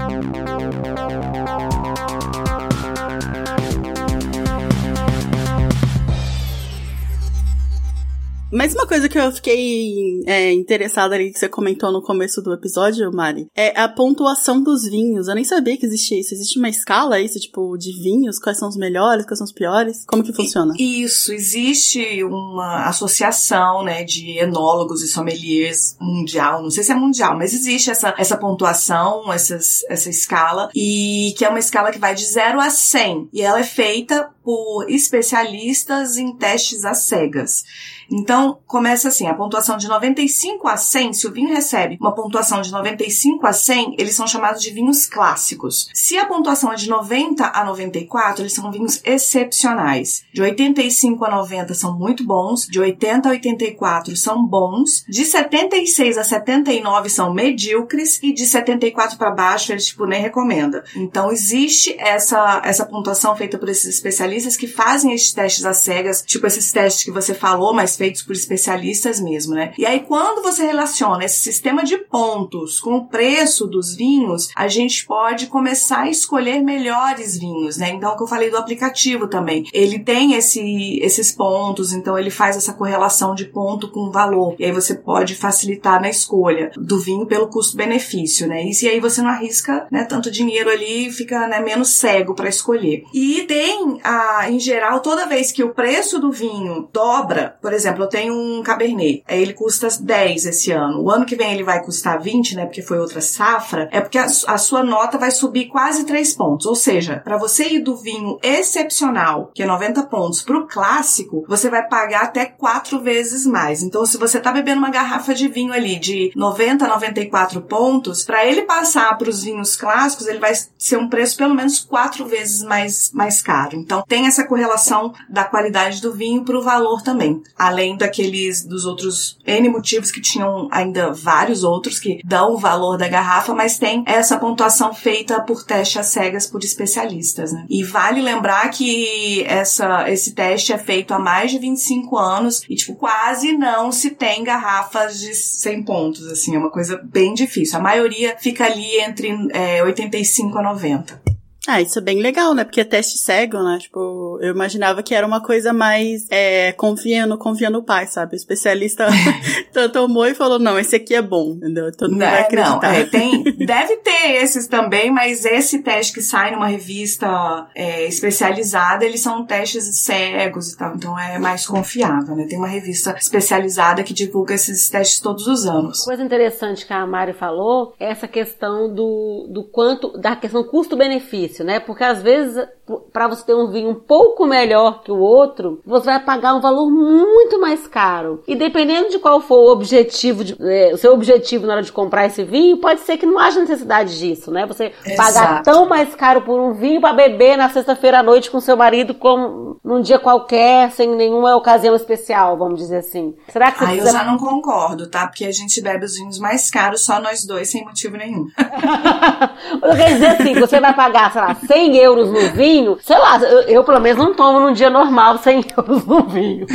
Mas 8.52 8.74
uma 8.74 8.86
coisa 8.86 9.08
que 9.08 9.18
eu 9.18 9.32
fiquei 9.32 10.22
é, 10.26 10.52
interessada 10.52 11.14
ali 11.14 11.32
que 11.32 11.38
você 11.38 11.48
comentou 11.48 11.90
no 11.90 12.02
começo 12.02 12.42
do 12.42 12.52
episódio, 12.52 13.10
Mari, 13.10 13.46
é 13.56 13.80
a 13.80 13.88
pontuação 13.88 14.62
dos 14.62 14.84
vinhos. 14.84 15.26
Eu 15.26 15.34
nem 15.34 15.42
sabia 15.42 15.76
que 15.78 15.86
existia 15.86 16.20
isso. 16.20 16.34
Existe 16.34 16.58
uma 16.58 16.68
escala 16.68 17.18
isso, 17.18 17.40
tipo, 17.40 17.78
de 17.78 17.92
vinhos? 18.02 18.38
Quais 18.38 18.58
são 18.58 18.68
os 18.68 18.76
melhores, 18.76 19.24
quais 19.24 19.38
são 19.38 19.46
os 19.46 19.52
piores? 19.52 20.04
Como 20.06 20.22
que 20.22 20.34
funciona? 20.34 20.74
Isso, 20.78 21.32
existe 21.32 22.22
uma 22.24 22.84
associação, 22.88 23.82
né, 23.82 24.04
de 24.04 24.38
enólogos 24.38 25.02
e 25.02 25.08
sommeliers 25.08 25.96
mundial. 25.98 26.62
Não 26.62 26.70
sei 26.70 26.84
se 26.84 26.92
é 26.92 26.94
mundial, 26.94 27.38
mas 27.38 27.54
existe 27.54 27.90
essa, 27.90 28.14
essa 28.18 28.36
pontuação, 28.36 29.32
essas, 29.32 29.82
essa 29.88 30.10
escala, 30.10 30.68
e 30.74 31.34
que 31.38 31.44
é 31.46 31.48
uma 31.48 31.58
escala 31.58 31.90
que 31.90 31.98
vai 31.98 32.14
de 32.14 32.26
0 32.26 32.60
a 32.60 32.68
100. 32.68 33.30
E 33.32 33.40
ela 33.40 33.60
é 33.60 33.64
feita 33.64 34.28
por 34.44 34.90
especialistas 34.90 36.18
em 36.18 36.36
testes 36.36 36.84
às 36.84 37.04
cegas. 37.04 37.64
Então, 38.12 38.58
começa 38.66 39.08
assim, 39.08 39.26
a 39.26 39.34
pontuação 39.34 39.76
de 39.76 39.88
95 39.88 40.68
a 40.68 40.76
100, 40.76 41.12
se 41.14 41.26
o 41.26 41.32
vinho 41.32 41.48
recebe 41.48 41.96
uma 42.00 42.14
pontuação 42.14 42.60
de 42.60 42.70
95 42.70 43.46
a 43.46 43.52
100, 43.52 43.96
eles 43.98 44.14
são 44.14 44.26
chamados 44.26 44.62
de 44.62 44.70
vinhos 44.70 45.06
clássicos. 45.06 45.88
Se 45.94 46.18
a 46.18 46.26
pontuação 46.26 46.72
é 46.72 46.76
de 46.76 46.88
90 46.88 47.44
a 47.44 47.64
94, 47.64 48.42
eles 48.42 48.52
são 48.52 48.70
vinhos 48.70 49.00
excepcionais. 49.04 50.24
De 50.32 50.42
85 50.42 51.24
a 51.24 51.30
90 51.30 51.74
são 51.74 51.98
muito 51.98 52.24
bons, 52.24 52.66
de 52.66 52.78
80 52.78 53.28
a 53.28 53.32
84 53.32 54.16
são 54.16 54.46
bons, 54.46 55.04
de 55.08 55.24
76 55.24 56.18
a 56.18 56.24
79 56.24 57.08
são 57.08 57.32
medíocres 57.32 58.20
e 58.22 58.32
de 58.32 58.44
74 58.44 59.16
para 59.16 59.30
baixo 59.30 59.72
eles 59.72 59.86
tipo 59.86 60.06
nem 60.06 60.20
recomenda. 60.20 60.84
Então 60.94 61.30
existe 61.30 61.96
essa 61.98 62.60
essa 62.64 62.84
pontuação 62.84 63.34
feita 63.36 63.58
por 63.58 63.68
esses 63.68 63.86
especialistas 63.86 64.56
que 64.56 64.66
fazem 64.66 65.12
esses 65.12 65.32
testes 65.32 65.64
às 65.64 65.78
cegas, 65.78 66.22
tipo 66.22 66.46
esses 66.46 66.70
testes 66.70 67.04
que 67.04 67.10
você 67.10 67.34
falou, 67.34 67.72
mas 67.72 67.96
feitos 68.02 68.22
por 68.22 68.32
especialistas 68.32 69.20
mesmo, 69.20 69.54
né? 69.54 69.72
E 69.78 69.86
aí 69.86 70.00
quando 70.00 70.42
você 70.42 70.66
relaciona 70.66 71.24
esse 71.24 71.40
sistema 71.40 71.84
de 71.84 71.96
pontos 71.98 72.80
com 72.80 72.96
o 72.96 73.06
preço 73.06 73.68
dos 73.68 73.94
vinhos, 73.94 74.48
a 74.56 74.66
gente 74.66 75.06
pode 75.06 75.46
começar 75.46 76.00
a 76.00 76.10
escolher 76.10 76.60
melhores 76.60 77.38
vinhos, 77.38 77.76
né? 77.76 77.90
Então, 77.90 78.12
o 78.12 78.16
que 78.16 78.24
eu 78.24 78.26
falei 78.26 78.50
do 78.50 78.56
aplicativo 78.56 79.28
também, 79.28 79.68
ele 79.72 80.00
tem 80.00 80.34
esse, 80.34 80.98
esses 81.00 81.30
pontos, 81.30 81.92
então 81.92 82.18
ele 82.18 82.30
faz 82.30 82.56
essa 82.56 82.72
correlação 82.72 83.36
de 83.36 83.44
ponto 83.44 83.88
com 83.88 84.10
valor. 84.10 84.56
E 84.58 84.64
aí 84.64 84.72
você 84.72 84.96
pode 84.96 85.36
facilitar 85.36 86.00
na 86.00 86.10
escolha 86.10 86.72
do 86.76 86.98
vinho 86.98 87.26
pelo 87.26 87.46
custo-benefício, 87.48 88.48
né? 88.48 88.64
E 88.64 88.88
aí 88.88 88.98
você 88.98 89.22
não 89.22 89.30
arrisca, 89.30 89.86
né, 89.92 90.04
tanto 90.04 90.28
dinheiro 90.28 90.68
ali, 90.68 91.12
fica 91.12 91.46
né, 91.46 91.60
menos 91.60 91.90
cego 91.90 92.34
para 92.34 92.48
escolher. 92.48 93.04
E 93.14 93.42
tem, 93.42 94.00
a, 94.02 94.50
em 94.50 94.58
geral, 94.58 94.98
toda 94.98 95.26
vez 95.26 95.52
que 95.52 95.62
o 95.62 95.72
preço 95.72 96.18
do 96.18 96.32
vinho 96.32 96.88
dobra, 96.92 97.56
por 97.62 97.72
exemplo, 97.72 97.81
exemplo, 97.82 98.04
eu 98.04 98.08
tenho 98.08 98.34
um 98.34 98.62
Cabernet, 98.62 99.22
ele 99.28 99.52
custa 99.52 99.88
10 100.00 100.46
esse 100.46 100.70
ano. 100.70 101.02
O 101.02 101.10
ano 101.10 101.26
que 101.26 101.36
vem 101.36 101.52
ele 101.52 101.64
vai 101.64 101.82
custar 101.82 102.20
20, 102.20 102.56
né? 102.56 102.64
Porque 102.64 102.82
foi 102.82 102.98
outra 102.98 103.20
safra. 103.20 103.88
É 103.92 104.00
porque 104.00 104.18
a, 104.18 104.24
a 104.24 104.58
sua 104.58 104.82
nota 104.82 105.18
vai 105.18 105.30
subir 105.30 105.66
quase 105.66 106.04
3 106.04 106.34
pontos. 106.34 106.66
Ou 106.66 106.74
seja, 106.74 107.20
para 107.24 107.36
você 107.36 107.68
ir 107.68 107.80
do 107.80 107.96
vinho 107.96 108.38
excepcional, 108.42 109.50
que 109.54 109.62
é 109.62 109.66
90 109.66 110.04
pontos, 110.04 110.42
pro 110.42 110.66
clássico, 110.66 111.44
você 111.48 111.68
vai 111.68 111.86
pagar 111.86 112.24
até 112.24 112.46
4 112.46 113.00
vezes 113.00 113.46
mais. 113.46 113.82
Então, 113.82 114.06
se 114.06 114.16
você 114.16 114.40
tá 114.40 114.52
bebendo 114.52 114.78
uma 114.78 114.90
garrafa 114.90 115.34
de 115.34 115.48
vinho 115.48 115.72
ali 115.72 115.98
de 115.98 116.32
90 116.36 116.84
a 116.84 116.88
94 116.88 117.62
pontos, 117.62 118.24
para 118.24 118.46
ele 118.46 118.62
passar 118.62 119.16
para 119.18 119.28
os 119.28 119.42
vinhos 119.42 119.76
clássicos, 119.76 120.26
ele 120.26 120.38
vai 120.38 120.52
ser 120.78 120.96
um 120.96 121.08
preço 121.08 121.36
pelo 121.36 121.54
menos 121.54 121.80
4 121.80 122.24
vezes 122.26 122.62
mais, 122.62 123.10
mais 123.12 123.42
caro. 123.42 123.76
Então, 123.76 124.04
tem 124.06 124.26
essa 124.26 124.46
correlação 124.46 125.12
da 125.28 125.44
qualidade 125.44 126.00
do 126.00 126.12
vinho 126.12 126.44
pro 126.44 126.62
valor 126.62 127.02
também. 127.02 127.42
Além 127.56 127.71
além 127.72 127.96
daqueles 127.96 128.64
dos 128.64 128.84
outros 128.84 129.38
N 129.46 129.68
motivos 129.68 130.10
que 130.10 130.20
tinham 130.20 130.68
ainda 130.70 131.12
vários 131.12 131.64
outros 131.64 131.98
que 131.98 132.20
dão 132.24 132.54
o 132.54 132.58
valor 132.58 132.96
da 132.96 133.08
garrafa, 133.08 133.54
mas 133.54 133.78
tem 133.78 134.04
essa 134.06 134.38
pontuação 134.38 134.94
feita 134.94 135.40
por 135.40 135.64
teste 135.64 135.98
às 135.98 136.06
cegas 136.06 136.46
por 136.46 136.62
especialistas, 136.62 137.52
né? 137.52 137.64
E 137.68 137.82
vale 137.82 138.20
lembrar 138.20 138.68
que 138.70 139.42
essa, 139.44 140.08
esse 140.10 140.34
teste 140.34 140.72
é 140.72 140.78
feito 140.78 141.14
há 141.14 141.18
mais 141.18 141.50
de 141.50 141.58
25 141.58 142.16
anos 142.18 142.62
e, 142.68 142.74
tipo, 142.74 142.94
quase 142.94 143.52
não 143.52 143.90
se 143.90 144.10
tem 144.10 144.44
garrafas 144.44 145.18
de 145.20 145.34
100 145.34 145.82
pontos, 145.84 146.26
assim, 146.26 146.54
é 146.54 146.58
uma 146.58 146.70
coisa 146.70 147.00
bem 147.02 147.34
difícil. 147.34 147.78
A 147.78 147.82
maioria 147.82 148.36
fica 148.38 148.64
ali 148.64 149.00
entre 149.00 149.30
é, 149.52 149.82
85 149.82 150.58
a 150.58 150.62
90. 150.62 151.31
Ah, 151.66 151.80
isso 151.80 151.98
é 151.98 152.02
bem 152.02 152.20
legal, 152.20 152.54
né? 152.54 152.64
Porque 152.64 152.80
é 152.80 152.84
teste 152.84 153.18
cego, 153.18 153.62
né? 153.62 153.78
Tipo, 153.78 154.38
eu 154.40 154.52
imaginava 154.52 155.02
que 155.02 155.14
era 155.14 155.26
uma 155.26 155.40
coisa 155.40 155.72
mais 155.72 156.26
é, 156.28 156.72
confia 156.72 157.24
no, 157.24 157.38
confia 157.38 157.70
no 157.70 157.82
pai, 157.82 158.06
sabe? 158.06 158.34
O 158.34 158.36
especialista 158.36 159.06
tomou 159.92 160.26
e 160.26 160.34
falou, 160.34 160.58
não, 160.58 160.78
esse 160.78 160.96
aqui 160.96 161.14
é 161.14 161.22
bom, 161.22 161.52
entendeu? 161.52 161.92
Todo 161.92 162.10
mundo 162.10 162.20
não, 162.20 162.30
vai 162.30 162.40
é, 162.40 162.42
acreditar. 162.42 162.92
Não, 162.92 162.98
é, 162.98 163.04
tem, 163.04 163.44
deve 163.64 163.96
ter 163.98 164.42
esses 164.42 164.66
também, 164.66 165.10
mas 165.10 165.44
esse 165.44 165.82
teste 165.82 166.14
que 166.14 166.22
sai 166.22 166.50
numa 166.50 166.66
revista 166.66 167.68
é, 167.76 168.06
especializada, 168.06 169.04
eles 169.04 169.20
são 169.20 169.44
testes 169.46 170.00
cegos 170.00 170.72
e 170.72 170.76
tal, 170.76 170.96
então 170.96 171.18
é 171.18 171.38
mais 171.38 171.64
confiável, 171.66 172.34
né? 172.34 172.46
Tem 172.48 172.58
uma 172.58 172.68
revista 172.68 173.14
especializada 173.16 174.02
que 174.02 174.12
divulga 174.12 174.54
esses 174.54 174.90
testes 174.90 175.20
todos 175.20 175.46
os 175.46 175.64
anos. 175.64 176.04
Coisa 176.04 176.22
interessante 176.22 176.84
que 176.84 176.92
a 176.92 177.06
Mari 177.06 177.32
falou 177.32 177.94
é 178.00 178.10
essa 178.10 178.26
questão 178.26 178.92
do, 178.92 179.46
do 179.48 179.62
quanto, 179.62 180.18
da 180.18 180.34
questão 180.34 180.64
custo-benefício 180.64 181.51
difícil, 181.52 181.64
né? 181.64 181.78
Porque 181.78 182.02
às 182.02 182.22
vezes, 182.22 182.66
para 183.12 183.28
você 183.28 183.44
ter 183.44 183.54
um 183.54 183.70
vinho 183.70 183.90
um 183.90 183.94
pouco 183.94 184.46
melhor 184.46 185.02
que 185.02 185.12
o 185.12 185.18
outro, 185.18 185.80
você 185.84 186.06
vai 186.06 186.20
pagar 186.20 186.54
um 186.54 186.60
valor 186.60 186.90
muito 186.90 187.60
mais 187.60 187.86
caro. 187.86 188.42
E 188.46 188.54
dependendo 188.54 189.10
de 189.10 189.18
qual 189.18 189.40
for 189.40 189.58
o 189.58 189.72
objetivo, 189.72 190.44
de, 190.44 190.56
é, 190.60 190.92
o 190.92 190.98
seu 190.98 191.12
objetivo 191.12 191.66
na 191.66 191.74
hora 191.74 191.82
de 191.82 191.92
comprar 191.92 192.26
esse 192.26 192.42
vinho, 192.44 192.78
pode 192.78 193.00
ser 193.00 193.16
que 193.16 193.26
não 193.26 193.38
haja 193.38 193.60
necessidade 193.60 194.18
disso, 194.18 194.50
né? 194.50 194.66
Você 194.66 194.92
Exato. 195.04 195.16
pagar 195.16 195.62
tão 195.62 195.88
mais 195.88 196.14
caro 196.14 196.42
por 196.42 196.60
um 196.60 196.72
vinho 196.72 197.00
para 197.00 197.12
beber 197.12 197.56
na 197.56 197.68
sexta-feira 197.68 198.20
à 198.20 198.22
noite 198.22 198.50
com 198.50 198.60
seu 198.60 198.76
marido 198.76 199.14
como 199.14 199.72
num 199.84 200.00
dia 200.00 200.18
qualquer, 200.18 200.90
sem 200.92 201.08
nenhuma 201.14 201.56
ocasião 201.56 201.94
especial, 201.94 202.56
vamos 202.56 202.78
dizer 202.78 202.98
assim. 202.98 203.34
Será 203.48 203.70
que 203.70 203.78
você 203.78 203.84
ah, 203.84 203.88
precisa... 203.88 204.08
eu 204.08 204.12
já 204.12 204.24
não 204.24 204.38
concordo, 204.38 205.08
tá? 205.08 205.26
Porque 205.26 205.44
a 205.44 205.52
gente 205.52 205.80
bebe 205.80 206.04
os 206.04 206.14
vinhos 206.14 206.38
mais 206.38 206.70
caros 206.70 207.04
só 207.04 207.20
nós 207.20 207.44
dois, 207.44 207.70
sem 207.70 207.84
motivo 207.84 208.16
nenhum. 208.16 208.46
eu 209.82 209.96
quero 209.96 210.14
dizer 210.14 210.26
assim, 210.28 210.54
você 210.54 210.80
vai 210.80 210.94
pagar, 210.94 211.32
sei 211.32 211.40
lá, 211.40 211.54
100 211.54 211.96
euros 211.96 212.30
no 212.30 212.52
vinho, 212.52 212.81
sei 213.00 213.18
lá, 213.18 213.38
eu, 213.38 213.60
eu 213.62 213.84
pelo 213.84 214.00
menos 214.00 214.22
não 214.22 214.34
tomo 214.34 214.60
num 214.60 214.72
dia 214.72 214.90
normal 214.90 215.38
100 215.38 215.64
euros 215.76 216.06
no 216.06 216.22
vinho. 216.24 216.66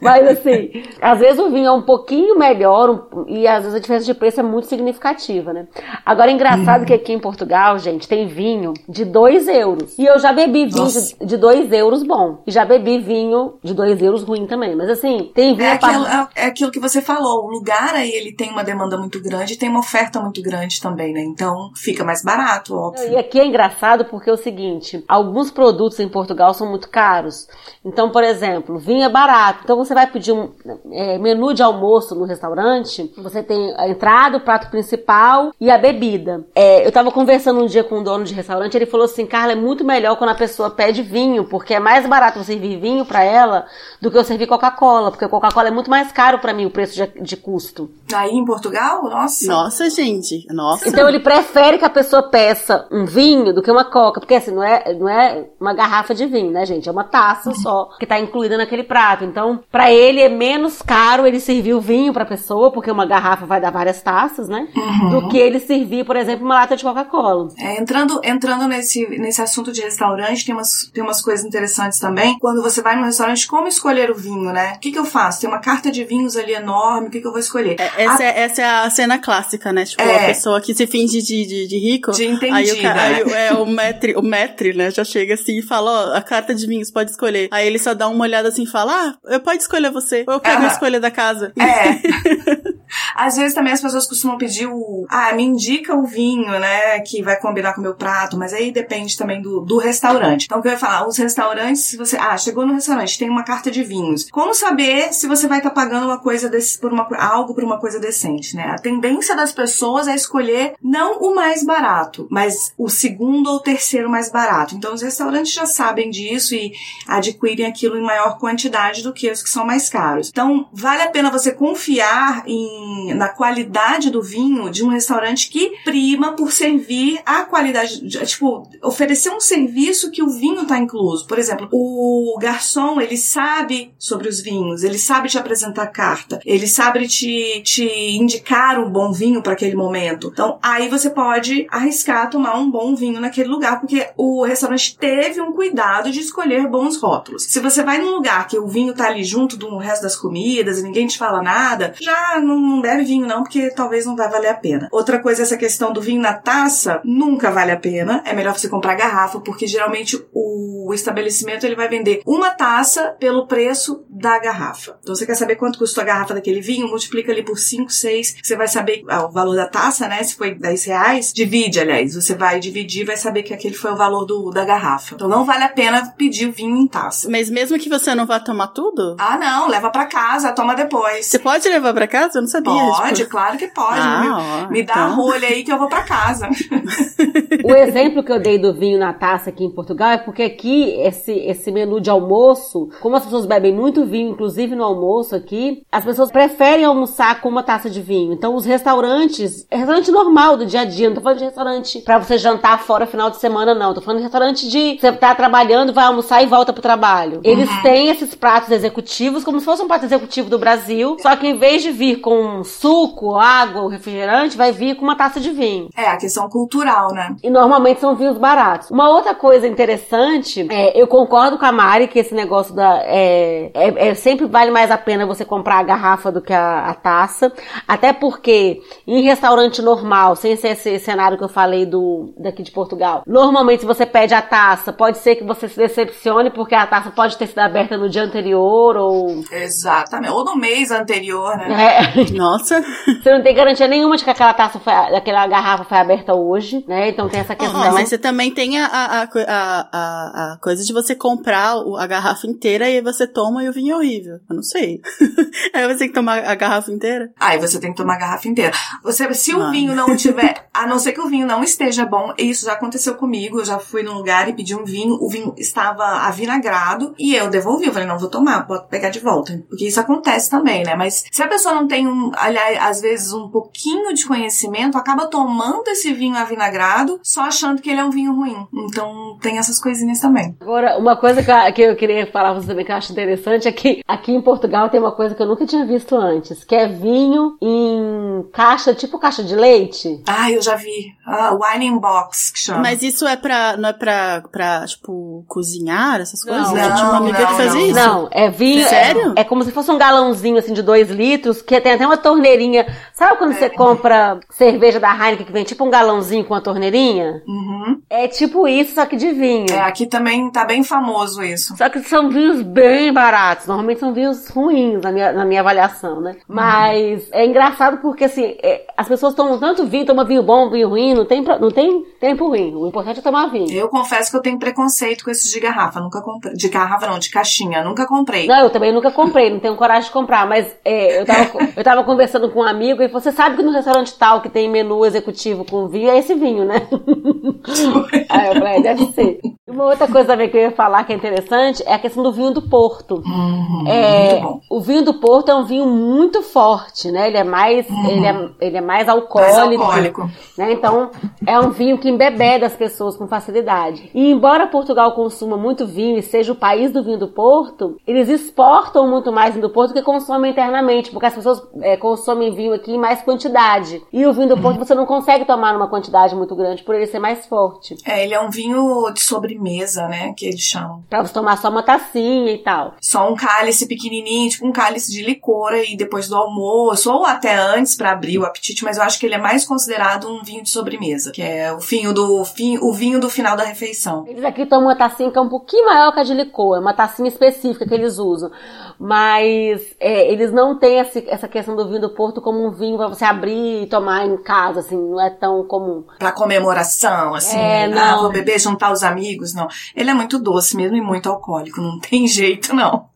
Mas 0.00 0.26
assim, 0.26 0.82
às 1.00 1.18
vezes 1.18 1.38
o 1.38 1.50
vinho 1.50 1.66
é 1.66 1.72
um 1.72 1.82
pouquinho 1.82 2.36
melhor 2.38 2.90
um, 2.90 3.24
e 3.28 3.46
às 3.46 3.62
vezes 3.62 3.76
a 3.76 3.80
diferença 3.80 4.04
de 4.04 4.14
preço 4.14 4.40
é 4.40 4.42
muito 4.42 4.66
significativa, 4.66 5.52
né? 5.52 5.68
Agora 6.04 6.30
é 6.30 6.34
engraçado 6.34 6.80
uhum. 6.80 6.86
que 6.86 6.92
aqui 6.92 7.12
em 7.12 7.20
Portugal, 7.20 7.78
gente, 7.78 8.08
tem 8.08 8.26
vinho 8.26 8.74
de 8.88 9.04
2 9.04 9.46
euros. 9.48 9.96
E 9.98 10.04
eu 10.04 10.18
já 10.18 10.32
bebi 10.32 10.66
vinho 10.66 10.88
de 11.20 11.36
2 11.36 11.72
euros 11.72 12.02
bom. 12.02 12.42
E 12.46 12.50
já 12.50 12.64
bebi 12.64 12.98
vinho 12.98 13.54
de 13.62 13.74
2 13.74 14.02
euros 14.02 14.22
ruim 14.24 14.46
também. 14.46 14.74
Mas 14.74 14.90
assim, 14.90 15.30
tem 15.34 15.54
vinho. 15.54 15.68
É 15.68 15.72
aquilo, 15.72 16.06
é, 16.06 16.28
é 16.34 16.46
aquilo 16.46 16.70
que 16.70 16.80
você 16.80 17.00
falou. 17.00 17.46
O 17.46 17.50
lugar 17.50 17.94
aí 17.94 18.10
ele 18.10 18.32
tem 18.32 18.50
uma 18.50 18.64
demanda 18.64 18.98
muito 18.98 19.22
grande 19.22 19.54
e 19.54 19.56
tem 19.56 19.68
uma 19.68 19.80
oferta 19.80 20.20
muito 20.20 20.42
grande 20.42 20.80
também, 20.80 21.12
né? 21.12 21.22
Então 21.22 21.70
fica 21.76 22.04
mais 22.04 22.22
barato, 22.22 22.74
óbvio. 22.74 23.12
E 23.12 23.16
aqui 23.16 23.38
é 23.38 23.46
engraçado 23.46 24.04
porque 24.06 24.28
é 24.28 24.32
o 24.32 24.36
seguinte: 24.36 25.04
alguns 25.22 25.50
produtos 25.50 25.98
em 25.98 26.08
Portugal 26.08 26.54
são 26.54 26.68
muito 26.68 26.88
caros. 26.88 27.48
Então, 27.84 28.10
por 28.10 28.22
exemplo, 28.22 28.78
vinho 28.78 29.04
é 29.04 29.08
barato. 29.08 29.60
Então 29.64 29.76
você 29.76 29.92
vai 29.92 30.06
pedir 30.06 30.32
um 30.32 30.50
é, 30.92 31.18
menu 31.18 31.52
de 31.52 31.62
almoço 31.62 32.14
no 32.14 32.24
restaurante, 32.24 33.12
você 33.18 33.42
tem 33.42 33.74
a 33.76 33.88
entrada, 33.88 34.36
o 34.36 34.40
prato 34.40 34.70
principal 34.70 35.52
e 35.60 35.70
a 35.70 35.76
bebida. 35.76 36.44
É, 36.54 36.86
eu 36.86 36.92
tava 36.92 37.10
conversando 37.10 37.60
um 37.60 37.66
dia 37.66 37.82
com 37.82 37.98
um 37.98 38.02
dono 38.02 38.24
de 38.24 38.34
restaurante, 38.34 38.76
ele 38.76 38.86
falou 38.86 39.04
assim: 39.04 39.26
Carla, 39.26 39.52
é 39.52 39.56
muito 39.56 39.84
melhor 39.84 40.16
quando 40.16 40.30
a 40.30 40.34
pessoa 40.34 40.70
pede 40.70 41.02
vinho, 41.02 41.44
porque 41.44 41.74
é 41.74 41.80
mais 41.80 42.06
barato 42.06 42.38
você 42.38 42.52
servir 42.52 42.78
vinho 42.78 43.04
para 43.04 43.24
ela 43.24 43.66
do 44.00 44.10
que 44.10 44.16
eu 44.16 44.24
servir 44.24 44.46
Coca-Cola, 44.46 45.10
porque 45.10 45.26
Coca-Cola 45.26 45.68
é 45.68 45.70
muito 45.70 45.90
mais 45.90 46.12
caro 46.12 46.38
para 46.38 46.52
mim 46.52 46.66
o 46.66 46.70
preço 46.70 46.94
de, 46.94 47.06
de, 47.20 47.36
custo. 47.36 47.90
Aí 48.14 48.30
em 48.30 48.44
Portugal? 48.44 49.02
Nossa. 49.04 49.46
Nossa, 49.46 49.90
gente. 49.90 50.46
Nossa. 50.50 50.88
Então 50.88 51.08
ele 51.08 51.20
prefere 51.20 51.78
que 51.78 51.84
a 51.84 51.90
pessoa 51.90 52.22
peça 52.22 52.86
um 52.90 53.04
vinho 53.04 53.54
do 53.54 53.62
que 53.62 53.70
uma 53.70 53.84
Coca, 53.84 54.20
porque 54.20 54.34
assim, 54.34 54.52
não 54.52 54.62
é, 54.62 54.94
não 54.94 55.08
é 55.08 55.11
uma 55.60 55.74
garrafa 55.74 56.14
de 56.14 56.26
vinho, 56.26 56.50
né, 56.50 56.64
gente? 56.66 56.88
É 56.88 56.92
uma 56.92 57.04
taça 57.04 57.52
só 57.54 57.90
que 57.98 58.06
tá 58.06 58.18
incluída 58.18 58.56
naquele 58.56 58.82
prato. 58.82 59.24
Então, 59.24 59.60
para 59.70 59.90
ele 59.90 60.20
é 60.20 60.28
menos 60.28 60.82
caro 60.82 61.26
ele 61.26 61.40
servir 61.40 61.74
o 61.74 61.80
vinho 61.80 62.12
pra 62.12 62.24
pessoa, 62.24 62.70
porque 62.70 62.90
uma 62.90 63.06
garrafa 63.06 63.46
vai 63.46 63.60
dar 63.60 63.70
várias 63.70 64.02
taças, 64.02 64.48
né? 64.48 64.68
Uhum. 64.74 65.10
Do 65.10 65.28
que 65.28 65.38
ele 65.38 65.58
servir, 65.58 66.04
por 66.04 66.16
exemplo, 66.16 66.44
uma 66.44 66.54
lata 66.54 66.76
de 66.76 66.82
Coca-Cola. 66.82 67.48
É, 67.58 67.80
entrando 67.80 68.20
entrando 68.24 68.66
nesse, 68.66 69.06
nesse 69.18 69.40
assunto 69.40 69.72
de 69.72 69.80
restaurante, 69.80 70.44
tem 70.44 70.54
umas, 70.54 70.90
tem 70.92 71.02
umas 71.02 71.22
coisas 71.22 71.44
interessantes 71.44 71.98
também. 71.98 72.36
Quando 72.38 72.62
você 72.62 72.82
vai 72.82 72.96
num 72.96 73.04
restaurante, 73.04 73.46
como 73.46 73.68
escolher 73.68 74.10
o 74.10 74.14
vinho, 74.14 74.52
né? 74.52 74.74
O 74.76 74.80
que, 74.80 74.92
que 74.92 74.98
eu 74.98 75.04
faço? 75.04 75.40
Tem 75.40 75.48
uma 75.48 75.60
carta 75.60 75.90
de 75.90 76.04
vinhos 76.04 76.36
ali 76.36 76.52
enorme, 76.52 77.08
o 77.08 77.10
que, 77.10 77.20
que 77.20 77.26
eu 77.26 77.32
vou 77.32 77.40
escolher? 77.40 77.76
É, 77.78 78.04
essa, 78.04 78.22
a... 78.22 78.26
é, 78.26 78.40
essa 78.40 78.62
é 78.62 78.64
a 78.64 78.90
cena 78.90 79.18
clássica, 79.18 79.72
né? 79.72 79.84
Tipo, 79.84 80.02
é. 80.02 80.24
a 80.24 80.26
pessoa 80.26 80.60
que 80.60 80.74
se 80.74 80.86
finge 80.86 81.20
de, 81.22 81.46
de, 81.46 81.66
de 81.66 81.78
rico. 81.78 82.12
De 82.12 82.24
entendida. 82.26 82.92
Aí, 82.92 83.22
o, 83.22 83.26
aí 83.26 83.46
é, 83.46 83.52
o 83.52 83.66
metre, 83.66 84.14
o 84.16 84.22
metre, 84.22 84.72
né? 84.72 84.90
Já 84.90 85.01
chega 85.04 85.34
assim 85.34 85.58
e 85.58 85.62
fala, 85.62 85.90
ó, 85.90 86.16
a 86.16 86.22
carta 86.22 86.54
de 86.54 86.66
vinhos 86.66 86.90
pode 86.90 87.10
escolher. 87.10 87.48
Aí 87.50 87.66
ele 87.66 87.78
só 87.78 87.94
dá 87.94 88.08
uma 88.08 88.24
olhada 88.24 88.48
assim 88.48 88.62
e 88.62 88.66
fala, 88.66 89.16
ah, 89.24 89.40
pode 89.40 89.62
escolher 89.62 89.90
você. 89.90 90.24
Ou 90.26 90.34
eu 90.34 90.40
pego 90.40 90.62
a 90.62 90.68
escolha 90.68 91.00
da 91.00 91.10
casa. 91.10 91.52
É. 91.58 92.62
Às 93.14 93.36
vezes 93.36 93.54
também 93.54 93.72
as 93.72 93.80
pessoas 93.80 94.06
costumam 94.06 94.38
pedir 94.38 94.66
o. 94.66 95.06
Ah, 95.08 95.32
me 95.32 95.42
indica 95.42 95.94
o 95.94 96.04
vinho, 96.04 96.50
né? 96.58 97.00
Que 97.00 97.22
vai 97.22 97.38
combinar 97.38 97.74
com 97.74 97.80
o 97.80 97.84
meu 97.84 97.94
prato, 97.94 98.36
mas 98.36 98.52
aí 98.52 98.72
depende 98.72 99.16
também 99.16 99.40
do, 99.40 99.60
do 99.60 99.78
restaurante. 99.78 100.44
Então, 100.44 100.58
o 100.58 100.62
que 100.62 100.68
eu 100.68 100.72
ia 100.72 100.78
falar? 100.78 101.06
Os 101.06 101.16
restaurantes, 101.16 101.84
se 101.84 101.96
você. 101.96 102.16
Ah, 102.16 102.36
chegou 102.36 102.66
no 102.66 102.74
restaurante, 102.74 103.18
tem 103.18 103.30
uma 103.30 103.44
carta 103.44 103.70
de 103.70 103.82
vinhos. 103.82 104.30
Como 104.30 104.54
saber 104.54 105.12
se 105.12 105.26
você 105.26 105.46
vai 105.46 105.58
estar 105.58 105.70
tá 105.70 105.74
pagando 105.74 106.06
uma 106.06 106.18
coisa 106.18 106.48
desse, 106.48 106.78
por 106.78 106.92
uma, 106.92 107.06
algo 107.16 107.54
por 107.54 107.64
uma 107.64 107.78
coisa 107.78 107.98
decente, 107.98 108.56
né? 108.56 108.64
A 108.64 108.78
tendência 108.78 109.36
das 109.36 109.52
pessoas 109.52 110.08
é 110.08 110.14
escolher 110.14 110.74
não 110.82 111.18
o 111.20 111.34
mais 111.34 111.64
barato, 111.64 112.26
mas 112.30 112.72
o 112.76 112.88
segundo 112.88 113.50
ou 113.50 113.60
terceiro 113.60 114.08
mais 114.08 114.30
barato. 114.30 114.74
Então, 114.74 114.94
os 114.94 115.02
restaurantes 115.02 115.52
já 115.52 115.66
sabem 115.66 116.10
disso 116.10 116.54
e 116.54 116.72
adquirem 117.06 117.66
aquilo 117.66 117.96
em 117.96 118.02
maior 118.02 118.38
quantidade 118.38 119.02
do 119.02 119.12
que 119.12 119.30
os 119.30 119.42
que 119.42 119.50
são 119.50 119.64
mais 119.64 119.88
caros. 119.88 120.28
Então, 120.28 120.68
vale 120.72 121.02
a 121.02 121.10
pena 121.10 121.30
você 121.30 121.52
confiar 121.52 122.44
em 122.46 122.81
na 123.14 123.28
qualidade 123.28 124.10
do 124.10 124.22
vinho 124.22 124.70
de 124.70 124.84
um 124.84 124.88
restaurante 124.88 125.48
que 125.48 125.72
prima 125.84 126.32
por 126.32 126.52
servir 126.52 127.20
a 127.24 127.42
qualidade, 127.42 128.08
tipo, 128.26 128.68
oferecer 128.82 129.30
um 129.30 129.40
serviço 129.40 130.10
que 130.10 130.22
o 130.22 130.30
vinho 130.30 130.62
está 130.62 130.78
incluso. 130.78 131.26
Por 131.26 131.38
exemplo, 131.38 131.68
o 131.72 132.36
garçom, 132.40 133.00
ele 133.00 133.16
sabe 133.16 133.92
sobre 133.98 134.28
os 134.28 134.40
vinhos, 134.40 134.82
ele 134.82 134.98
sabe 134.98 135.28
te 135.28 135.38
apresentar 135.38 135.86
carta, 135.88 136.40
ele 136.44 136.66
sabe 136.66 137.06
te, 137.06 137.62
te 137.64 137.84
indicar 138.16 138.78
um 138.78 138.90
bom 138.90 139.12
vinho 139.12 139.42
para 139.42 139.52
aquele 139.52 139.76
momento. 139.76 140.30
Então, 140.32 140.58
aí 140.62 140.88
você 140.88 141.10
pode 141.10 141.66
arriscar 141.70 142.30
tomar 142.30 142.56
um 142.56 142.70
bom 142.70 142.94
vinho 142.94 143.20
naquele 143.20 143.48
lugar, 143.48 143.80
porque 143.80 144.08
o 144.16 144.44
restaurante 144.44 144.96
teve 144.96 145.40
um 145.40 145.52
cuidado 145.52 146.10
de 146.10 146.20
escolher 146.20 146.68
bons 146.68 146.96
rótulos. 146.96 147.44
Se 147.44 147.60
você 147.60 147.82
vai 147.82 147.98
num 147.98 148.12
lugar 148.12 148.46
que 148.46 148.58
o 148.58 148.66
vinho 148.66 148.94
tá 148.94 149.06
ali 149.06 149.24
junto 149.24 149.56
do 149.56 149.76
resto 149.76 150.02
das 150.02 150.16
comidas 150.16 150.78
e 150.78 150.82
ninguém 150.82 151.06
te 151.06 151.18
fala 151.18 151.42
nada, 151.42 151.94
já 152.00 152.40
não 152.40 152.58
não 152.72 152.82
bebe 152.82 153.04
vinho 153.04 153.26
não, 153.26 153.42
porque 153.42 153.70
talvez 153.70 154.06
não 154.06 154.16
vai 154.16 154.28
valer 154.28 154.48
a 154.48 154.54
pena. 154.54 154.88
Outra 154.90 155.20
coisa, 155.20 155.42
essa 155.42 155.56
questão 155.56 155.92
do 155.92 156.00
vinho 156.00 156.20
na 156.20 156.34
taça, 156.34 157.00
nunca 157.04 157.50
vale 157.50 157.72
a 157.72 157.76
pena. 157.76 158.22
É 158.24 158.32
melhor 158.32 158.58
você 158.58 158.68
comprar 158.68 158.94
garrafa, 158.94 159.40
porque 159.40 159.66
geralmente 159.66 160.22
o 160.32 160.92
estabelecimento 160.94 161.64
ele 161.64 161.76
vai 161.76 161.88
vender 161.88 162.22
uma 162.26 162.50
taça 162.50 163.14
pelo 163.18 163.46
preço 163.46 164.04
da 164.08 164.38
garrafa. 164.38 164.98
Então 165.02 165.14
você 165.14 165.26
quer 165.26 165.34
saber 165.34 165.56
quanto 165.56 165.78
custou 165.78 166.02
a 166.02 166.06
garrafa 166.06 166.34
daquele 166.34 166.60
vinho? 166.60 166.88
Multiplica 166.88 167.32
ali 167.32 167.42
por 167.42 167.58
5, 167.58 167.90
6, 167.90 168.36
você 168.42 168.56
vai 168.56 168.68
saber 168.68 169.04
ah, 169.08 169.26
o 169.26 169.30
valor 169.30 169.56
da 169.56 169.66
taça, 169.66 170.08
né? 170.08 170.22
Se 170.22 170.34
foi 170.34 170.54
10 170.54 170.84
reais, 170.84 171.32
divide, 171.32 171.80
aliás. 171.80 172.14
Você 172.14 172.34
vai 172.34 172.58
dividir 172.58 173.02
vai 173.04 173.16
saber 173.16 173.42
que 173.42 173.54
aquele 173.54 173.74
foi 173.74 173.92
o 173.92 173.96
valor 173.96 174.24
do, 174.24 174.50
da 174.50 174.64
garrafa. 174.64 175.14
Então 175.14 175.28
não 175.28 175.44
vale 175.44 175.64
a 175.64 175.68
pena 175.68 176.12
pedir 176.16 176.48
o 176.48 176.52
vinho 176.52 176.76
em 176.76 176.86
taça. 176.86 177.28
Mas 177.30 177.50
mesmo 177.50 177.78
que 177.78 177.88
você 177.88 178.14
não 178.14 178.26
vá 178.26 178.40
tomar 178.40 178.68
tudo? 178.68 179.16
Ah, 179.18 179.36
não, 179.38 179.68
leva 179.68 179.90
para 179.90 180.06
casa, 180.06 180.52
toma 180.52 180.74
depois. 180.74 181.26
Você 181.26 181.38
pode 181.38 181.68
levar 181.68 181.92
para 181.92 182.06
casa? 182.06 182.38
Eu 182.38 182.42
não 182.42 182.48
sabia 182.48 182.61
sabia. 182.64 182.92
Pode, 182.92 183.14
tipo... 183.14 183.30
claro 183.30 183.58
que 183.58 183.68
pode. 183.68 184.00
Ah, 184.00 184.66
me, 184.70 184.78
me 184.78 184.82
dá 184.82 184.92
então... 184.92 185.04
a 185.04 185.14
rolha 185.14 185.48
aí 185.48 185.64
que 185.64 185.72
eu 185.72 185.78
vou 185.78 185.88
para 185.88 186.02
casa. 186.02 186.48
o 187.64 187.74
exemplo 187.74 188.22
que 188.22 188.32
eu 188.32 188.40
dei 188.40 188.58
do 188.58 188.74
vinho 188.74 188.98
na 188.98 189.12
taça 189.12 189.50
aqui 189.50 189.64
em 189.64 189.70
Portugal 189.70 190.10
é 190.10 190.18
porque 190.18 190.42
aqui 190.42 190.90
esse, 191.00 191.32
esse 191.32 191.70
menu 191.70 192.00
de 192.00 192.10
almoço, 192.10 192.88
como 193.00 193.16
as 193.16 193.24
pessoas 193.24 193.46
bebem 193.46 193.74
muito 193.74 194.04
vinho, 194.04 194.30
inclusive 194.30 194.74
no 194.74 194.84
almoço 194.84 195.34
aqui, 195.34 195.82
as 195.90 196.04
pessoas 196.04 196.30
preferem 196.30 196.84
almoçar 196.84 197.40
com 197.40 197.48
uma 197.48 197.62
taça 197.62 197.88
de 197.88 198.00
vinho. 198.00 198.32
Então 198.32 198.54
os 198.54 198.64
restaurantes, 198.64 199.66
é 199.70 199.76
restaurante 199.76 200.10
normal 200.10 200.56
do 200.56 200.66
dia 200.66 200.80
a 200.80 200.84
dia, 200.84 201.08
não 201.08 201.16
tô 201.16 201.20
falando 201.20 201.38
de 201.38 201.44
restaurante 201.44 202.00
para 202.00 202.18
você 202.18 202.38
jantar 202.38 202.80
fora 202.80 203.06
final 203.06 203.30
de 203.30 203.38
semana 203.38 203.74
não, 203.74 203.94
tô 203.94 204.00
falando 204.00 204.18
de 204.18 204.24
restaurante 204.24 204.68
de 204.68 204.98
você 204.98 205.12
tá 205.12 205.34
trabalhando, 205.34 205.92
vai 205.92 206.04
almoçar 206.04 206.42
e 206.42 206.46
volta 206.46 206.72
pro 206.72 206.82
trabalho. 206.82 207.40
Eles 207.44 207.68
uhum. 207.68 207.82
têm 207.82 208.08
esses 208.08 208.34
pratos 208.34 208.70
executivos 208.70 209.44
como 209.44 209.58
se 209.58 209.64
fosse 209.64 209.82
um 209.82 209.88
prato 209.88 210.04
executivo 210.04 210.48
do 210.48 210.58
Brasil, 210.58 211.16
só 211.20 211.34
que 211.36 211.46
em 211.46 211.58
vez 211.58 211.82
de 211.82 211.90
vir 211.90 212.20
com 212.20 212.41
suco, 212.64 213.36
água, 213.36 213.90
refrigerante, 213.90 214.56
vai 214.56 214.72
vir 214.72 214.96
com 214.96 215.02
uma 215.02 215.16
taça 215.16 215.40
de 215.40 215.50
vinho. 215.50 215.88
É, 215.96 216.06
a 216.06 216.16
questão 216.16 216.48
cultural, 216.48 217.12
né? 217.12 217.36
E 217.42 217.50
normalmente 217.50 218.00
são 218.00 218.14
vinhos 218.14 218.38
baratos. 218.38 218.90
Uma 218.90 219.08
outra 219.08 219.34
coisa 219.34 219.66
interessante, 219.66 220.66
é, 220.70 221.00
eu 221.00 221.06
concordo 221.06 221.58
com 221.58 221.64
a 221.64 221.72
Mari 221.72 222.08
que 222.08 222.18
esse 222.18 222.34
negócio 222.34 222.74
da. 222.74 223.00
É, 223.04 223.70
é, 223.74 224.08
é, 224.08 224.14
sempre 224.14 224.46
vale 224.46 224.70
mais 224.70 224.90
a 224.90 224.98
pena 224.98 225.26
você 225.26 225.44
comprar 225.44 225.78
a 225.78 225.82
garrafa 225.82 226.30
do 226.30 226.40
que 226.40 226.52
a, 226.52 226.86
a 226.86 226.94
taça. 226.94 227.52
Até 227.86 228.12
porque 228.12 228.80
em 229.06 229.22
restaurante 229.22 229.82
normal, 229.82 230.36
sem 230.36 230.56
ser 230.56 230.68
esse 230.68 230.98
cenário 230.98 231.38
que 231.38 231.44
eu 231.44 231.48
falei 231.48 231.86
do 231.86 232.32
daqui 232.38 232.62
de 232.62 232.70
Portugal, 232.70 233.22
normalmente 233.26 233.80
se 233.80 233.86
você 233.86 234.06
pede 234.06 234.34
a 234.34 234.42
taça, 234.42 234.92
pode 234.92 235.18
ser 235.18 235.36
que 235.36 235.44
você 235.44 235.68
se 235.68 235.76
decepcione 235.76 236.50
porque 236.50 236.74
a 236.74 236.86
taça 236.86 237.10
pode 237.10 237.36
ter 237.36 237.46
sido 237.46 237.58
aberta 237.60 237.96
no 237.96 238.08
dia 238.08 238.22
anterior 238.22 238.96
ou. 238.96 239.42
Exatamente. 239.50 240.32
Ou 240.32 240.44
no 240.44 240.56
mês 240.56 240.90
anterior, 240.90 241.56
né? 241.56 241.72
É. 241.72 242.31
Nossa. 242.32 242.62
Nossa. 242.62 242.82
Você 243.22 243.30
não 243.30 243.42
tem 243.42 243.54
garantia 243.54 243.88
nenhuma 243.88 244.16
de 244.16 244.24
que 244.24 244.30
aquela 244.30 244.54
taça 244.54 244.78
foi, 244.78 244.92
aquela 244.92 245.46
garrafa 245.46 245.84
foi 245.84 245.98
aberta 245.98 246.34
hoje, 246.34 246.84
né? 246.86 247.10
Então 247.10 247.28
tem 247.28 247.40
essa 247.40 247.54
questão. 247.54 247.80
Oh, 247.80 247.92
mas 247.92 248.08
você 248.08 248.18
também 248.18 248.52
tem 248.52 248.80
a, 248.80 248.86
a, 248.86 249.22
a, 249.22 250.52
a, 250.52 250.58
coisa 250.60 250.84
de 250.84 250.92
você 250.92 251.14
comprar 251.14 251.74
a 251.98 252.06
garrafa 252.06 252.46
inteira 252.46 252.88
e 252.88 253.00
você 253.00 253.26
toma 253.26 253.64
e 253.64 253.68
o 253.68 253.72
vinho 253.72 253.94
é 253.94 253.96
horrível. 253.96 254.38
Eu 254.48 254.56
não 254.56 254.62
sei. 254.62 255.00
Aí 255.74 255.86
você 255.86 255.98
tem 255.98 256.08
que 256.08 256.14
tomar 256.14 256.44
a 256.44 256.54
garrafa 256.54 256.90
inteira? 256.90 257.30
Aí 257.38 257.58
você 257.58 257.80
tem 257.80 257.90
que 257.90 257.96
tomar 257.96 258.14
a 258.14 258.18
garrafa 258.18 258.48
inteira. 258.48 258.72
Você, 259.02 259.32
se 259.34 259.54
o 259.54 259.70
vinho 259.70 259.94
não 259.94 260.16
tiver, 260.16 260.68
a 260.72 260.86
não 260.86 260.98
ser 260.98 261.12
que 261.12 261.20
o 261.20 261.28
vinho 261.28 261.46
não 261.46 261.62
esteja 261.62 262.06
bom, 262.06 262.32
isso 262.38 262.66
já 262.66 262.72
aconteceu 262.72 263.14
comigo. 263.14 263.58
Eu 263.58 263.64
já 263.64 263.78
fui 263.78 264.02
num 264.02 264.14
lugar 264.14 264.48
e 264.48 264.52
pedi 264.52 264.74
um 264.74 264.84
vinho, 264.84 265.14
o 265.20 265.28
vinho 265.28 265.54
estava 265.58 266.04
avinagrado 266.26 267.14
e 267.18 267.34
eu 267.34 267.50
devolvi. 267.50 267.86
Eu 267.86 267.92
falei, 267.92 268.08
não, 268.08 268.18
vou 268.18 268.30
tomar, 268.30 268.66
pode 268.66 268.88
pegar 268.88 269.10
de 269.10 269.20
volta. 269.20 269.62
Porque 269.68 269.86
isso 269.86 270.00
acontece 270.00 270.50
também, 270.50 270.84
né? 270.84 270.94
Mas 270.94 271.24
se 271.30 271.42
a 271.42 271.48
pessoa 271.48 271.74
não 271.74 271.88
tem 271.88 272.06
um, 272.06 272.21
aliás, 272.36 272.78
às 272.80 273.00
vezes 273.00 273.32
um 273.32 273.48
pouquinho 273.48 274.12
de 274.14 274.26
conhecimento, 274.26 274.98
acaba 274.98 275.26
tomando 275.26 275.88
esse 275.88 276.12
vinho 276.12 276.36
avinagrado 276.36 277.18
só 277.22 277.42
achando 277.42 277.80
que 277.80 277.90
ele 277.90 278.00
é 278.00 278.04
um 278.04 278.10
vinho 278.10 278.34
ruim. 278.34 278.66
Então 278.72 279.36
tem 279.40 279.58
essas 279.58 279.80
coisinhas 279.80 280.20
também. 280.20 280.56
Agora, 280.60 280.98
uma 280.98 281.16
coisa 281.16 281.42
que 281.42 281.50
eu, 281.50 281.72
que 281.72 281.82
eu 281.82 281.96
queria 281.96 282.26
falar 282.26 282.52
pra 282.52 282.60
você 282.60 282.68
também 282.68 282.84
que 282.84 282.92
eu 282.92 282.96
acho 282.96 283.12
interessante 283.12 283.68
é 283.68 283.72
que 283.72 284.02
aqui 284.06 284.32
em 284.32 284.40
Portugal 284.40 284.88
tem 284.88 285.00
uma 285.00 285.12
coisa 285.12 285.34
que 285.34 285.42
eu 285.42 285.46
nunca 285.46 285.66
tinha 285.66 285.84
visto 285.86 286.16
antes, 286.16 286.64
que 286.64 286.74
é 286.74 286.86
vinho 286.86 287.56
em 287.60 288.44
caixa, 288.52 288.94
tipo 288.94 289.18
caixa 289.18 289.42
de 289.42 289.54
leite. 289.54 290.22
Ah, 290.26 290.50
eu 290.50 290.62
já 290.62 290.76
vi. 290.76 291.14
Ah, 291.26 291.56
wine 291.60 291.86
in 291.86 291.98
box, 291.98 292.50
que 292.50 292.58
chama. 292.58 292.80
Mas 292.80 293.02
isso 293.02 293.26
é 293.26 293.36
pra, 293.36 293.76
não 293.76 293.88
é 293.88 293.92
pra, 293.92 294.42
pra 294.50 294.86
tipo, 294.86 295.44
cozinhar 295.48 296.20
essas 296.20 296.42
coisas? 296.42 296.72
Não, 296.72 296.76
eu 296.76 296.94
tinha 296.94 297.08
uma 297.08 297.18
amiga 297.18 297.46
que 297.46 297.54
fazia 297.54 297.86
isso. 297.86 297.94
Não, 297.94 298.28
é 298.30 298.50
vinho. 298.50 298.86
Sério? 298.88 299.34
É, 299.36 299.40
é, 299.40 299.44
como 299.44 299.64
se 299.64 299.70
fosse 299.70 299.90
um 299.90 299.98
galãozinho 299.98 300.58
assim 300.58 300.72
de 300.72 300.82
dois 300.82 301.10
litros, 301.10 301.62
que 301.62 301.80
tem 301.80 301.92
até 301.92 302.06
uma 302.06 302.11
torneirinha. 302.16 302.86
Sabe 303.12 303.36
quando 303.38 303.52
é. 303.52 303.54
você 303.54 303.70
compra 303.70 304.40
cerveja 304.50 304.98
da 304.98 305.12
Heineken 305.12 305.46
que 305.46 305.52
vem 305.52 305.64
tipo 305.64 305.84
um 305.84 305.90
galãozinho 305.90 306.44
com 306.44 306.54
uma 306.54 306.60
torneirinha? 306.60 307.42
Uhum. 307.46 308.00
É 308.08 308.28
tipo 308.28 308.66
isso, 308.66 308.94
só 308.94 309.06
que 309.06 309.16
de 309.16 309.32
vinho. 309.32 309.66
É, 309.70 309.80
aqui 309.80 310.06
também 310.06 310.50
tá 310.50 310.64
bem 310.64 310.82
famoso 310.82 311.42
isso. 311.42 311.76
Só 311.76 311.88
que 311.88 312.00
são 312.00 312.28
vinhos 312.30 312.62
bem 312.62 313.12
baratos. 313.12 313.66
Normalmente 313.66 314.00
são 314.00 314.12
vinhos 314.12 314.48
ruins 314.48 315.00
na 315.02 315.12
minha, 315.12 315.32
na 315.32 315.44
minha 315.44 315.60
avaliação, 315.60 316.20
né? 316.20 316.32
Uhum. 316.32 316.56
Mas 316.56 317.28
é 317.32 317.46
engraçado 317.46 317.98
porque 317.98 318.24
assim, 318.24 318.56
é, 318.62 318.86
as 318.96 319.08
pessoas 319.08 319.34
tomam 319.34 319.58
tanto 319.58 319.86
vinho, 319.86 320.06
tomam 320.06 320.24
vinho 320.24 320.42
bom, 320.42 320.70
vinho 320.70 320.88
ruim, 320.88 321.14
não 321.14 321.24
tem, 321.24 321.42
não 321.42 321.70
tem 321.70 322.04
tempo 322.20 322.48
ruim. 322.48 322.74
O 322.74 322.86
importante 322.86 323.20
é 323.20 323.22
tomar 323.22 323.46
vinho. 323.46 323.70
Eu 323.70 323.88
confesso 323.88 324.30
que 324.30 324.36
eu 324.36 324.42
tenho 324.42 324.58
preconceito 324.58 325.24
com 325.24 325.30
esses 325.30 325.50
de 325.50 325.60
garrafa. 325.60 326.00
Nunca 326.00 326.20
comprei. 326.20 326.54
De 326.54 326.68
garrafa 326.68 327.06
não, 327.06 327.18
de 327.18 327.30
caixinha. 327.30 327.82
Nunca 327.82 328.06
comprei. 328.06 328.46
Não, 328.46 328.60
eu 328.60 328.70
também 328.70 328.92
nunca 328.92 329.10
comprei, 329.10 329.50
não 329.50 329.60
tenho 329.60 329.76
coragem 329.76 330.04
de 330.04 330.10
comprar. 330.10 330.46
Mas 330.46 330.66
é, 330.84 331.20
eu, 331.20 331.26
tava, 331.26 331.50
eu 331.76 331.84
tava 331.84 332.01
conversando 332.04 332.50
com 332.50 332.60
um 332.60 332.64
amigo 332.64 333.02
e 333.02 333.08
você 333.08 333.32
sabe 333.32 333.56
que 333.56 333.62
no 333.62 333.72
restaurante 333.72 334.16
tal 334.18 334.40
que 334.40 334.48
tem 334.48 334.68
menu 334.68 335.04
executivo 335.04 335.64
com 335.64 335.88
vinho 335.88 336.10
é 336.10 336.18
esse 336.18 336.34
vinho, 336.34 336.64
né? 336.64 336.86
Aí 338.28 338.48
eu 338.48 338.54
falei, 338.54 338.76
é, 338.76 338.82
deve 338.82 339.06
ser. 339.12 339.40
Uma 339.72 339.86
outra 339.86 340.06
coisa 340.06 340.28
também 340.28 340.50
que 340.50 340.56
eu 340.56 340.60
ia 340.60 340.70
falar 340.70 341.02
que 341.04 341.14
é 341.14 341.16
interessante 341.16 341.82
é 341.86 341.94
a 341.94 341.98
questão 341.98 342.22
do 342.22 342.30
vinho 342.30 342.50
do 342.50 342.60
Porto. 342.60 343.22
Uhum, 343.24 343.84
é, 343.88 344.42
o 344.68 344.80
vinho 344.80 345.02
do 345.02 345.14
Porto 345.14 345.50
é 345.50 345.54
um 345.54 345.64
vinho 345.64 345.86
muito 345.86 346.42
forte, 346.42 347.10
né? 347.10 347.28
Ele 347.28 347.38
é 347.38 347.44
mais, 347.44 347.88
uhum. 347.88 348.06
ele 348.10 348.26
é, 348.26 348.48
ele 348.60 348.76
é 348.76 348.80
mais 348.82 349.08
alcoólico. 349.08 349.56
Mais 349.56 349.80
alcoólico. 349.80 350.30
Né? 350.58 350.72
Então, 350.72 351.10
é 351.46 351.58
um 351.58 351.70
vinho 351.70 351.96
que 351.96 352.10
embebeda 352.10 352.66
as 352.66 352.76
pessoas 352.76 353.16
com 353.16 353.26
facilidade. 353.26 354.10
E 354.14 354.30
embora 354.30 354.66
Portugal 354.66 355.12
consuma 355.12 355.56
muito 355.56 355.86
vinho 355.86 356.18
e 356.18 356.22
seja 356.22 356.52
o 356.52 356.56
país 356.56 356.92
do 356.92 357.02
vinho 357.02 357.18
do 357.18 357.28
Porto, 357.28 357.96
eles 358.06 358.28
exportam 358.28 359.08
muito 359.08 359.32
mais 359.32 359.54
vinho 359.54 359.66
do 359.66 359.72
Porto 359.72 359.92
do 359.92 359.94
que 359.94 360.02
consomem 360.02 360.50
internamente, 360.50 361.10
porque 361.10 361.26
as 361.26 361.34
pessoas 361.34 361.62
é, 361.80 361.96
consomem 361.96 362.54
vinho 362.54 362.74
aqui 362.74 362.92
em 362.92 362.98
mais 362.98 363.22
quantidade. 363.22 364.02
E 364.12 364.26
o 364.26 364.34
vinho 364.34 364.48
do 364.48 364.58
Porto 364.58 364.78
você 364.78 364.94
não 364.94 365.06
consegue 365.06 365.46
tomar 365.46 365.72
numa 365.72 365.88
quantidade 365.88 366.36
muito 366.36 366.54
grande 366.54 366.82
por 366.82 366.94
ele 366.94 367.06
ser 367.06 367.18
mais 367.18 367.46
forte. 367.46 367.96
É, 368.04 368.22
ele 368.22 368.34
é 368.34 368.40
um 368.40 368.50
vinho 368.50 369.10
de 369.14 369.20
sobremesa 369.20 369.61
sobremesa, 369.66 370.08
né? 370.08 370.34
Que 370.36 370.46
eles 370.46 370.60
chamam. 370.60 371.02
Pra 371.08 371.22
você 371.22 371.32
tomar 371.32 371.56
só 371.56 371.68
uma 371.70 371.82
tacinha 371.82 372.52
e 372.52 372.58
tal. 372.58 372.94
Só 373.00 373.30
um 373.30 373.36
cálice 373.36 373.86
pequenininho, 373.86 374.50
tipo 374.50 374.66
um 374.66 374.72
cálice 374.72 375.12
de 375.12 375.22
licor 375.22 375.72
aí 375.72 375.96
depois 375.96 376.28
do 376.28 376.36
almoço, 376.36 377.12
ou 377.12 377.24
até 377.24 377.54
antes 377.54 377.94
para 377.94 378.12
abrir 378.12 378.38
o 378.38 378.44
apetite, 378.44 378.84
mas 378.84 378.96
eu 378.96 379.02
acho 379.02 379.18
que 379.18 379.26
ele 379.26 379.34
é 379.34 379.38
mais 379.38 379.64
considerado 379.64 380.28
um 380.28 380.42
vinho 380.42 380.62
de 380.62 380.70
sobremesa, 380.70 381.30
que 381.32 381.42
é 381.42 381.72
o 381.72 381.78
vinho 381.78 382.12
do, 382.12 382.44
fim, 382.44 382.78
o 382.78 382.92
vinho 382.92 383.20
do 383.20 383.30
final 383.30 383.56
da 383.56 383.64
refeição. 383.64 384.24
Eles 384.26 384.44
aqui 384.44 384.66
tomam 384.66 384.86
uma 384.88 384.96
tacinha 384.96 385.30
que 385.30 385.38
é 385.38 385.40
um 385.40 385.48
pouquinho 385.48 385.86
maior 385.86 386.12
que 386.12 386.20
a 386.20 386.24
de 386.24 386.34
licor, 386.34 386.76
é 386.76 386.80
uma 386.80 386.94
tacinha 386.94 387.28
específica 387.28 387.86
que 387.86 387.94
eles 387.94 388.18
usam. 388.18 388.50
Mas 388.98 389.80
é, 389.98 390.30
eles 390.32 390.52
não 390.52 390.78
têm 390.78 391.00
essa, 391.00 391.18
essa 391.26 391.48
questão 391.48 391.74
do 391.74 391.88
vinho 391.88 392.00
do 392.00 392.10
Porto 392.10 392.40
como 392.40 392.64
um 392.64 392.70
vinho 392.70 392.96
para 392.96 393.08
você 393.08 393.24
abrir 393.24 393.82
e 393.82 393.86
tomar 393.86 394.26
em 394.26 394.36
casa, 394.42 394.80
assim, 394.80 394.96
não 394.96 395.20
é 395.20 395.30
tão 395.30 395.64
comum. 395.64 396.04
Pra 396.18 396.32
comemoração, 396.32 397.34
assim, 397.34 397.58
É, 397.58 397.84
ah, 397.84 397.88
não. 397.88 398.22
vou 398.22 398.30
beber, 398.32 398.60
juntar 398.60 398.92
os 398.92 399.02
amigos, 399.02 399.51
não. 399.54 399.68
Ele 399.96 400.10
é 400.10 400.14
muito 400.14 400.38
doce 400.38 400.76
mesmo 400.76 400.96
e 400.96 401.00
muito 401.00 401.28
alcoólico, 401.28 401.80
não 401.80 401.98
tem 401.98 402.26
jeito, 402.28 402.74
não. 402.74 403.06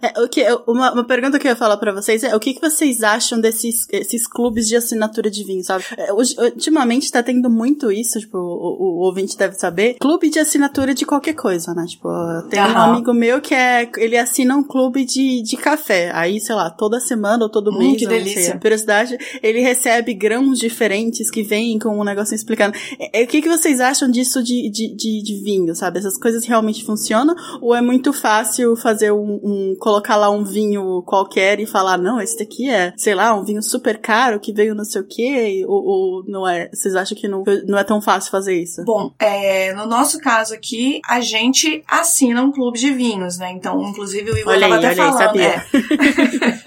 É, 0.00 0.20
o 0.20 0.28
que, 0.28 0.44
uma, 0.66 0.92
uma 0.92 1.04
pergunta 1.04 1.38
que 1.38 1.46
eu 1.46 1.50
ia 1.50 1.56
falar 1.56 1.76
pra 1.76 1.92
vocês 1.92 2.22
é 2.24 2.34
o 2.34 2.40
que, 2.40 2.54
que 2.54 2.60
vocês 2.60 3.02
acham 3.02 3.40
desses 3.40 3.86
esses 3.90 4.26
clubes 4.26 4.66
de 4.68 4.76
assinatura 4.76 5.30
de 5.30 5.44
vinho, 5.44 5.62
sabe? 5.64 5.84
É, 5.96 6.12
ultimamente 6.12 7.10
tá 7.10 7.22
tendo 7.22 7.48
muito 7.50 7.90
isso, 7.90 8.18
tipo, 8.18 8.38
o, 8.38 8.40
o- 9.00 9.04
ouvinte 9.06 9.36
deve 9.36 9.54
saber. 9.54 9.96
Clube 10.00 10.30
de 10.30 10.38
assinatura 10.38 10.94
de 10.94 11.04
qualquer 11.04 11.34
coisa, 11.34 11.72
né? 11.74 11.84
Tipo, 11.86 12.08
tem 12.50 12.60
um 12.60 12.78
amigo 12.78 13.12
meu 13.12 13.40
que 13.40 13.54
é. 13.54 13.90
Ele 13.96 14.16
assina 14.16 14.56
um 14.56 14.62
clube 14.64 15.04
de, 15.04 15.42
de 15.42 15.56
café. 15.56 16.10
Aí, 16.14 16.40
sei 16.40 16.54
lá, 16.54 16.70
toda 16.70 17.00
semana 17.00 17.44
ou 17.44 17.48
todo 17.50 17.70
Hum, 17.72 17.78
mês, 17.78 17.98
que 17.98 18.04
não 18.04 18.10
sei, 18.12 18.18
delícia. 18.24 18.54
a 18.54 18.58
curiosidade, 18.58 19.16
ele 19.42 19.60
recebe 19.60 20.12
grãos 20.14 20.58
diferentes 20.58 21.30
que 21.30 21.42
vêm 21.42 21.78
com 21.78 21.98
um 21.98 22.04
negocinho 22.04 22.36
explicando. 22.36 22.76
É, 22.98 23.20
é, 23.20 23.24
o 23.24 23.26
que, 23.26 23.40
que 23.42 23.48
vocês 23.48 23.80
acham 23.80 24.10
disso 24.10 24.42
de, 24.42 24.68
de, 24.70 24.94
de, 24.94 25.22
de 25.22 25.40
vinho, 25.42 25.71
sabe? 25.74 25.98
Essas 25.98 26.18
coisas 26.18 26.44
realmente 26.46 26.84
funcionam? 26.84 27.34
Ou 27.60 27.74
é 27.74 27.80
muito 27.82 28.12
fácil 28.12 28.76
fazer 28.76 29.12
um, 29.12 29.40
um- 29.42 29.76
colocar 29.78 30.16
lá 30.16 30.30
um 30.30 30.44
vinho 30.44 31.02
qualquer 31.06 31.60
e 31.60 31.66
falar, 31.66 31.96
não, 31.98 32.20
esse 32.20 32.38
daqui 32.38 32.68
é, 32.70 32.92
sei 32.96 33.14
lá, 33.14 33.34
um 33.34 33.44
vinho 33.44 33.62
super 33.62 33.98
caro 34.00 34.40
que 34.40 34.52
veio 34.52 34.74
não 34.74 34.84
sei 34.84 35.00
o 35.02 35.06
quê? 35.06 35.64
Ou, 35.66 35.84
ou 35.84 36.24
não 36.26 36.46
é? 36.48 36.68
Vocês 36.72 36.94
acham 36.94 37.16
que 37.16 37.28
não, 37.28 37.42
não 37.66 37.78
é 37.78 37.84
tão 37.84 38.00
fácil 38.00 38.30
fazer 38.30 38.54
isso? 38.60 38.82
Bom, 38.84 39.12
é, 39.18 39.72
no 39.74 39.86
nosso 39.86 40.18
caso 40.18 40.54
aqui, 40.54 41.00
a 41.08 41.20
gente 41.20 41.82
assina 41.88 42.42
um 42.42 42.52
clube 42.52 42.78
de 42.78 42.90
vinhos, 42.92 43.38
né? 43.38 43.52
Então, 43.52 43.80
inclusive, 43.82 44.30
o 44.30 44.36
Igor 44.38 44.52
Olha 44.52 44.68
tava 44.68 44.74
aí, 44.74 44.84
até 44.86 45.02
olha 45.02 45.04
aí, 45.04 45.12
falando. 45.12 45.26
sabia. 45.26 45.64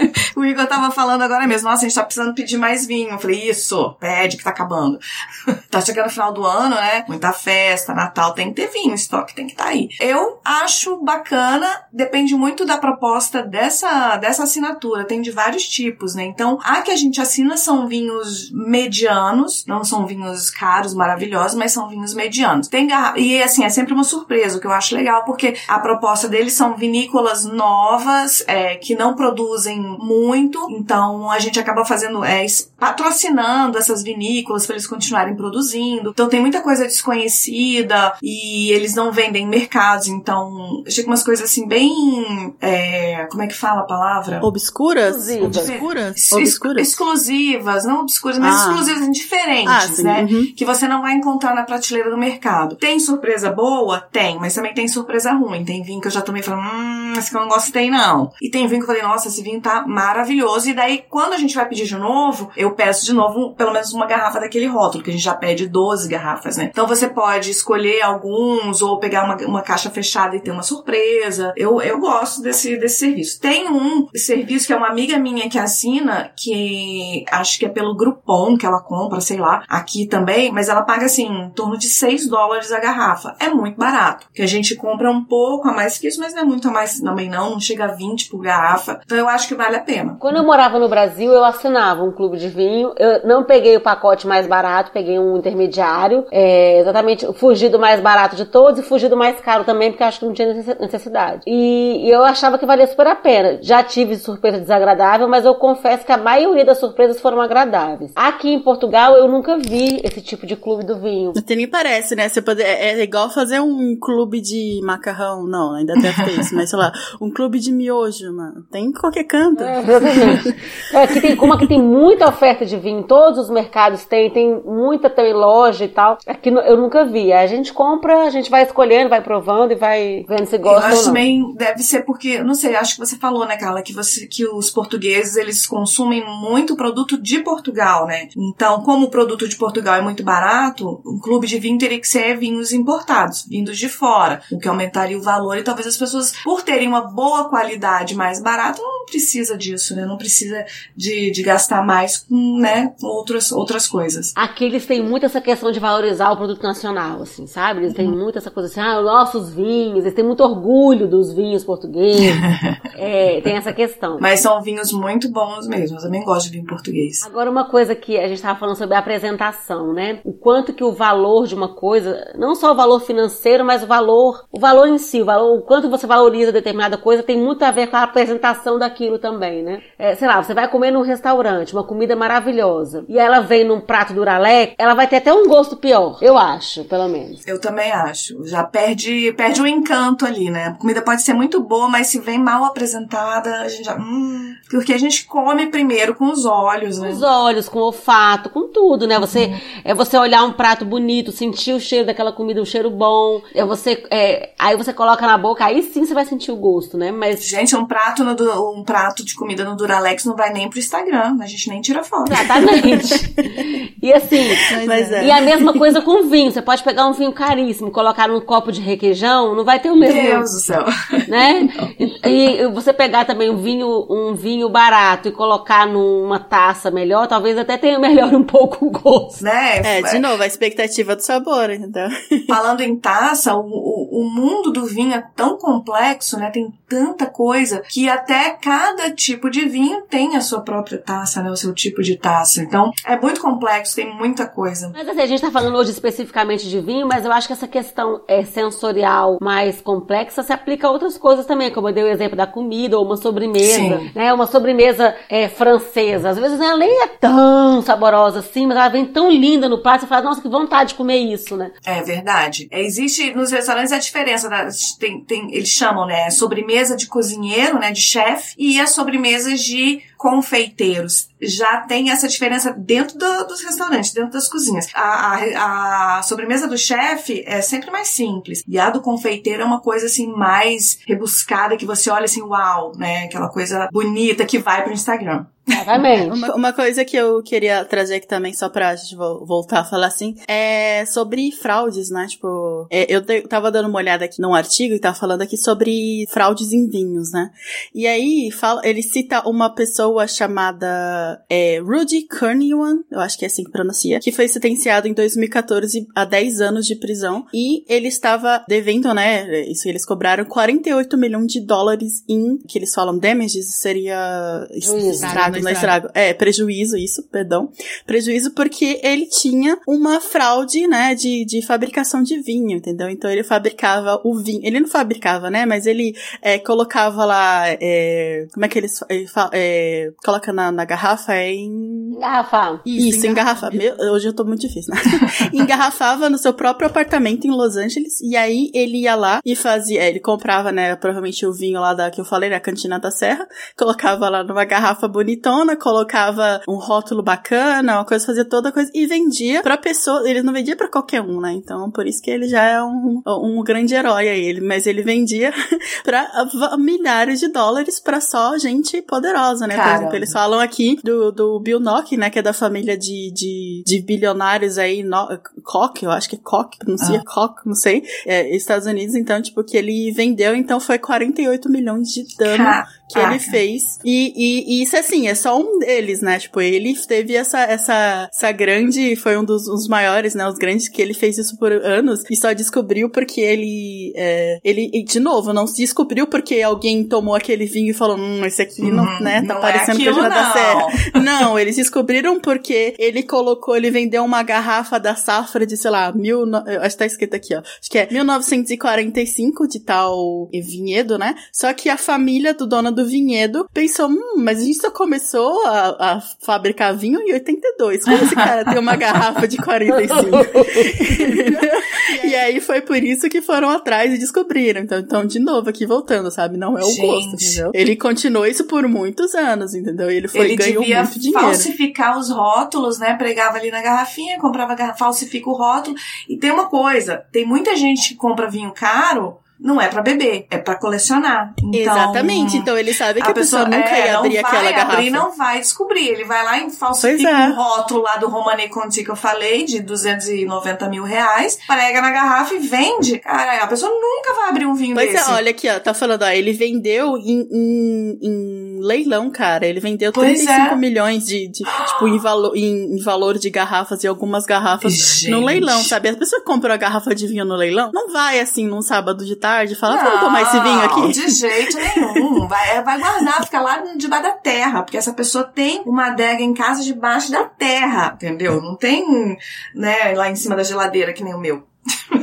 é. 0.02 0.05
o 0.36 0.46
Igor 0.46 0.68
tava 0.68 0.92
falando 0.92 1.22
agora 1.22 1.48
mesmo, 1.48 1.70
nossa, 1.70 1.86
a 1.86 1.88
gente 1.88 1.96
tá 1.96 2.04
precisando 2.04 2.34
pedir 2.34 2.58
mais 2.58 2.86
vinho. 2.86 3.12
Eu 3.12 3.20
falei, 3.20 3.50
isso, 3.50 3.96
pede 4.00 4.38
que 4.38 4.44
tá 4.44 4.50
acabando. 4.50 5.00
tá 5.70 5.82
chegando 5.82 6.08
o 6.08 6.12
final 6.12 6.34
do 6.34 6.46
ano, 6.46 6.76
né? 6.76 7.06
Muita 7.08 7.34
festa, 7.34 7.94
Natal, 7.94 8.34
tem 8.34 8.50
que 8.50 8.62
ter 8.62 8.72
vinho, 8.72 8.94
estoque 8.94 9.36
tem 9.36 9.46
que 9.46 9.54
estar 9.54 9.68
aí. 9.68 9.90
Eu 10.00 10.40
acho 10.44 10.98
bacana, 11.04 11.68
depende 11.92 12.36
muito 12.36 12.66
da 12.66 12.78
proposta 12.78 13.42
dessa, 13.44 14.18
dessa 14.18 14.44
assinatura. 14.44 15.06
Tem 15.06 15.22
de 15.22 15.32
vários 15.32 15.68
tipos, 15.68 16.16
né? 16.16 16.24
Então, 16.24 16.60
a 16.64 16.82
que 16.82 16.92
a 16.92 16.96
gente 16.96 17.20
assina 17.22 17.58
são 17.58 17.88
vinhos 17.88 18.52
medianos, 18.52 19.66
não 19.66 19.84
são 19.84 20.06
vinhos 20.06 20.50
caros, 20.50 20.94
maravilhosos, 20.94 21.58
mas 21.58 21.72
são 21.72 21.90
vinhos 21.90 22.14
medianos. 22.14 22.68
Tem. 22.68 22.88
E 23.18 23.42
assim, 23.42 23.64
é 23.64 23.70
sempre 23.70 23.94
uma 23.94 24.04
surpresa, 24.04 24.58
o 24.58 24.62
que 24.62 24.68
eu 24.68 24.72
acho 24.72 24.96
legal, 24.96 25.24
porque 25.26 25.56
a 25.68 25.80
proposta 25.80 26.28
deles 26.28 26.54
são 26.54 26.76
vinícolas 26.76 27.46
novas, 27.46 28.44
é, 28.48 28.76
que 28.76 28.96
não 28.96 29.16
produzem 29.16 29.82
muito, 30.06 30.68
então 30.72 31.30
a 31.32 31.40
gente 31.40 31.60
acaba 31.60 31.84
fazendo, 31.84 32.24
é, 32.24 32.46
patrocinando 32.80 33.78
essas 33.78 34.04
vinícolas 34.04 34.66
para 34.66 34.76
eles 34.76 34.88
continuarem 34.88 35.36
produzindo. 35.36 36.12
Então 36.12 36.30
tem 36.30 36.40
muita 36.40 36.62
coisa 36.62 36.84
desconhecida 36.86 38.14
e 38.22 38.72
eles 38.72 38.96
não 38.96 39.12
vendem 39.12 39.44
em 39.44 39.48
mercados, 39.48 40.08
então 40.08 40.84
chega 40.88 41.08
umas 41.08 41.24
coisas 41.24 41.46
assim 41.50 41.68
bem. 41.68 42.54
é, 42.62 43.28
como 43.32 43.42
é 43.44 43.48
que 43.48 43.56
fala 43.56 43.82
a 43.82 43.86
palavra? 43.86 44.40
Obscuras? 44.44 45.28
Obscuras? 45.42 46.32
Obscuras? 46.32 46.88
exclusivas, 46.88 47.86
não 47.86 48.02
obscuras, 48.02 48.38
mas 48.38 48.56
Ah. 48.56 48.60
exclusivas 48.72 49.10
diferentes, 49.12 49.72
Ah, 49.74 49.82
sim, 49.88 50.04
né? 50.04 50.28
uhum. 50.30 50.54
Que 50.56 50.66
você 50.66 50.88
não 50.88 51.02
vai 51.02 51.14
encontrar 51.14 51.56
na 51.56 51.64
prateleira 51.64 52.10
do 52.10 52.18
mercado. 52.18 52.76
Tem 52.76 53.00
surpresa 53.00 53.52
boa? 53.52 54.00
Tem, 54.12 54.38
mas 54.40 54.54
também 54.54 54.74
tem 54.74 54.88
surpresa 54.88 55.32
ruim. 55.34 55.64
Tem 55.66 55.82
vinho 55.84 56.02
que 56.02 56.08
eu 56.08 56.12
já 56.12 56.22
tomei 56.22 56.42
e 56.42 56.46
falei, 56.46 56.64
hum, 56.64 57.14
esse 57.18 57.30
que 57.30 57.38
eu 57.38 57.42
não 57.42 57.48
gostei 57.48 57.90
não. 57.90 58.32
E 58.42 58.50
tem 58.50 58.68
vinho 58.68 58.80
que 58.80 58.90
eu 58.90 58.96
falei, 58.96 59.02
nossa, 59.04 59.28
esse 59.28 59.42
vinho 59.42 59.62
tá 59.62 59.86
maravilhoso. 59.96 60.70
E 60.70 60.74
daí, 60.74 61.06
quando 61.10 61.34
a 61.34 61.38
gente 61.38 61.56
vai 61.56 61.68
pedir 61.68 61.86
de 61.86 61.96
novo, 61.96 62.52
eu 62.58 62.72
peço 62.72 63.06
de 63.06 63.14
novo 63.14 63.56
pelo 63.56 63.72
menos 63.72 63.94
uma 63.94 64.06
garrafa 64.06 64.42
daquele 64.42 64.68
rótulo, 64.68 65.04
que 65.04 65.10
a 65.10 65.14
gente 65.14 65.24
já 65.24 65.34
pede 65.34 65.68
12 65.68 66.10
garrafas, 66.10 66.58
né? 66.58 66.70
Então 66.72 66.86
você 66.86 67.08
pode 67.08 67.50
escolher 67.50 68.02
alguns 68.02 68.82
ou 68.82 69.00
pegar 69.00 69.24
uma, 69.24 69.38
uma 69.48 69.62
caixa 69.62 69.90
fechada 69.90 70.36
e 70.36 70.42
ter 70.42 70.52
uma 70.52 70.64
surpresa. 70.64 71.54
Eu, 71.56 71.82
eu 71.82 72.00
gosto 72.00 72.42
desse, 72.42 72.78
desse 72.78 73.00
serviço. 73.00 73.40
Tem 73.40 73.70
um 73.70 74.08
serviço 74.14 74.68
que 74.68 74.74
é 74.74 74.76
uma 74.76 74.90
amiga 74.90 75.18
minha 75.18 75.50
que 75.50 75.58
assina, 75.58 76.32
que 76.36 77.24
acho 77.32 77.58
que 77.58 77.66
é 77.66 77.70
pelo 77.70 77.96
Groupon 77.96 78.58
que 78.58 78.66
ela 78.66 78.82
compra, 78.82 79.22
sei 79.22 79.38
lá, 79.38 79.64
aqui 79.70 80.06
também, 80.06 80.52
mas 80.52 80.68
ela 80.68 80.84
paga 80.84 81.06
assim, 81.06 81.28
em 81.28 81.50
torno 81.52 81.78
de 81.78 81.88
6 81.88 82.28
dólares 82.28 82.72
a 82.72 82.80
garrafa. 82.80 83.36
É 83.40 83.50
muito 83.50 83.78
barato. 83.78 84.28
Que 84.34 84.42
a 84.42 84.48
gente 84.48 84.76
compra 84.76 85.10
um 85.10 85.24
pouco 85.24 85.70
a 85.70 85.74
mais 85.74 85.98
que 85.98 86.08
isso, 86.08 86.20
mas 86.20 86.34
não 86.34 86.42
é 86.42 86.46
muito 86.46 86.68
a 86.68 86.72
mais 86.72 87.00
também 87.00 87.30
não, 87.30 87.52
não 87.52 87.60
chega 87.60 87.86
a 87.86 87.96
20 87.96 88.30
por 88.30 88.42
garrafa. 88.42 89.00
Então 89.06 89.18
eu 89.18 89.30
acho 89.30 89.48
que 89.48 89.56
vale 89.56 89.76
a 89.76 89.82
pena. 89.86 90.18
Quando 90.20 90.38
eu 90.38 90.44
morava 90.44 90.80
no 90.80 90.90
Brasil, 90.90 91.32
eu 91.32 91.44
assinava 91.44 92.04
um 92.04 92.12
clube 92.12 92.38
de 92.38 92.48
vinho. 92.48 92.94
Eu 92.98 93.26
não 93.28 93.44
peguei 93.44 93.76
o 93.78 93.82
pacote 93.82 94.28
mais 94.28 94.48
barato, 94.48 94.92
peguei 94.92 95.20
um 95.20 95.38
intermediário. 95.38 96.26
É, 96.32 96.80
exatamente, 96.80 97.26
fugi 97.34 97.70
do 97.70 97.80
mais 97.80 98.00
barato 98.02 98.36
de 98.36 98.46
todos 98.46 98.80
e 98.80 98.84
fugi 98.84 99.08
do 99.08 99.18
mais 99.18 99.40
caro 99.40 99.64
também, 99.64 99.92
porque 99.92 100.04
eu 100.04 100.08
acho 100.08 100.20
que 100.20 100.26
não 100.26 100.34
tinha 100.34 100.54
necess- 100.54 100.80
necessidade. 100.80 101.42
E, 101.48 102.06
e 102.08 102.10
eu 102.10 102.24
achava 102.24 102.58
que 102.58 102.66
valia 102.66 102.88
super 102.88 103.08
a 103.08 103.16
pena. 103.16 103.60
Já 103.62 103.84
tive 103.84 104.16
surpresa 104.18 104.60
desagradável, 104.60 105.28
mas 105.28 105.46
eu 105.46 105.56
confesso 105.56 106.06
que 106.06 106.12
a 106.12 106.18
maioria 106.18 106.66
das 106.66 106.78
surpresas 106.80 107.20
foram 107.20 107.40
agradáveis. 107.42 108.12
Aqui 108.16 108.50
em 108.54 108.60
Portugal, 108.60 109.16
eu 109.16 109.28
nunca 109.28 109.58
vi 109.58 110.02
esse 110.04 110.22
tipo 110.22 110.46
de 110.46 110.56
clube 110.56 110.84
do 110.86 110.98
vinho. 111.00 111.34
Até 111.38 111.56
nem 111.56 111.68
parece, 111.68 112.16
né? 112.16 112.28
Você 112.30 112.42
pode, 112.42 112.62
é, 112.62 112.92
é 113.00 113.04
igual 113.04 113.30
fazer 113.30 113.60
um 113.60 113.98
clube 114.00 114.42
de 114.42 114.80
macarrão. 114.84 115.46
Não, 115.48 115.74
ainda 115.76 115.94
ter 115.94 116.40
isso, 116.40 116.56
mas 116.56 116.70
sei 116.70 116.80
lá, 116.80 116.92
um 117.22 117.32
clube 117.32 117.60
de 117.60 117.72
miojo, 117.72 118.32
mano. 118.34 118.64
Tem 118.72 118.86
em 118.86 118.92
qualquer 118.92 119.24
canto. 119.26 119.64
É, 119.64 119.75
exatamente. 119.80 120.56
Então, 120.90 121.02
aqui 121.02 121.22
tem, 121.22 121.36
como 121.36 121.54
aqui 121.54 121.68
tem 121.68 121.82
muita 121.82 122.28
oferta 122.28 122.66
de 122.66 122.78
vinho, 122.78 123.04
todos 123.04 123.40
os 123.40 123.50
mercados 123.50 124.06
têm, 124.06 124.30
tem 124.30 124.62
muita 124.66 125.10
também 125.10 125.34
loja 125.34 125.86
e 125.86 125.88
tal. 125.88 126.18
Aqui 126.28 126.50
eu 126.50 126.78
nunca 126.78 127.06
vi. 127.06 127.32
A 127.34 127.48
gente 127.48 127.74
compra, 127.74 128.24
a 128.24 128.30
gente 128.30 128.50
vai 128.50 128.64
escolhendo, 128.64 129.10
vai 129.10 129.22
provando 129.22 129.72
e 129.72 129.76
vai 129.76 130.26
vendo 130.28 130.46
se 130.46 130.56
Eu 130.56 130.62
gosta 130.62 130.88
ou 130.88 130.94
acho 130.94 130.96
não. 130.98 131.06
também 131.06 131.54
deve 131.56 131.84
ser 131.84 132.04
porque, 132.06 132.42
não 132.44 132.54
sei, 132.54 132.76
acho 132.76 132.94
que 132.96 133.06
você 133.06 133.18
falou, 133.18 133.46
né, 133.46 133.58
Carla, 133.58 133.82
que 133.82 133.94
você 133.94 134.28
que 134.28 134.46
os 134.48 134.70
portugueses 134.70 135.36
eles 135.36 135.66
consumem 135.66 136.24
muito 136.42 136.76
produto 136.76 137.22
de 137.22 137.40
Portugal, 137.40 138.06
né? 138.06 138.28
Então, 138.38 138.82
como 138.82 139.06
o 139.06 139.10
produto 139.10 139.48
de 139.48 139.56
Portugal 139.56 139.96
é 139.96 140.02
muito 140.02 140.24
barato, 140.24 141.02
um 141.06 141.20
clube 141.20 141.48
de 141.48 141.60
vinho 141.60 141.78
teria 141.78 142.00
que 142.00 142.08
ser 142.08 142.38
vinhos 142.38 142.72
importados, 142.72 143.46
vindos 143.48 143.78
de 143.78 143.90
fora, 143.90 144.42
o 144.52 144.60
que 144.60 144.68
aumentaria 144.68 145.18
o 145.18 145.22
valor 145.22 145.58
e 145.58 145.64
talvez 145.64 145.88
as 145.88 145.98
pessoas, 145.98 146.34
por 146.44 146.62
terem 146.62 146.88
uma 146.88 147.02
boa 147.02 147.50
qualidade 147.50 148.16
mais 148.16 148.42
barata, 148.42 148.82
não 148.82 149.06
precisa 149.06 149.58
disso, 149.66 149.96
né? 149.96 150.06
Não 150.06 150.18
precisa 150.18 150.66
de, 150.96 151.32
de 151.32 151.44
gastar 151.44 151.86
mais 151.86 152.18
com, 152.18 152.60
né, 152.60 152.94
outras 153.02 153.52
outras 153.52 153.88
coisas. 153.88 154.34
Aqui 154.36 154.66
eles 154.66 154.86
têm 154.86 155.02
muito 155.02 155.26
essa 155.26 155.42
questão 155.42 155.72
de 155.72 155.80
valorizar 155.80 156.32
o 156.32 156.38
produto 156.38 156.62
nacional, 156.62 157.22
assim, 157.22 157.48
sabe? 157.48 157.82
Eles 157.82 157.94
têm 157.94 158.08
muito 158.08 158.38
essa 158.38 158.52
coisa 158.52 158.70
assim, 158.70 158.80
ah, 158.80 159.00
os 159.00 159.06
nossos 159.06 159.54
vinhos, 159.54 160.00
eles 160.00 160.14
têm 160.14 160.26
muito 160.26 160.44
orgulho 160.44 161.08
dos 161.08 161.34
vinhos 161.34 161.64
portugueses. 161.64 162.36
É, 162.98 163.42
tem 163.42 163.58
essa 163.58 163.74
questão. 163.74 164.18
Mas 164.22 164.40
são 164.40 164.62
vinhos 164.62 164.94
muito 164.94 165.30
bons 165.30 165.68
mesmo. 165.68 165.98
Eu 165.98 166.02
também 166.02 166.24
gosto 166.24 166.46
de 166.46 166.54
vinho 166.54 166.66
português. 166.66 167.24
Agora, 167.26 167.52
uma 167.52 167.66
coisa 167.66 167.94
que 167.94 168.18
a 168.18 168.28
gente 168.28 168.38
estava 168.38 168.58
falando 168.58 168.78
sobre 168.78 168.96
a 168.96 169.00
apresentação, 169.00 169.94
né? 169.94 170.22
O 170.24 170.32
quanto 170.32 170.74
que 170.74 170.84
o 170.84 170.94
valor 170.94 171.46
de 171.46 171.56
uma 171.56 171.76
coisa, 171.76 172.34
não 172.38 172.56
só 172.56 172.72
o 172.72 172.76
valor 172.76 173.02
financeiro, 173.02 173.66
mas 173.66 173.84
o 173.84 173.88
valor, 173.88 174.46
o 174.50 174.60
valor 174.60 174.88
em 174.88 174.98
si, 174.98 175.22
o, 175.22 175.26
valor, 175.26 175.58
o 175.58 175.62
quanto 175.62 175.90
você 175.90 176.08
valoriza 176.08 176.54
determinada 176.54 176.98
coisa, 176.98 177.22
tem 177.22 177.38
muito 177.38 177.64
a 177.64 177.72
ver 177.72 177.88
com 177.88 177.98
a 177.98 178.04
apresentação 178.04 178.80
daquilo 178.80 179.20
também, 179.20 179.55
né? 179.64 179.82
É, 179.98 180.16
sei 180.16 180.28
lá, 180.28 180.42
você 180.42 180.54
vai 180.54 180.68
comer 180.68 180.92
num 180.92 181.02
restaurante, 181.02 181.74
uma 181.74 181.84
comida 181.84 182.16
maravilhosa, 182.16 183.06
e 183.08 183.18
ela 183.18 183.40
vem 183.40 183.66
num 183.66 183.82
prato 183.82 184.14
duralé, 184.14 184.74
ela 184.78 184.94
vai 184.94 185.08
ter 185.08 185.18
até 185.18 185.34
um 185.34 185.48
gosto 185.48 185.78
pior, 185.78 186.18
eu 186.22 186.38
acho, 186.38 186.84
pelo 186.86 187.08
menos. 187.08 187.46
Eu 187.48 187.60
também 187.60 187.92
acho. 187.92 188.44
Já 188.46 188.64
perde, 188.64 189.34
perde 189.34 189.62
o 189.62 189.68
encanto 189.68 190.26
ali, 190.26 190.50
né? 190.50 190.68
A 190.68 190.72
comida 190.74 191.02
pode 191.02 191.22
ser 191.22 191.34
muito 191.34 191.62
boa, 191.62 191.88
mas 191.88 192.08
se 192.08 192.20
vem 192.20 192.40
mal 192.40 192.64
apresentada, 192.66 193.62
a 193.62 193.68
gente 193.68 193.84
já. 193.84 193.96
Hum, 193.96 194.54
porque 194.70 194.94
a 194.94 194.98
gente 194.98 195.26
come 195.26 195.68
primeiro 195.68 196.16
com 196.16 196.26
os 196.26 196.46
olhos, 196.46 196.98
Com 196.98 197.06
né? 197.06 197.10
os 197.12 197.22
olhos, 197.22 197.70
com 197.70 197.80
o 197.80 197.84
olfato, 197.84 198.50
com 198.50 198.68
tudo, 198.68 199.08
né? 199.08 199.20
Você, 199.20 199.54
é 199.84 199.94
você 199.94 200.18
olhar 200.18 200.44
um 200.44 200.54
prato 200.54 200.86
bonito, 200.86 201.32
sentir 201.32 201.74
o 201.74 201.80
cheiro 201.80 202.06
daquela 202.06 202.32
comida, 202.32 202.62
um 202.62 202.66
cheiro 202.66 202.90
bom. 202.90 203.42
É 203.54 203.64
você, 203.64 204.04
é, 204.10 204.52
aí 204.58 204.76
você 204.76 204.94
coloca 204.94 205.26
na 205.26 205.38
boca, 205.38 205.66
aí 205.66 205.82
sim 205.84 206.06
você 206.06 206.14
vai 206.14 206.26
sentir 206.26 206.52
o 206.52 206.56
gosto, 206.56 206.98
né? 206.98 207.12
Mas 207.12 207.46
Gente, 207.48 207.76
um 207.76 207.86
prato, 207.86 208.24
no, 208.24 208.34
um 208.72 208.84
prato 208.84 209.24
de 209.24 209.35
comida 209.36 209.64
no 209.64 209.76
Duralex 209.76 210.26
não 210.26 210.36
vai 210.36 210.52
nem 210.52 210.70
pro 210.70 210.80
Instagram. 210.80 211.38
A 211.42 211.46
gente 211.46 211.70
nem 211.70 211.82
tira 211.82 212.04
foto. 212.04 212.32
exatamente. 212.32 213.36
e 214.02 214.14
assim, 214.14 214.48
Mas 214.86 215.12
é. 215.12 215.26
e 215.26 215.32
a 215.32 215.42
mesma 215.42 215.74
coisa 215.74 216.02
com 216.02 216.28
vinho. 216.28 216.52
Você 216.52 216.62
pode 216.62 216.84
pegar 216.84 217.08
um 217.08 217.14
vinho 217.14 217.32
caríssimo, 217.32 217.92
colocar 217.92 218.28
num 218.28 218.42
copo 218.42 218.72
de 218.72 218.82
requeijão, 218.82 219.56
não 219.56 219.64
vai 219.64 219.80
ter 219.80 219.92
o 219.92 219.96
mesmo 219.96 220.22
Deus 220.22 220.52
do 220.52 220.60
céu. 220.60 220.84
né? 221.28 221.68
E, 222.00 222.62
e 222.62 222.68
você 222.70 222.94
pegar 222.94 223.26
também 223.26 223.50
um 223.50 223.58
vinho, 223.58 224.08
um 224.10 224.36
vinho 224.36 224.70
barato 224.70 225.28
e 225.28 225.32
colocar 225.32 225.88
numa 225.88 226.40
taça 226.40 226.90
melhor, 226.90 227.28
talvez 227.28 227.58
até 227.58 227.78
tenha 227.78 228.00
melhor 228.00 228.34
um 228.34 228.44
pouco 228.44 228.86
o 228.86 228.92
gosto. 228.92 229.44
Né? 229.44 230.00
É, 230.00 230.02
de 230.02 230.20
novo, 230.20 230.42
a 230.42 230.48
expectativa 230.48 231.16
do 231.16 231.22
sabor, 231.22 231.70
entendeu? 231.70 232.10
Falando 232.48 232.82
em 232.82 232.96
taça, 232.96 233.56
o, 233.56 233.62
o, 233.62 234.22
o 234.22 234.30
mundo 234.30 234.72
do 234.72 234.86
vinho 234.86 235.14
é 235.14 235.24
tão 235.36 235.58
complexo, 235.58 236.38
né? 236.38 236.50
Tem 236.50 236.72
tanta 236.88 237.26
coisa 237.26 237.82
que 237.90 238.10
até 238.10 238.52
cada 238.52 239.12
tipo 239.26 239.50
de 239.50 239.68
vinho 239.68 240.04
tem 240.10 240.36
a 240.36 240.42
sua 240.42 240.62
própria 240.62 240.98
taça, 240.98 241.42
né? 241.42 241.50
O 241.50 241.56
seu 241.56 241.74
tipo 241.74 242.02
de 242.04 242.16
taça. 242.16 242.62
Então, 242.62 242.92
é 243.06 243.20
muito 243.20 243.42
complexo, 243.42 243.96
tem 243.96 244.14
muita 244.16 244.48
coisa. 244.48 244.92
Mas 244.94 245.08
assim, 245.08 245.22
a 245.22 245.26
gente 245.26 245.42
tá 245.42 245.52
falando 245.52 245.76
hoje 245.76 245.92
especificamente 245.92 246.70
de 246.70 246.80
vinho, 246.80 247.08
mas 247.08 247.26
eu 247.26 247.32
acho 247.32 247.48
que 247.48 247.54
essa 247.54 247.68
questão 247.68 248.22
é, 248.28 248.44
sensorial 248.44 249.38
mais 249.42 249.82
complexa 249.82 250.44
se 250.44 250.54
aplica 250.54 250.88
a 250.88 250.92
outras 250.92 251.18
coisas 251.18 251.46
também, 251.46 251.72
como 251.72 251.90
eu 251.90 251.94
dei 251.94 252.04
o 252.04 252.08
exemplo 252.08 252.38
da 252.38 252.46
comida 252.46 252.98
ou 252.98 253.06
uma 253.06 253.18
sobremesa, 253.18 254.00
Sim. 254.00 254.12
né? 254.14 254.34
Uma 254.34 254.48
sobremesa 254.48 255.16
é, 255.30 255.48
francesa. 255.48 256.30
Às 256.30 256.38
vezes 256.38 256.60
ela 256.60 256.78
nem 256.78 257.04
é 257.04 257.08
tão 257.08 257.82
saborosa 257.82 258.40
assim, 258.40 258.68
mas 258.68 258.78
ela 258.78 258.90
vem 258.90 259.06
tão 259.06 259.30
linda 259.30 259.68
no 259.68 259.82
prato, 259.82 260.02
você 260.02 260.08
fala, 260.08 260.24
nossa, 260.24 260.42
que 260.42 260.50
vontade 260.50 260.90
de 260.90 260.96
comer 260.96 261.18
isso, 261.18 261.58
né? 261.58 261.72
É 261.86 262.02
verdade. 262.02 262.68
É, 262.72 262.82
existe 262.82 263.34
nos 263.34 263.52
restaurantes 263.52 263.92
a 263.92 263.98
diferença. 263.98 264.50
Da, 264.50 264.68
tem, 265.00 265.24
tem, 265.24 265.54
eles 265.54 265.70
chamam, 265.70 266.06
né? 266.06 266.30
Sobremesa 266.30 266.96
de 266.96 267.08
cozinheiro, 267.08 267.80
né? 267.80 267.92
De 267.92 268.02
chefe, 268.02 268.54
e 268.58 268.80
as 268.80 268.92
sobremesas 269.16 269.62
de 269.62 270.02
confeiteiros. 270.18 271.30
Já 271.42 271.82
tem 271.82 272.10
essa 272.10 272.28
diferença 272.28 272.72
dentro 272.74 273.18
do- 273.18 273.48
dos 273.48 273.62
restaurantes, 273.64 274.14
dentro 274.14 274.32
das 274.32 274.48
cozinhas. 274.48 274.88
A, 274.94 275.02
a, 275.02 276.18
a 276.20 276.24
sobremesa 276.24 276.68
do 276.68 276.78
chefe 276.78 277.44
é 277.46 277.62
sempre 277.62 277.92
mais 277.92 278.10
simples. 278.10 278.64
E 278.68 278.78
a 278.80 278.90
do 278.90 279.02
confeiteiro 279.02 279.62
é 279.62 279.66
uma 279.66 279.82
coisa 279.82 280.06
assim 280.08 280.28
mais 280.32 281.00
rebuscada 281.08 281.78
que 281.78 281.86
você 281.86 282.10
olha 282.10 282.26
assim, 282.26 282.42
uau, 282.42 282.94
né? 282.98 283.26
Aquela 283.26 283.50
coisa 283.50 283.88
bonita 283.92 284.46
que 284.46 284.58
vai 284.60 284.84
pro 284.84 284.94
Instagram. 284.94 285.46
Exatamente. 285.68 286.32
Uma, 286.32 286.56
uma 286.56 286.74
coisa 286.74 287.04
que 287.04 287.16
eu 287.16 287.42
queria 287.44 287.84
trazer 287.86 288.16
aqui 288.16 288.28
também, 288.28 288.54
só 288.54 288.70
pra 288.70 288.96
gente 288.96 289.16
vo- 289.16 289.46
voltar 289.46 289.80
a 289.80 289.84
falar 289.86 290.08
assim, 290.08 290.36
é 290.48 291.06
sobre 291.06 291.52
fraudes, 291.52 292.10
né? 292.10 292.28
Tipo, 292.28 292.88
é, 292.90 293.06
eu 293.14 293.22
te- 293.26 293.42
tava 293.42 293.72
dando 293.72 293.88
uma 293.90 293.98
olhada 293.98 294.26
aqui 294.26 294.42
num 294.42 294.54
artigo 294.54 294.94
e 294.94 295.00
tava 295.00 295.16
falando 295.16 295.42
aqui 295.42 295.58
sobre 295.58 296.26
fraudes 296.30 296.72
em 296.72 296.88
vinhos, 296.88 297.32
né? 297.32 297.50
E 297.94 298.06
aí, 298.08 298.52
fala, 298.52 298.82
ele 298.84 299.02
cita 299.02 299.48
uma 299.48 299.70
pessoa 299.74 300.28
chamada 300.28 301.44
é, 301.50 301.80
Rudy 301.80 302.28
Kurniwan, 302.28 302.98
eu 303.12 303.20
acho 303.20 303.38
que 303.38 303.46
é 303.46 303.48
assim 303.48 303.64
que 303.64 303.72
pronuncia, 303.72 304.20
que 304.20 304.32
foi 304.32 304.48
sentenciado 304.48 305.08
em 305.08 305.14
2014 305.14 306.08
a 306.16 306.26
10 306.26 306.62
anos 306.62 306.86
de 306.86 306.96
prisão 306.96 307.46
e 307.54 307.84
ele 307.92 308.08
estava 308.08 308.64
devendo, 308.68 309.14
né? 309.14 309.62
Isso 309.70 309.88
eles 309.88 310.06
cobraram 310.06 310.46
48 310.46 311.18
milhões 311.18 311.48
de 311.52 311.60
dólares 311.66 312.24
em, 312.30 312.58
que 312.68 312.78
eles 312.78 312.94
falam 312.94 313.18
damages, 313.18 313.76
seria 313.80 314.68
Juízo. 314.74 315.22
Estrago, 315.60 315.76
Estrago, 315.76 316.04
não 316.04 316.08
estrago. 316.10 316.10
É, 316.14 316.34
prejuízo, 316.34 316.98
isso, 316.98 317.24
perdão. 317.24 317.70
Prejuízo 318.06 318.52
porque 318.52 319.00
ele 319.04 319.26
tinha 319.28 319.78
uma 319.88 320.20
fraude, 320.22 320.88
né, 320.88 321.16
de, 321.16 321.46
de 321.46 321.62
fabricação 321.66 322.24
de 322.24 322.40
vinho, 322.40 322.78
entendeu? 322.78 323.10
Então 323.10 323.30
ele 323.30 323.44
fabricava 323.44 324.20
o 324.24 324.36
vinho. 324.38 324.62
Ele 324.64 324.80
não 324.80 324.88
fabricava, 324.88 325.50
né, 325.50 325.66
mas 325.66 325.86
ele 325.86 326.16
é, 326.42 326.58
colocava 326.60 327.26
lá, 327.26 327.64
é, 327.68 328.48
como 328.54 328.66
é 328.66 328.70
que 328.70 328.80
eles 328.80 329.00
ele 329.10 329.28
fa- 329.28 329.50
é, 329.54 330.12
coloca 330.24 330.52
na, 330.54 330.72
na 330.72 330.86
garrafa? 330.86 331.34
É 331.36 331.52
em... 331.54 332.18
Garrafa. 332.20 332.82
Isso, 332.86 333.26
engarrafa. 333.28 333.70
Meu, 333.72 333.96
hoje 334.14 334.28
eu 334.28 334.34
tô 334.34 334.44
muito 334.46 334.62
difícil, 334.62 334.94
né? 334.94 335.02
Engarrafava 335.54 336.30
no 336.30 336.38
seu 336.38 336.54
próprio 336.54 336.88
apartamento 336.88 337.46
em 337.46 337.52
Los 337.52 337.76
Angeles. 337.78 338.20
E 338.22 338.36
aí 338.36 338.70
ele 338.74 339.00
ia 339.02 339.16
lá 339.16 339.42
e 339.46 339.56
fazia. 339.56 340.02
é, 340.04 340.10
Ele 340.10 340.20
comprava, 340.20 340.72
né? 340.72 340.96
Provavelmente 340.96 341.46
o 341.46 341.54
vinho 341.54 341.80
lá 341.80 341.94
da 341.94 342.10
que 342.12 342.20
eu 342.22 342.26
falei, 342.26 342.50
na 342.50 342.60
Cantina 342.60 343.00
da 343.00 343.12
Serra. 343.12 343.48
Colocava 343.78 344.30
lá 344.30 344.44
numa 344.44 344.66
garrafa 344.66 345.08
bonitona, 345.46 345.76
colocava 345.76 346.62
um 346.68 346.76
rótulo 346.76 347.22
bacana, 347.22 347.96
uma 347.98 348.06
coisa, 348.06 348.26
fazia 348.26 348.46
toda 348.46 348.70
a 348.70 348.72
coisa. 348.72 348.90
E 348.94 349.06
vendia 349.06 349.62
pra 349.62 349.78
pessoa. 349.78 350.28
Ele 350.30 350.42
não 350.42 350.52
vendia 350.54 350.76
pra 350.76 350.88
qualquer 350.88 351.22
um, 351.22 351.40
né? 351.40 351.54
Então, 351.54 351.90
por 351.92 352.08
isso 352.08 352.22
que 352.22 352.32
ele 352.32 352.48
já 352.48 352.64
é 352.64 352.82
um, 352.84 353.22
um 353.26 353.64
grande 353.64 353.94
herói 353.94 354.28
aí. 354.28 354.44
Ele, 354.46 354.62
mas 354.62 354.88
ele 354.88 355.02
vendia 355.04 355.54
pra 356.04 356.28
va- 356.54 356.78
milhares 356.78 357.40
de 357.40 357.48
dólares 357.48 358.00
pra 358.00 358.20
só 358.20 358.58
gente 358.58 359.02
poderosa, 359.02 359.68
né? 359.68 359.76
Por 359.76 359.82
Caramba. 359.82 359.98
exemplo, 360.02 360.16
eles 360.16 360.32
falam 360.32 360.60
aqui 360.60 360.98
do, 361.04 361.32
do 361.32 361.60
Bill 361.60 361.80
Nock, 361.80 362.18
né? 362.18 362.30
Que 362.30 362.40
é 362.40 362.42
da 362.42 362.54
família 362.54 362.98
de, 362.98 363.32
de, 363.32 363.84
de 363.86 364.02
bilionários 364.02 364.78
aí, 364.78 365.04
no, 365.04 365.28
Koch, 365.64 366.04
eu 366.04 366.12
acho 366.12 366.30
que 366.30 366.36
é 366.36 366.40
Koch, 366.42 366.78
pronuncia 366.78 367.22
Koch, 367.26 367.56
não 367.66 367.76
sei, 367.76 368.04
é, 368.26 368.56
Estados 368.56 368.88
Unidos, 368.88 369.16
então, 369.16 369.42
tipo, 369.42 369.64
que 369.64 369.78
ele 369.78 370.12
vendeu, 370.12 370.56
então 370.56 370.80
foi 370.80 370.98
48 370.98 371.70
milhões 371.70 372.10
de 372.10 372.24
dano 372.38 372.64
que 373.10 373.20
ele 373.20 373.26
Caraca. 373.26 373.52
fez. 373.52 374.00
E, 374.04 374.34
e, 374.36 374.80
e 374.80 374.84
isso, 374.84 374.98
assim, 374.98 375.28
é 375.28 375.36
só 375.36 375.60
um 375.60 375.80
deles, 375.80 376.22
né? 376.22 376.40
Tipo, 376.40 376.62
ele 376.62 376.94
teve 377.08 377.36
essa, 377.36 377.60
essa, 377.62 378.30
essa 378.32 378.52
grande, 378.52 379.16
foi 379.16 379.38
um 379.38 379.44
dos 379.44 379.68
os 379.68 379.88
maiores, 379.88 380.34
né? 380.34 380.48
Os 380.48 380.58
grandes 380.58 380.90
que 380.90 381.02
ele 381.02 381.14
fez 381.14 381.38
isso 381.38 381.58
por 381.58 381.72
anos 381.72 382.24
e 382.30 382.36
só 382.36 382.54
descobriu 382.54 383.10
porque 383.10 383.42
ele, 383.42 384.12
é, 384.16 384.60
ele, 384.64 384.90
e, 384.94 385.04
de 385.04 385.20
novo, 385.20 385.54
não 385.54 385.68
se 385.68 385.78
descobriu 385.78 386.28
porque 386.28 386.62
alguém 386.62 387.04
tomou 387.04 387.36
aquele 387.36 387.66
vinho 387.66 387.92
e 387.92 387.94
falou, 387.94 388.18
hum, 388.18 388.46
esse 388.46 388.62
aqui 388.62 388.82
não, 388.82 389.06
Uhum, 389.06 389.20
né? 389.22 389.42
Tá 389.42 389.54
não 389.54 389.58
é 389.58 389.62
parecendo 389.62 389.98
aquilo, 389.98 390.14
coisa 390.16 390.30
da 390.30 390.44
não. 390.44 390.54
serra. 390.54 390.86
Não, 391.26 391.58
eles 391.60 391.76
descobriram 391.76 392.40
porque 392.40 392.94
ele 393.00 393.24
colocou, 393.24 393.76
ele 393.76 393.90
vendeu 393.90 394.24
uma 394.24 394.44
garrafa 394.44 395.00
da 395.00 395.16
safra 395.16 395.66
de, 395.66 395.76
sei 395.76 395.90
lá, 395.90 396.12
mil, 396.12 396.44
acho 396.82 396.96
que 396.96 397.00
tá 397.00 397.06
escrito 397.06 397.36
aqui, 397.36 397.56
ó. 397.56 397.60
Acho 397.60 397.90
que 397.90 397.98
é 397.98 398.08
1945 398.12 399.68
de 399.68 399.80
tal 399.80 400.50
vinhedo, 400.52 401.18
né? 401.18 401.36
Só 401.52 401.74
que 401.74 401.90
a 401.90 401.98
família 401.98 402.54
do 402.54 402.68
dono 402.68 402.92
do 402.96 403.06
vinhedo 403.06 403.68
pensou, 403.74 404.10
hum, 404.10 404.36
mas 404.38 404.60
a 404.60 404.66
gente 404.66 404.80
só 404.80 404.90
começou 404.90 405.66
a, 405.66 406.14
a 406.14 406.22
fabricar 406.42 406.96
vinho 406.96 407.20
em 407.22 407.34
82. 407.34 408.04
Como 408.04 408.18
esse 408.18 408.36
cara 408.36 408.66
tem 408.66 408.80
uma 408.80 408.96
garrafa 408.96 409.48
de 409.48 409.58
45? 409.58 410.26
e 412.26 412.36
aí 412.36 412.60
foi 412.60 412.82
por 412.82 412.98
isso 412.98 413.30
que 413.30 413.42
foram 413.42 413.70
atrás 413.70 414.14
e 414.14 414.18
descobriram. 414.18 414.82
Então, 414.82 415.00
então 415.00 415.26
de 415.26 415.40
novo, 415.40 415.70
aqui 415.70 415.86
voltando, 415.86 416.32
sabe? 416.32 416.58
Não 416.58 416.78
é 416.78 416.84
o 416.84 416.90
Gente. 416.90 417.02
gosto, 417.02 417.36
entendeu? 417.36 417.72
Ele 417.74 417.96
continuou 417.96 418.46
isso 418.46 418.66
por 418.66 418.88
muitos 418.88 419.34
anos, 419.36 419.74
entendeu? 419.74 420.10
Ele 420.10 420.28
foi 420.28 420.42
Ele 420.42 420.56
ganhou 420.56 420.82
devia 420.82 421.04
muito 421.04 421.20
dinheiro. 421.20 421.46
falsificar 421.46 422.18
os 422.18 422.30
rótulos, 422.30 423.00
né? 423.00 423.14
Pregava 423.16 423.58
ali 423.58 423.70
na 423.70 423.82
garrafinha, 423.82 424.40
comprava, 424.40 424.76
falsifica 424.96 425.50
o 425.50 425.54
rótulo. 425.54 425.96
E 426.30 426.38
tem 426.38 426.52
uma 426.52 426.70
coisa, 426.70 427.24
tem 427.32 427.46
muita 427.46 427.76
gente 427.76 428.10
que 428.10 428.16
compra 428.16 428.50
vinho 428.50 428.74
caro, 428.74 429.38
não 429.66 429.82
é 429.82 429.88
pra 429.88 430.04
beber, 430.04 430.46
é 430.52 430.60
pra 430.60 430.76
colecionar. 430.76 431.52
Então, 431.58 431.82
Exatamente. 431.82 432.56
Então 432.56 432.78
ele 432.78 432.94
sabe 432.94 433.20
que 433.20 433.32
a, 433.32 433.34
pessoa, 433.34 433.66
nunca 433.66 433.90
é, 433.90 434.06
ia 434.06 434.20
abrir 434.20 434.34
não 434.36 434.40
aquela 434.42 434.64
vai 434.64 434.74
garrafa. 434.74 434.94
abrir, 434.94 435.10
não 435.10 435.36
vai 435.36 435.60
descobrir. 435.60 436.08
Ele 436.08 436.24
vai 436.24 436.46
lá 436.46 436.60
e 436.60 436.70
falsifica 436.70 437.30
Pois 437.32 437.42
é. 437.42 437.48
um 437.48 437.56
rótulo 437.56 438.04
lá 438.04 438.16
do 438.18 438.30
Romane 438.30 438.70
Conti 438.70 439.04
que 439.04 439.10
eu 439.10 439.16
falei, 439.16 439.66
de 439.66 439.80
290 439.82 440.88
mil 440.88 441.04
reais, 441.04 441.58
prega 441.66 442.00
na 442.00 442.12
garrafa 442.12 442.54
e 442.54 442.60
vende. 442.60 443.18
Cara, 443.18 443.64
a 443.64 443.68
pessoa 443.68 443.92
nunca 443.92 444.36
vai 444.36 444.50
abrir 444.50 444.68
um 444.68 444.76
vinho 444.76 444.94
Pois 444.94 445.12
desse. 445.12 445.32
é, 445.32 445.34
olha 445.34 445.50
aqui, 445.50 445.68
ó, 445.68 445.80
tá 445.80 445.96
falando, 445.96 446.22
ó, 446.22 446.30
ele 446.30 446.54
vendeu 446.54 447.18
em, 447.18 447.48
em, 447.52 448.20
em 448.22 448.80
leilão, 448.82 449.32
cara. 449.32 449.66
Ele 449.66 449.80
vendeu 449.80 450.14
Pois 450.14 450.38
35 450.44 450.74
é. 450.74 450.76
milhões 450.76 451.26
de, 451.26 451.48
de 451.48 451.64
tipo, 451.96 452.08
em, 452.08 452.18
valo, 452.18 452.56
em, 452.56 452.96
em 452.96 453.02
valor 453.02 453.38
de 453.38 453.50
garrafas 453.50 454.04
e 454.04 454.08
algumas 454.08 454.46
garrafas 454.46 454.94
Gente. 454.94 455.32
no 455.32 455.44
leilão, 455.44 455.82
sabe? 455.84 456.10
A 456.10 456.16
pessoa 456.16 456.40
que 456.40 456.46
comprou 456.46 456.74
a 456.74 456.78
garrafa 456.78 457.16
de 457.16 457.28
vinho 457.28 457.46
no 457.46 457.56
leilão 457.56 457.92
não 457.94 458.12
vai 458.12 458.40
assim 458.40 458.68
num 458.68 458.82
sábado 458.82 459.26
de 459.26 459.36
tarde 459.36 459.74
e 459.74 459.76
fala, 459.76 459.98
vamos 459.98 460.20
tomar 460.20 460.42
esse 460.42 460.60
vinho 460.60 460.76
Não, 460.76 460.84
aqui? 460.84 461.12
De 461.12 461.30
jeito 461.30 461.78
nenhum. 461.78 462.48
Vai, 462.56 462.84
vai 462.84 463.00
guardar, 463.00 463.44
fica 463.44 463.60
lá 463.60 463.78
debaixo 463.98 464.24
da 464.24 464.32
terra, 464.34 464.84
porque 464.84 464.98
essa 464.98 465.14
pessoa 465.14 465.44
tem 465.44 465.82
uma 465.86 466.08
adega 466.08 466.44
em 466.44 466.54
casa 466.54 466.84
debaixo 466.84 467.32
da 467.32 467.44
terra, 467.44 468.12
entendeu? 468.14 468.62
Não 468.62 468.76
tem, 468.76 469.38
né, 469.74 470.14
lá 470.16 470.30
em 470.30 470.36
cima 470.36 470.56
da 470.56 470.64
geladeira 470.64 471.12
que 471.12 471.24
nem 471.24 471.34
o 471.34 471.40
meu. 471.40 471.64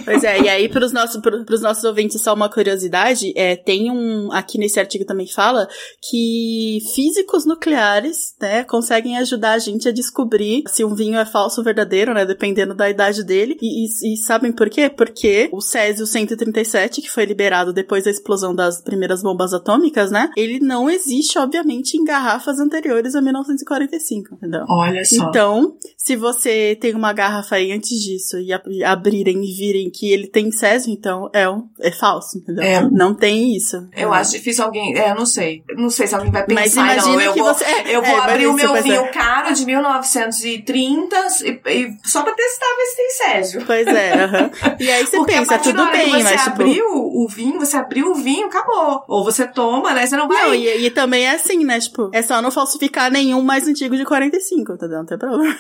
Pois 0.05 0.25
é, 0.25 0.41
e 0.43 0.49
aí 0.49 0.69
pros 0.69 0.93
nossos, 0.93 1.21
pros 1.47 1.61
nossos 1.61 1.85
ouvintes 1.85 2.21
só 2.21 2.35
uma 2.35 2.49
curiosidade, 2.49 3.33
é, 3.37 3.57
tem 3.57 3.91
um, 3.91 4.31
aqui 4.33 4.59
nesse 4.59 4.79
artigo 4.81 5.05
também 5.05 5.27
fala 5.29 5.69
que 6.01 6.79
físicos 6.95 7.47
nucleares, 7.47 8.35
né, 8.41 8.65
conseguem 8.65 9.17
ajudar 9.19 9.53
a 9.53 9.59
gente 9.59 9.89
a 9.89 9.93
descobrir 9.93 10.65
se 10.69 10.85
um 10.85 10.95
vinho 10.95 11.19
é 11.19 11.25
falso 11.25 11.61
ou 11.61 11.65
verdadeiro, 11.65 12.13
né, 12.15 12.25
dependendo 12.25 12.75
da 12.75 12.89
idade 12.91 13.25
dele, 13.25 13.57
e, 13.63 13.85
e, 13.87 14.15
e 14.15 14.17
sabem 14.17 14.53
por 14.53 14.69
quê? 14.69 14.91
Porque 14.91 15.49
o 15.53 15.61
Césio 15.61 16.07
137, 16.07 17.01
que 17.01 17.11
foi 17.11 17.25
liberado 17.25 17.73
depois 17.73 18.05
da 18.05 18.11
explosão 18.11 18.55
das 18.55 18.81
primeiras 18.81 19.23
bombas 19.23 19.53
atômicas, 19.55 20.11
né, 20.11 20.31
ele 20.37 20.59
não 20.61 20.91
existe, 20.91 21.39
obviamente, 21.39 21.97
em 21.97 22.05
garrafas 22.05 22.59
anteriores 22.59 23.15
a 23.15 23.21
1945, 23.21 24.35
entendeu? 24.35 24.65
Olha 24.69 25.05
só. 25.05 25.29
Então, 25.29 25.77
se 25.97 26.17
você 26.17 26.77
tem 26.81 26.95
uma 26.95 27.13
garrafa 27.13 27.57
aí 27.57 27.73
antes 27.73 27.99
disso 28.01 28.39
e, 28.39 28.53
a- 28.53 28.63
e 28.69 28.83
abrirem 28.85 29.43
e 29.45 29.53
que 29.93 30.11
ele 30.13 30.27
tem 30.27 30.51
Césio, 30.51 30.93
então 30.93 31.31
é, 31.33 31.49
um, 31.49 31.67
é 31.81 31.91
falso, 31.91 32.39
entendeu? 32.39 32.63
É. 32.65 32.81
Não 32.91 33.15
tem 33.15 33.55
isso. 33.57 33.89
Eu 33.97 34.13
acho 34.13 34.33
difícil 34.33 34.65
alguém. 34.65 34.97
É, 34.99 35.11
eu 35.11 35.15
não 35.15 35.27
sei. 35.27 35.63
Não 35.77 35.91
sei 35.91 36.07
se 36.07 36.15
alguém 36.15 36.31
vai 36.31 36.45
Mas 36.49 36.75
pensar, 36.75 36.85
não. 36.87 36.93
imagina 36.93 37.23
Eu 37.25 37.33
que 37.33 37.39
vou, 37.41 37.55
você- 37.55 37.65
é, 37.65 37.97
eu 37.97 38.03
vou 38.03 38.17
é, 38.17 38.21
abrir 38.21 38.47
o 38.47 38.53
meu 38.55 38.69
pois 38.69 38.81
é. 38.81 38.83
vinho 38.83 39.11
caro 39.13 39.55
de 39.55 39.65
1930 39.65 41.17
e, 41.45 41.61
e 41.71 41.97
só 42.05 42.23
pra 42.23 42.33
testar 42.33 42.67
ver 42.77 42.85
se 42.87 42.97
tem 42.97 43.11
Césio. 43.11 43.63
Pois 43.67 43.87
é, 43.87 44.13
aham. 44.25 44.51
E 44.81 44.91
aí 44.91 45.07
você 45.07 45.17
Porque 45.17 45.33
pensa, 45.33 45.59
tudo 45.59 45.83
hora 45.83 45.91
que 45.93 45.97
bem, 45.99 46.11
você 46.13 46.23
mas 46.23 46.45
tipo. 46.45 46.63
abriu 46.63 46.85
o 46.95 47.27
vinho, 47.29 47.59
você 47.61 47.77
abriu 47.77 48.11
o 48.11 48.15
vinho, 48.15 48.47
acabou. 48.47 49.03
Ou 49.09 49.25
você 49.25 49.47
toma, 49.47 49.93
né? 49.93 50.07
Você 50.07 50.17
não 50.17 50.29
vai. 50.29 50.47
Não, 50.47 50.55
e, 50.55 50.87
e 50.87 50.91
também 50.91 51.25
é 51.27 51.33
assim, 51.35 51.65
né? 51.65 51.79
Tipo, 51.81 52.11
é 52.13 52.23
só 52.23 52.41
não 52.43 52.51
falsificar 52.51 53.11
nenhum 53.11 53.43
mais 53.43 53.67
antigo 53.67 53.97
de 53.97 54.05
45, 54.05 54.73
entendeu? 54.73 54.99
Não 54.99 55.07
tem 55.07 55.19
problema. 55.19 55.57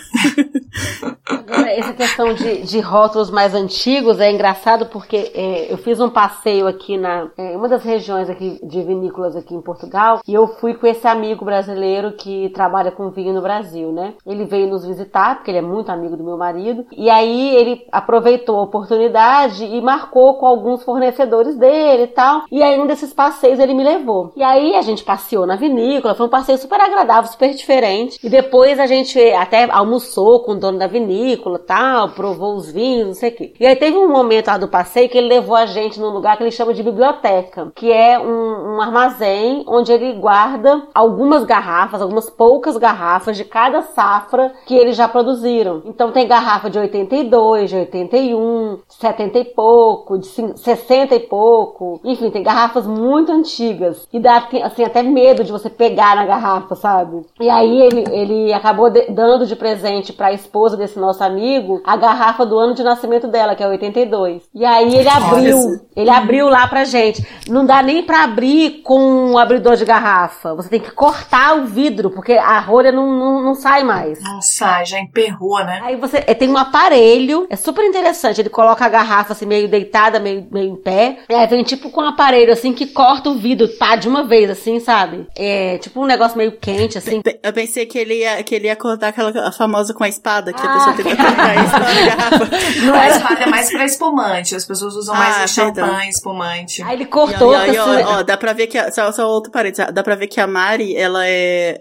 Agora, 1.26 1.70
essa 1.70 1.92
questão 1.92 2.34
de, 2.34 2.62
de 2.62 2.80
rótulos 2.80 3.30
mais 3.30 3.54
antigos 3.54 3.82
é 4.10 4.30
engraçado 4.30 4.86
porque 4.86 5.32
é, 5.34 5.72
eu 5.72 5.78
fiz 5.78 6.00
um 6.00 6.10
passeio 6.10 6.66
aqui 6.66 6.96
na 6.96 7.28
é, 7.36 7.56
uma 7.56 7.68
das 7.68 7.82
regiões 7.84 8.28
aqui 8.28 8.58
de 8.62 8.82
vinícolas 8.82 9.36
aqui 9.36 9.54
em 9.54 9.60
Portugal 9.60 10.20
e 10.26 10.34
eu 10.34 10.46
fui 10.46 10.74
com 10.74 10.86
esse 10.86 11.06
amigo 11.06 11.44
brasileiro 11.44 12.12
que 12.12 12.50
trabalha 12.50 12.90
com 12.90 13.10
vinho 13.10 13.32
no 13.32 13.40
Brasil, 13.42 13.92
né? 13.92 14.14
Ele 14.26 14.44
veio 14.44 14.66
nos 14.66 14.84
visitar 14.84 15.36
porque 15.36 15.50
ele 15.50 15.58
é 15.58 15.62
muito 15.62 15.90
amigo 15.90 16.16
do 16.16 16.24
meu 16.24 16.36
marido 16.36 16.86
e 16.92 17.08
aí 17.08 17.54
ele 17.56 17.86
aproveitou 17.90 18.58
a 18.58 18.62
oportunidade 18.62 19.64
e 19.64 19.80
marcou 19.80 20.34
com 20.34 20.46
alguns 20.46 20.82
fornecedores 20.82 21.56
dele 21.56 22.04
e 22.04 22.08
tal. 22.08 22.42
E 22.50 22.62
aí 22.62 22.78
um 22.78 22.86
desses 22.86 23.12
passeios 23.12 23.58
ele 23.58 23.74
me 23.74 23.84
levou. 23.84 24.32
E 24.36 24.42
aí 24.42 24.74
a 24.74 24.82
gente 24.82 25.04
passeou 25.04 25.46
na 25.46 25.56
vinícola, 25.56 26.14
foi 26.14 26.26
um 26.26 26.30
passeio 26.30 26.58
super 26.58 26.80
agradável, 26.80 27.30
super 27.30 27.54
diferente. 27.54 28.18
E 28.22 28.28
depois 28.28 28.78
a 28.78 28.86
gente 28.86 29.18
até 29.32 29.70
almoçou 29.70 30.40
com 30.40 30.52
o 30.52 30.58
dono 30.58 30.78
da 30.78 30.86
vinícola, 30.86 31.58
tal, 31.58 32.10
provou 32.10 32.56
os 32.56 32.70
vinhos, 32.70 33.06
não 33.06 33.14
sei 33.14 33.30
o 33.30 33.34
quê. 33.34 33.54
E 33.58 33.66
aí 33.66 33.76
teve 33.76 33.91
um 33.96 34.08
momento 34.08 34.48
lá 34.48 34.58
do 34.58 34.68
passeio 34.68 35.08
que 35.08 35.18
ele 35.18 35.28
levou 35.28 35.56
a 35.56 35.66
gente 35.66 35.98
num 36.00 36.08
lugar 36.10 36.36
que 36.36 36.42
ele 36.42 36.50
chama 36.50 36.74
de 36.74 36.82
biblioteca, 36.82 37.72
que 37.74 37.90
é 37.92 38.18
um, 38.18 38.76
um 38.76 38.80
armazém 38.80 39.64
onde 39.66 39.92
ele 39.92 40.12
guarda 40.14 40.82
algumas 40.94 41.44
garrafas, 41.44 42.00
algumas 42.02 42.28
poucas 42.30 42.76
garrafas 42.76 43.36
de 43.36 43.44
cada 43.44 43.82
safra 43.82 44.52
que 44.66 44.74
eles 44.74 44.96
já 44.96 45.08
produziram. 45.08 45.82
Então 45.84 46.10
tem 46.12 46.26
garrafa 46.26 46.70
de 46.70 46.78
82, 46.78 47.70
de 47.70 47.76
81, 47.76 48.78
de 48.88 48.94
70 48.94 49.38
e 49.38 49.44
pouco, 49.44 50.18
de 50.18 50.26
cin- 50.26 50.56
60 50.56 51.14
e 51.14 51.20
pouco. 51.20 52.00
Enfim, 52.04 52.30
tem 52.30 52.42
garrafas 52.42 52.86
muito 52.86 53.32
antigas. 53.32 54.06
E 54.12 54.18
dá 54.18 54.46
assim, 54.64 54.84
até 54.84 55.02
medo 55.02 55.44
de 55.44 55.52
você 55.52 55.68
pegar 55.70 56.16
na 56.16 56.24
garrafa, 56.24 56.74
sabe? 56.74 57.24
E 57.40 57.48
aí 57.48 57.80
ele, 57.82 58.04
ele 58.10 58.52
acabou 58.52 58.90
de- 58.90 59.10
dando 59.10 59.46
de 59.46 59.56
presente 59.56 60.12
pra 60.12 60.32
esposa 60.32 60.76
desse 60.76 60.98
nosso 60.98 61.22
amigo 61.22 61.80
a 61.84 61.96
garrafa 61.96 62.44
do 62.46 62.58
ano 62.58 62.74
de 62.74 62.82
nascimento 62.82 63.26
dela, 63.28 63.54
que 63.54 63.62
é 63.62 63.66
82. 63.86 64.42
E 64.54 64.64
aí 64.64 64.94
ele 64.94 65.08
abriu, 65.08 65.58
ele 65.96 66.10
abriu 66.10 66.48
lá 66.48 66.66
pra 66.66 66.84
gente. 66.84 67.26
Não 67.48 67.64
dá 67.66 67.82
nem 67.82 68.02
pra 68.02 68.24
abrir 68.24 68.80
com 68.82 68.98
um 69.32 69.38
abridor 69.38 69.76
de 69.76 69.84
garrafa. 69.84 70.54
Você 70.54 70.68
tem 70.68 70.80
que 70.80 70.90
cortar 70.90 71.56
o 71.56 71.64
vidro, 71.66 72.10
porque 72.10 72.32
a 72.34 72.58
rolha 72.60 72.92
não, 72.92 73.06
não, 73.12 73.42
não 73.42 73.54
sai 73.54 73.82
mais. 73.84 74.22
Não 74.22 74.40
sai, 74.40 74.86
já 74.86 74.98
emperrou, 74.98 75.58
né? 75.64 75.80
Aí 75.84 75.96
você 75.96 76.18
é, 76.26 76.34
tem 76.34 76.48
um 76.48 76.56
aparelho, 76.56 77.46
é 77.50 77.56
super 77.56 77.84
interessante. 77.84 78.40
Ele 78.40 78.48
coloca 78.48 78.84
a 78.84 78.88
garrafa 78.88 79.32
assim, 79.32 79.46
meio 79.46 79.68
deitada, 79.68 80.18
meio, 80.20 80.46
meio 80.50 80.72
em 80.72 80.76
pé. 80.76 81.18
E 81.28 81.34
aí 81.34 81.46
vem 81.46 81.62
tipo 81.62 81.90
com 81.90 82.02
um 82.02 82.08
aparelho 82.08 82.52
assim 82.52 82.72
que 82.72 82.86
corta 82.86 83.30
o 83.30 83.34
vidro, 83.34 83.68
tá? 83.68 83.96
De 83.96 84.08
uma 84.08 84.24
vez, 84.24 84.50
assim, 84.50 84.80
sabe? 84.80 85.26
É 85.36 85.78
tipo 85.78 86.00
um 86.00 86.06
negócio 86.06 86.36
meio 86.38 86.52
quente, 86.52 86.98
assim. 86.98 87.20
Eu 87.42 87.52
pensei 87.52 87.86
que 87.86 87.98
ele 87.98 88.20
ia, 88.20 88.42
que 88.42 88.54
ele 88.54 88.66
ia 88.66 88.76
cortar 88.76 89.08
aquela 89.08 89.32
a 89.48 89.52
famosa 89.52 89.92
com 89.94 90.04
a 90.04 90.08
espada, 90.08 90.52
que 90.52 90.64
a 90.66 90.70
Ah. 90.70 90.72
pessoa 90.74 90.96
tenta 90.96 91.16
cortar 91.16 91.36
na 91.36 92.04
garrafa. 92.04 92.50
Não 92.84 92.94
A 92.94 93.04
era. 93.04 93.16
espada 93.16 93.40
é 93.42 93.46
mais 93.46 93.71
pra 93.72 93.84
espumante. 93.84 94.54
As 94.54 94.64
pessoas 94.64 94.94
usam 94.94 95.14
Ah, 95.14 95.18
mais 95.18 95.54
perdão. 95.54 95.84
champanhe, 95.86 96.10
espumante. 96.10 96.82
Aí 96.82 96.94
ele 96.96 97.06
cortou. 97.06 97.52
E, 97.52 97.56
ó, 97.56 97.64
e, 97.66 97.78
ó, 97.78 98.18
ó, 98.18 98.22
dá 98.22 98.36
pra 98.36 98.52
ver 98.52 98.66
que, 98.66 98.78
a- 98.78 98.90
só, 98.92 99.10
só 99.12 99.28
outro 99.28 99.50
parênteses, 99.50 99.92
dá 99.92 100.02
pra 100.02 100.14
ver 100.14 100.26
que 100.26 100.40
a 100.40 100.46
Mari, 100.46 100.96
ela 100.96 101.26
é, 101.26 101.78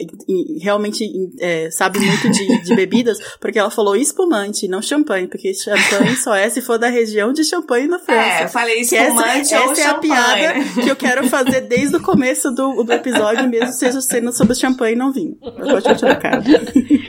realmente 0.62 1.06
é, 1.40 1.70
sabe 1.72 2.00
muito 2.00 2.30
de, 2.30 2.62
de 2.64 2.76
bebidas, 2.76 3.18
porque 3.40 3.60
ela 3.60 3.70
falou 3.70 3.96
espumante, 3.96 4.68
não 4.68 4.82
champanhe, 4.82 5.28
porque 5.28 5.54
champanhe 5.54 6.16
só 6.16 6.34
é 6.36 6.50
se 6.50 6.62
for 6.62 6.78
da 6.78 6.88
região 6.88 7.32
de 7.34 7.44
Champanhe 7.44 7.88
na 7.88 8.00
França. 8.00 8.44
É, 8.44 8.48
falei 8.48 8.84
Que 8.86 8.96
essa, 8.96 9.08
espumante 9.10 9.56
ou 9.56 9.72
essa 9.72 9.82
é 9.82 9.86
a 9.86 9.94
piada 9.96 10.36
né? 10.36 10.66
que 10.82 10.90
eu 10.90 10.96
quero 10.96 11.28
fazer 11.28 11.62
desde 11.62 11.96
o 11.98 12.02
começo 12.02 12.52
do, 12.52 12.84
do 12.84 12.94
episódio, 12.94 13.48
mesmo 13.50 13.72
seja 13.74 14.00
sendo 14.02 14.32
sobre 14.32 14.56
champanhe 14.56 14.96
e 14.96 14.98
não 14.98 15.12
vinho. 15.12 15.36
Pode 15.42 15.84
continuar, 15.84 16.16
cara. 16.18 16.42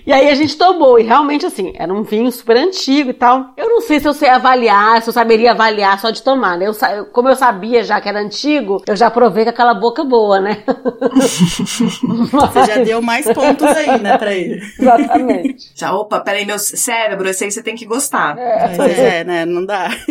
E 0.06 0.12
aí 0.12 0.28
a 0.28 0.34
gente 0.34 0.56
tomou, 0.56 0.98
e 0.98 1.02
realmente 1.02 1.46
assim, 1.46 1.72
era 1.76 1.92
um 1.92 2.02
vinho 2.02 2.30
super 2.32 2.56
antigo 2.56 3.10
e 3.10 3.14
tal. 3.14 3.52
Eu 3.56 3.68
não 3.68 3.80
sei 3.80 4.00
se 4.00 4.08
eu 4.08 4.14
sei 4.14 4.28
avaliar, 4.28 4.71
se 5.00 5.08
eu 5.08 5.12
saberia 5.12 5.52
avaliar 5.52 6.00
só 6.00 6.10
de 6.10 6.22
tomar, 6.22 6.56
né? 6.56 6.66
Eu, 6.66 7.06
como 7.06 7.28
eu 7.28 7.36
sabia 7.36 7.82
já 7.84 8.00
que 8.00 8.08
era 8.08 8.20
antigo, 8.20 8.82
eu 8.86 8.96
já 8.96 9.10
provei 9.10 9.44
com 9.44 9.50
aquela 9.50 9.74
boca 9.74 10.04
boa, 10.04 10.40
né? 10.40 10.62
Você 12.30 12.66
já 12.66 12.76
deu 12.82 13.02
mais 13.02 13.26
pontos 13.32 13.66
aí, 13.66 14.00
né, 14.00 14.16
pra 14.18 14.34
ele. 14.34 14.62
Exatamente. 14.78 15.72
Já, 15.74 15.92
opa, 15.94 16.20
peraí, 16.20 16.44
meu 16.44 16.58
cérebro, 16.58 17.28
esse 17.28 17.44
aí 17.44 17.50
você 17.50 17.62
tem 17.62 17.74
que 17.74 17.86
gostar. 17.86 18.36
Pois 18.76 18.98
é, 18.98 19.24
né, 19.24 19.44
não 19.44 19.64
dá. 19.64 19.90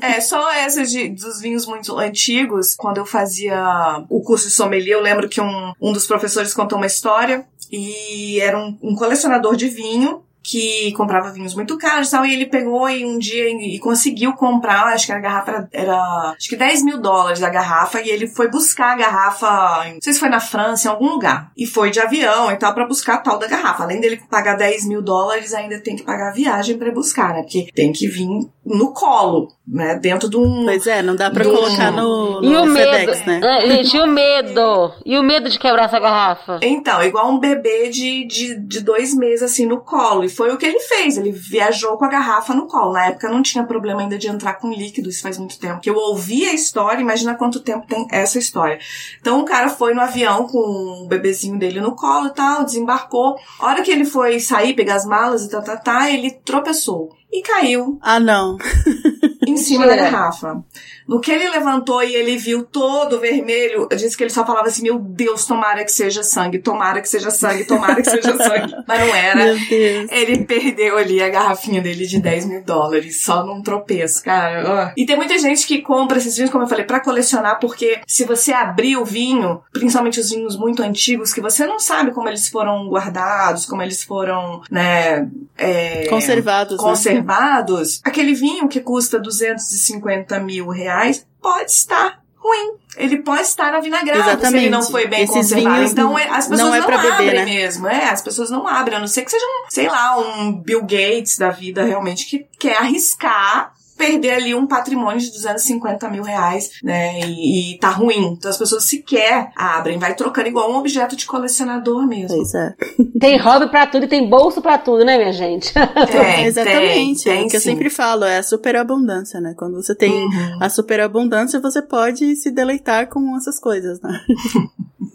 É, 0.00 0.20
só 0.20 0.52
essa 0.52 0.84
de, 0.84 1.08
dos 1.08 1.40
vinhos 1.40 1.66
muito 1.66 1.98
antigos, 1.98 2.76
quando 2.76 2.98
eu 2.98 3.06
fazia 3.06 4.04
o 4.08 4.22
curso 4.22 4.46
de 4.46 4.54
sommelier, 4.54 4.96
eu 4.96 5.02
lembro 5.02 5.28
que 5.28 5.40
um, 5.40 5.72
um 5.80 5.92
dos 5.92 6.06
professores 6.06 6.54
contou 6.54 6.78
uma 6.78 6.86
história 6.86 7.44
e 7.70 8.40
era 8.40 8.58
um, 8.58 8.78
um 8.82 8.94
colecionador 8.94 9.56
de 9.56 9.68
vinho 9.68 10.22
que 10.48 10.92
comprava 10.92 11.30
vinhos 11.30 11.54
muito 11.54 11.76
caros 11.76 12.08
e 12.08 12.10
tal, 12.10 12.24
e 12.24 12.32
ele 12.32 12.46
pegou 12.46 12.88
e 12.88 13.04
um 13.04 13.18
dia 13.18 13.50
e, 13.50 13.76
e 13.76 13.78
conseguiu 13.78 14.32
comprar, 14.32 14.86
acho 14.86 15.04
que 15.04 15.12
a 15.12 15.18
garrafa 15.18 15.50
era, 15.50 15.68
era, 15.72 16.34
acho 16.36 16.48
que 16.48 16.56
10 16.56 16.84
mil 16.84 17.00
dólares 17.00 17.42
a 17.42 17.50
garrafa, 17.50 18.00
e 18.00 18.08
ele 18.08 18.26
foi 18.26 18.48
buscar 18.48 18.92
a 18.92 18.96
garrafa, 18.96 19.92
não 19.92 20.00
sei 20.00 20.14
se 20.14 20.20
foi 20.20 20.30
na 20.30 20.40
França, 20.40 20.88
em 20.88 20.90
algum 20.90 21.10
lugar, 21.10 21.52
e 21.54 21.66
foi 21.66 21.90
de 21.90 22.00
avião 22.00 22.50
e 22.50 22.56
tal, 22.56 22.72
pra 22.72 22.86
buscar 22.86 23.16
a 23.16 23.18
tal 23.18 23.38
da 23.38 23.46
garrafa. 23.46 23.82
Além 23.82 24.00
dele 24.00 24.20
pagar 24.30 24.56
10 24.56 24.86
mil 24.86 25.02
dólares, 25.02 25.52
ainda 25.52 25.78
tem 25.80 25.96
que 25.96 26.02
pagar 26.02 26.30
a 26.30 26.34
viagem 26.34 26.78
pra 26.78 26.90
buscar, 26.90 27.34
né, 27.34 27.42
porque 27.42 27.68
tem 27.74 27.92
que 27.92 28.08
vir 28.08 28.28
no 28.64 28.92
colo, 28.92 29.48
né, 29.66 29.98
dentro 30.00 30.30
de 30.30 30.36
um... 30.38 30.64
Pois 30.64 30.86
é, 30.86 31.02
não 31.02 31.14
dá 31.14 31.30
pra 31.30 31.44
colocar 31.44 31.90
no, 31.90 32.40
E 32.42 32.48
no 32.48 32.62
o 32.62 32.66
medo, 32.66 32.90
FedEx, 32.90 33.26
né? 33.26 33.40
Ah, 33.42 33.66
gente, 33.66 33.96
e 33.96 34.00
o 34.00 34.06
medo? 34.06 34.92
E 35.04 35.18
o 35.18 35.22
medo 35.22 35.50
de 35.50 35.58
quebrar 35.58 35.84
essa 35.84 35.98
garrafa? 35.98 36.58
Então, 36.62 37.02
igual 37.02 37.30
um 37.30 37.38
bebê 37.38 37.88
de, 37.88 38.26
de, 38.26 38.58
de 38.60 38.80
dois 38.80 39.14
meses, 39.14 39.42
assim, 39.42 39.66
no 39.66 39.80
colo. 39.80 40.24
E 40.24 40.37
foi 40.38 40.52
o 40.52 40.56
que 40.56 40.64
ele 40.64 40.78
fez. 40.78 41.16
Ele 41.16 41.32
viajou 41.32 41.98
com 41.98 42.04
a 42.04 42.08
garrafa 42.08 42.54
no 42.54 42.68
colo. 42.68 42.92
Na 42.92 43.06
época 43.06 43.28
não 43.28 43.42
tinha 43.42 43.64
problema 43.64 44.02
ainda 44.02 44.16
de 44.16 44.28
entrar 44.28 44.54
com 44.54 44.72
líquido, 44.72 45.08
isso 45.08 45.20
faz 45.20 45.36
muito 45.36 45.58
tempo. 45.58 45.80
Que 45.80 45.90
eu 45.90 45.96
ouvi 45.96 46.44
a 46.44 46.54
história, 46.54 47.02
imagina 47.02 47.34
quanto 47.34 47.58
tempo 47.58 47.88
tem 47.88 48.06
essa 48.12 48.38
história. 48.38 48.78
Então 49.20 49.40
o 49.40 49.44
cara 49.44 49.68
foi 49.68 49.94
no 49.94 50.00
avião 50.00 50.46
com 50.46 51.02
o 51.02 51.08
bebezinho 51.08 51.58
dele 51.58 51.80
no 51.80 51.96
colo 51.96 52.28
e 52.28 52.34
tal, 52.34 52.64
desembarcou. 52.64 53.36
A 53.58 53.66
hora 53.66 53.82
que 53.82 53.90
ele 53.90 54.04
foi 54.04 54.38
sair, 54.38 54.74
pegar 54.74 54.94
as 54.94 55.04
malas 55.04 55.44
e 55.44 55.50
tá, 55.50 55.60
tá, 55.60 55.76
tá, 55.76 56.08
ele 56.08 56.30
tropeçou. 56.30 57.08
E 57.30 57.42
caiu 57.42 57.98
Ah, 58.00 58.20
não. 58.20 58.56
em 59.58 59.64
cima 59.64 59.86
da 59.86 59.92
Mentira. 59.92 60.10
garrafa. 60.10 60.62
No 61.06 61.20
que 61.20 61.30
ele 61.30 61.48
levantou 61.48 62.02
e 62.02 62.14
ele 62.14 62.36
viu 62.36 62.64
todo 62.64 63.18
vermelho, 63.18 63.88
disse 63.90 64.16
que 64.16 64.22
ele 64.22 64.30
só 64.30 64.44
falava 64.44 64.68
assim: 64.68 64.82
Meu 64.82 64.98
Deus, 64.98 65.46
tomara 65.46 65.84
que 65.84 65.92
seja 65.92 66.22
sangue, 66.22 66.58
tomara 66.58 67.00
que 67.00 67.08
seja 67.08 67.30
sangue, 67.30 67.64
tomara 67.64 68.02
que 68.02 68.10
seja 68.10 68.36
sangue. 68.36 68.74
Mas 68.86 69.00
não 69.00 69.14
era. 69.14 69.44
Meu 69.44 69.58
Deus. 69.58 70.10
Ele 70.10 70.44
perdeu 70.44 70.98
ali 70.98 71.22
a 71.22 71.28
garrafinha 71.28 71.80
dele 71.80 72.06
de 72.06 72.20
10 72.20 72.46
mil 72.46 72.62
dólares, 72.62 73.22
só 73.24 73.44
num 73.44 73.62
tropeço, 73.62 74.22
cara. 74.22 74.92
E 74.96 75.06
tem 75.06 75.16
muita 75.16 75.38
gente 75.38 75.66
que 75.66 75.80
compra 75.80 76.18
esses 76.18 76.36
vinhos, 76.36 76.50
como 76.50 76.64
eu 76.64 76.68
falei, 76.68 76.84
pra 76.84 77.00
colecionar, 77.00 77.58
porque 77.58 78.00
se 78.06 78.24
você 78.24 78.52
abrir 78.52 78.96
o 78.96 79.04
vinho, 79.04 79.62
principalmente 79.72 80.20
os 80.20 80.30
vinhos 80.30 80.56
muito 80.56 80.82
antigos, 80.82 81.32
que 81.32 81.40
você 81.40 81.66
não 81.66 81.78
sabe 81.78 82.10
como 82.12 82.28
eles 82.28 82.48
foram 82.48 82.88
guardados, 82.88 83.64
como 83.64 83.82
eles 83.82 84.02
foram, 84.02 84.60
né, 84.70 85.28
é, 85.56 86.06
Conservados, 86.08 86.76
né? 86.76 86.82
conservados, 86.82 88.00
aquele 88.04 88.34
vinho 88.34 88.68
que 88.68 88.80
custa 88.80 89.18
250 89.54 90.38
mil 90.40 90.68
reais 90.68 91.26
pode 91.40 91.70
estar 91.70 92.22
ruim. 92.36 92.76
Ele 92.96 93.18
pode 93.18 93.42
estar 93.42 93.74
avinagrado 93.74 94.22
se 94.22 94.28
ele 94.28 94.32
Exatamente. 94.38 94.70
não 94.70 94.82
foi 94.82 95.06
bem 95.06 95.22
Esses 95.22 95.34
conservado. 95.34 95.82
Então 95.84 96.18
é- 96.18 96.28
as 96.28 96.48
pessoas 96.48 96.58
não 96.60 96.66
não, 96.68 96.74
é 96.74 96.80
beber, 96.80 97.12
abrem 97.12 97.34
né? 97.34 97.44
mesmo. 97.44 97.86
É, 97.88 98.08
as 98.10 98.22
pessoas 98.22 98.50
não 98.50 98.66
abrem. 98.66 98.96
A 98.96 99.00
não 99.00 99.06
ser 99.06 99.22
que 99.22 99.30
seja 99.30 99.44
um, 99.44 99.70
sei 99.70 99.88
lá, 99.88 100.18
um 100.18 100.52
Bill 100.52 100.82
Gates 100.82 101.36
da 101.36 101.50
vida 101.50 101.84
realmente 101.84 102.26
que 102.26 102.46
quer 102.58 102.78
arriscar 102.78 103.72
perder 103.98 104.30
ali 104.30 104.54
um 104.54 104.66
patrimônio 104.66 105.20
de 105.20 105.30
250 105.32 106.08
mil 106.08 106.22
reais, 106.22 106.70
né? 106.82 107.20
E, 107.20 107.74
e 107.74 107.78
tá 107.78 107.90
ruim. 107.90 108.34
Então 108.38 108.50
as 108.50 108.56
pessoas 108.56 108.84
sequer 108.84 109.50
abrem, 109.56 109.98
vai 109.98 110.14
trocando 110.14 110.48
igual 110.48 110.72
um 110.72 110.76
objeto 110.76 111.16
de 111.16 111.26
colecionador 111.26 112.06
mesmo. 112.06 112.36
Pois 112.36 112.54
é. 112.54 112.74
Tem 113.20 113.36
hobby 113.38 113.68
pra 113.68 113.86
tudo 113.86 114.04
e 114.04 114.08
tem 114.08 114.28
bolso 114.30 114.62
pra 114.62 114.78
tudo, 114.78 115.04
né, 115.04 115.18
minha 115.18 115.32
gente? 115.32 115.74
Tem, 115.74 116.44
Exatamente. 116.46 117.24
tem, 117.24 117.32
é 117.32 117.36
tem 117.36 117.46
o 117.46 117.50
que 117.50 117.56
eu 117.56 117.60
sim. 117.60 117.70
sempre 117.70 117.90
falo, 117.90 118.24
é 118.24 118.38
a 118.38 118.42
superabundância, 118.42 119.40
né? 119.40 119.54
Quando 119.56 119.74
você 119.82 119.94
tem 119.94 120.08
Uhum. 120.24 120.58
a 120.60 120.68
superabundância, 120.68 121.60
você 121.60 121.82
pode 121.82 122.36
se 122.36 122.50
deleitar 122.50 123.08
com 123.08 123.36
essas 123.36 123.58
coisas, 123.58 124.00
né? 124.00 124.20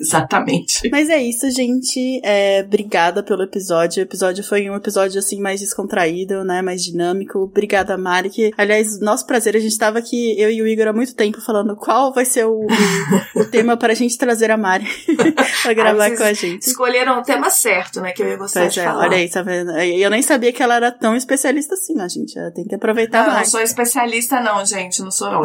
Exatamente. 0.04 0.89
Mas 0.91 1.10
é 1.10 1.22
isso, 1.22 1.49
gente. 1.51 2.22
É, 2.24 2.62
obrigada 2.66 3.24
pelo 3.24 3.43
episódio. 3.43 4.01
O 4.01 4.06
episódio 4.06 4.43
foi 4.43 4.70
um 4.70 4.76
episódio, 4.76 5.20
assim, 5.20 5.39
mais 5.39 5.60
descontraído, 5.62 6.43
né? 6.43 6.62
Mais 6.62 6.84
dinâmico. 6.84 7.39
Obrigada, 7.39 7.97
Mari. 7.97 8.30
Que, 8.30 8.51
aliás, 8.58 8.99
nosso 8.99 9.26
prazer, 9.26 9.56
a 9.56 9.60
gente 9.60 9.78
tava 9.78 9.99
aqui, 9.99 10.39
eu 10.39 10.49
e 10.49 10.62
o 10.62 10.68
Igor, 10.68 10.88
há 10.88 10.93
muito 10.93 11.16
tempo 11.16 11.41
falando 11.41 11.76
qual 11.76 12.14
vai 12.14 12.26
ser 12.26 12.45
o, 12.45 12.66
o, 12.66 13.39
o 13.41 13.45
tema 13.45 13.78
para 13.78 13.93
a 13.93 13.95
gente 13.95 14.18
trazer 14.18 14.51
a 14.51 14.58
Mari 14.58 14.86
pra 15.64 15.74
gravar 15.74 16.16
com 16.16 16.24
a 16.24 16.34
gente. 16.34 16.68
Escolheram 16.68 17.20
o 17.20 17.24
tema 17.24 17.49
certo, 17.49 18.01
né? 18.01 18.12
Que 18.12 18.24
eu 18.24 18.28
ia 18.28 18.38
gostar 18.38 18.62
Pois 18.62 18.74
de 18.74 18.80
é, 18.80 18.84
falar. 18.84 19.06
olha 19.06 19.18
aí, 19.18 19.30
tá 19.30 19.41
vendo? 19.41 19.72
Eu 19.72 20.10
nem 20.10 20.22
sabia 20.22 20.51
que 20.51 20.62
ela 20.62 20.76
era 20.76 20.91
tão 20.91 21.16
especialista 21.16 21.76
assim, 21.76 21.93
ó, 21.99 22.08
gente. 22.08 22.38
Ela 22.38 22.51
Tem 22.51 22.66
que 22.66 22.76
aproveitar 22.76 23.20
Não, 23.20 23.26
eu 23.26 23.30
não 23.30 23.36
mais. 23.38 23.49
sou 23.49 23.62
especialista, 23.62 24.39
não, 24.41 24.66
gente, 24.66 25.01
não 25.01 25.12
sou 25.12 25.32
não. 25.32 25.43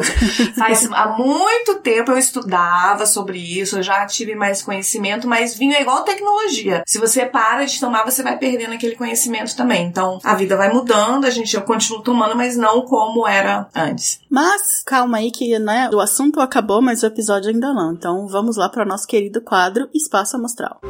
Faz 0.56 0.86
há 0.92 1.16
muito 1.16 1.76
tempo 1.76 2.10
eu 2.12 2.18
estudava 2.18 3.06
sobre 3.06 3.38
isso, 3.38 3.78
eu 3.78 3.82
já 3.82 4.04
tive 4.06 4.34
mais 4.34 4.47
conhecimento, 4.64 5.28
mas 5.28 5.56
vinho 5.56 5.74
é 5.74 5.82
igual 5.82 6.04
tecnologia. 6.04 6.82
Se 6.86 6.98
você 6.98 7.24
para 7.26 7.64
de 7.64 7.78
tomar, 7.78 8.04
você 8.04 8.22
vai 8.22 8.38
perdendo 8.38 8.74
aquele 8.74 8.96
conhecimento 8.96 9.56
também. 9.56 9.86
Então, 9.86 10.18
a 10.24 10.34
vida 10.34 10.56
vai 10.56 10.72
mudando, 10.72 11.24
a 11.24 11.30
gente 11.30 11.54
eu 11.54 11.62
continuo 11.62 12.02
tomando, 12.02 12.36
mas 12.36 12.56
não 12.56 12.82
como 12.82 13.26
era 13.26 13.68
antes. 13.74 14.20
Mas, 14.30 14.82
calma 14.84 15.18
aí 15.18 15.30
que, 15.30 15.58
né, 15.58 15.90
o 15.92 16.00
assunto 16.00 16.40
acabou, 16.40 16.80
mas 16.80 17.02
o 17.02 17.06
episódio 17.06 17.50
ainda 17.50 17.72
não. 17.72 17.92
Então, 17.92 18.26
vamos 18.26 18.56
lá 18.56 18.68
para 18.68 18.84
o 18.84 18.88
nosso 18.88 19.06
querido 19.06 19.40
quadro 19.40 19.88
Espaço 19.94 20.36
Amostral. 20.36 20.80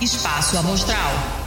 Espaço 0.00 0.56
Amostral. 0.56 1.39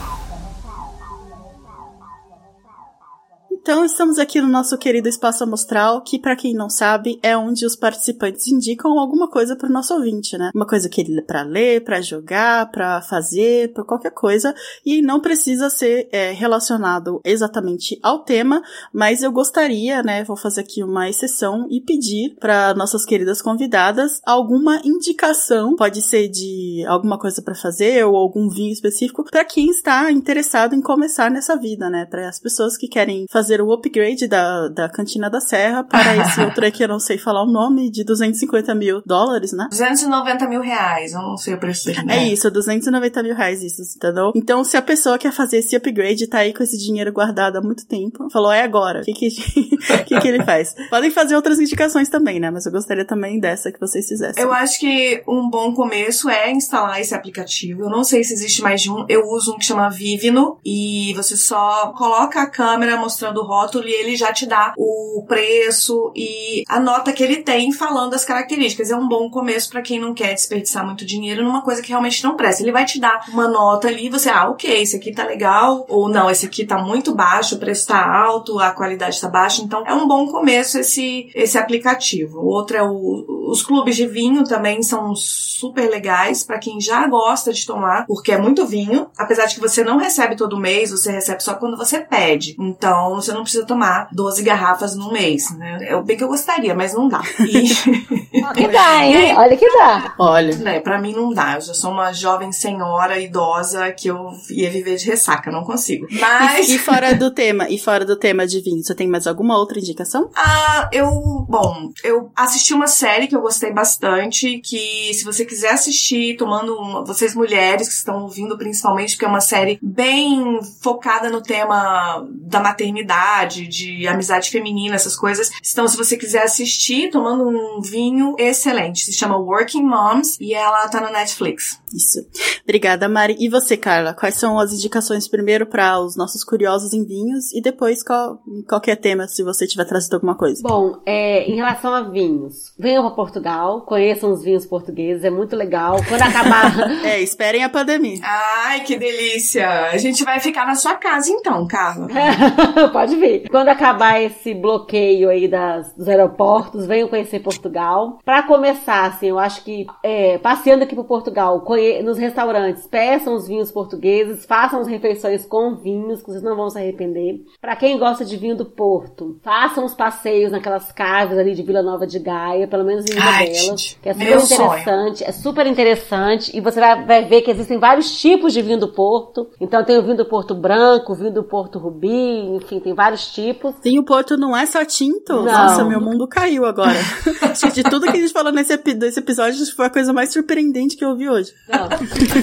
Então, 3.66 3.82
estamos 3.82 4.18
aqui 4.18 4.42
no 4.42 4.46
nosso 4.46 4.76
querido 4.76 5.08
Espaço 5.08 5.42
Amostral, 5.42 6.02
que, 6.02 6.18
pra 6.18 6.36
quem 6.36 6.52
não 6.52 6.68
sabe, 6.68 7.18
é 7.22 7.34
onde 7.34 7.64
os 7.64 7.74
participantes 7.74 8.46
indicam 8.46 8.98
alguma 8.98 9.26
coisa 9.26 9.56
pro 9.56 9.72
nosso 9.72 9.94
ouvinte, 9.94 10.36
né? 10.36 10.50
Uma 10.54 10.66
coisa 10.66 10.86
que 10.86 11.00
ele 11.00 11.22
para 11.22 11.42
ler, 11.44 11.82
pra 11.82 12.02
jogar, 12.02 12.70
pra 12.70 13.00
fazer, 13.00 13.72
pra 13.72 13.82
qualquer 13.82 14.10
coisa, 14.10 14.54
e 14.84 15.00
não 15.00 15.18
precisa 15.18 15.70
ser 15.70 16.10
é, 16.12 16.30
relacionado 16.32 17.22
exatamente 17.24 17.98
ao 18.02 18.22
tema, 18.22 18.60
mas 18.92 19.22
eu 19.22 19.32
gostaria, 19.32 20.02
né, 20.02 20.22
vou 20.24 20.36
fazer 20.36 20.60
aqui 20.60 20.84
uma 20.84 21.08
exceção 21.08 21.66
e 21.70 21.80
pedir 21.80 22.36
para 22.38 22.74
nossas 22.74 23.06
queridas 23.06 23.40
convidadas 23.40 24.20
alguma 24.26 24.82
indicação, 24.84 25.74
pode 25.74 26.02
ser 26.02 26.28
de 26.28 26.84
alguma 26.86 27.18
coisa 27.18 27.40
pra 27.40 27.54
fazer 27.54 28.04
ou 28.04 28.14
algum 28.14 28.46
vinho 28.46 28.74
específico, 28.74 29.24
pra 29.24 29.42
quem 29.42 29.70
está 29.70 30.12
interessado 30.12 30.74
em 30.74 30.82
começar 30.82 31.30
nessa 31.30 31.56
vida, 31.56 31.88
né? 31.88 32.04
Para 32.04 32.28
as 32.28 32.38
pessoas 32.38 32.76
que 32.76 32.88
querem 32.88 33.24
fazer 33.30 33.53
o 33.60 33.72
upgrade 33.72 34.26
da, 34.26 34.68
da 34.68 34.88
Cantina 34.88 35.28
da 35.28 35.40
Serra 35.40 35.84
para 35.84 36.16
esse 36.18 36.40
outro 36.40 36.64
aí 36.64 36.72
que 36.72 36.82
eu 36.82 36.88
não 36.88 36.98
sei 36.98 37.18
falar 37.18 37.42
o 37.42 37.50
nome, 37.50 37.90
de 37.90 38.04
250 38.04 38.74
mil 38.74 39.02
dólares, 39.04 39.52
né? 39.52 39.68
290 39.70 40.48
mil 40.48 40.60
reais, 40.60 41.12
eu 41.12 41.20
não 41.20 41.36
sei 41.36 41.54
o 41.54 41.58
preço 41.58 41.86
dele. 41.86 42.00
É 42.00 42.04
né? 42.04 42.28
isso, 42.28 42.50
290 42.50 43.22
mil 43.22 43.34
reais 43.34 43.62
isso, 43.62 43.82
entendeu? 43.96 44.32
Então, 44.34 44.64
se 44.64 44.76
a 44.76 44.82
pessoa 44.82 45.18
quer 45.18 45.32
fazer 45.32 45.58
esse 45.58 45.76
upgrade, 45.76 46.26
tá 46.26 46.38
aí 46.38 46.52
com 46.52 46.62
esse 46.62 46.78
dinheiro 46.78 47.12
guardado 47.12 47.56
há 47.56 47.60
muito 47.60 47.86
tempo, 47.86 48.28
falou, 48.30 48.52
é 48.52 48.62
agora, 48.62 49.00
o 49.00 49.04
que 49.04 49.12
que, 49.12 49.30
que 50.04 50.20
que 50.20 50.28
ele 50.28 50.42
faz? 50.44 50.74
Podem 50.90 51.10
fazer 51.10 51.36
outras 51.36 51.58
indicações 51.58 52.08
também, 52.08 52.40
né? 52.40 52.50
Mas 52.50 52.66
eu 52.66 52.72
gostaria 52.72 53.04
também 53.04 53.38
dessa 53.38 53.72
que 53.72 53.80
vocês 53.80 54.06
fizessem. 54.06 54.42
Eu 54.42 54.52
acho 54.52 54.78
que 54.78 55.22
um 55.26 55.48
bom 55.48 55.72
começo 55.74 56.28
é 56.28 56.50
instalar 56.50 57.00
esse 57.00 57.14
aplicativo. 57.14 57.82
Eu 57.82 57.90
não 57.90 58.04
sei 58.04 58.24
se 58.24 58.34
existe 58.34 58.62
mais 58.62 58.82
de 58.82 58.90
um. 58.90 59.04
Eu 59.08 59.26
uso 59.28 59.54
um 59.54 59.58
que 59.58 59.64
chama 59.64 59.88
Vivino 59.90 60.58
e 60.64 61.12
você 61.14 61.36
só 61.36 61.92
coloca 61.96 62.40
a 62.40 62.50
câmera 62.50 62.96
mostrando 62.96 63.40
o 63.40 63.43
rótulo 63.44 63.86
e 63.86 63.92
ele 63.92 64.16
já 64.16 64.32
te 64.32 64.46
dá 64.46 64.74
o 64.76 65.24
preço 65.26 66.12
e 66.14 66.62
a 66.68 66.80
nota 66.80 67.12
que 67.12 67.22
ele 67.22 67.38
tem 67.38 67.72
falando 67.72 68.14
as 68.14 68.24
características. 68.24 68.90
É 68.90 68.96
um 68.96 69.08
bom 69.08 69.30
começo 69.30 69.70
para 69.70 69.82
quem 69.82 70.00
não 70.00 70.14
quer 70.14 70.34
desperdiçar 70.34 70.84
muito 70.84 71.04
dinheiro 71.04 71.44
numa 71.44 71.62
coisa 71.62 71.82
que 71.82 71.90
realmente 71.90 72.22
não 72.24 72.36
presta. 72.36 72.62
Ele 72.62 72.72
vai 72.72 72.84
te 72.84 73.00
dar 73.00 73.24
uma 73.28 73.48
nota 73.48 73.88
ali 73.88 74.06
e 74.06 74.10
você, 74.10 74.28
ah, 74.28 74.50
ok, 74.50 74.82
esse 74.82 74.96
aqui 74.96 75.12
tá 75.12 75.24
legal 75.24 75.84
ou 75.88 76.08
não, 76.08 76.30
esse 76.30 76.46
aqui 76.46 76.64
tá 76.64 76.78
muito 76.78 77.14
baixo, 77.14 77.56
o 77.56 77.58
preço 77.58 77.86
tá 77.88 78.04
alto, 78.04 78.58
a 78.58 78.70
qualidade 78.70 79.20
tá 79.20 79.28
baixa. 79.28 79.62
Então 79.62 79.84
é 79.86 79.94
um 79.94 80.06
bom 80.06 80.26
começo 80.26 80.78
esse 80.78 81.30
esse 81.34 81.58
aplicativo. 81.58 82.40
O 82.40 82.46
outro 82.46 82.76
é 82.76 82.82
o, 82.82 83.24
os 83.50 83.62
clubes 83.62 83.96
de 83.96 84.06
vinho 84.06 84.44
também 84.44 84.82
são 84.82 85.14
super 85.14 85.88
legais 85.88 86.44
para 86.44 86.58
quem 86.58 86.80
já 86.80 87.06
gosta 87.06 87.52
de 87.52 87.66
tomar, 87.66 88.06
porque 88.06 88.32
é 88.32 88.38
muito 88.38 88.66
vinho. 88.66 89.08
Apesar 89.16 89.46
de 89.46 89.54
que 89.54 89.60
você 89.60 89.84
não 89.84 89.98
recebe 89.98 90.36
todo 90.36 90.58
mês, 90.58 90.90
você 90.90 91.12
recebe 91.12 91.42
só 91.42 91.54
quando 91.54 91.76
você 91.76 92.00
pede. 92.00 92.56
Então 92.58 93.16
você 93.16 93.32
não 93.32 93.42
precisa 93.42 93.64
tomar 93.64 94.08
12 94.12 94.42
garrafas 94.42 94.96
no 94.96 95.12
mês, 95.12 95.50
né? 95.56 95.78
É 95.82 95.96
o 95.96 96.02
bem 96.02 96.16
que 96.16 96.24
eu 96.24 96.28
gostaria, 96.28 96.74
mas 96.74 96.94
não 96.94 97.08
dá. 97.08 97.22
E, 97.40 97.68
que 98.54 98.68
dá, 98.68 99.04
hein? 99.04 99.34
Olha 99.36 99.56
que 99.56 99.68
dá. 99.70 100.14
Olha, 100.18 100.56
né, 100.56 100.80
pra 100.80 101.00
mim 101.00 101.12
não 101.12 101.32
dá. 101.32 101.54
Eu 101.54 101.60
já 101.60 101.74
sou 101.74 101.90
uma 101.90 102.12
jovem 102.12 102.52
senhora 102.52 103.18
idosa 103.18 103.90
que 103.92 104.08
eu 104.08 104.30
ia 104.50 104.70
viver 104.70 104.96
de 104.96 105.06
ressaca, 105.06 105.50
não 105.50 105.64
consigo. 105.64 106.06
Mas 106.10 106.68
e 106.68 106.78
fora 106.78 107.14
do 107.14 107.30
tema, 107.34 107.68
e 107.68 107.78
fora 107.78 108.04
do 108.04 108.16
tema 108.16 108.46
de 108.46 108.60
vinho, 108.60 108.82
você 108.82 108.94
tem 108.94 109.08
mais 109.08 109.26
alguma 109.26 109.58
outra 109.58 109.78
indicação? 109.78 110.30
Ah, 110.34 110.88
eu. 110.92 111.10
Bom, 111.48 111.90
eu 112.02 112.30
assisti 112.34 112.72
uma 112.74 112.86
série 112.86 113.26
que 113.26 113.33
eu 113.36 113.40
gostei 113.40 113.72
bastante. 113.72 114.60
Que 114.60 115.12
se 115.14 115.24
você 115.24 115.44
quiser 115.44 115.72
assistir, 115.72 116.36
tomando 116.36 116.74
uma. 116.76 117.04
Vocês 117.04 117.34
mulheres 117.34 117.88
que 117.88 117.94
estão 117.94 118.22
ouvindo, 118.22 118.56
principalmente, 118.56 119.12
porque 119.12 119.24
é 119.24 119.28
uma 119.28 119.40
série 119.40 119.78
bem 119.82 120.60
focada 120.80 121.30
no 121.30 121.42
tema 121.42 122.26
da 122.30 122.60
maternidade, 122.60 123.66
de 123.66 124.06
amizade 124.06 124.50
feminina, 124.50 124.94
essas 124.94 125.16
coisas. 125.16 125.50
Então, 125.70 125.86
se 125.88 125.96
você 125.96 126.16
quiser 126.16 126.42
assistir, 126.42 127.10
tomando 127.10 127.48
um 127.48 127.80
vinho 127.80 128.34
excelente. 128.38 129.04
Se 129.04 129.12
chama 129.12 129.36
Working 129.36 129.84
Moms 129.84 130.38
e 130.40 130.54
ela 130.54 130.88
tá 130.88 131.00
no 131.00 131.12
Netflix. 131.12 131.80
Isso. 131.92 132.18
Obrigada, 132.64 133.08
Mari. 133.08 133.36
E 133.38 133.48
você, 133.48 133.76
Carla? 133.76 134.14
Quais 134.14 134.34
são 134.34 134.58
as 134.58 134.72
indicações 134.72 135.28
primeiro 135.28 135.66
para 135.66 136.00
os 136.00 136.16
nossos 136.16 136.42
curiosos 136.42 136.92
em 136.92 137.04
vinhos 137.04 137.52
e 137.52 137.60
depois 137.60 138.02
qual, 138.02 138.42
qualquer 138.68 138.96
tema, 138.96 139.28
se 139.28 139.42
você 139.42 139.66
tiver 139.66 139.84
trazido 139.84 140.16
alguma 140.16 140.36
coisa? 140.36 140.60
Bom, 140.62 141.00
é, 141.06 141.48
em 141.48 141.56
relação 141.56 141.94
a 141.94 142.02
vinhos, 142.02 142.72
venham 142.78 143.02
para 143.04 143.14
Portugal, 143.24 143.80
conheçam 143.82 144.30
os 144.32 144.42
vinhos 144.44 144.66
portugueses, 144.66 145.24
é 145.24 145.30
muito 145.30 145.56
legal. 145.56 145.96
Quando 146.06 146.20
acabar. 146.22 146.74
É, 147.04 147.20
esperem 147.20 147.62
a 147.64 147.68
pandemia. 147.68 148.18
Ai, 148.22 148.80
que 148.80 148.96
delícia! 148.96 149.68
A 149.90 149.96
gente 149.96 150.24
vai 150.24 150.40
ficar 150.40 150.66
na 150.66 150.74
sua 150.74 150.94
casa 150.94 151.30
então, 151.30 151.66
Carla. 151.66 152.08
Pode 152.92 153.16
vir. 153.16 153.48
Quando 153.50 153.68
acabar 153.68 154.20
esse 154.20 154.52
bloqueio 154.54 155.28
aí 155.30 155.48
das, 155.48 155.92
dos 155.94 156.08
aeroportos, 156.08 156.86
venham 156.86 157.08
conhecer 157.08 157.40
Portugal. 157.40 158.18
Pra 158.24 158.42
começar, 158.42 159.06
assim, 159.06 159.28
eu 159.28 159.38
acho 159.38 159.64
que 159.64 159.86
é, 160.02 160.38
passeando 160.38 160.84
aqui 160.84 160.94
por 160.94 161.04
Portugal, 161.04 161.60
conhe- 161.62 162.02
nos 162.02 162.18
restaurantes, 162.18 162.86
peçam 162.86 163.34
os 163.34 163.46
vinhos 163.48 163.70
portugueses, 163.70 164.44
façam 164.44 164.80
as 164.80 164.86
refeições 164.88 165.44
com 165.46 165.74
vinhos, 165.76 166.20
que 166.20 166.30
vocês 166.30 166.42
não 166.42 166.56
vão 166.56 166.68
se 166.70 166.78
arrepender. 166.78 167.40
Pra 167.60 167.76
quem 167.76 167.98
gosta 167.98 168.24
de 168.24 168.36
vinho 168.36 168.56
do 168.56 168.64
Porto, 168.66 169.38
façam 169.42 169.84
os 169.84 169.94
passeios 169.94 170.52
naquelas 170.52 170.90
caves 170.92 171.38
ali 171.38 171.54
de 171.54 171.62
Vila 171.62 171.82
Nova 171.82 172.06
de 172.06 172.18
Gaia, 172.18 172.66
pelo 172.68 172.84
menos 172.84 173.04
em 173.06 173.13
Ai, 173.20 173.46
delas, 173.46 173.58
gente, 173.58 173.98
que 174.02 174.08
é 174.08 174.12
super 174.12 174.24
meu 174.28 174.40
sonho. 174.40 174.62
interessante, 174.64 175.24
é 175.24 175.32
super 175.32 175.66
interessante, 175.66 176.56
e 176.56 176.60
você 176.60 176.80
vai, 176.80 177.04
vai 177.04 177.24
ver 177.24 177.42
que 177.42 177.50
existem 177.50 177.78
vários 177.78 178.18
tipos 178.20 178.52
de 178.52 178.62
vinho 178.62 178.78
do 178.78 178.88
Porto. 178.88 179.48
Então 179.60 179.84
tem 179.84 179.98
o 179.98 180.02
vinho 180.02 180.16
do 180.16 180.24
Porto 180.24 180.54
branco, 180.54 181.12
o 181.12 181.14
vinho 181.14 181.32
do 181.32 181.42
Porto 181.44 181.78
rubi, 181.78 182.40
enfim, 182.56 182.80
tem 182.80 182.94
vários 182.94 183.32
tipos. 183.32 183.74
Vinho 183.82 184.02
Porto 184.04 184.36
não 184.36 184.56
é 184.56 184.66
só 184.66 184.84
tinto? 184.84 185.32
Não. 185.32 185.44
Nossa, 185.44 185.84
meu 185.84 186.00
mundo 186.00 186.26
caiu 186.28 186.64
agora. 186.64 186.98
acho 187.42 187.66
que 187.68 187.72
de 187.72 187.82
tudo 187.84 188.06
que 188.06 188.16
a 188.16 188.20
gente 188.20 188.32
falou 188.32 188.52
nesse, 188.52 188.72
epi- 188.72 188.94
desse 188.94 189.20
episódio, 189.20 189.64
foi 189.74 189.86
a 189.86 189.90
coisa 189.90 190.12
mais 190.12 190.32
surpreendente 190.32 190.96
que 190.96 191.04
eu 191.04 191.10
ouvi 191.10 191.28
hoje. 191.28 191.52
Não. 191.68 191.88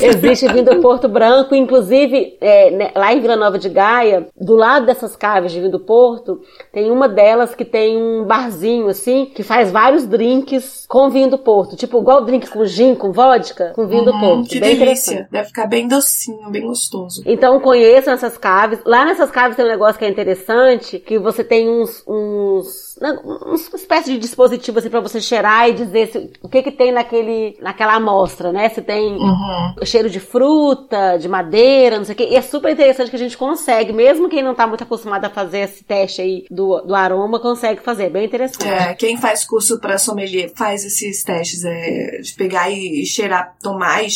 Existe 0.01 0.47
vinho 0.51 0.65
do 0.65 0.79
Porto 0.81 1.07
Branco, 1.07 1.53
inclusive 1.55 2.37
é, 2.41 2.71
né, 2.71 2.91
lá 2.95 3.13
em 3.13 3.19
Vila 3.21 3.35
Nova 3.35 3.57
de 3.59 3.69
Gaia, 3.69 4.27
do 4.39 4.55
lado 4.55 4.85
dessas 4.85 5.15
caves 5.15 5.51
de 5.51 5.59
vinho 5.59 5.71
do 5.71 5.79
Porto, 5.79 6.41
tem 6.73 6.91
uma 6.91 7.07
delas 7.07 7.53
que 7.55 7.65
tem 7.65 7.97
um 8.01 8.25
barzinho 8.25 8.87
assim, 8.87 9.25
que 9.33 9.43
faz 9.43 9.71
vários 9.71 10.05
drinks 10.05 10.60
com 10.87 11.09
vinho 11.09 11.29
do 11.29 11.37
Porto. 11.37 11.75
Tipo, 11.75 11.99
igual 11.99 12.23
drink 12.25 12.49
com 12.49 12.65
gin, 12.65 12.95
com 12.95 13.11
vodka, 13.11 13.71
com 13.75 13.87
vinho 13.87 14.05
do 14.05 14.13
Hum, 14.13 14.19
Porto. 14.19 14.49
que 14.49 14.59
Bem 14.59 14.77
delícia! 14.77 15.27
Deve 15.31 15.47
ficar 15.47 15.67
bem 15.67 15.87
docinho, 15.87 16.49
bem 16.49 16.65
gostoso. 16.65 17.23
Então 17.25 17.59
conheçam 17.59 18.13
essas 18.13 18.37
caves. 18.37 18.79
Lá 18.85 19.05
nessas 19.05 19.31
caves 19.31 19.55
tem 19.55 19.65
um 19.65 19.69
negócio 19.69 19.97
que 19.99 20.05
é 20.05 20.09
interessante, 20.09 20.99
que 20.99 21.17
você 21.19 21.43
tem 21.43 21.69
uns, 21.69 22.03
uns 22.07 22.90
uma 22.99 23.55
espécie 23.55 24.11
de 24.11 24.17
dispositivo 24.19 24.79
assim 24.79 24.89
para 24.89 24.99
você 24.99 25.21
cheirar 25.21 25.69
e 25.69 25.73
dizer 25.73 26.07
se, 26.07 26.31
o 26.41 26.49
que 26.49 26.63
que 26.63 26.71
tem 26.71 26.91
naquele, 26.91 27.57
naquela 27.61 27.95
amostra, 27.95 28.51
né? 28.51 28.69
Se 28.69 28.81
tem 28.81 29.13
uhum. 29.13 29.75
cheiro 29.83 30.09
de 30.09 30.19
fruta, 30.19 31.17
de 31.17 31.27
madeira, 31.27 31.97
não 31.97 32.05
sei 32.05 32.13
o 32.13 32.17
que. 32.17 32.25
E 32.25 32.35
é 32.35 32.41
super 32.41 32.71
interessante 32.71 33.09
que 33.09 33.15
a 33.15 33.19
gente 33.19 33.37
consegue, 33.37 33.93
mesmo 33.93 34.29
quem 34.29 34.43
não 34.43 34.55
tá 34.55 34.67
muito 34.67 34.83
acostumado 34.83 35.25
a 35.25 35.29
fazer 35.29 35.59
esse 35.59 35.83
teste 35.83 36.21
aí 36.21 36.45
do, 36.49 36.81
do 36.81 36.95
aroma, 36.95 37.39
consegue 37.39 37.81
fazer. 37.81 38.05
É 38.05 38.09
bem 38.09 38.25
interessante. 38.25 38.67
É, 38.67 38.93
quem 38.93 39.17
faz 39.17 39.45
curso 39.45 39.79
para 39.79 39.97
sommelier 39.97 40.51
faz 40.55 40.83
esses 40.83 41.23
testes 41.23 41.63
é, 41.63 42.19
de 42.21 42.33
pegar 42.33 42.69
e, 42.69 43.03
e 43.03 43.05
cheirar, 43.05 43.55
tomar. 43.61 44.03
E, 44.03 44.09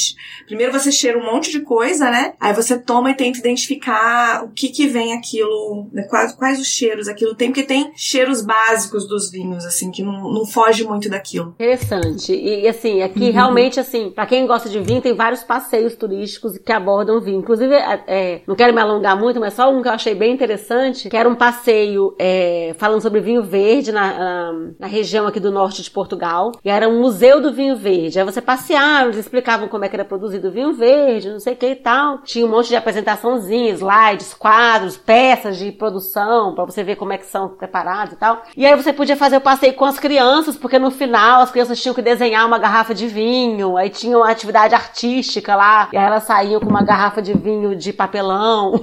primeiro 0.45 0.71
você 0.71 0.91
cheira 0.91 1.17
um 1.17 1.25
monte 1.25 1.51
de 1.51 1.61
coisa, 1.61 2.09
né? 2.09 2.33
Aí 2.39 2.53
você 2.53 2.77
toma 2.77 3.11
e 3.11 3.15
tenta 3.15 3.39
identificar 3.39 4.43
o 4.43 4.49
que 4.49 4.69
que 4.69 4.87
vem 4.87 5.13
aquilo, 5.13 5.87
né? 5.91 6.03
quais, 6.09 6.33
quais 6.33 6.59
os 6.59 6.67
cheiros 6.67 7.07
aquilo 7.07 7.35
tem, 7.35 7.49
porque 7.49 7.63
tem 7.63 7.91
cheiros 7.95 8.41
básicos 8.41 8.64
dos 9.07 9.31
vinhos, 9.31 9.65
assim, 9.65 9.91
que 9.91 10.03
não, 10.03 10.31
não 10.31 10.45
foge 10.45 10.83
muito 10.83 11.09
daquilo. 11.09 11.55
Interessante. 11.59 12.33
E, 12.33 12.67
assim, 12.67 13.01
aqui 13.01 13.25
uhum. 13.25 13.31
realmente, 13.31 13.79
assim, 13.79 14.09
para 14.09 14.25
quem 14.25 14.45
gosta 14.45 14.69
de 14.69 14.79
vinho, 14.79 15.01
tem 15.01 15.13
vários 15.13 15.43
passeios 15.43 15.95
turísticos 15.95 16.57
que 16.57 16.71
abordam 16.71 17.21
vinho. 17.21 17.39
Inclusive, 17.39 17.73
é, 17.73 18.03
é, 18.07 18.41
não 18.47 18.55
quero 18.55 18.73
me 18.73 18.81
alongar 18.81 19.17
muito, 19.17 19.39
mas 19.39 19.53
só 19.53 19.71
um 19.71 19.81
que 19.81 19.87
eu 19.87 19.93
achei 19.93 20.15
bem 20.15 20.33
interessante, 20.33 21.09
que 21.09 21.17
era 21.17 21.27
um 21.27 21.35
passeio 21.35 22.15
é, 22.19 22.75
falando 22.77 23.01
sobre 23.01 23.19
vinho 23.19 23.43
verde 23.43 23.91
na, 23.91 24.17
na, 24.17 24.53
na, 24.79 24.87
região 24.87 25.27
aqui 25.27 25.39
do 25.39 25.51
norte 25.51 25.81
de 25.81 25.91
Portugal. 25.91 26.51
E 26.63 26.69
era 26.69 26.87
um 26.87 27.01
museu 27.01 27.41
do 27.41 27.53
vinho 27.53 27.75
verde. 27.75 28.19
Aí 28.19 28.25
você 28.25 28.41
passeava, 28.41 29.05
eles 29.05 29.17
explicavam 29.17 29.67
como 29.67 29.85
é 29.85 29.89
que 29.89 29.95
era 29.95 30.05
produzido 30.05 30.47
o 30.47 30.51
vinho 30.51 30.73
verde, 30.73 31.29
não 31.29 31.39
sei 31.39 31.53
o 31.53 31.57
que 31.57 31.67
e 31.67 31.75
tal. 31.75 32.19
Tinha 32.19 32.45
um 32.45 32.49
monte 32.49 32.69
de 32.69 32.75
apresentaçãozinha, 32.75 33.73
slides, 33.73 34.33
quadros, 34.33 34.97
peças 34.97 35.57
de 35.57 35.71
produção, 35.71 36.53
para 36.53 36.65
você 36.65 36.83
ver 36.83 36.95
como 36.95 37.13
é 37.13 37.17
que 37.17 37.25
são 37.25 37.49
preparados 37.49 38.13
e 38.13 38.17
tal. 38.17 38.43
E 38.57 38.65
aí 38.65 38.75
você 38.75 38.93
podia 38.93 39.17
fazer 39.17 39.37
o 39.37 39.41
passeio 39.41 39.73
com 39.73 39.85
as 39.85 39.99
crianças, 39.99 40.55
porque 40.55 40.79
no 40.79 40.91
final 40.91 41.41
as 41.41 41.51
crianças 41.51 41.81
tinham 41.81 41.93
que 41.93 42.01
desenhar 42.01 42.45
uma 42.45 42.57
garrafa 42.57 42.93
de 42.93 43.07
vinho, 43.07 43.75
aí 43.75 43.89
tinha 43.89 44.17
uma 44.17 44.29
atividade 44.29 44.73
artística 44.73 45.55
lá, 45.55 45.89
e 45.91 45.97
aí 45.97 46.05
elas 46.05 46.23
saíam 46.23 46.59
com 46.61 46.69
uma 46.69 46.83
garrafa 46.83 47.21
de 47.21 47.33
vinho 47.33 47.75
de 47.75 47.91
papelão. 47.91 48.73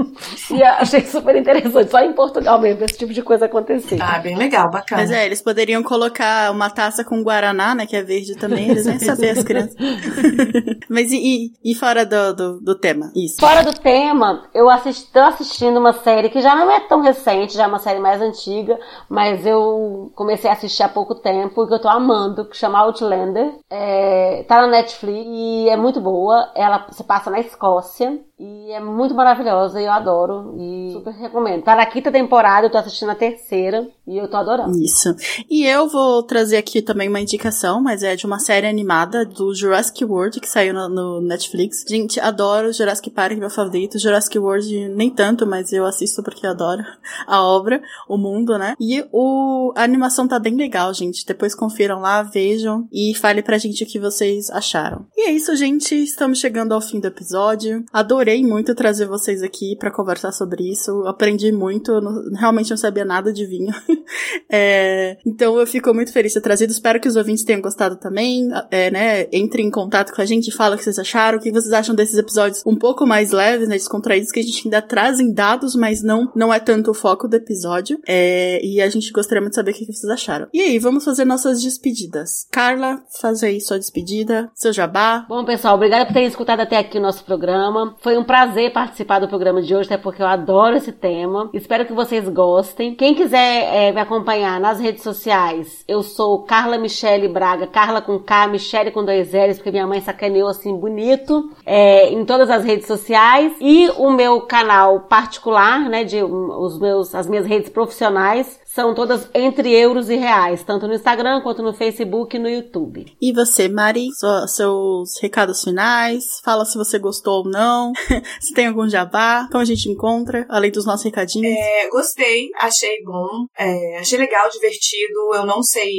e 0.50 0.62
achei 0.62 1.02
super 1.02 1.36
interessante, 1.36 1.90
só 1.90 2.00
em 2.00 2.12
Portugal 2.12 2.60
mesmo 2.60 2.84
esse 2.84 2.96
tipo 2.96 3.12
de 3.12 3.22
coisa 3.22 3.44
acontecer. 3.44 3.98
Ah, 4.00 4.18
bem 4.18 4.36
legal, 4.36 4.70
bacana. 4.70 5.02
Mas 5.02 5.10
é, 5.10 5.26
eles 5.26 5.42
poderiam 5.42 5.82
colocar 5.82 6.50
uma 6.50 6.70
taça 6.70 7.04
com 7.04 7.22
guaraná, 7.22 7.74
né, 7.74 7.86
que 7.86 7.96
é 7.96 8.02
verde 8.02 8.34
também, 8.34 8.70
eles 8.70 8.86
nem 8.86 8.98
saber 8.98 9.30
as 9.30 9.42
crianças. 9.42 9.76
Mas 10.88 11.12
e, 11.12 11.52
e, 11.62 11.74
fora 11.74 12.06
do, 12.06 12.34
do, 12.34 12.60
do, 12.60 12.74
tema? 12.78 13.12
Isso. 13.14 13.36
Fora 13.38 13.62
do 13.62 13.74
tema, 13.74 14.48
eu 14.54 14.70
assisti, 14.70 15.12
tô 15.12 15.20
assistindo 15.20 15.78
uma 15.78 15.92
série 15.92 16.30
que 16.30 16.40
já 16.40 16.54
não 16.54 16.70
é 16.70 16.80
tão 16.80 17.00
recente, 17.02 17.54
já 17.54 17.64
é 17.64 17.66
uma 17.66 17.78
série 17.78 18.00
mais 18.00 18.22
antiga, 18.22 18.78
mas 19.08 19.17
eu 19.44 20.12
comecei 20.14 20.48
a 20.48 20.52
assistir 20.52 20.82
há 20.82 20.88
pouco 20.88 21.14
tempo 21.14 21.64
e 21.64 21.66
que 21.66 21.74
eu 21.74 21.80
tô 21.80 21.88
amando, 21.88 22.44
que 22.44 22.56
chama 22.56 22.78
Outlander. 22.78 23.54
É, 23.70 24.44
tá 24.46 24.60
na 24.60 24.68
Netflix 24.68 25.26
e 25.28 25.68
é 25.68 25.76
muito 25.76 26.00
boa. 26.00 26.52
Ela 26.54 26.86
se 26.90 27.02
passa 27.02 27.30
na 27.30 27.40
Escócia. 27.40 28.20
E 28.38 28.70
é 28.70 28.78
muito 28.78 29.14
maravilhosa 29.14 29.80
e 29.80 29.84
eu 29.84 29.90
adoro. 29.90 30.54
E 30.56 30.92
super 30.92 31.12
recomendo. 31.12 31.64
Tá 31.64 31.74
na 31.74 31.86
quinta 31.86 32.12
temporada, 32.12 32.66
eu 32.66 32.70
tô 32.70 32.78
assistindo 32.78 33.10
a 33.10 33.16
terceira 33.16 33.88
e 34.08 34.16
eu 34.16 34.28
tô 34.28 34.38
adorando. 34.38 34.76
Isso. 34.80 35.14
E 35.50 35.66
eu 35.66 35.86
vou 35.86 36.22
trazer 36.22 36.56
aqui 36.56 36.80
também 36.80 37.08
uma 37.08 37.20
indicação, 37.20 37.80
mas 37.80 38.02
é 38.02 38.16
de 38.16 38.24
uma 38.24 38.38
série 38.38 38.66
animada 38.66 39.24
do 39.24 39.54
Jurassic 39.54 40.02
World 40.02 40.40
que 40.40 40.48
saiu 40.48 40.72
no, 40.72 40.88
no 40.88 41.20
Netflix. 41.20 41.84
Gente, 41.86 42.18
adoro 42.18 42.72
Jurassic 42.72 43.10
Park, 43.10 43.36
meu 43.36 43.50
favorito. 43.50 43.98
Jurassic 43.98 44.38
World 44.38 44.88
nem 44.88 45.10
tanto, 45.10 45.46
mas 45.46 45.72
eu 45.74 45.84
assisto 45.84 46.22
porque 46.22 46.46
adoro 46.46 46.82
a 47.26 47.42
obra, 47.42 47.82
o 48.08 48.16
mundo, 48.16 48.56
né? 48.56 48.74
E 48.80 49.04
o, 49.12 49.74
a 49.76 49.84
animação 49.84 50.26
tá 50.26 50.38
bem 50.38 50.56
legal, 50.56 50.92
gente. 50.94 51.26
Depois 51.26 51.54
confiram 51.54 52.00
lá, 52.00 52.22
vejam 52.22 52.88
e 52.90 53.14
fale 53.14 53.42
pra 53.42 53.58
gente 53.58 53.84
o 53.84 53.86
que 53.86 54.00
vocês 54.00 54.48
acharam. 54.50 55.06
E 55.14 55.28
é 55.28 55.32
isso, 55.32 55.54
gente. 55.54 55.94
Estamos 55.94 56.38
chegando 56.38 56.72
ao 56.72 56.80
fim 56.80 56.98
do 56.98 57.08
episódio. 57.08 57.84
Adorei 57.92 58.42
muito 58.42 58.74
trazer 58.74 59.06
vocês 59.06 59.42
aqui 59.42 59.76
para 59.78 59.92
conversar 59.92 60.32
sobre 60.32 60.70
isso. 60.70 61.04
Aprendi 61.06 61.52
muito, 61.52 62.00
não, 62.00 62.32
realmente 62.32 62.70
não 62.70 62.76
sabia 62.78 63.04
nada 63.04 63.32
de 63.32 63.44
vinho. 63.44 63.74
é, 64.50 65.16
então 65.26 65.58
eu 65.58 65.66
fico 65.66 65.92
muito 65.94 66.12
feliz 66.12 66.32
de 66.32 66.40
ter 66.40 66.44
trazido. 66.44 66.72
Espero 66.72 67.00
que 67.00 67.08
os 67.08 67.16
ouvintes 67.16 67.44
tenham 67.44 67.60
gostado 67.60 67.96
também. 67.96 68.48
É, 68.70 68.90
né, 68.90 69.26
entrem 69.32 69.66
em 69.66 69.70
contato 69.70 70.12
com 70.12 70.22
a 70.22 70.26
gente, 70.26 70.50
fala 70.50 70.74
o 70.74 70.78
que 70.78 70.84
vocês 70.84 70.98
acharam, 70.98 71.38
o 71.38 71.40
que 71.40 71.50
vocês 71.50 71.72
acham 71.72 71.94
desses 71.94 72.18
episódios 72.18 72.62
um 72.66 72.76
pouco 72.76 73.06
mais 73.06 73.30
leves, 73.30 73.68
né, 73.68 73.74
descontraídos, 73.74 74.30
que 74.30 74.40
a 74.40 74.42
gente 74.42 74.66
ainda 74.66 74.82
traz 74.82 75.20
em 75.20 75.32
dados, 75.32 75.74
mas 75.74 76.02
não, 76.02 76.30
não 76.34 76.52
é 76.52 76.60
tanto 76.60 76.90
o 76.90 76.94
foco 76.94 77.28
do 77.28 77.36
episódio. 77.36 77.98
É, 78.06 78.60
e 78.64 78.80
a 78.80 78.88
gente 78.88 79.10
gostaria 79.12 79.40
muito 79.40 79.52
de 79.52 79.56
saber 79.56 79.72
o 79.72 79.74
que 79.74 79.86
vocês 79.86 80.10
acharam. 80.10 80.48
E 80.52 80.60
aí, 80.60 80.78
vamos 80.78 81.04
fazer 81.04 81.24
nossas 81.24 81.62
despedidas. 81.62 82.46
Carla, 82.50 83.02
faz 83.20 83.42
aí 83.42 83.60
sua 83.60 83.78
despedida, 83.78 84.50
seu 84.54 84.72
jabá. 84.72 85.26
Bom, 85.28 85.44
pessoal, 85.44 85.74
obrigada 85.74 86.06
por 86.06 86.12
terem 86.12 86.28
escutado 86.28 86.60
até 86.60 86.76
aqui 86.76 86.98
o 86.98 87.00
nosso 87.00 87.24
programa. 87.24 87.96
Foi 88.00 88.16
um 88.16 88.24
prazer 88.24 88.72
participar 88.72 89.18
do 89.18 89.28
programa 89.28 89.62
de 89.62 89.74
hoje, 89.74 89.86
até 89.86 89.98
porque 89.98 90.22
eu 90.22 90.26
adoro 90.26 90.76
esse 90.76 90.92
tema. 90.92 91.50
Espero 91.52 91.86
que 91.86 91.92
vocês 91.92 92.28
gostem. 92.28 92.94
Quem 92.94 93.14
quiser 93.14 93.74
é, 93.74 93.87
me 93.92 94.00
acompanhar 94.00 94.60
nas 94.60 94.80
redes 94.80 95.02
sociais, 95.02 95.84
eu 95.86 96.02
sou 96.02 96.42
Carla 96.42 96.78
Michele 96.78 97.28
Braga, 97.28 97.66
Carla 97.66 98.00
com 98.00 98.18
K, 98.18 98.48
Michele 98.48 98.90
com 98.90 99.04
dois 99.04 99.32
L's, 99.32 99.56
porque 99.56 99.70
minha 99.70 99.86
mãe 99.86 100.00
sacaneou 100.00 100.48
assim 100.48 100.76
bonito, 100.76 101.50
é, 101.64 102.10
em 102.10 102.24
todas 102.24 102.50
as 102.50 102.64
redes 102.64 102.86
sociais. 102.86 103.52
E 103.60 103.88
o 103.96 104.10
meu 104.10 104.40
canal 104.42 105.00
particular, 105.00 105.88
né, 105.88 106.04
de 106.04 106.22
os 106.22 106.78
meus, 106.78 107.14
as 107.14 107.28
minhas 107.28 107.46
redes 107.46 107.68
profissionais, 107.70 108.60
são 108.74 108.94
todas 108.94 109.28
entre 109.34 109.72
euros 109.72 110.10
e 110.10 110.16
reais, 110.16 110.62
tanto 110.62 110.86
no 110.86 110.94
Instagram 110.94 111.40
quanto 111.40 111.62
no 111.62 111.72
Facebook 111.72 112.36
e 112.36 112.38
no 112.38 112.48
YouTube. 112.48 113.06
E 113.20 113.32
você, 113.32 113.66
Mari, 113.66 114.08
seus 114.46 115.18
recados 115.20 115.64
finais, 115.64 116.40
fala 116.44 116.64
se 116.64 116.76
você 116.76 116.98
gostou 116.98 117.44
ou 117.44 117.50
não, 117.50 117.92
se 118.40 118.52
tem 118.52 118.66
algum 118.66 118.88
jabá, 118.88 119.48
como 119.50 119.62
a 119.62 119.64
gente 119.64 119.88
encontra, 119.88 120.46
além 120.50 120.70
dos 120.70 120.84
nossos 120.84 121.04
recadinhos. 121.04 121.50
É, 121.50 121.88
gostei, 121.88 122.50
achei 122.60 123.02
bom, 123.02 123.46
é, 123.58 123.98
achei 123.98 124.18
legal, 124.18 124.48
divertido, 124.50 125.34
eu 125.34 125.46
não 125.46 125.62
sei, 125.62 125.90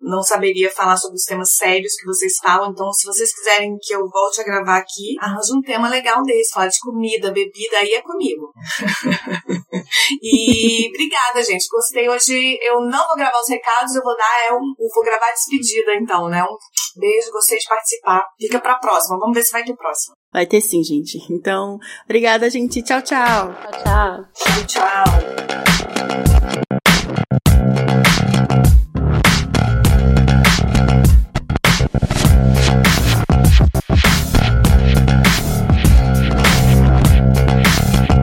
não 0.00 0.22
saberia 0.22 0.70
falar 0.70 0.98
sobre 0.98 1.16
os 1.16 1.24
temas 1.24 1.54
sérios 1.54 1.94
que 1.98 2.06
vocês 2.06 2.34
falam, 2.42 2.70
então 2.70 2.92
se 2.92 3.06
vocês 3.06 3.34
quiserem 3.34 3.76
que 3.80 3.94
eu 3.94 4.06
volte 4.08 4.40
a 4.40 4.44
gravar 4.44 4.76
aqui, 4.76 5.16
arranja 5.18 5.54
um 5.54 5.62
tema 5.62 5.88
legal 5.88 6.22
desse, 6.22 6.52
falar 6.52 6.68
de 6.68 6.78
comida, 6.80 7.32
bebida, 7.32 7.78
aí 7.78 7.94
é 7.94 8.02
comigo. 8.02 8.52
e 10.22 10.88
obrigada, 10.88 11.42
gente, 11.42 11.66
gostei 11.70 12.01
hoje 12.08 12.58
eu 12.62 12.80
não 12.80 13.06
vou 13.08 13.16
gravar 13.16 13.40
os 13.40 13.48
recados, 13.48 13.94
eu 13.94 14.02
vou 14.02 14.16
dar, 14.16 14.46
é 14.48 14.52
um, 14.52 14.74
eu 14.78 14.88
vou 14.94 15.04
gravar 15.04 15.28
a 15.28 15.32
despedida, 15.32 15.94
então, 15.94 16.28
né? 16.28 16.42
Um 16.42 17.00
beijo, 17.00 17.30
gostei 17.32 17.58
de 17.58 17.68
participar. 17.68 18.24
Fica 18.38 18.60
pra 18.60 18.76
próxima. 18.76 19.18
Vamos 19.18 19.34
ver 19.34 19.42
se 19.42 19.52
vai 19.52 19.64
ter 19.64 19.76
próxima. 19.76 20.14
Vai 20.32 20.46
ter 20.46 20.60
sim, 20.60 20.82
gente. 20.82 21.18
Então, 21.30 21.78
obrigada, 22.04 22.48
gente. 22.48 22.82
Tchau, 22.82 23.02
tchau. 23.02 23.54
Tchau, 23.84 24.64
tchau. 24.66 24.66
Tchau. 24.66 25.04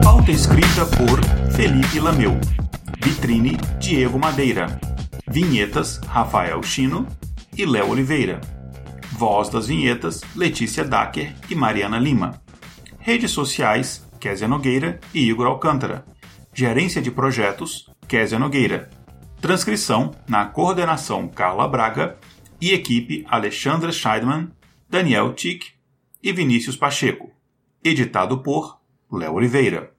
Pauta 0.02 0.30
escrita 0.30 0.86
por 0.96 1.20
Felipe 1.54 2.00
Lameu. 2.00 2.38
Vitrine 3.02 3.56
Diego 3.78 4.18
Madeira. 4.18 4.78
Vinhetas 5.26 5.98
Rafael 6.06 6.62
Chino 6.62 7.06
e 7.56 7.64
Léo 7.64 7.88
Oliveira. 7.88 8.40
Voz 9.12 9.48
das 9.48 9.68
vinhetas 9.68 10.20
Letícia 10.36 10.84
Dacker 10.84 11.34
e 11.48 11.54
Mariana 11.54 11.98
Lima. 11.98 12.42
Redes 12.98 13.30
sociais 13.30 14.06
Késia 14.20 14.46
Nogueira 14.46 15.00
e 15.14 15.20
Igor 15.20 15.46
Alcântara. 15.46 16.04
Gerência 16.52 17.00
de 17.00 17.10
projetos 17.10 17.90
Késia 18.06 18.38
Nogueira. 18.38 18.90
Transcrição 19.40 20.10
na 20.28 20.44
coordenação 20.44 21.26
Carla 21.26 21.66
Braga 21.66 22.18
e 22.60 22.72
equipe 22.72 23.24
Alexandra 23.28 23.90
Scheidman, 23.90 24.50
Daniel 24.88 25.32
Tick 25.32 25.68
e 26.22 26.32
Vinícius 26.32 26.76
Pacheco. 26.76 27.30
Editado 27.82 28.38
por 28.38 28.78
Léo 29.10 29.32
Oliveira. 29.34 29.90